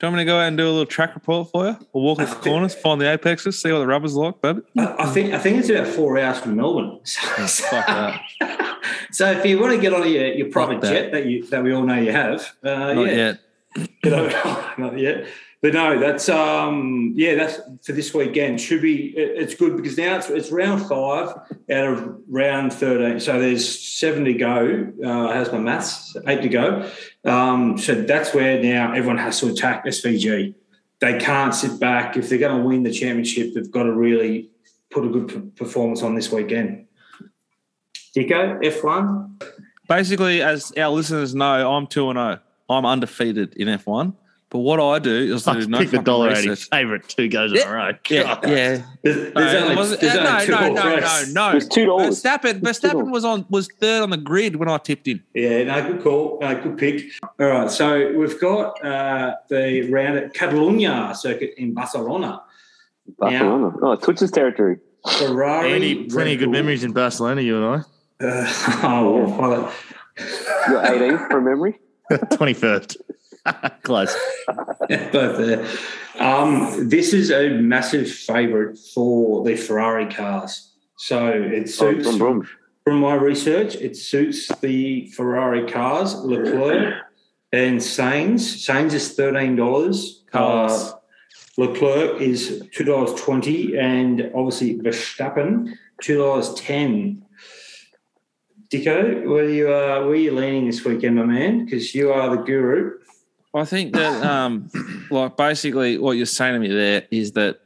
Do 0.00 0.06
you 0.06 0.12
want 0.12 0.18
me 0.18 0.20
to 0.20 0.26
go 0.26 0.38
out 0.38 0.46
and 0.46 0.56
do 0.56 0.62
a 0.64 0.70
little 0.70 0.86
track 0.86 1.16
report 1.16 1.50
for 1.50 1.66
you? 1.66 1.76
Or 1.92 2.02
walk 2.02 2.18
the 2.18 2.26
corners, 2.26 2.72
find 2.72 3.00
the 3.00 3.06
apexes, 3.12 3.60
see 3.60 3.72
what 3.72 3.80
the 3.80 3.86
rubber's 3.88 4.14
like, 4.14 4.40
baby? 4.40 4.60
I, 4.78 4.94
I 5.00 5.06
think 5.06 5.34
I 5.34 5.38
think 5.40 5.58
it's 5.58 5.70
about 5.70 5.88
four 5.88 6.16
hours 6.18 6.38
from 6.38 6.54
Melbourne. 6.56 7.00
So, 7.04 7.24
that. 7.72 8.20
so 9.10 9.30
if 9.32 9.44
you 9.44 9.58
want 9.58 9.72
to 9.74 9.80
get 9.80 9.92
on 9.92 10.08
your, 10.08 10.26
your 10.34 10.50
private 10.50 10.80
that. 10.82 10.92
jet 10.92 11.12
that 11.12 11.26
you 11.26 11.44
that 11.48 11.64
we 11.64 11.72
all 11.74 11.82
know 11.82 11.96
you 11.98 12.12
have, 12.12 12.54
uh, 12.62 12.92
Not 12.94 13.06
yeah, 13.06 13.12
yet. 13.12 13.40
You 14.04 14.10
know, 14.10 14.72
not 14.78 14.96
yet. 14.98 15.26
But 15.60 15.74
no, 15.74 15.98
that's 15.98 16.28
um 16.28 17.12
yeah, 17.16 17.34
that's 17.34 17.60
for 17.84 17.92
this 17.92 18.14
weekend. 18.14 18.60
Should 18.60 18.80
be 18.82 19.08
it- 19.16 19.38
it's 19.42 19.54
good 19.54 19.76
because 19.76 19.98
now 19.98 20.16
it's 20.16 20.28
it's 20.30 20.52
round 20.52 20.82
five 20.82 21.30
out 21.70 21.86
of 21.92 22.18
round 22.28 22.72
thirteen. 22.72 23.18
So 23.18 23.40
there's 23.40 23.66
seven 23.98 24.24
to 24.24 24.34
go. 24.34 24.86
Uh 25.04 25.32
how's 25.32 25.50
my 25.50 25.58
maths? 25.58 26.16
Eight 26.28 26.42
to 26.42 26.48
go. 26.48 26.88
Um 27.24 27.76
so 27.76 27.94
that's 27.94 28.32
where 28.32 28.62
now 28.62 28.92
everyone 28.92 29.18
has 29.18 29.40
to 29.40 29.48
attack 29.48 29.84
SVG. 29.84 30.54
They 31.00 31.18
can't 31.18 31.54
sit 31.54 31.78
back. 31.80 32.16
If 32.16 32.28
they're 32.28 32.38
going 32.40 32.60
to 32.60 32.66
win 32.66 32.82
the 32.82 32.90
championship, 32.92 33.54
they've 33.54 33.70
got 33.70 33.84
to 33.84 33.92
really 33.92 34.50
put 34.90 35.04
a 35.04 35.08
good 35.08 35.54
performance 35.54 36.02
on 36.02 36.16
this 36.16 36.32
weekend. 36.32 36.86
Dicko, 38.16 38.60
F1. 38.64 39.42
Basically, 39.88 40.42
as 40.42 40.72
our 40.76 40.90
listeners 40.90 41.36
know, 41.36 41.72
I'm 41.72 41.86
2 41.86 42.10
and 42.10 42.16
0. 42.16 42.40
I'm 42.68 42.84
undefeated 42.84 43.54
in 43.54 43.68
F1. 43.68 44.12
But 44.50 44.60
what 44.60 44.80
I 44.80 44.98
do 44.98 45.34
is 45.34 45.46
I 45.46 45.60
do 45.60 45.66
no 45.66 45.78
pick 45.78 45.90
the 45.90 45.98
dollar 45.98 46.30
eighty 46.30 46.48
research. 46.48 46.70
favorite 46.70 47.06
two 47.06 47.28
goes 47.28 47.52
in 47.52 47.68
a 47.68 47.70
row. 47.70 47.90
Yeah, 48.08 48.22
God. 48.22 48.48
yeah. 48.48 48.82
There's, 49.02 49.16
No, 49.34 49.40
there's 49.42 49.52
it 49.52 49.62
only, 49.62 49.76
wasn't- 49.76 50.00
there's 50.00 50.16
only 50.16 50.30
no, 50.32 50.44
two 50.46 50.50
no, 50.52 50.56
horse 50.58 51.34
no, 51.34 51.42
no, 51.44 51.50
no. 51.50 51.56
It's 51.58 51.68
two 51.68 51.84
dollars. 51.86 52.22
Verstappen, 52.22 52.60
Verstappen 52.62 53.10
was 53.10 53.24
on 53.26 53.44
was 53.50 53.68
third 53.78 54.02
on 54.02 54.08
the 54.10 54.16
grid 54.16 54.56
when 54.56 54.70
I 54.70 54.78
tipped 54.78 55.06
in. 55.06 55.22
Yeah, 55.34 55.64
no, 55.64 55.92
good 55.92 56.02
call. 56.02 56.38
Uh, 56.42 56.54
good 56.54 56.78
pick. 56.78 57.02
All 57.38 57.46
right, 57.46 57.70
so 57.70 58.12
we've 58.16 58.40
got 58.40 58.82
uh, 58.82 59.34
the 59.50 59.82
round 59.90 60.16
at 60.16 60.32
Catalunya 60.34 61.14
circuit 61.14 61.52
in 61.58 61.74
Barcelona. 61.74 62.40
Barcelona. 63.18 63.72
Oh, 63.82 63.96
Twitch's 63.96 64.30
territory. 64.30 64.78
Ferrari. 65.18 65.72
Andy, 65.74 66.04
plenty 66.08 66.32
of 66.34 66.38
good 66.38 66.46
Bull. 66.46 66.52
memories 66.52 66.84
in 66.84 66.92
Barcelona, 66.92 67.40
you 67.42 67.62
and 67.62 67.84
Uh, 67.84 67.84
oh, 68.82 69.36
well, 69.38 69.72
You're 70.68 70.82
18th 70.82 71.30
from 71.30 71.44
memory. 71.44 71.78
I. 72.10 72.16
21st. 72.16 72.96
Close. 73.82 74.14
yeah, 74.88 75.10
both 75.12 75.38
there. 75.38 75.66
Um, 76.18 76.88
this 76.88 77.12
is 77.12 77.30
a 77.30 77.50
massive 77.50 78.10
favourite 78.10 78.78
for 78.78 79.44
the 79.44 79.56
Ferrari 79.56 80.06
cars. 80.06 80.72
So 80.96 81.28
it 81.28 81.62
Oh, 81.62 81.66
suits, 81.66 82.16
from 82.16 82.48
from 82.84 83.00
my 83.00 83.14
research, 83.14 83.76
it 83.76 83.96
suits 83.96 84.48
the 84.60 85.08
Ferrari 85.08 85.70
cars, 85.70 86.14
Leclerc 86.16 86.94
and 87.52 87.78
Sainz. 87.78 88.40
Sainz 88.66 88.94
is 88.94 89.16
$13. 89.16 90.26
Carlos. 90.30 90.90
Uh, 90.92 90.94
Leclerc 91.58 92.20
is 92.20 92.62
two 92.72 92.84
dollars 92.84 93.20
twenty, 93.20 93.76
and 93.76 94.30
obviously 94.34 94.78
Verstappen 94.78 95.74
two 96.00 96.18
dollars 96.18 96.54
ten. 96.54 97.24
Dicko, 98.70 99.28
where 99.28 99.44
are 99.44 99.48
you 99.48 99.66
uh, 99.68 100.00
where 100.02 100.10
are 100.10 100.14
you 100.14 100.32
leaning 100.32 100.66
this 100.66 100.84
weekend, 100.84 101.16
my 101.16 101.24
man? 101.24 101.64
Because 101.64 101.94
you 101.94 102.12
are 102.12 102.36
the 102.36 102.42
guru. 102.42 102.97
I 103.54 103.64
think 103.64 103.94
that, 103.94 104.22
um, 104.24 104.70
like, 105.10 105.36
basically, 105.36 105.98
what 105.98 106.16
you're 106.16 106.26
saying 106.26 106.54
to 106.54 106.60
me 106.60 106.68
there 106.68 107.06
is 107.10 107.32
that 107.32 107.60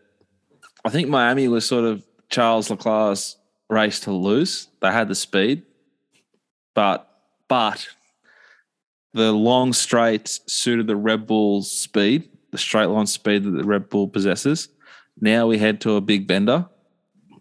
I 0.84 0.90
think 0.90 1.08
Miami 1.08 1.48
was 1.48 1.66
sort 1.66 1.84
of 1.84 2.04
Charles 2.28 2.70
Leclerc's 2.70 3.36
race 3.68 4.00
to 4.00 4.12
lose. 4.12 4.68
They 4.80 4.92
had 4.92 5.08
the 5.08 5.14
speed, 5.14 5.62
but 6.74 7.08
but 7.48 7.88
the 9.12 9.32
long 9.32 9.72
straights 9.72 10.40
suited 10.46 10.86
the 10.86 10.96
Red 10.96 11.26
Bull's 11.26 11.70
speed, 11.70 12.28
the 12.50 12.58
straight 12.58 12.86
line 12.86 13.06
speed 13.06 13.44
that 13.44 13.50
the 13.50 13.64
Red 13.64 13.88
Bull 13.88 14.08
possesses. 14.08 14.68
Now 15.20 15.46
we 15.46 15.58
head 15.58 15.80
to 15.82 15.96
a 15.96 16.00
big 16.00 16.26
bender, 16.26 16.66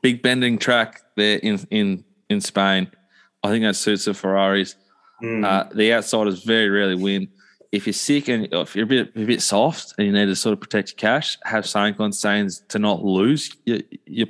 big 0.01 0.21
bending 0.21 0.57
track 0.57 1.01
there 1.15 1.37
in 1.37 1.59
in 1.69 2.03
in 2.29 2.41
Spain. 2.41 2.91
I 3.43 3.49
think 3.49 3.63
that 3.63 3.75
suits 3.75 4.05
the 4.05 4.13
Ferraris. 4.13 4.75
Mm. 5.23 5.45
Uh, 5.45 5.69
the 5.73 5.93
outsiders 5.93 6.43
very 6.43 6.69
rarely 6.69 6.95
win. 6.95 7.29
If 7.71 7.87
you're 7.87 7.93
sick 7.93 8.27
and 8.27 8.47
if 8.51 8.75
you're 8.75 8.83
a 8.83 8.87
bit 8.87 9.11
a 9.15 9.25
bit 9.25 9.41
soft 9.41 9.93
and 9.97 10.05
you 10.05 10.13
need 10.13 10.25
to 10.25 10.35
sort 10.35 10.53
of 10.53 10.59
protect 10.59 10.91
your 10.91 10.97
cash, 10.97 11.37
have 11.43 11.65
something 11.65 12.01
on 12.03 12.11
Sainz 12.11 12.67
to 12.67 12.79
not 12.79 13.03
lose. 13.03 13.55
your, 13.65 13.79
you 14.05 14.27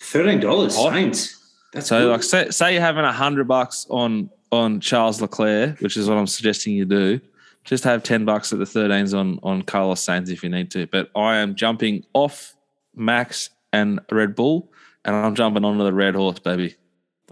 Thirteen 0.00 0.40
dollars. 0.40 0.76
Sainz. 0.76 1.34
That's 1.72 1.86
so 1.88 2.00
good. 2.00 2.10
like 2.12 2.22
say, 2.22 2.50
say 2.50 2.72
you're 2.74 2.82
having 2.82 3.04
a 3.04 3.12
hundred 3.12 3.48
bucks 3.48 3.86
on 3.88 4.28
on 4.52 4.80
Charles 4.80 5.20
Leclerc, 5.20 5.80
which 5.80 5.96
is 5.96 6.08
what 6.08 6.18
I'm 6.18 6.26
suggesting 6.26 6.74
you 6.74 6.84
do. 6.84 7.20
Just 7.64 7.84
have 7.84 8.02
ten 8.02 8.26
bucks 8.26 8.52
at 8.52 8.58
the 8.58 8.66
13s 8.66 9.18
on 9.18 9.38
on 9.42 9.62
Carlos 9.62 10.04
Sainz 10.04 10.28
if 10.30 10.42
you 10.42 10.50
need 10.50 10.70
to. 10.72 10.86
But 10.86 11.10
I 11.16 11.36
am 11.36 11.54
jumping 11.54 12.04
off 12.12 12.54
Max 12.94 13.48
and 13.72 13.98
Red 14.12 14.34
Bull, 14.34 14.70
and 15.06 15.16
I'm 15.16 15.34
jumping 15.34 15.64
onto 15.64 15.82
the 15.82 15.92
Red 15.94 16.14
Horse, 16.14 16.38
baby. 16.38 16.76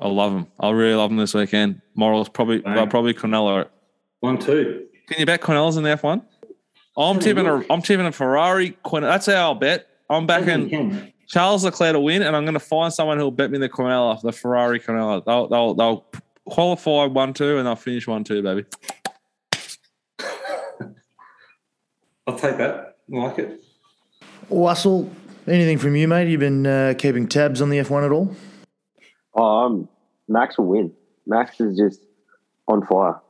I 0.01 0.09
love 0.09 0.33
them. 0.33 0.47
I 0.59 0.71
really 0.71 0.95
love 0.95 1.11
them 1.11 1.19
this 1.19 1.35
weekend. 1.35 1.83
Morals 1.95 2.31
probably 2.31 2.61
well, 2.61 2.87
probably 2.87 3.13
Cornello. 3.13 3.69
one 4.21 4.39
two. 4.39 4.87
Can 5.13 5.21
you 5.21 5.27
bet 5.27 5.43
Cornell's 5.43 5.77
in 5.77 5.83
the 5.83 5.91
F1? 5.91 6.23
I'm 6.97 7.21
tipping 7.21 7.47
a 7.47 7.63
I'm 7.71 7.83
tipping 7.83 8.07
a 8.07 8.13
Ferrari. 8.13 8.71
Quin- 8.83 9.03
That's 9.03 9.27
how 9.27 9.35
I'll 9.35 9.55
bet. 9.55 9.87
I'm 10.09 10.27
backing 10.27 11.13
Charles 11.29 11.65
Leclerc 11.65 11.93
to 11.93 12.01
win, 12.01 12.23
and 12.23 12.35
I'm 12.35 12.45
going 12.45 12.55
to 12.55 12.61
find 12.61 12.91
someone 12.91 13.19
who'll 13.19 13.31
bet 13.31 13.51
me 13.51 13.59
the 13.59 13.69
Cornella, 13.69 14.19
the 14.23 14.33
Ferrari 14.33 14.81
Cornella. 14.81 15.23
They'll 15.23 15.49
they'll, 15.49 15.75
they'll 15.75 16.07
qualify 16.47 17.05
one 17.05 17.35
two, 17.35 17.59
and 17.59 17.67
they'll 17.67 17.77
finish 17.77 18.07
one 18.07 18.25
two, 18.25 18.43
baby. 18.43 18.65
I'll 22.27 22.39
take 22.39 22.57
that. 22.57 22.97
I 23.15 23.17
like 23.19 23.39
it. 23.39 23.63
Wassel, 24.49 25.11
anything 25.47 25.77
from 25.77 25.95
you, 25.95 26.09
mate? 26.09 26.29
You've 26.29 26.41
been 26.41 26.67
uh, 26.67 26.95
keeping 26.97 27.29
tabs 27.29 27.61
on 27.61 27.69
the 27.69 27.77
F1 27.79 28.07
at 28.07 28.13
all? 28.13 28.35
Oh, 29.35 29.43
um, 29.43 29.89
Max 30.27 30.57
will 30.57 30.69
win. 30.69 30.93
Max 31.27 31.61
is 31.61 31.77
just 31.77 32.01
on 32.67 32.87
fire. 32.87 33.21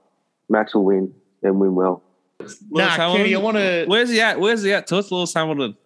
Max 0.49 0.75
will 0.75 0.85
win 0.85 1.13
and 1.43 1.59
win 1.61 1.75
well. 1.75 2.03
Lewis 2.41 2.61
Nah, 2.71 2.97
Kenny, 2.97 3.35
I 3.35 3.39
want 3.39 3.57
to. 3.57 3.85
Where's 3.87 4.11
he 4.11 4.21
at? 4.21 4.39
Where's 4.41 4.63
he 4.63 4.73
at? 4.73 4.87
To 4.89 4.97
us, 4.99 5.11
Lewis 5.11 5.33
Hamilton. 5.35 5.77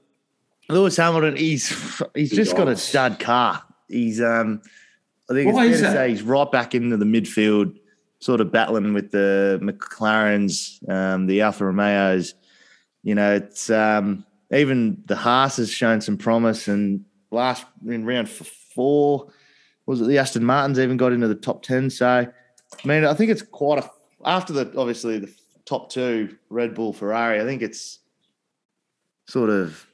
Lewis 0.68 0.96
Hamilton, 0.96 1.36
he's 1.36 1.68
he's 2.14 2.30
just 2.32 2.56
got 2.56 2.68
a 2.68 2.76
stud 2.76 3.20
car. 3.20 3.62
He's 3.88 4.20
um, 4.20 4.62
I 5.30 5.34
think 5.34 5.54
Why 5.54 5.66
it's 5.66 5.76
is 5.76 5.80
fair 5.80 5.90
to 5.90 5.96
that? 5.96 6.06
say 6.06 6.10
he's 6.10 6.22
right 6.22 6.50
back 6.50 6.74
into 6.74 6.96
the 6.96 7.04
midfield, 7.04 7.76
sort 8.18 8.40
of 8.40 8.50
battling 8.50 8.92
with 8.94 9.10
the 9.12 9.60
McLarens, 9.62 10.88
um, 10.90 11.26
the 11.26 11.42
Alfa 11.42 11.64
Romeos. 11.66 12.34
You 13.02 13.14
know, 13.14 13.34
it's 13.34 13.70
um, 13.70 14.24
even 14.52 15.02
the 15.06 15.14
Haas 15.16 15.58
has 15.58 15.70
shown 15.70 16.00
some 16.00 16.16
promise, 16.16 16.66
and 16.68 17.04
last 17.30 17.64
in 17.86 18.04
round 18.04 18.26
f- 18.28 18.46
four 18.74 19.28
was 19.86 20.00
it 20.00 20.06
the 20.06 20.18
Aston 20.18 20.44
Martins 20.44 20.80
even 20.80 20.96
got 20.96 21.12
into 21.12 21.28
the 21.28 21.34
top 21.36 21.62
ten. 21.62 21.90
So, 21.90 22.06
I 22.08 22.28
mean, 22.88 23.04
I 23.04 23.14
think 23.14 23.30
it's 23.30 23.42
quite 23.42 23.84
a 23.84 23.90
after 24.24 24.52
the 24.52 24.72
obviously 24.76 25.18
the 25.20 25.32
top 25.66 25.90
two, 25.90 26.36
Red 26.48 26.74
Bull, 26.74 26.92
Ferrari. 26.92 27.40
I 27.40 27.44
think 27.44 27.60
it's 27.60 27.98
sort 29.26 29.50
of 29.50 29.86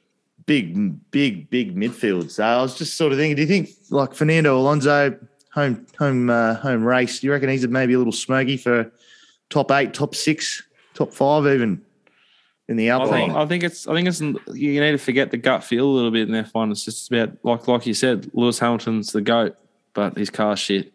big, 0.45 1.11
big, 1.11 1.49
big 1.49 1.75
midfield. 1.75 2.31
So 2.31 2.43
I 2.43 2.61
was 2.61 2.77
just 2.77 2.95
sort 2.95 3.11
of 3.11 3.17
thinking, 3.17 3.35
do 3.35 3.41
you 3.41 3.47
think 3.47 3.69
like 3.89 4.13
Fernando 4.13 4.57
Alonso 4.57 5.17
home 5.51 5.85
home 5.97 6.29
uh, 6.29 6.55
home 6.55 6.83
race? 6.83 7.19
Do 7.19 7.27
you 7.27 7.33
reckon 7.33 7.49
he's 7.49 7.67
maybe 7.67 7.93
a 7.93 7.97
little 7.97 8.13
smoky 8.13 8.57
for 8.57 8.91
top 9.49 9.71
eight, 9.71 9.93
top 9.93 10.15
six, 10.15 10.63
top 10.93 11.13
five, 11.13 11.45
even 11.47 11.81
in 12.67 12.77
the 12.77 12.91
I 12.91 12.95
Alpine? 12.95 13.27
think 13.27 13.33
I 13.35 13.45
think 13.45 13.63
it's 13.63 13.87
I 13.87 13.93
think 13.93 14.07
it's 14.07 14.21
you 14.21 14.79
need 14.79 14.91
to 14.91 14.97
forget 14.97 15.31
the 15.31 15.37
gut 15.37 15.63
feel 15.63 15.85
a 15.85 15.93
little 15.93 16.11
bit 16.11 16.29
in 16.29 16.35
F1. 16.35 16.71
It's 16.71 16.85
just 16.85 17.11
about 17.11 17.37
like 17.43 17.67
like 17.67 17.85
you 17.85 17.93
said, 17.93 18.29
Lewis 18.33 18.59
Hamilton's 18.59 19.11
the 19.11 19.21
goat, 19.21 19.55
but 19.93 20.17
his 20.17 20.29
car's 20.29 20.59
shit. 20.59 20.92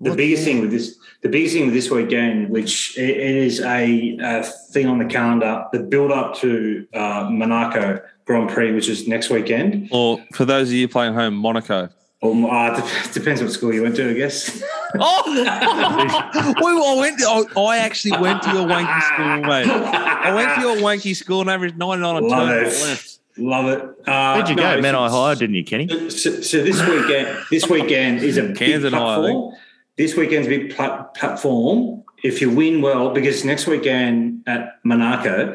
The 0.00 0.14
biggest 0.14 0.44
thing 0.44 0.60
with 0.60 0.70
this, 0.70 0.96
the 1.22 1.28
biggest 1.28 1.54
thing 1.54 1.64
with 1.66 1.74
this 1.74 1.90
weekend, 1.90 2.50
which 2.50 2.96
it, 2.96 3.10
it 3.10 3.36
is 3.36 3.60
a, 3.60 4.16
a 4.22 4.42
thing 4.42 4.86
on 4.86 4.98
the 4.98 5.04
calendar, 5.04 5.66
the 5.72 5.80
build 5.80 6.12
up 6.12 6.36
to 6.36 6.86
uh, 6.94 7.28
Monaco 7.30 8.00
Grand 8.24 8.48
Prix, 8.50 8.72
which 8.72 8.88
is 8.88 9.08
next 9.08 9.30
weekend. 9.30 9.88
Or 9.90 10.24
for 10.34 10.44
those 10.44 10.68
of 10.68 10.74
you 10.74 10.86
playing 10.88 11.14
home, 11.14 11.34
Monaco. 11.34 11.88
Or 12.20 12.52
uh, 12.52 12.76
dep- 12.76 13.12
depends 13.12 13.40
what 13.40 13.52
school 13.52 13.72
you 13.72 13.82
went 13.82 13.96
to, 13.96 14.10
I 14.10 14.14
guess. 14.14 14.62
Oh, 15.00 15.22
well, 16.62 16.82
I 16.82 16.98
went. 16.98 17.20
I, 17.22 17.60
I 17.60 17.78
actually 17.78 18.18
went 18.18 18.42
to 18.44 18.48
your 18.54 18.66
wanky 18.66 19.02
school, 19.02 19.42
mate. 19.42 19.68
I 19.68 20.34
went 20.34 20.54
to 20.54 20.60
your 20.62 20.76
wanky 20.76 21.14
school 21.14 21.42
and 21.42 21.50
averaged 21.50 21.76
ninety 21.76 22.00
nine 22.00 22.16
on 22.16 22.26
Love 22.26 22.48
turn 22.48 22.64
it. 22.66 23.18
Love 23.36 23.68
it. 23.68 24.08
Uh, 24.08 24.32
Where'd 24.34 24.48
you 24.48 24.54
no, 24.54 24.76
go? 24.76 24.80
Man, 24.80 24.94
I 24.94 25.10
hired, 25.10 25.40
didn't 25.40 25.56
you, 25.56 25.64
Kenny? 25.64 26.08
So, 26.08 26.40
so 26.40 26.62
this 26.62 26.80
weekend, 26.88 27.38
this 27.50 27.68
weekend 27.68 28.22
is 28.22 28.38
a 28.38 28.44
big 28.44 28.56
Kansas 28.56 28.94
High, 28.94 28.98
I 28.98 29.14
think. 29.16 29.26
platform. 29.26 29.54
This 29.98 30.16
weekend's 30.16 30.46
a 30.46 30.50
big 30.50 30.74
pla- 30.74 31.02
platform. 31.14 32.04
If 32.22 32.40
you 32.40 32.50
win 32.50 32.80
well, 32.80 33.10
because 33.12 33.44
next 33.44 33.66
weekend 33.66 34.42
at 34.46 34.76
Monaco, 34.84 35.54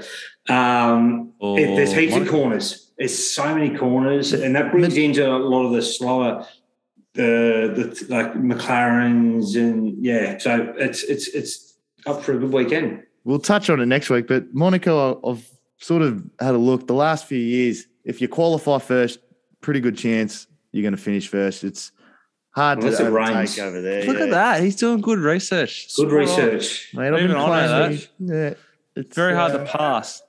um, 0.50 1.32
Oh, 1.42 1.58
it- 1.58 1.76
there's 1.76 1.94
heaps 1.94 2.16
of 2.16 2.28
corners. 2.28 2.92
There's 2.98 3.18
so 3.34 3.56
many 3.56 3.76
corners, 3.76 4.34
and 4.34 4.56
that 4.56 4.72
brings 4.72 4.96
you 4.98 5.04
into 5.06 5.26
a 5.30 5.36
lot 5.38 5.66
of 5.66 5.72
the 5.74 5.82
slower, 5.82 6.46
the 7.16 7.74
the 7.76 8.06
like 8.10 8.34
McLarens 8.36 9.56
and 9.56 10.04
yeah. 10.04 10.38
So 10.38 10.74
it's 10.78 11.04
it's 11.04 11.28
it's 11.30 11.76
up 12.06 12.22
for 12.24 12.34
a 12.34 12.38
good 12.38 12.54
weekend. 12.54 13.04
We'll 13.24 13.40
touch 13.40 13.70
on 13.70 13.80
it 13.80 13.86
next 13.88 14.10
week, 14.10 14.28
but 14.28 14.54
Monaco, 14.54 15.20
I've 15.26 15.50
sort 15.80 16.02
of 16.02 16.24
had 16.40 16.56
a 16.56 16.58
look. 16.58 16.88
The 16.88 16.94
last 16.94 17.26
few 17.26 17.40
years, 17.40 17.88
if 18.06 18.22
you 18.22 18.28
qualify 18.28 18.80
first, 18.80 19.20
pretty 19.62 19.80
good 19.80 19.98
chance 19.98 20.48
you're 20.72 20.82
going 20.84 20.96
to 20.96 21.02
finish 21.02 21.28
first. 21.28 21.64
It's 21.64 21.92
hard 22.54 22.80
Unless 22.80 22.98
to 22.98 23.06
it 23.06 23.10
overtake 23.10 23.60
over 23.60 23.82
there. 23.82 24.06
Look 24.06 24.18
yeah. 24.18 24.24
at 24.26 24.30
that. 24.32 24.62
He's 24.64 24.76
doing 24.76 25.02
good 25.02 25.20
research. 25.20 25.88
Good 25.96 26.08
Spot 26.08 26.08
on. 26.08 26.14
research. 26.14 26.90
Mate, 26.94 27.08
I've 27.08 27.14
Even 27.20 27.28
been 27.28 27.36
I 27.38 27.68
know. 27.90 27.98
Yeah, 28.20 28.54
it's 28.96 29.16
Very 29.16 29.36
hard 29.36 29.52
uh, 29.54 29.58
to 29.60 29.66
pass. 29.66 30.22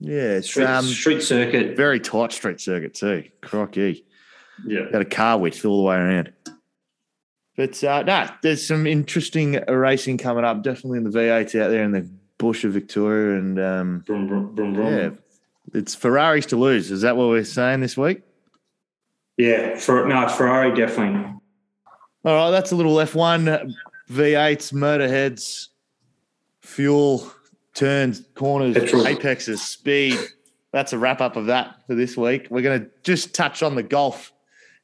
Yeah, 0.00 0.36
it's 0.36 0.48
Street, 0.48 0.64
um, 0.66 0.84
street 0.84 1.22
circuit. 1.22 1.76
very 1.76 1.98
tight 1.98 2.30
street 2.32 2.60
circuit 2.60 2.94
too. 2.94 3.24
Crocky. 3.42 4.04
Yeah. 4.64 4.82
Got 4.92 5.02
a 5.02 5.04
car 5.04 5.38
width 5.38 5.64
all 5.64 5.78
the 5.78 5.88
way 5.88 5.96
around. 5.96 6.32
But 7.56 7.82
uh, 7.82 8.02
no, 8.04 8.28
there's 8.42 8.64
some 8.64 8.86
interesting 8.86 9.60
racing 9.68 10.18
coming 10.18 10.44
up. 10.44 10.62
Definitely 10.62 10.98
in 10.98 11.04
the 11.04 11.10
V8s 11.10 11.60
out 11.60 11.70
there 11.70 11.82
in 11.82 11.90
the 11.90 12.08
bush 12.38 12.62
of 12.62 12.72
Victoria, 12.72 13.36
and 13.36 13.58
um, 13.58 14.04
Brum, 14.06 14.28
brum, 14.28 14.54
brum, 14.54 14.74
brum. 14.74 14.86
yeah, 14.94 15.10
it's 15.74 15.96
Ferraris 15.96 16.46
to 16.46 16.56
lose. 16.56 16.92
Is 16.92 17.00
that 17.00 17.16
what 17.16 17.26
we're 17.28 17.42
saying 17.42 17.80
this 17.80 17.96
week? 17.96 18.22
Yeah, 19.38 19.76
for 19.76 20.06
no 20.06 20.28
Ferrari 20.28 20.74
definitely. 20.74 21.32
All 22.24 22.34
right, 22.34 22.50
that's 22.50 22.72
a 22.72 22.76
little 22.76 22.96
F1 22.96 23.72
V8s, 24.10 24.72
motorheads, 24.72 25.68
fuel, 26.60 27.32
turns, 27.74 28.22
corners, 28.34 28.74
Petrol. 28.74 29.06
apexes, 29.06 29.62
speed. 29.62 30.18
That's 30.72 30.92
a 30.92 30.98
wrap 30.98 31.20
up 31.20 31.36
of 31.36 31.46
that 31.46 31.76
for 31.86 31.94
this 31.94 32.16
week. 32.16 32.48
We're 32.50 32.62
going 32.62 32.80
to 32.80 32.90
just 33.04 33.34
touch 33.34 33.62
on 33.62 33.76
the 33.76 33.82
golf 33.82 34.32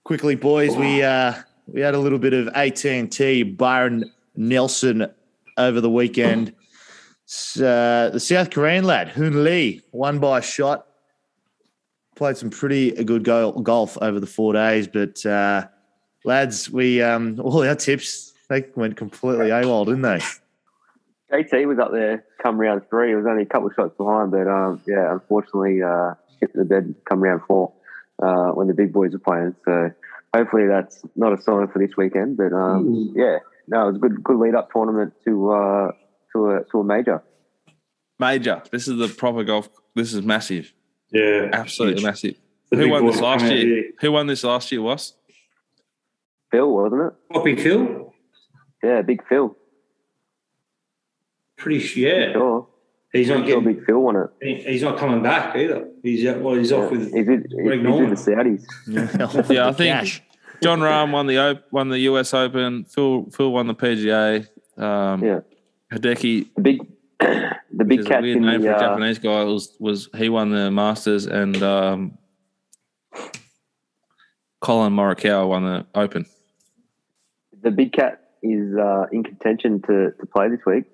quickly, 0.04 0.36
boys. 0.36 0.74
We 0.76 1.02
uh, 1.02 1.34
we 1.66 1.80
had 1.80 1.94
a 1.94 1.98
little 1.98 2.20
bit 2.20 2.32
of 2.32 2.48
AT 2.48 2.84
and 2.86 3.10
T 3.10 3.42
Byron 3.42 4.10
Nelson 4.36 5.10
over 5.58 5.80
the 5.80 5.90
weekend. 5.90 6.50
Uh, 7.56 8.10
the 8.10 8.20
South 8.20 8.50
Korean 8.50 8.84
lad 8.84 9.08
Hoon 9.08 9.42
Lee 9.44 9.82
won 9.92 10.20
by 10.20 10.38
a 10.38 10.42
shot. 10.42 10.86
Played 12.14 12.36
some 12.36 12.50
pretty 12.50 12.92
good 13.04 13.24
go- 13.24 13.52
golf 13.52 13.98
over 14.00 14.20
the 14.20 14.26
four 14.26 14.52
days, 14.52 14.86
but 14.86 15.24
uh, 15.26 15.66
lads, 16.24 16.70
we 16.70 17.02
um, 17.02 17.40
all 17.40 17.66
our 17.66 17.74
tips 17.74 18.32
they 18.48 18.64
went 18.74 18.96
completely 18.96 19.46
AWOL, 19.48 19.86
didn't 19.86 20.02
they? 20.02 20.20
JT 21.32 21.66
was 21.66 21.78
up 21.78 21.90
there 21.92 22.24
come 22.42 22.60
round 22.60 22.82
three. 22.88 23.12
It 23.12 23.16
was 23.16 23.26
only 23.26 23.42
a 23.42 23.46
couple 23.46 23.68
of 23.68 23.74
shots 23.74 23.96
behind, 23.96 24.30
but 24.30 24.46
um, 24.46 24.80
yeah, 24.86 25.12
unfortunately, 25.12 25.82
uh, 25.82 26.14
hit 26.40 26.52
the 26.54 26.64
bed 26.64 26.94
come 27.08 27.22
round 27.22 27.42
four 27.48 27.72
uh, 28.22 28.50
when 28.50 28.68
the 28.68 28.74
big 28.74 28.92
boys 28.92 29.14
are 29.14 29.18
playing. 29.18 29.56
So 29.64 29.90
hopefully 30.34 30.66
that's 30.68 31.02
not 31.16 31.36
a 31.36 31.40
sign 31.40 31.68
for 31.68 31.78
this 31.78 31.96
weekend. 31.96 32.36
But 32.36 32.52
um, 32.52 33.12
yeah, 33.16 33.38
no, 33.66 33.84
it 33.84 33.86
was 33.86 33.96
a 33.96 33.98
good 33.98 34.22
good 34.22 34.38
lead 34.38 34.54
up 34.54 34.70
tournament 34.72 35.14
to 35.24 35.50
uh, 35.50 35.92
to 36.32 36.50
a 36.50 36.64
to 36.70 36.80
a 36.80 36.84
major. 36.84 37.22
Major. 38.18 38.62
This 38.70 38.86
is 38.86 38.96
the 38.98 39.08
proper 39.08 39.42
golf. 39.42 39.68
This 39.94 40.12
is 40.12 40.22
massive. 40.22 40.72
Yeah, 41.14 41.48
Absolutely 41.52 42.00
Huge. 42.00 42.04
massive. 42.04 42.34
The 42.70 42.76
Who 42.76 42.88
won 42.90 43.06
this 43.06 43.20
last 43.20 43.44
year? 43.44 43.56
here. 43.66 43.84
Who 44.00 44.12
won 44.12 44.26
this 44.26 44.42
last 44.44 44.70
year? 44.72 44.82
Was 44.82 45.14
Phil, 46.50 46.70
wasn't 46.70 47.02
it? 47.02 47.12
Poppy 47.32 47.56
Phil, 47.56 48.12
Yeah, 48.82 49.02
big 49.02 49.22
Phil. 49.28 49.56
pretty 51.56 51.80
sure. 51.80 52.08
Yeah, 52.08 52.32
Sure, 52.32 52.66
he's 53.12 53.28
not 53.28 53.34
Pretty 53.36 53.50
sure 53.52 53.60
getting. 53.60 53.74
big 53.76 53.86
Phil 53.86 54.00
won 54.00 54.16
it. 54.16 54.30
he- 54.42 54.62
He's 54.72 54.82
not 54.82 54.98
coming 54.98 55.22
back 55.22 55.54
either. 55.56 55.88
He's 56.02 56.24
well, 56.24 56.54
he's 56.54 56.72
off 56.72 56.90
with. 56.90 57.12
He's 57.12 57.28
in, 57.28 57.42
Greg 57.42 57.48
he's 57.50 57.72
in 57.72 57.82
Norman. 57.84 58.10
the 58.10 58.16
Saudis. 58.16 58.64
Yeah, 59.50 59.66
I 59.68 59.72
think- 59.72 59.92
Cash. 59.94 60.22
Jon 60.62 60.80
Rahm 60.80 61.12
won 61.12 61.26
the 61.26 61.36
Op- 61.38 61.72
won 61.72 61.88
the 61.90 61.98
US 62.00 62.32
Open. 62.34 62.84
Phil 62.84 63.26
Phil 63.30 63.52
won 63.52 63.66
the 63.66 63.74
PGA. 63.74 64.46
Um, 64.76 65.22
Yeah. 65.22 65.40
Hideki, 65.92 66.46
The 66.56 66.62
big 66.62 66.86
the 67.72 67.84
big 67.84 68.00
is 68.00 68.06
a 68.06 68.08
catch 68.08 68.22
weird 68.22 68.36
in 68.38 68.42
name 68.46 68.60
the 68.62 68.68
for 68.68 68.72
a 68.72 68.76
uh, 68.76 68.80
Japanese 68.80 69.18
guy, 69.18 69.44
was 69.44 69.76
was 69.80 70.08
he 70.16 70.28
won 70.28 70.50
the 70.50 70.70
Masters 70.70 71.26
and 71.26 71.62
um, 71.62 72.18
Collin 74.60 74.92
Morikawa 74.94 75.48
won 75.48 75.64
the 75.64 75.86
Open. 75.94 76.26
the 77.62 77.70
big 77.70 77.92
cat 77.92 78.20
is 78.42 78.74
uh, 78.76 79.06
in 79.12 79.22
contention 79.22 79.80
to, 79.82 80.10
to 80.20 80.26
play 80.34 80.48
this 80.48 80.60
week. 80.66 80.84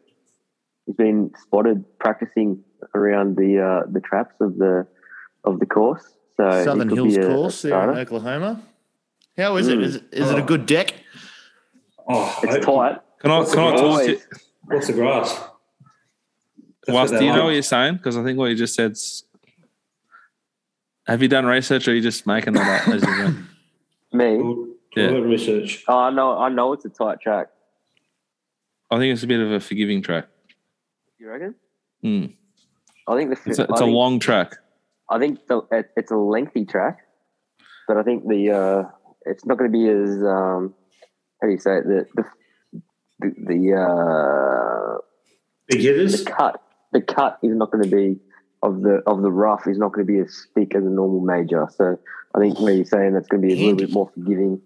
He's 0.86 0.96
been 0.96 1.30
spotted 1.42 1.84
practicing 1.98 2.62
around 2.94 3.36
the 3.36 3.60
uh, 3.60 3.90
the 3.90 4.00
traps 4.00 4.34
of 4.40 4.56
the 4.56 4.86
of 5.44 5.60
the 5.60 5.66
course. 5.66 6.02
So 6.36 6.64
Southern 6.64 6.88
Hills 6.88 7.16
be 7.16 7.22
a- 7.22 7.30
a 7.30 7.34
course 7.36 7.62
there 7.62 7.72
in. 7.74 7.98
Oklahoma. 7.98 8.62
How 9.36 9.56
is 9.56 9.68
it? 9.68 9.78
Mm. 9.78 9.82
Is, 9.84 9.94
it- 9.96 10.04
is 10.12 10.30
it 10.30 10.38
a 10.38 10.42
good 10.42 10.66
deck? 10.66 10.94
Oh, 12.08 12.38
It's 12.42 12.64
tight. 12.64 12.98
Can 13.20 13.30
I 13.30 13.38
What's 13.38 13.54
can 13.54 13.60
I 13.62 13.70
talk 13.70 13.76
to 13.76 13.82
Always. 13.84 14.08
you? 14.08 14.20
What's 14.64 14.86
the 14.88 14.92
grass? 14.94 15.38
That's 16.92 17.10
Was, 17.12 17.20
do 17.20 17.24
you 17.24 17.32
know 17.32 17.44
what 17.44 17.50
you're 17.54 17.62
saying? 17.62 17.96
Because 17.96 18.16
I 18.16 18.22
think 18.24 18.38
what 18.38 18.46
you 18.46 18.56
just 18.56 18.74
said's. 18.74 19.24
Have 21.06 21.22
you 21.22 21.28
done 21.28 21.46
research, 21.46 21.88
or 21.88 21.92
are 21.92 21.94
you 21.94 22.02
just 22.02 22.26
making 22.26 22.52
that 22.54 22.82
up 22.82 22.88
as 22.88 23.02
you 23.02 23.16
go? 23.16 23.34
Me. 24.12 24.66
Yeah. 24.96 25.08
research. 25.10 25.84
Oh, 25.88 25.98
I 25.98 26.10
know. 26.10 26.36
I 26.38 26.48
know 26.48 26.72
it's 26.72 26.84
a 26.84 26.88
tight 26.88 27.20
track. 27.20 27.48
I 28.90 28.98
think 28.98 29.12
it's 29.12 29.22
a 29.22 29.26
bit 29.26 29.40
of 29.40 29.52
a 29.52 29.60
forgiving 29.60 30.02
track. 30.02 30.26
You 31.18 31.28
reckon? 31.30 31.54
Hmm. 32.02 32.26
I 33.06 33.16
think 33.16 33.30
the 33.30 33.50
It's 33.50 33.58
a, 33.58 33.62
I 33.62 33.66
it's 33.70 33.80
a 33.80 33.84
think, 33.84 33.94
long 33.94 34.18
track. 34.18 34.56
I 35.10 35.18
think 35.18 35.46
the, 35.46 35.62
it, 35.70 35.90
it's 35.96 36.10
a 36.10 36.16
lengthy 36.16 36.64
track, 36.64 36.98
but 37.86 37.96
I 37.96 38.02
think 38.02 38.26
the 38.28 38.50
uh, 38.50 38.82
it's 39.26 39.44
not 39.44 39.58
going 39.58 39.70
to 39.70 39.76
be 39.78 39.88
as 39.88 40.22
um, 40.24 40.74
how 41.40 41.46
do 41.48 41.52
you 41.52 41.58
say 41.58 41.78
it? 41.78 41.84
The 41.86 42.06
the 42.14 42.82
the, 43.20 43.34
the 43.46 43.74
uh, 43.80 44.98
Big 45.68 45.80
hitters. 45.80 46.24
the 46.24 46.30
cut 46.30 46.59
the 46.92 47.00
cut 47.00 47.38
is 47.42 47.54
not 47.54 47.70
going 47.70 47.84
to 47.84 47.90
be 47.90 48.18
of 48.62 48.82
the 48.82 49.02
of 49.06 49.22
the 49.22 49.30
rough 49.30 49.66
is 49.66 49.78
not 49.78 49.92
going 49.92 50.06
to 50.06 50.12
be 50.12 50.18
as 50.18 50.46
thick 50.54 50.74
as 50.74 50.84
a 50.84 50.88
normal 50.88 51.20
major. 51.20 51.66
So 51.74 51.98
I 52.34 52.38
think 52.38 52.60
where 52.60 52.74
you're 52.74 52.84
saying 52.84 53.14
that's 53.14 53.28
going 53.28 53.42
to 53.42 53.48
be 53.48 53.54
a 53.54 53.56
little 53.56 53.76
bit 53.76 53.90
more 53.92 54.10
forgiving. 54.14 54.60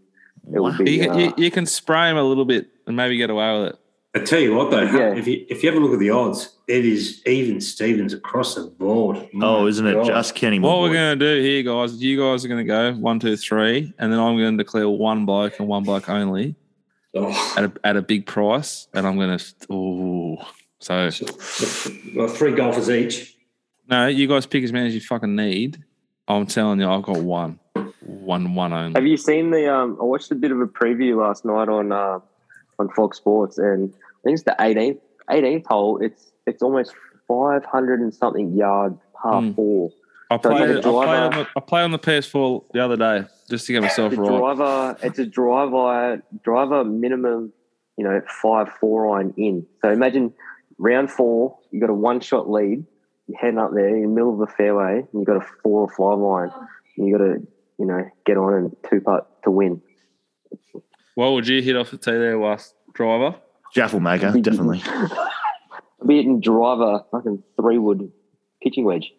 It 0.52 0.60
would 0.60 0.76
be. 0.78 0.90
You 0.92 1.00
can, 1.00 1.10
uh, 1.10 1.16
you, 1.18 1.34
you 1.38 1.50
can 1.50 1.64
spray 1.66 2.10
him 2.10 2.16
a 2.16 2.22
little 2.22 2.44
bit 2.44 2.68
and 2.86 2.96
maybe 2.96 3.16
get 3.16 3.30
away 3.30 3.58
with 3.60 3.68
it. 3.70 3.78
I 4.16 4.20
tell 4.20 4.38
you 4.38 4.54
what, 4.54 4.70
though, 4.70 4.82
Yeah. 4.82 5.14
if 5.14 5.26
you 5.26 5.44
if 5.48 5.62
you 5.62 5.70
have 5.72 5.80
a 5.80 5.84
look 5.84 5.92
at 5.94 5.98
the 5.98 6.10
odds, 6.10 6.54
it 6.68 6.84
is 6.84 7.20
even 7.26 7.60
Stevens 7.60 8.12
across 8.12 8.54
the 8.54 8.62
board. 8.66 9.28
Oh, 9.42 9.66
isn't 9.66 9.86
it 9.86 10.04
just 10.04 10.34
Kenny? 10.34 10.58
What 10.60 10.70
my 10.76 10.80
we're 10.82 10.92
going 10.92 11.18
to 11.18 11.34
do 11.36 11.42
here, 11.42 11.62
guys, 11.62 11.92
is 11.92 12.02
you 12.02 12.20
guys 12.20 12.44
are 12.44 12.48
going 12.48 12.64
to 12.64 12.68
go 12.68 12.92
one, 12.94 13.18
two, 13.18 13.36
three, 13.36 13.92
and 13.98 14.12
then 14.12 14.20
I'm 14.20 14.36
going 14.36 14.56
to 14.56 14.62
declare 14.62 14.88
one 14.88 15.24
bloke 15.26 15.58
and 15.58 15.66
one 15.66 15.82
bloke 15.82 16.08
only 16.08 16.54
Oh. 17.16 17.54
at 17.56 17.64
a, 17.64 17.72
at 17.84 17.96
a 17.96 18.02
big 18.02 18.26
price, 18.26 18.86
and 18.92 19.06
I'm 19.06 19.16
going 19.16 19.36
to. 19.38 19.44
Oh, 19.70 20.36
so 20.80 21.10
Well, 22.14 22.28
three 22.28 22.52
golfers 22.54 22.90
each. 22.90 23.36
no, 23.88 24.06
you 24.06 24.26
guys 24.26 24.46
pick 24.46 24.64
as 24.64 24.72
many 24.72 24.86
as 24.88 24.94
you 24.94 25.00
fucking 25.00 25.34
need. 25.34 25.82
I'm 26.28 26.46
telling 26.46 26.80
you, 26.80 26.88
I've 26.88 27.02
got 27.02 27.18
one, 27.18 27.58
one, 28.00 28.54
one 28.54 28.72
only. 28.72 28.94
Have 28.94 29.06
you 29.06 29.16
seen 29.16 29.50
the? 29.50 29.72
Um, 29.72 29.98
I 30.00 30.04
watched 30.04 30.30
a 30.30 30.34
bit 30.34 30.50
of 30.52 30.60
a 30.60 30.66
preview 30.66 31.16
last 31.20 31.44
night 31.44 31.68
on 31.68 31.92
uh, 31.92 32.18
on 32.78 32.88
Fox 32.90 33.18
Sports, 33.18 33.58
and 33.58 33.92
I 33.92 34.18
think 34.24 34.34
it's 34.34 34.42
the 34.44 34.56
18th 34.58 34.98
18th 35.30 35.66
hole, 35.66 35.98
it's 36.02 36.32
it's 36.46 36.62
almost 36.62 36.92
500 37.28 38.00
and 38.00 38.14
something 38.14 38.54
yards 38.56 38.98
par 39.20 39.40
Mm. 39.42 39.54
four. 39.54 39.90
I 40.30 40.36
So 40.40 40.50
played, 40.50 40.70
it's 40.70 40.86
it, 40.86 40.88
I, 40.88 40.90
a 40.90 40.92
played 41.06 41.22
on 41.22 41.30
the, 41.32 41.46
I 41.56 41.60
played 41.60 41.82
on 41.82 41.90
the 41.92 41.98
PS4 41.98 42.64
the 42.72 42.80
other 42.84 42.96
day 42.96 43.24
just 43.48 43.66
to 43.66 43.72
get 43.72 43.82
myself 43.82 44.12
It's 44.12 44.18
a 44.18 44.22
right. 44.22 44.38
driver. 44.56 44.96
It's 45.02 45.18
a 45.18 45.26
driver. 45.26 46.22
Driver 46.42 46.84
minimum. 46.84 47.52
You 47.98 48.04
know, 48.04 48.20
five 48.42 48.70
four 48.80 49.16
iron 49.16 49.32
in. 49.36 49.66
So 49.82 49.90
imagine 49.90 50.32
round 50.78 51.10
four. 51.10 51.58
You 51.70 51.80
got 51.80 51.90
a 51.90 51.94
one 51.94 52.20
shot 52.20 52.50
lead. 52.50 52.84
You're 53.26 53.38
heading 53.38 53.58
up 53.58 53.70
there 53.72 53.88
in 53.88 54.02
the 54.02 54.08
middle 54.08 54.32
of 54.32 54.38
the 54.38 54.54
fairway, 54.54 54.98
and 54.98 55.20
you 55.20 55.24
got 55.24 55.36
a 55.36 55.46
four 55.62 55.88
or 55.88 55.88
five 55.88 56.18
line. 56.18 56.50
And 56.96 57.06
you 57.06 57.16
got 57.16 57.24
to 57.24 57.46
you 57.78 57.86
know 57.86 58.08
get 58.26 58.36
on 58.36 58.54
and 58.54 58.76
two 58.88 59.00
putt 59.00 59.42
to 59.44 59.50
win. 59.50 59.80
What 61.14 61.32
would 61.32 61.46
you 61.46 61.62
hit 61.62 61.76
off 61.76 61.90
the 61.90 61.96
tee 61.96 62.12
there, 62.12 62.38
Was 62.38 62.74
driver? 62.92 63.36
Jaffel 63.74 64.00
maker, 64.00 64.32
definitely. 64.40 64.82
I'll 64.84 66.06
be 66.06 66.16
hitting 66.16 66.40
driver 66.40 67.04
fucking 67.10 67.42
three 67.60 67.78
wood 67.78 68.10
pitching 68.62 68.84
wedge. 68.84 69.12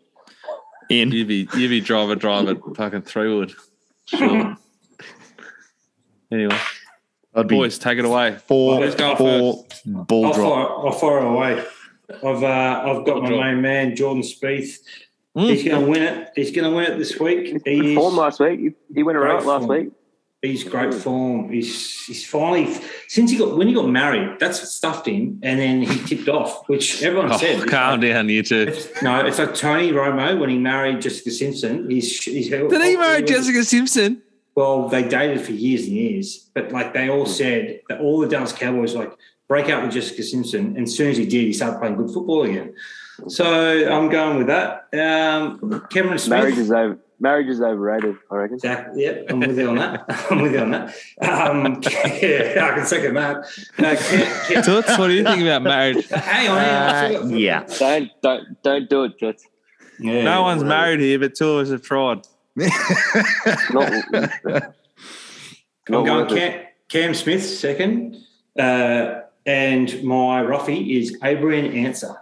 In. 0.90 1.12
You'd 1.12 1.28
be, 1.28 1.50
you'd 1.56 1.70
be 1.70 1.82
driver, 1.82 2.16
driver, 2.16 2.56
fucking 2.76 3.02
three 3.04 3.34
wood. 3.34 3.54
Sure. 4.06 4.56
anyway, 6.32 6.58
I'd 7.36 7.48
be 7.48 7.56
boys, 7.56 7.78
take 7.78 8.00
it 8.00 8.06
away. 8.06 8.38
four, 8.48 8.82
Who's 8.82 8.96
going 8.96 9.18
four 9.18 9.66
ball 9.86 10.26
I'll 10.28 10.34
drop. 10.34 10.54
fire, 10.54 10.88
I'll 10.88 10.92
fire 10.92 11.18
away. 11.20 11.66
I've 12.24 12.44
uh, 12.44 12.84
I've 13.00 13.06
got 13.06 13.22
my 13.24 13.30
Drop. 13.30 13.42
main 13.42 13.62
man 13.62 13.96
Jordan 13.96 14.24
Spieth. 14.24 14.78
Mm. 15.36 15.50
He's 15.50 15.64
going 15.66 15.84
to 15.84 15.90
win 15.92 16.02
it. 16.04 16.30
He's 16.36 16.52
going 16.52 16.70
to 16.70 16.76
win 16.76 16.92
it 16.92 16.98
this 16.98 17.20
week. 17.20 17.62
Good 17.66 17.96
form 17.96 18.16
last 18.16 18.40
week. 18.40 18.60
He, 18.60 18.70
he 18.94 19.04
went 19.04 19.18
Great 19.18 19.28
around 19.32 19.46
last 19.46 19.66
form. 19.66 19.78
week. 19.80 19.92
he's 20.42 20.64
great 20.64 20.94
form. 20.94 21.52
He's 21.52 22.06
he's 22.06 22.26
finally 22.26 22.74
since 23.08 23.32
he 23.32 23.38
got 23.38 23.58
when 23.58 23.68
he 23.68 23.74
got 23.74 23.90
married. 23.90 24.40
That's 24.40 24.60
what 24.60 24.68
stuffed 24.70 25.08
him, 25.08 25.40
and 25.44 25.60
then 25.60 25.82
he 25.82 26.06
tipped 26.06 26.30
off, 26.30 26.70
which 26.70 27.02
everyone 27.04 27.32
Oh, 27.34 27.38
said. 27.38 27.68
calm 27.68 28.00
down, 28.00 28.30
you 28.30 28.44
two. 28.44 28.62
It's- 28.68 28.88
no, 29.02 29.26
it's 29.26 29.40
like 29.40 29.56
Tony 29.56 29.92
Romo 29.92 30.40
when 30.40 30.50
he 30.52 30.58
married 30.60 31.02
Jessica 31.02 31.32
Simpson. 31.32 31.90
He's, 31.90 32.24
he's 32.24 32.48
Did 32.50 32.72
he 32.84 32.96
marry 32.96 33.24
Jessica 33.24 33.64
Simpson? 33.66 34.22
Well, 34.56 34.88
they 34.88 35.04
dated 35.08 35.42
for 35.42 35.52
years 35.52 35.84
and 35.84 35.94
years, 35.94 36.50
but 36.54 36.72
like 36.72 36.94
they 36.94 37.10
all 37.10 37.26
said 37.26 37.82
that 37.90 38.00
all 38.00 38.20
the 38.20 38.28
Dallas 38.28 38.54
Cowboys 38.54 38.96
like 38.96 39.12
break 39.48 39.70
out 39.70 39.84
with 39.84 39.92
Jessica 39.92 40.24
Simpson, 40.24 40.76
and 40.78 40.88
as 40.88 40.96
soon 40.96 41.10
as 41.12 41.18
he 41.18 41.26
did, 41.26 41.46
he 41.46 41.54
started 41.54 41.80
playing 41.80 41.98
good 41.98 42.10
football 42.12 42.44
again. 42.44 42.74
So 43.28 43.46
I'm 43.46 44.10
going 44.10 44.38
with 44.38 44.48
that. 44.48 44.88
Um, 44.94 45.86
Cameron 45.90 46.18
Smith. 46.20 46.40
Marriage 46.40 46.58
is 46.58 46.72
over. 46.72 46.98
Marriage 47.20 47.48
is 47.48 47.62
overrated. 47.62 48.18
I 48.30 48.36
reckon. 48.36 48.56
Exactly. 48.56 49.04
Yep, 49.04 49.26
I'm 49.30 49.40
with 49.40 49.58
you 49.58 49.70
on 49.70 49.76
that. 49.78 50.06
I'm 50.32 50.42
with 50.42 50.54
you 50.54 50.60
on 50.60 50.72
that. 50.72 50.96
Um, 51.22 51.82
yeah, 52.22 52.70
I 52.72 52.76
can 52.76 52.86
second 52.86 53.14
that. 53.16 53.38
Uh, 53.78 53.96
Cam- 53.96 54.46
Cam- 54.48 54.64
Toots, 54.64 54.98
what 54.98 55.08
do 55.08 55.14
you 55.14 55.24
think 55.24 55.42
about 55.42 55.62
marriage? 55.62 56.08
hang 56.10 56.50
on, 56.50 56.58
hang. 56.60 57.16
Uh, 57.16 57.26
yeah. 57.28 57.64
Don't 57.80 58.12
don't 58.22 58.62
don't 58.64 58.90
do 58.90 59.04
it, 59.06 59.18
Jets. 59.18 59.46
Yeah. 59.98 60.24
No 60.24 60.42
one's 60.42 60.64
married 60.64 61.00
here, 61.00 61.18
but 61.20 61.36
two 61.36 61.50
of 61.52 61.66
us 61.66 61.72
have 61.72 61.84
tried. 62.60 62.72
Not, 63.74 64.74
I'm 65.88 66.06
going. 66.06 66.28
Cam, 66.28 66.66
Cam 66.90 67.14
Smith 67.14 67.46
second, 67.46 68.18
uh, 68.58 69.22
and 69.46 70.04
my 70.04 70.42
roughie 70.42 70.98
is 70.98 71.18
Abraham 71.24 71.72
Ancer 71.86 72.16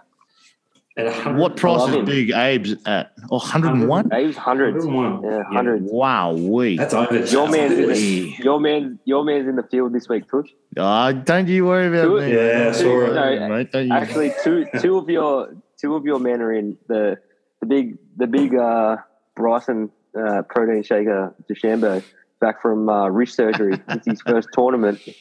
at 0.96 1.34
What 1.34 1.56
price 1.56 1.92
is. 1.92 2.06
Big 2.06 2.30
Abe's 2.30 2.76
at? 2.86 3.12
Oh, 3.30 3.38
101? 3.38 4.12
Abe's 4.12 4.36
hundreds. 4.36 4.86
101. 4.86 5.22
Yeah, 5.32 5.42
hundreds. 5.50 5.90
Wow, 5.90 6.34
we. 6.34 6.76
That's 6.76 6.94
over. 6.94 7.24
Your 7.26 7.48
man's 7.48 7.72
in 7.72 7.88
the 7.88 8.34
your 8.38 8.60
man 8.60 8.98
your 9.04 9.24
man's 9.24 9.48
in 9.48 9.56
the 9.56 9.62
field 9.64 9.92
this 9.92 10.08
week, 10.08 10.30
Tush. 10.30 10.50
Oh, 10.76 11.12
don't 11.12 11.48
you 11.48 11.66
worry 11.66 11.88
about 11.88 12.04
Two- 12.04 12.20
me. 12.20 12.34
Yeah, 12.34 12.68
I 12.68 12.72
saw 12.72 13.00
it. 13.06 13.14
No, 13.14 13.48
mate. 13.48 13.90
Actually, 13.90 14.32
two 14.42 14.66
two 14.80 14.98
of 14.98 15.08
your 15.08 15.54
two 15.80 15.94
of 15.94 16.04
your 16.04 16.18
men 16.18 16.40
are 16.40 16.52
in 16.52 16.78
the 16.88 17.18
the 17.60 17.66
big 17.66 17.98
the 18.16 18.26
big 18.26 18.54
uh, 18.54 18.98
Bryson 19.34 19.90
uh, 20.16 20.42
protein 20.42 20.82
shaker 20.82 21.34
DeChambeau 21.50 22.02
back 22.40 22.60
from 22.60 22.88
uh, 22.88 23.08
wrist 23.08 23.36
surgery. 23.36 23.80
it's 23.88 24.06
his 24.06 24.20
first 24.22 24.48
tournament. 24.52 24.98
He'll 24.98 25.14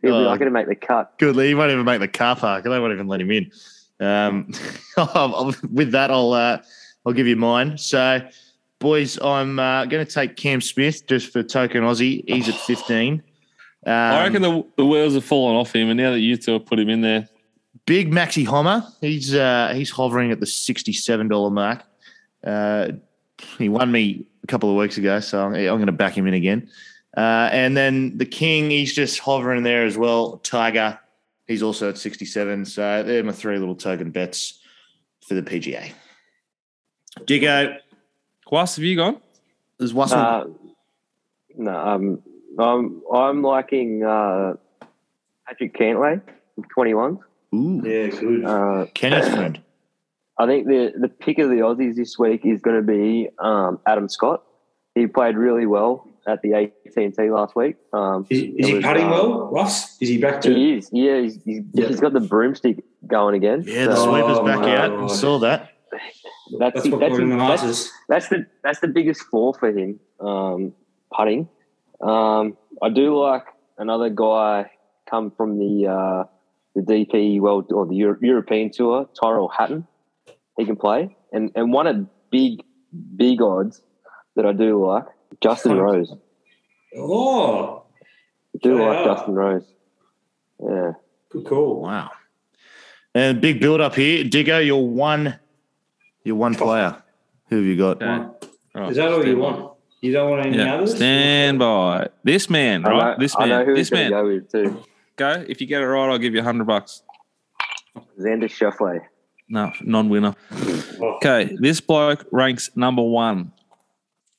be 0.00 0.08
Oh. 0.08 0.24
not 0.24 0.38
going 0.38 0.46
to 0.46 0.50
make 0.50 0.66
the 0.66 0.74
cut. 0.74 1.18
Good. 1.18 1.36
He 1.36 1.54
won't 1.54 1.70
even 1.70 1.84
make 1.84 2.00
the 2.00 2.08
car 2.08 2.36
park. 2.36 2.64
They 2.64 2.70
won't 2.70 2.92
even 2.92 3.06
let 3.06 3.20
him 3.20 3.30
in. 3.30 3.50
Um, 4.00 4.48
with 5.72 5.92
that, 5.92 6.10
I'll 6.10 6.32
uh, 6.32 6.58
I'll 7.06 7.12
give 7.12 7.26
you 7.26 7.36
mine. 7.36 7.78
So, 7.78 8.20
boys, 8.80 9.18
I'm 9.22 9.58
uh, 9.58 9.84
going 9.86 10.04
to 10.04 10.10
take 10.10 10.36
Cam 10.36 10.60
Smith 10.60 11.06
just 11.06 11.32
for 11.32 11.42
token 11.42 11.82
Aussie. 11.82 12.24
He's 12.26 12.48
at 12.48 12.54
15. 12.56 13.22
Um, 13.86 13.92
I 13.92 14.24
reckon 14.24 14.42
the, 14.42 14.64
the 14.76 14.84
wheels 14.86 15.14
have 15.14 15.24
fallen 15.24 15.56
off 15.56 15.74
him, 15.74 15.90
and 15.90 15.98
now 15.98 16.10
that 16.12 16.20
you 16.20 16.36
two 16.38 16.54
have 16.54 16.64
put 16.66 16.80
him 16.80 16.88
in 16.88 17.02
there, 17.02 17.28
Big 17.86 18.10
Maxi 18.10 18.46
Homa. 18.46 18.92
He's 19.00 19.34
uh, 19.34 19.72
he's 19.76 19.90
hovering 19.90 20.30
at 20.32 20.40
the 20.40 20.46
sixty-seven 20.46 21.28
dollar 21.28 21.50
mark. 21.50 21.82
Uh, 22.42 22.92
he 23.58 23.68
won 23.68 23.90
me 23.90 24.26
a 24.42 24.46
couple 24.46 24.70
of 24.70 24.76
weeks 24.76 24.98
ago, 24.98 25.20
so 25.20 25.44
I'm, 25.44 25.54
I'm 25.54 25.76
going 25.76 25.86
to 25.86 25.92
back 25.92 26.16
him 26.16 26.26
in 26.26 26.34
again. 26.34 26.68
Uh, 27.16 27.48
and 27.52 27.76
then 27.76 28.16
the 28.18 28.26
King, 28.26 28.70
he's 28.70 28.92
just 28.94 29.20
hovering 29.20 29.62
there 29.62 29.84
as 29.84 29.96
well. 29.96 30.38
Tiger, 30.38 30.98
he's 31.46 31.62
also 31.62 31.88
at 31.90 31.98
sixty-seven. 31.98 32.64
So 32.64 33.02
they're 33.02 33.22
my 33.22 33.32
three 33.32 33.58
little 33.58 33.76
token 33.76 34.10
bets 34.10 34.58
for 35.26 35.34
the 35.34 35.42
PGA. 35.42 35.92
Diggo, 37.20 37.76
Quas, 38.44 38.76
have 38.76 38.84
you 38.84 38.96
gone? 38.96 39.20
there's 39.78 39.92
Wassel. 39.92 40.16
Uh, 40.16 40.44
no, 41.56 41.76
um, 41.76 42.22
I'm 42.58 43.02
I'm 43.12 43.42
liking 43.42 44.02
uh, 44.04 44.54
Patrick 45.46 45.76
Cantlay, 45.76 46.20
twenty 46.72 46.94
one. 46.94 47.18
Ooh, 47.54 47.80
Yeah, 47.84 48.08
good. 48.08 48.44
Uh, 48.44 48.86
Kenny's 48.94 49.28
friend. 49.28 49.60
I 50.38 50.46
think 50.46 50.66
the 50.66 50.92
the 50.98 51.08
pick 51.08 51.38
of 51.38 51.48
the 51.50 51.56
Aussies 51.56 51.94
this 51.96 52.18
week 52.18 52.44
is 52.44 52.60
going 52.60 52.76
to 52.76 52.82
be 52.82 53.28
um, 53.38 53.78
Adam 53.86 54.08
Scott. 54.08 54.42
He 54.94 55.06
played 55.06 55.36
really 55.36 55.66
well 55.66 56.08
at 56.26 56.40
the 56.42 56.54
AT&T 56.54 57.30
last 57.30 57.54
week. 57.56 57.76
Um, 57.92 58.26
Is, 58.30 58.42
is 58.42 58.66
he 58.68 58.74
was, 58.74 58.84
putting 58.84 59.06
uh, 59.06 59.10
well, 59.10 59.50
Ross? 59.52 60.00
Is 60.00 60.08
he 60.08 60.18
back 60.18 60.40
to? 60.42 60.54
He 60.54 60.74
is. 60.78 60.88
Yeah, 60.92 61.20
he's, 61.20 61.42
he's, 61.44 61.62
Yeah. 61.72 61.88
he's 61.88 62.00
got 62.00 62.12
the 62.14 62.20
broomstick 62.20 62.82
going 63.06 63.34
again. 63.34 63.64
Yeah, 63.66 63.86
the 63.88 63.96
So, 63.96 64.04
sweeper's 64.10 64.38
Oh, 64.38 64.44
back 64.44 64.60
my 64.60 64.76
out. 64.76 64.90
God. 64.90 65.06
Saw 65.10 65.38
that. 65.40 65.70
that's, 65.92 66.74
That's 66.74 66.82
the, 66.84 66.90
what 66.90 67.00
that's, 67.00 67.10
put 67.12 67.22
him 67.22 67.30
the 67.30 67.36
that's, 67.36 67.62
Masters. 67.62 67.92
that's 68.08 68.28
the 68.28 68.46
that's 68.62 68.80
the 68.80 68.88
biggest 68.88 69.22
flaw 69.24 69.52
for 69.52 69.68
him. 69.68 69.98
Um, 70.20 70.72
putting. 71.12 71.48
Um, 72.00 72.56
I 72.82 72.88
do 72.88 73.16
like 73.20 73.44
another 73.78 74.08
guy 74.10 74.70
come 75.10 75.30
from 75.36 75.58
the 75.58 75.88
uh, 75.88 76.24
the 76.74 76.82
DP 76.82 77.40
World 77.40 77.70
or 77.72 77.86
the 77.86 77.94
Euro- 77.96 78.18
European 78.20 78.70
Tour, 78.72 79.08
Tyrell 79.20 79.48
Hatton. 79.48 79.86
He 80.56 80.64
can 80.64 80.76
play, 80.76 81.16
and 81.32 81.50
and 81.54 81.72
one 81.72 81.86
of 81.86 82.06
big 82.30 82.62
big 83.16 83.42
odds 83.42 83.82
that 84.36 84.46
I 84.46 84.52
do 84.52 84.84
like 84.84 85.04
Justin 85.40 85.78
Rose. 85.78 86.12
Oh, 86.96 87.82
I 88.54 88.58
do 88.62 88.80
like 88.84 89.04
Justin 89.04 89.34
Rose. 89.34 89.64
Yeah. 90.62 90.92
good 91.30 91.44
call. 91.46 91.82
Wow. 91.82 92.10
And 93.14 93.40
big 93.40 93.60
build 93.60 93.80
up 93.80 93.94
here. 93.94 94.24
Diggo, 94.24 94.64
you're 94.64 94.76
one 94.76 95.38
you're 96.24 96.36
one 96.36 96.54
player. 96.54 97.02
Who 97.48 97.56
have 97.56 97.64
you 97.64 97.76
got? 97.76 97.96
Okay. 98.02 98.06
Right, 98.06 98.28
oh, 98.76 98.88
Is 98.88 98.96
that 98.96 99.08
all 99.08 99.18
you 99.18 99.22
stand 99.24 99.38
want? 99.38 99.72
You 100.00 100.12
don't 100.12 100.30
want 100.30 100.46
any 100.46 100.58
Yeah, 100.58 100.74
others? 100.74 100.96
stand 100.96 101.58
by. 101.58 102.08
This 102.24 102.50
man, 102.50 102.84
I 102.84 102.88
know, 102.90 102.98
right? 102.98 103.18
This 103.18 103.34
I 103.38 103.46
know 103.46 103.58
man. 103.58 103.66
who 103.66 103.74
This 103.74 103.90
man. 103.90 104.10
go 104.10 104.26
with 104.26 104.50
too. 104.50 104.84
Go. 105.16 105.44
If 105.48 105.60
you 105.60 105.66
get 105.66 105.82
it 105.82 105.86
right, 105.86 106.10
I'll 106.10 106.18
give 106.18 106.34
you 106.34 106.40
a 106.40 106.44
hundred 106.44 106.66
bucks. 106.66 107.02
Xander 108.18 108.44
Schauffele. 108.50 109.00
No, 109.48 109.72
non-winner. 109.82 110.34
Oh, 110.52 111.16
Okay, 111.16 111.54
this 111.60 111.80
bloke 111.80 112.24
ranks 112.32 112.70
number 112.76 113.02
one 113.02 113.52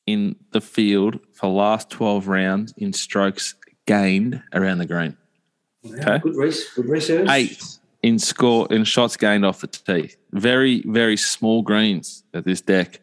in 0.05 0.35
the 0.51 0.61
field 0.61 1.19
for 1.33 1.47
last 1.49 1.89
twelve 1.89 2.27
rounds 2.27 2.73
in 2.77 2.91
strokes 2.93 3.55
gained 3.85 4.41
around 4.53 4.79
the 4.79 4.85
green. 4.85 5.15
Okay. 5.85 6.19
Good, 6.19 6.35
res- 6.35 6.69
good 6.75 6.89
research. 6.89 7.29
Eighth 7.29 7.79
in 8.01 8.17
score 8.19 8.67
in 8.71 8.83
shots 8.83 9.15
gained 9.17 9.45
off 9.45 9.61
the 9.61 9.67
tee. 9.67 10.15
Very, 10.31 10.81
very 10.87 11.17
small 11.17 11.61
greens 11.61 12.23
at 12.33 12.45
this 12.45 12.61
deck 12.61 13.01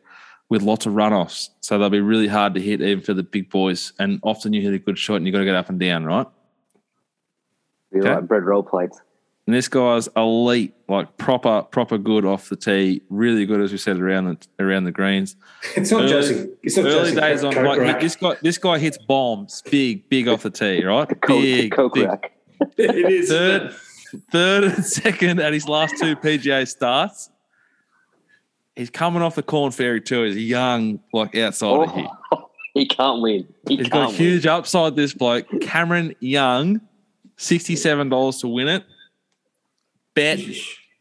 with 0.49 0.63
lots 0.63 0.87
of 0.87 0.93
runoffs. 0.95 1.49
So 1.61 1.79
they'll 1.79 1.91
be 1.91 2.01
really 2.01 2.29
hard 2.29 2.55
to 2.55 2.61
hit 2.61 2.81
even 2.83 3.03
for 3.03 3.15
the 3.15 3.23
big 3.23 3.49
boys. 3.51 3.93
And 3.99 4.21
often 4.23 4.53
you 4.53 4.61
hit 4.63 4.75
a 4.75 4.79
good 4.79 4.99
shot 4.99 5.17
and 5.17 5.27
you've 5.27 5.33
got 5.33 5.39
to 5.41 5.45
get 5.45 5.55
up 5.55 5.69
and 5.71 5.79
down, 5.81 6.05
right? 6.05 6.27
Be 7.93 8.01
Okay. 8.01 8.15
like 8.15 8.27
bread 8.29 8.43
roll 8.45 8.63
plates. 8.63 9.01
And 9.47 9.57
this 9.57 9.67
guy's 9.67 10.09
elite, 10.17 10.73
like 10.89 11.17
proper, 11.17 11.63
proper 11.63 11.99
good 11.99 12.25
off 12.25 12.49
the 12.49 12.55
tee. 12.55 13.03
Really 13.11 13.45
good, 13.45 13.61
as 13.61 13.73
we 13.73 13.79
said, 13.79 13.99
around 13.99 14.27
the 14.27 14.65
around 14.65 14.85
the 14.85 14.93
greens. 14.93 15.35
It's 15.77 15.91
not 15.91 16.03
Early- 16.03 16.11
Jesse. 16.11 16.49
It's 16.63 16.77
not 16.77 16.87
Early 16.87 17.11
Jesse 17.15 17.21
days 17.21 17.45
on, 17.45 17.53
Coke 17.53 17.67
like 17.67 17.81
rack. 17.81 18.01
this 18.01 18.15
guy. 18.15 18.37
This 18.41 18.59
guy 18.59 18.79
hits 18.79 18.99
bombs, 18.99 19.63
big, 19.69 20.09
big 20.09 20.29
off 20.29 20.43
the 20.45 20.51
tee, 20.51 20.85
right? 20.85 21.09
The 21.09 21.15
Coke, 21.17 21.41
the 21.43 21.63
Big, 21.63 21.73
Coke 21.73 21.95
big. 21.95 22.09
rack. 22.09 22.33
it 22.79 23.11
is. 23.13 23.29
Third, 23.31 23.75
third 24.31 24.65
and 24.65 24.85
second 24.85 25.41
at 25.41 25.53
his 25.53 25.67
last 25.67 25.95
two 25.99 26.15
PGA 26.15 26.67
starts. 26.69 27.31
He's 28.77 28.91
coming 28.91 29.23
off 29.23 29.35
the 29.35 29.43
Korn 29.43 29.73
Ferry 29.73 30.01
too. 30.01 30.23
He's 30.23 30.37
a 30.37 30.41
young, 30.41 31.01
like 31.13 31.35
outsider 31.37 31.81
oh, 31.83 31.87
here. 31.89 32.09
Oh, 32.33 32.49
he 32.75 32.87
can't 32.87 33.21
win. 33.21 33.47
He 33.69 33.77
He's 33.77 33.89
can't 33.89 33.93
got 33.93 34.07
win. 34.11 34.17
huge 34.17 34.47
upside. 34.47 34.95
This 34.97 35.13
bloke, 35.13 35.47
Cameron 35.61 36.15
Young, 36.21 36.81
sixty-seven 37.37 38.09
dollars 38.09 38.39
to 38.39 38.49
win 38.49 38.69
it. 38.69 38.85
Bet, 40.15 40.41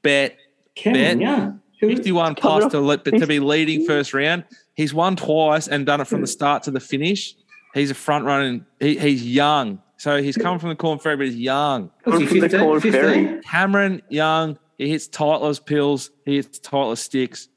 bet, 0.04 0.38
Cameron 0.76 1.04
Bet. 1.04 1.20
Young. 1.20 1.62
Who- 1.80 1.88
51 1.96 2.36
plus 2.36 2.72
to, 2.72 2.80
le- 2.80 2.98
to 2.98 3.26
be 3.26 3.40
leading 3.40 3.86
first 3.86 4.14
round. 4.14 4.44
He's 4.76 4.94
won 4.94 5.16
twice 5.16 5.68
and 5.68 5.86
done 5.86 6.00
it 6.00 6.06
from 6.06 6.22
the 6.22 6.28
hmm. 6.28 6.32
start 6.32 6.64
to 6.64 6.72
the 6.72 6.80
finish. 6.80 7.36
He's 7.74 7.92
a 7.92 7.96
front 7.96 8.26
running. 8.26 8.66
He, 8.80 8.98
he's 8.98 9.26
young. 9.26 9.82
So 9.98 10.22
he's 10.22 10.36
hmm. 10.36 10.42
coming 10.42 10.60
from 10.60 10.70
the 10.70 10.76
Korn 10.76 11.00
Ferry, 11.00 11.18
but 11.18 11.26
he's 11.28 11.36
young. 11.36 11.92
He, 12.06 12.12
From 12.12 12.26
the 12.26 12.42
15? 12.42 12.60
Korn 12.60 12.82
Ferry. 12.82 13.26
15? 13.26 13.42
Cameron 13.44 14.02
Young, 14.10 14.58
he 14.78 14.90
hits 14.90 15.08
Titleist 15.08 15.66
pills. 15.66 16.12
He 16.26 16.36
hits 16.36 16.60
Titleist 16.60 17.00
sticks. 17.00 17.50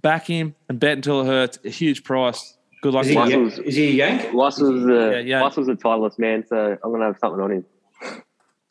Back 0.00 0.26
him 0.26 0.54
and 0.68 0.80
bet 0.80 0.96
until 0.96 1.20
it 1.22 1.26
hurts. 1.26 1.58
A 1.64 1.70
huge 1.70 2.04
price. 2.04 2.56
Good 2.82 2.94
luck 2.94 3.04
Is 3.04 3.10
he, 3.10 3.14
to 3.14 3.20
a 3.20 3.28
you. 3.28 3.44
Russell's- 3.44 3.66
is 3.66 3.74
he 3.76 3.88
a 3.88 3.90
Yank? 3.90 4.34
Russell's 4.34 4.84
the 4.84 5.06
uh, 5.06 5.10
Yeah, 5.10 5.18
yeah. 5.20 5.40
Russell's 5.40 5.68
a 5.68 5.74
titleist 5.74 6.18
man, 6.18 6.44
so 6.46 6.76
I'm 6.82 6.90
gonna 6.90 7.04
have 7.04 7.18
something 7.20 7.40
on 7.40 7.52
him. 7.52 7.64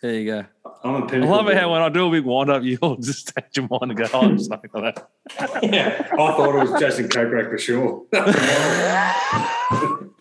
There 0.01 0.13
you 0.15 0.25
go. 0.25 0.45
I'm 0.83 0.95
a 0.95 1.05
I 1.05 1.09
pinnacle. 1.09 1.29
love 1.35 1.47
it 1.47 1.57
how 1.57 1.71
when 1.71 1.81
I 1.81 1.89
do 1.89 2.07
a 2.07 2.11
big 2.11 2.25
wind 2.25 2.49
up, 2.49 2.63
you'll 2.65 2.95
just 2.97 3.33
change 3.35 3.55
your 3.55 3.67
mind 3.69 3.91
and 3.91 3.95
go, 3.97 4.05
oh, 4.13 4.33
it's 4.33 4.47
something 4.47 4.69
like 4.73 4.95
that. 4.95 5.07
Yeah, 5.63 6.07
I 6.13 6.15
thought 6.15 6.55
it 6.55 6.69
was 6.71 6.79
Jason 6.79 7.07
Kokrak 7.07 7.49
for 7.51 7.57
sure. 7.57 8.05
Pat 8.11 8.25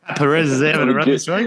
Perez 0.16 0.50
is 0.50 0.62
out 0.62 0.80
of 0.82 0.88
the 0.88 0.94
run 0.94 1.08
this 1.08 1.26
week. 1.28 1.46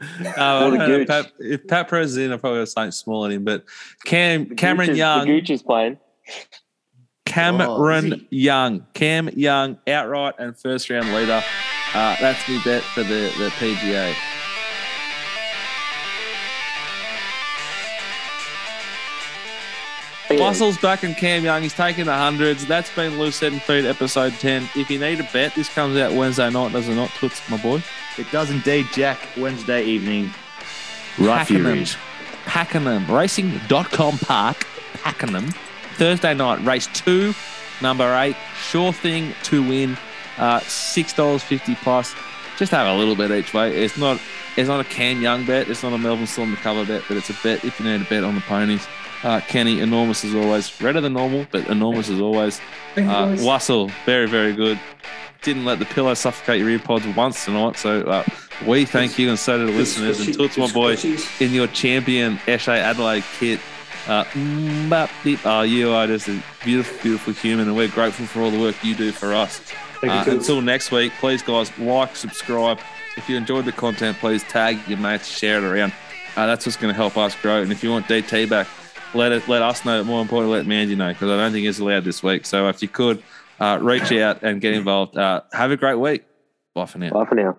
Uh, 0.00 0.32
I 0.36 0.64
What 0.64 0.74
a 0.74 0.76
don't 0.76 0.78
know, 0.78 0.86
gooch. 0.98 1.08
Pat, 1.08 1.32
if 1.38 1.66
Pat 1.66 1.88
Perez 1.88 2.12
is 2.12 2.16
in, 2.18 2.32
I 2.32 2.36
probably 2.38 2.60
have 2.60 2.68
something 2.68 2.90
small 2.92 3.24
on 3.24 3.30
him. 3.32 3.44
But 3.44 3.64
Cam 4.04 4.46
Cameron 4.56 4.88
Gooch 4.88 4.92
is- 4.94 4.98
Young, 4.98 5.26
the 5.26 5.40
Gooch 5.40 5.50
is 5.50 5.62
playing. 5.62 5.98
Cameron 7.26 8.12
Oh, 8.14 8.26
Young, 8.30 8.86
Cam 8.94 9.28
Young, 9.30 9.78
outright 9.88 10.34
and 10.38 10.56
first 10.58 10.88
round 10.90 11.12
leader. 11.14 11.42
Uh, 11.94 12.16
that's 12.20 12.46
me 12.48 12.60
bet 12.64 12.82
for 12.82 13.02
the, 13.02 13.32
the 13.38 13.50
PGA. 13.58 14.14
Russell's 20.38 20.78
back 20.78 21.02
and 21.02 21.16
Cam 21.16 21.44
Young. 21.44 21.62
He's 21.62 21.74
taking 21.74 22.06
the 22.06 22.14
hundreds. 22.14 22.66
That's 22.66 22.94
been 22.94 23.18
Loose 23.18 23.42
and 23.42 23.60
Feed 23.62 23.84
episode 23.84 24.32
10. 24.34 24.68
If 24.74 24.90
you 24.90 24.98
need 24.98 25.20
a 25.20 25.28
bet, 25.32 25.54
this 25.54 25.68
comes 25.68 25.96
out 25.96 26.12
Wednesday 26.12 26.50
night, 26.50 26.72
does 26.72 26.88
it 26.88 26.94
not, 26.94 27.10
Toots, 27.10 27.48
my 27.50 27.56
boy? 27.56 27.82
It 28.18 28.30
does 28.30 28.50
indeed, 28.50 28.86
Jack. 28.92 29.18
Wednesday 29.36 29.84
evening. 29.84 30.30
Right 31.18 31.46
Furies. 31.46 31.96
Pakenham. 32.46 33.10
Racing.com 33.10 34.18
Park, 34.18 34.66
Pakenham. 35.02 35.52
Thursday 35.96 36.34
night, 36.34 36.64
race 36.64 36.88
two, 36.88 37.34
number 37.80 38.14
eight. 38.16 38.36
Sure 38.56 38.92
thing 38.92 39.34
to 39.44 39.62
win. 39.62 39.96
Uh, 40.38 40.58
$6.50 40.60 41.76
plus. 41.82 42.14
Just 42.58 42.72
have 42.72 42.86
a 42.86 42.98
little 42.98 43.14
bit 43.14 43.30
each 43.30 43.54
way. 43.54 43.76
It's 43.76 43.96
not 43.96 44.20
it's 44.56 44.68
not 44.68 44.80
a 44.80 44.84
Cam 44.84 45.20
Young 45.20 45.44
bet. 45.44 45.68
It's 45.68 45.82
not 45.82 45.92
a 45.92 45.98
Melbourne 45.98 46.26
Storm 46.26 46.52
the 46.52 46.56
cover 46.58 46.84
bet, 46.84 47.02
but 47.08 47.16
it's 47.16 47.30
a 47.30 47.36
bet 47.42 47.64
if 47.64 47.80
you 47.80 47.86
need 47.86 48.00
a 48.00 48.04
bet 48.04 48.22
on 48.22 48.36
the 48.36 48.40
ponies. 48.42 48.86
Uh, 49.24 49.40
Kenny, 49.40 49.80
enormous 49.80 50.22
as 50.22 50.34
always. 50.34 50.80
Redder 50.82 51.00
than 51.00 51.14
normal, 51.14 51.46
but 51.50 51.66
enormous 51.68 52.10
as 52.10 52.20
always. 52.20 52.60
Uh, 52.96 53.34
Wassel, 53.40 53.90
very, 54.04 54.28
very 54.28 54.52
good. 54.52 54.78
Didn't 55.40 55.64
let 55.64 55.78
the 55.78 55.86
pillow 55.86 56.12
suffocate 56.14 56.60
your 56.60 56.68
ear 56.68 56.78
pods 56.78 57.06
once 57.16 57.44
tonight. 57.44 57.76
So 57.76 58.02
uh, 58.02 58.24
we 58.66 58.84
thank 58.84 59.18
you 59.18 59.30
and 59.30 59.38
so 59.38 59.58
do 59.58 59.66
the 59.66 59.72
listeners. 59.72 60.20
And 60.20 60.34
Toots, 60.34 60.58
my 60.58 60.70
boy, 60.70 60.96
in 61.40 61.52
your 61.52 61.66
champion 61.68 62.36
Eshe 62.46 62.68
Adelaide 62.68 63.24
kit. 63.38 63.60
Uh, 64.06 64.24
oh, 65.46 65.62
you 65.62 65.90
are 65.90 66.06
just 66.06 66.28
a 66.28 66.42
beautiful, 66.62 66.98
beautiful 67.02 67.32
human, 67.32 67.68
and 67.68 67.76
we're 67.76 67.88
grateful 67.88 68.26
for 68.26 68.42
all 68.42 68.50
the 68.50 68.60
work 68.60 68.76
you 68.84 68.94
do 68.94 69.10
for 69.10 69.32
us. 69.32 69.58
Thank 70.00 70.28
Uh, 70.28 70.30
until 70.32 70.60
next 70.60 70.92
week, 70.92 71.12
please, 71.18 71.42
guys, 71.42 71.76
like, 71.78 72.14
subscribe. 72.14 72.78
If 73.16 73.30
you 73.30 73.38
enjoyed 73.38 73.64
the 73.64 73.72
content, 73.72 74.18
please 74.18 74.42
tag 74.44 74.78
your 74.86 74.98
mates, 74.98 75.26
share 75.26 75.56
it 75.58 75.64
around. 75.64 75.94
Uh, 76.36 76.46
that's 76.46 76.66
what's 76.66 76.76
going 76.76 76.92
to 76.92 76.96
help 76.96 77.16
us 77.16 77.34
grow. 77.40 77.62
And 77.62 77.72
if 77.72 77.82
you 77.82 77.90
want 77.90 78.06
DT 78.06 78.46
back, 78.46 78.66
let 79.14 79.32
it 79.32 79.46
let 79.48 79.62
us 79.62 79.84
know. 79.84 80.02
More 80.04 80.22
importantly, 80.22 80.58
let 80.58 80.66
Mandy 80.66 80.94
know 80.94 81.12
because 81.12 81.30
I 81.30 81.36
don't 81.36 81.52
think 81.52 81.66
it's 81.66 81.78
allowed 81.78 82.04
this 82.04 82.22
week. 82.22 82.46
So 82.46 82.68
if 82.68 82.82
you 82.82 82.88
could 82.88 83.22
uh, 83.60 83.78
reach 83.80 84.12
out 84.12 84.42
and 84.42 84.60
get 84.60 84.74
involved, 84.74 85.16
uh, 85.16 85.42
have 85.52 85.70
a 85.70 85.76
great 85.76 85.96
week. 85.96 86.24
Bye 86.74 86.86
for 86.86 86.98
now. 86.98 87.10
Bye 87.10 87.24
for 87.24 87.34
now. 87.34 87.58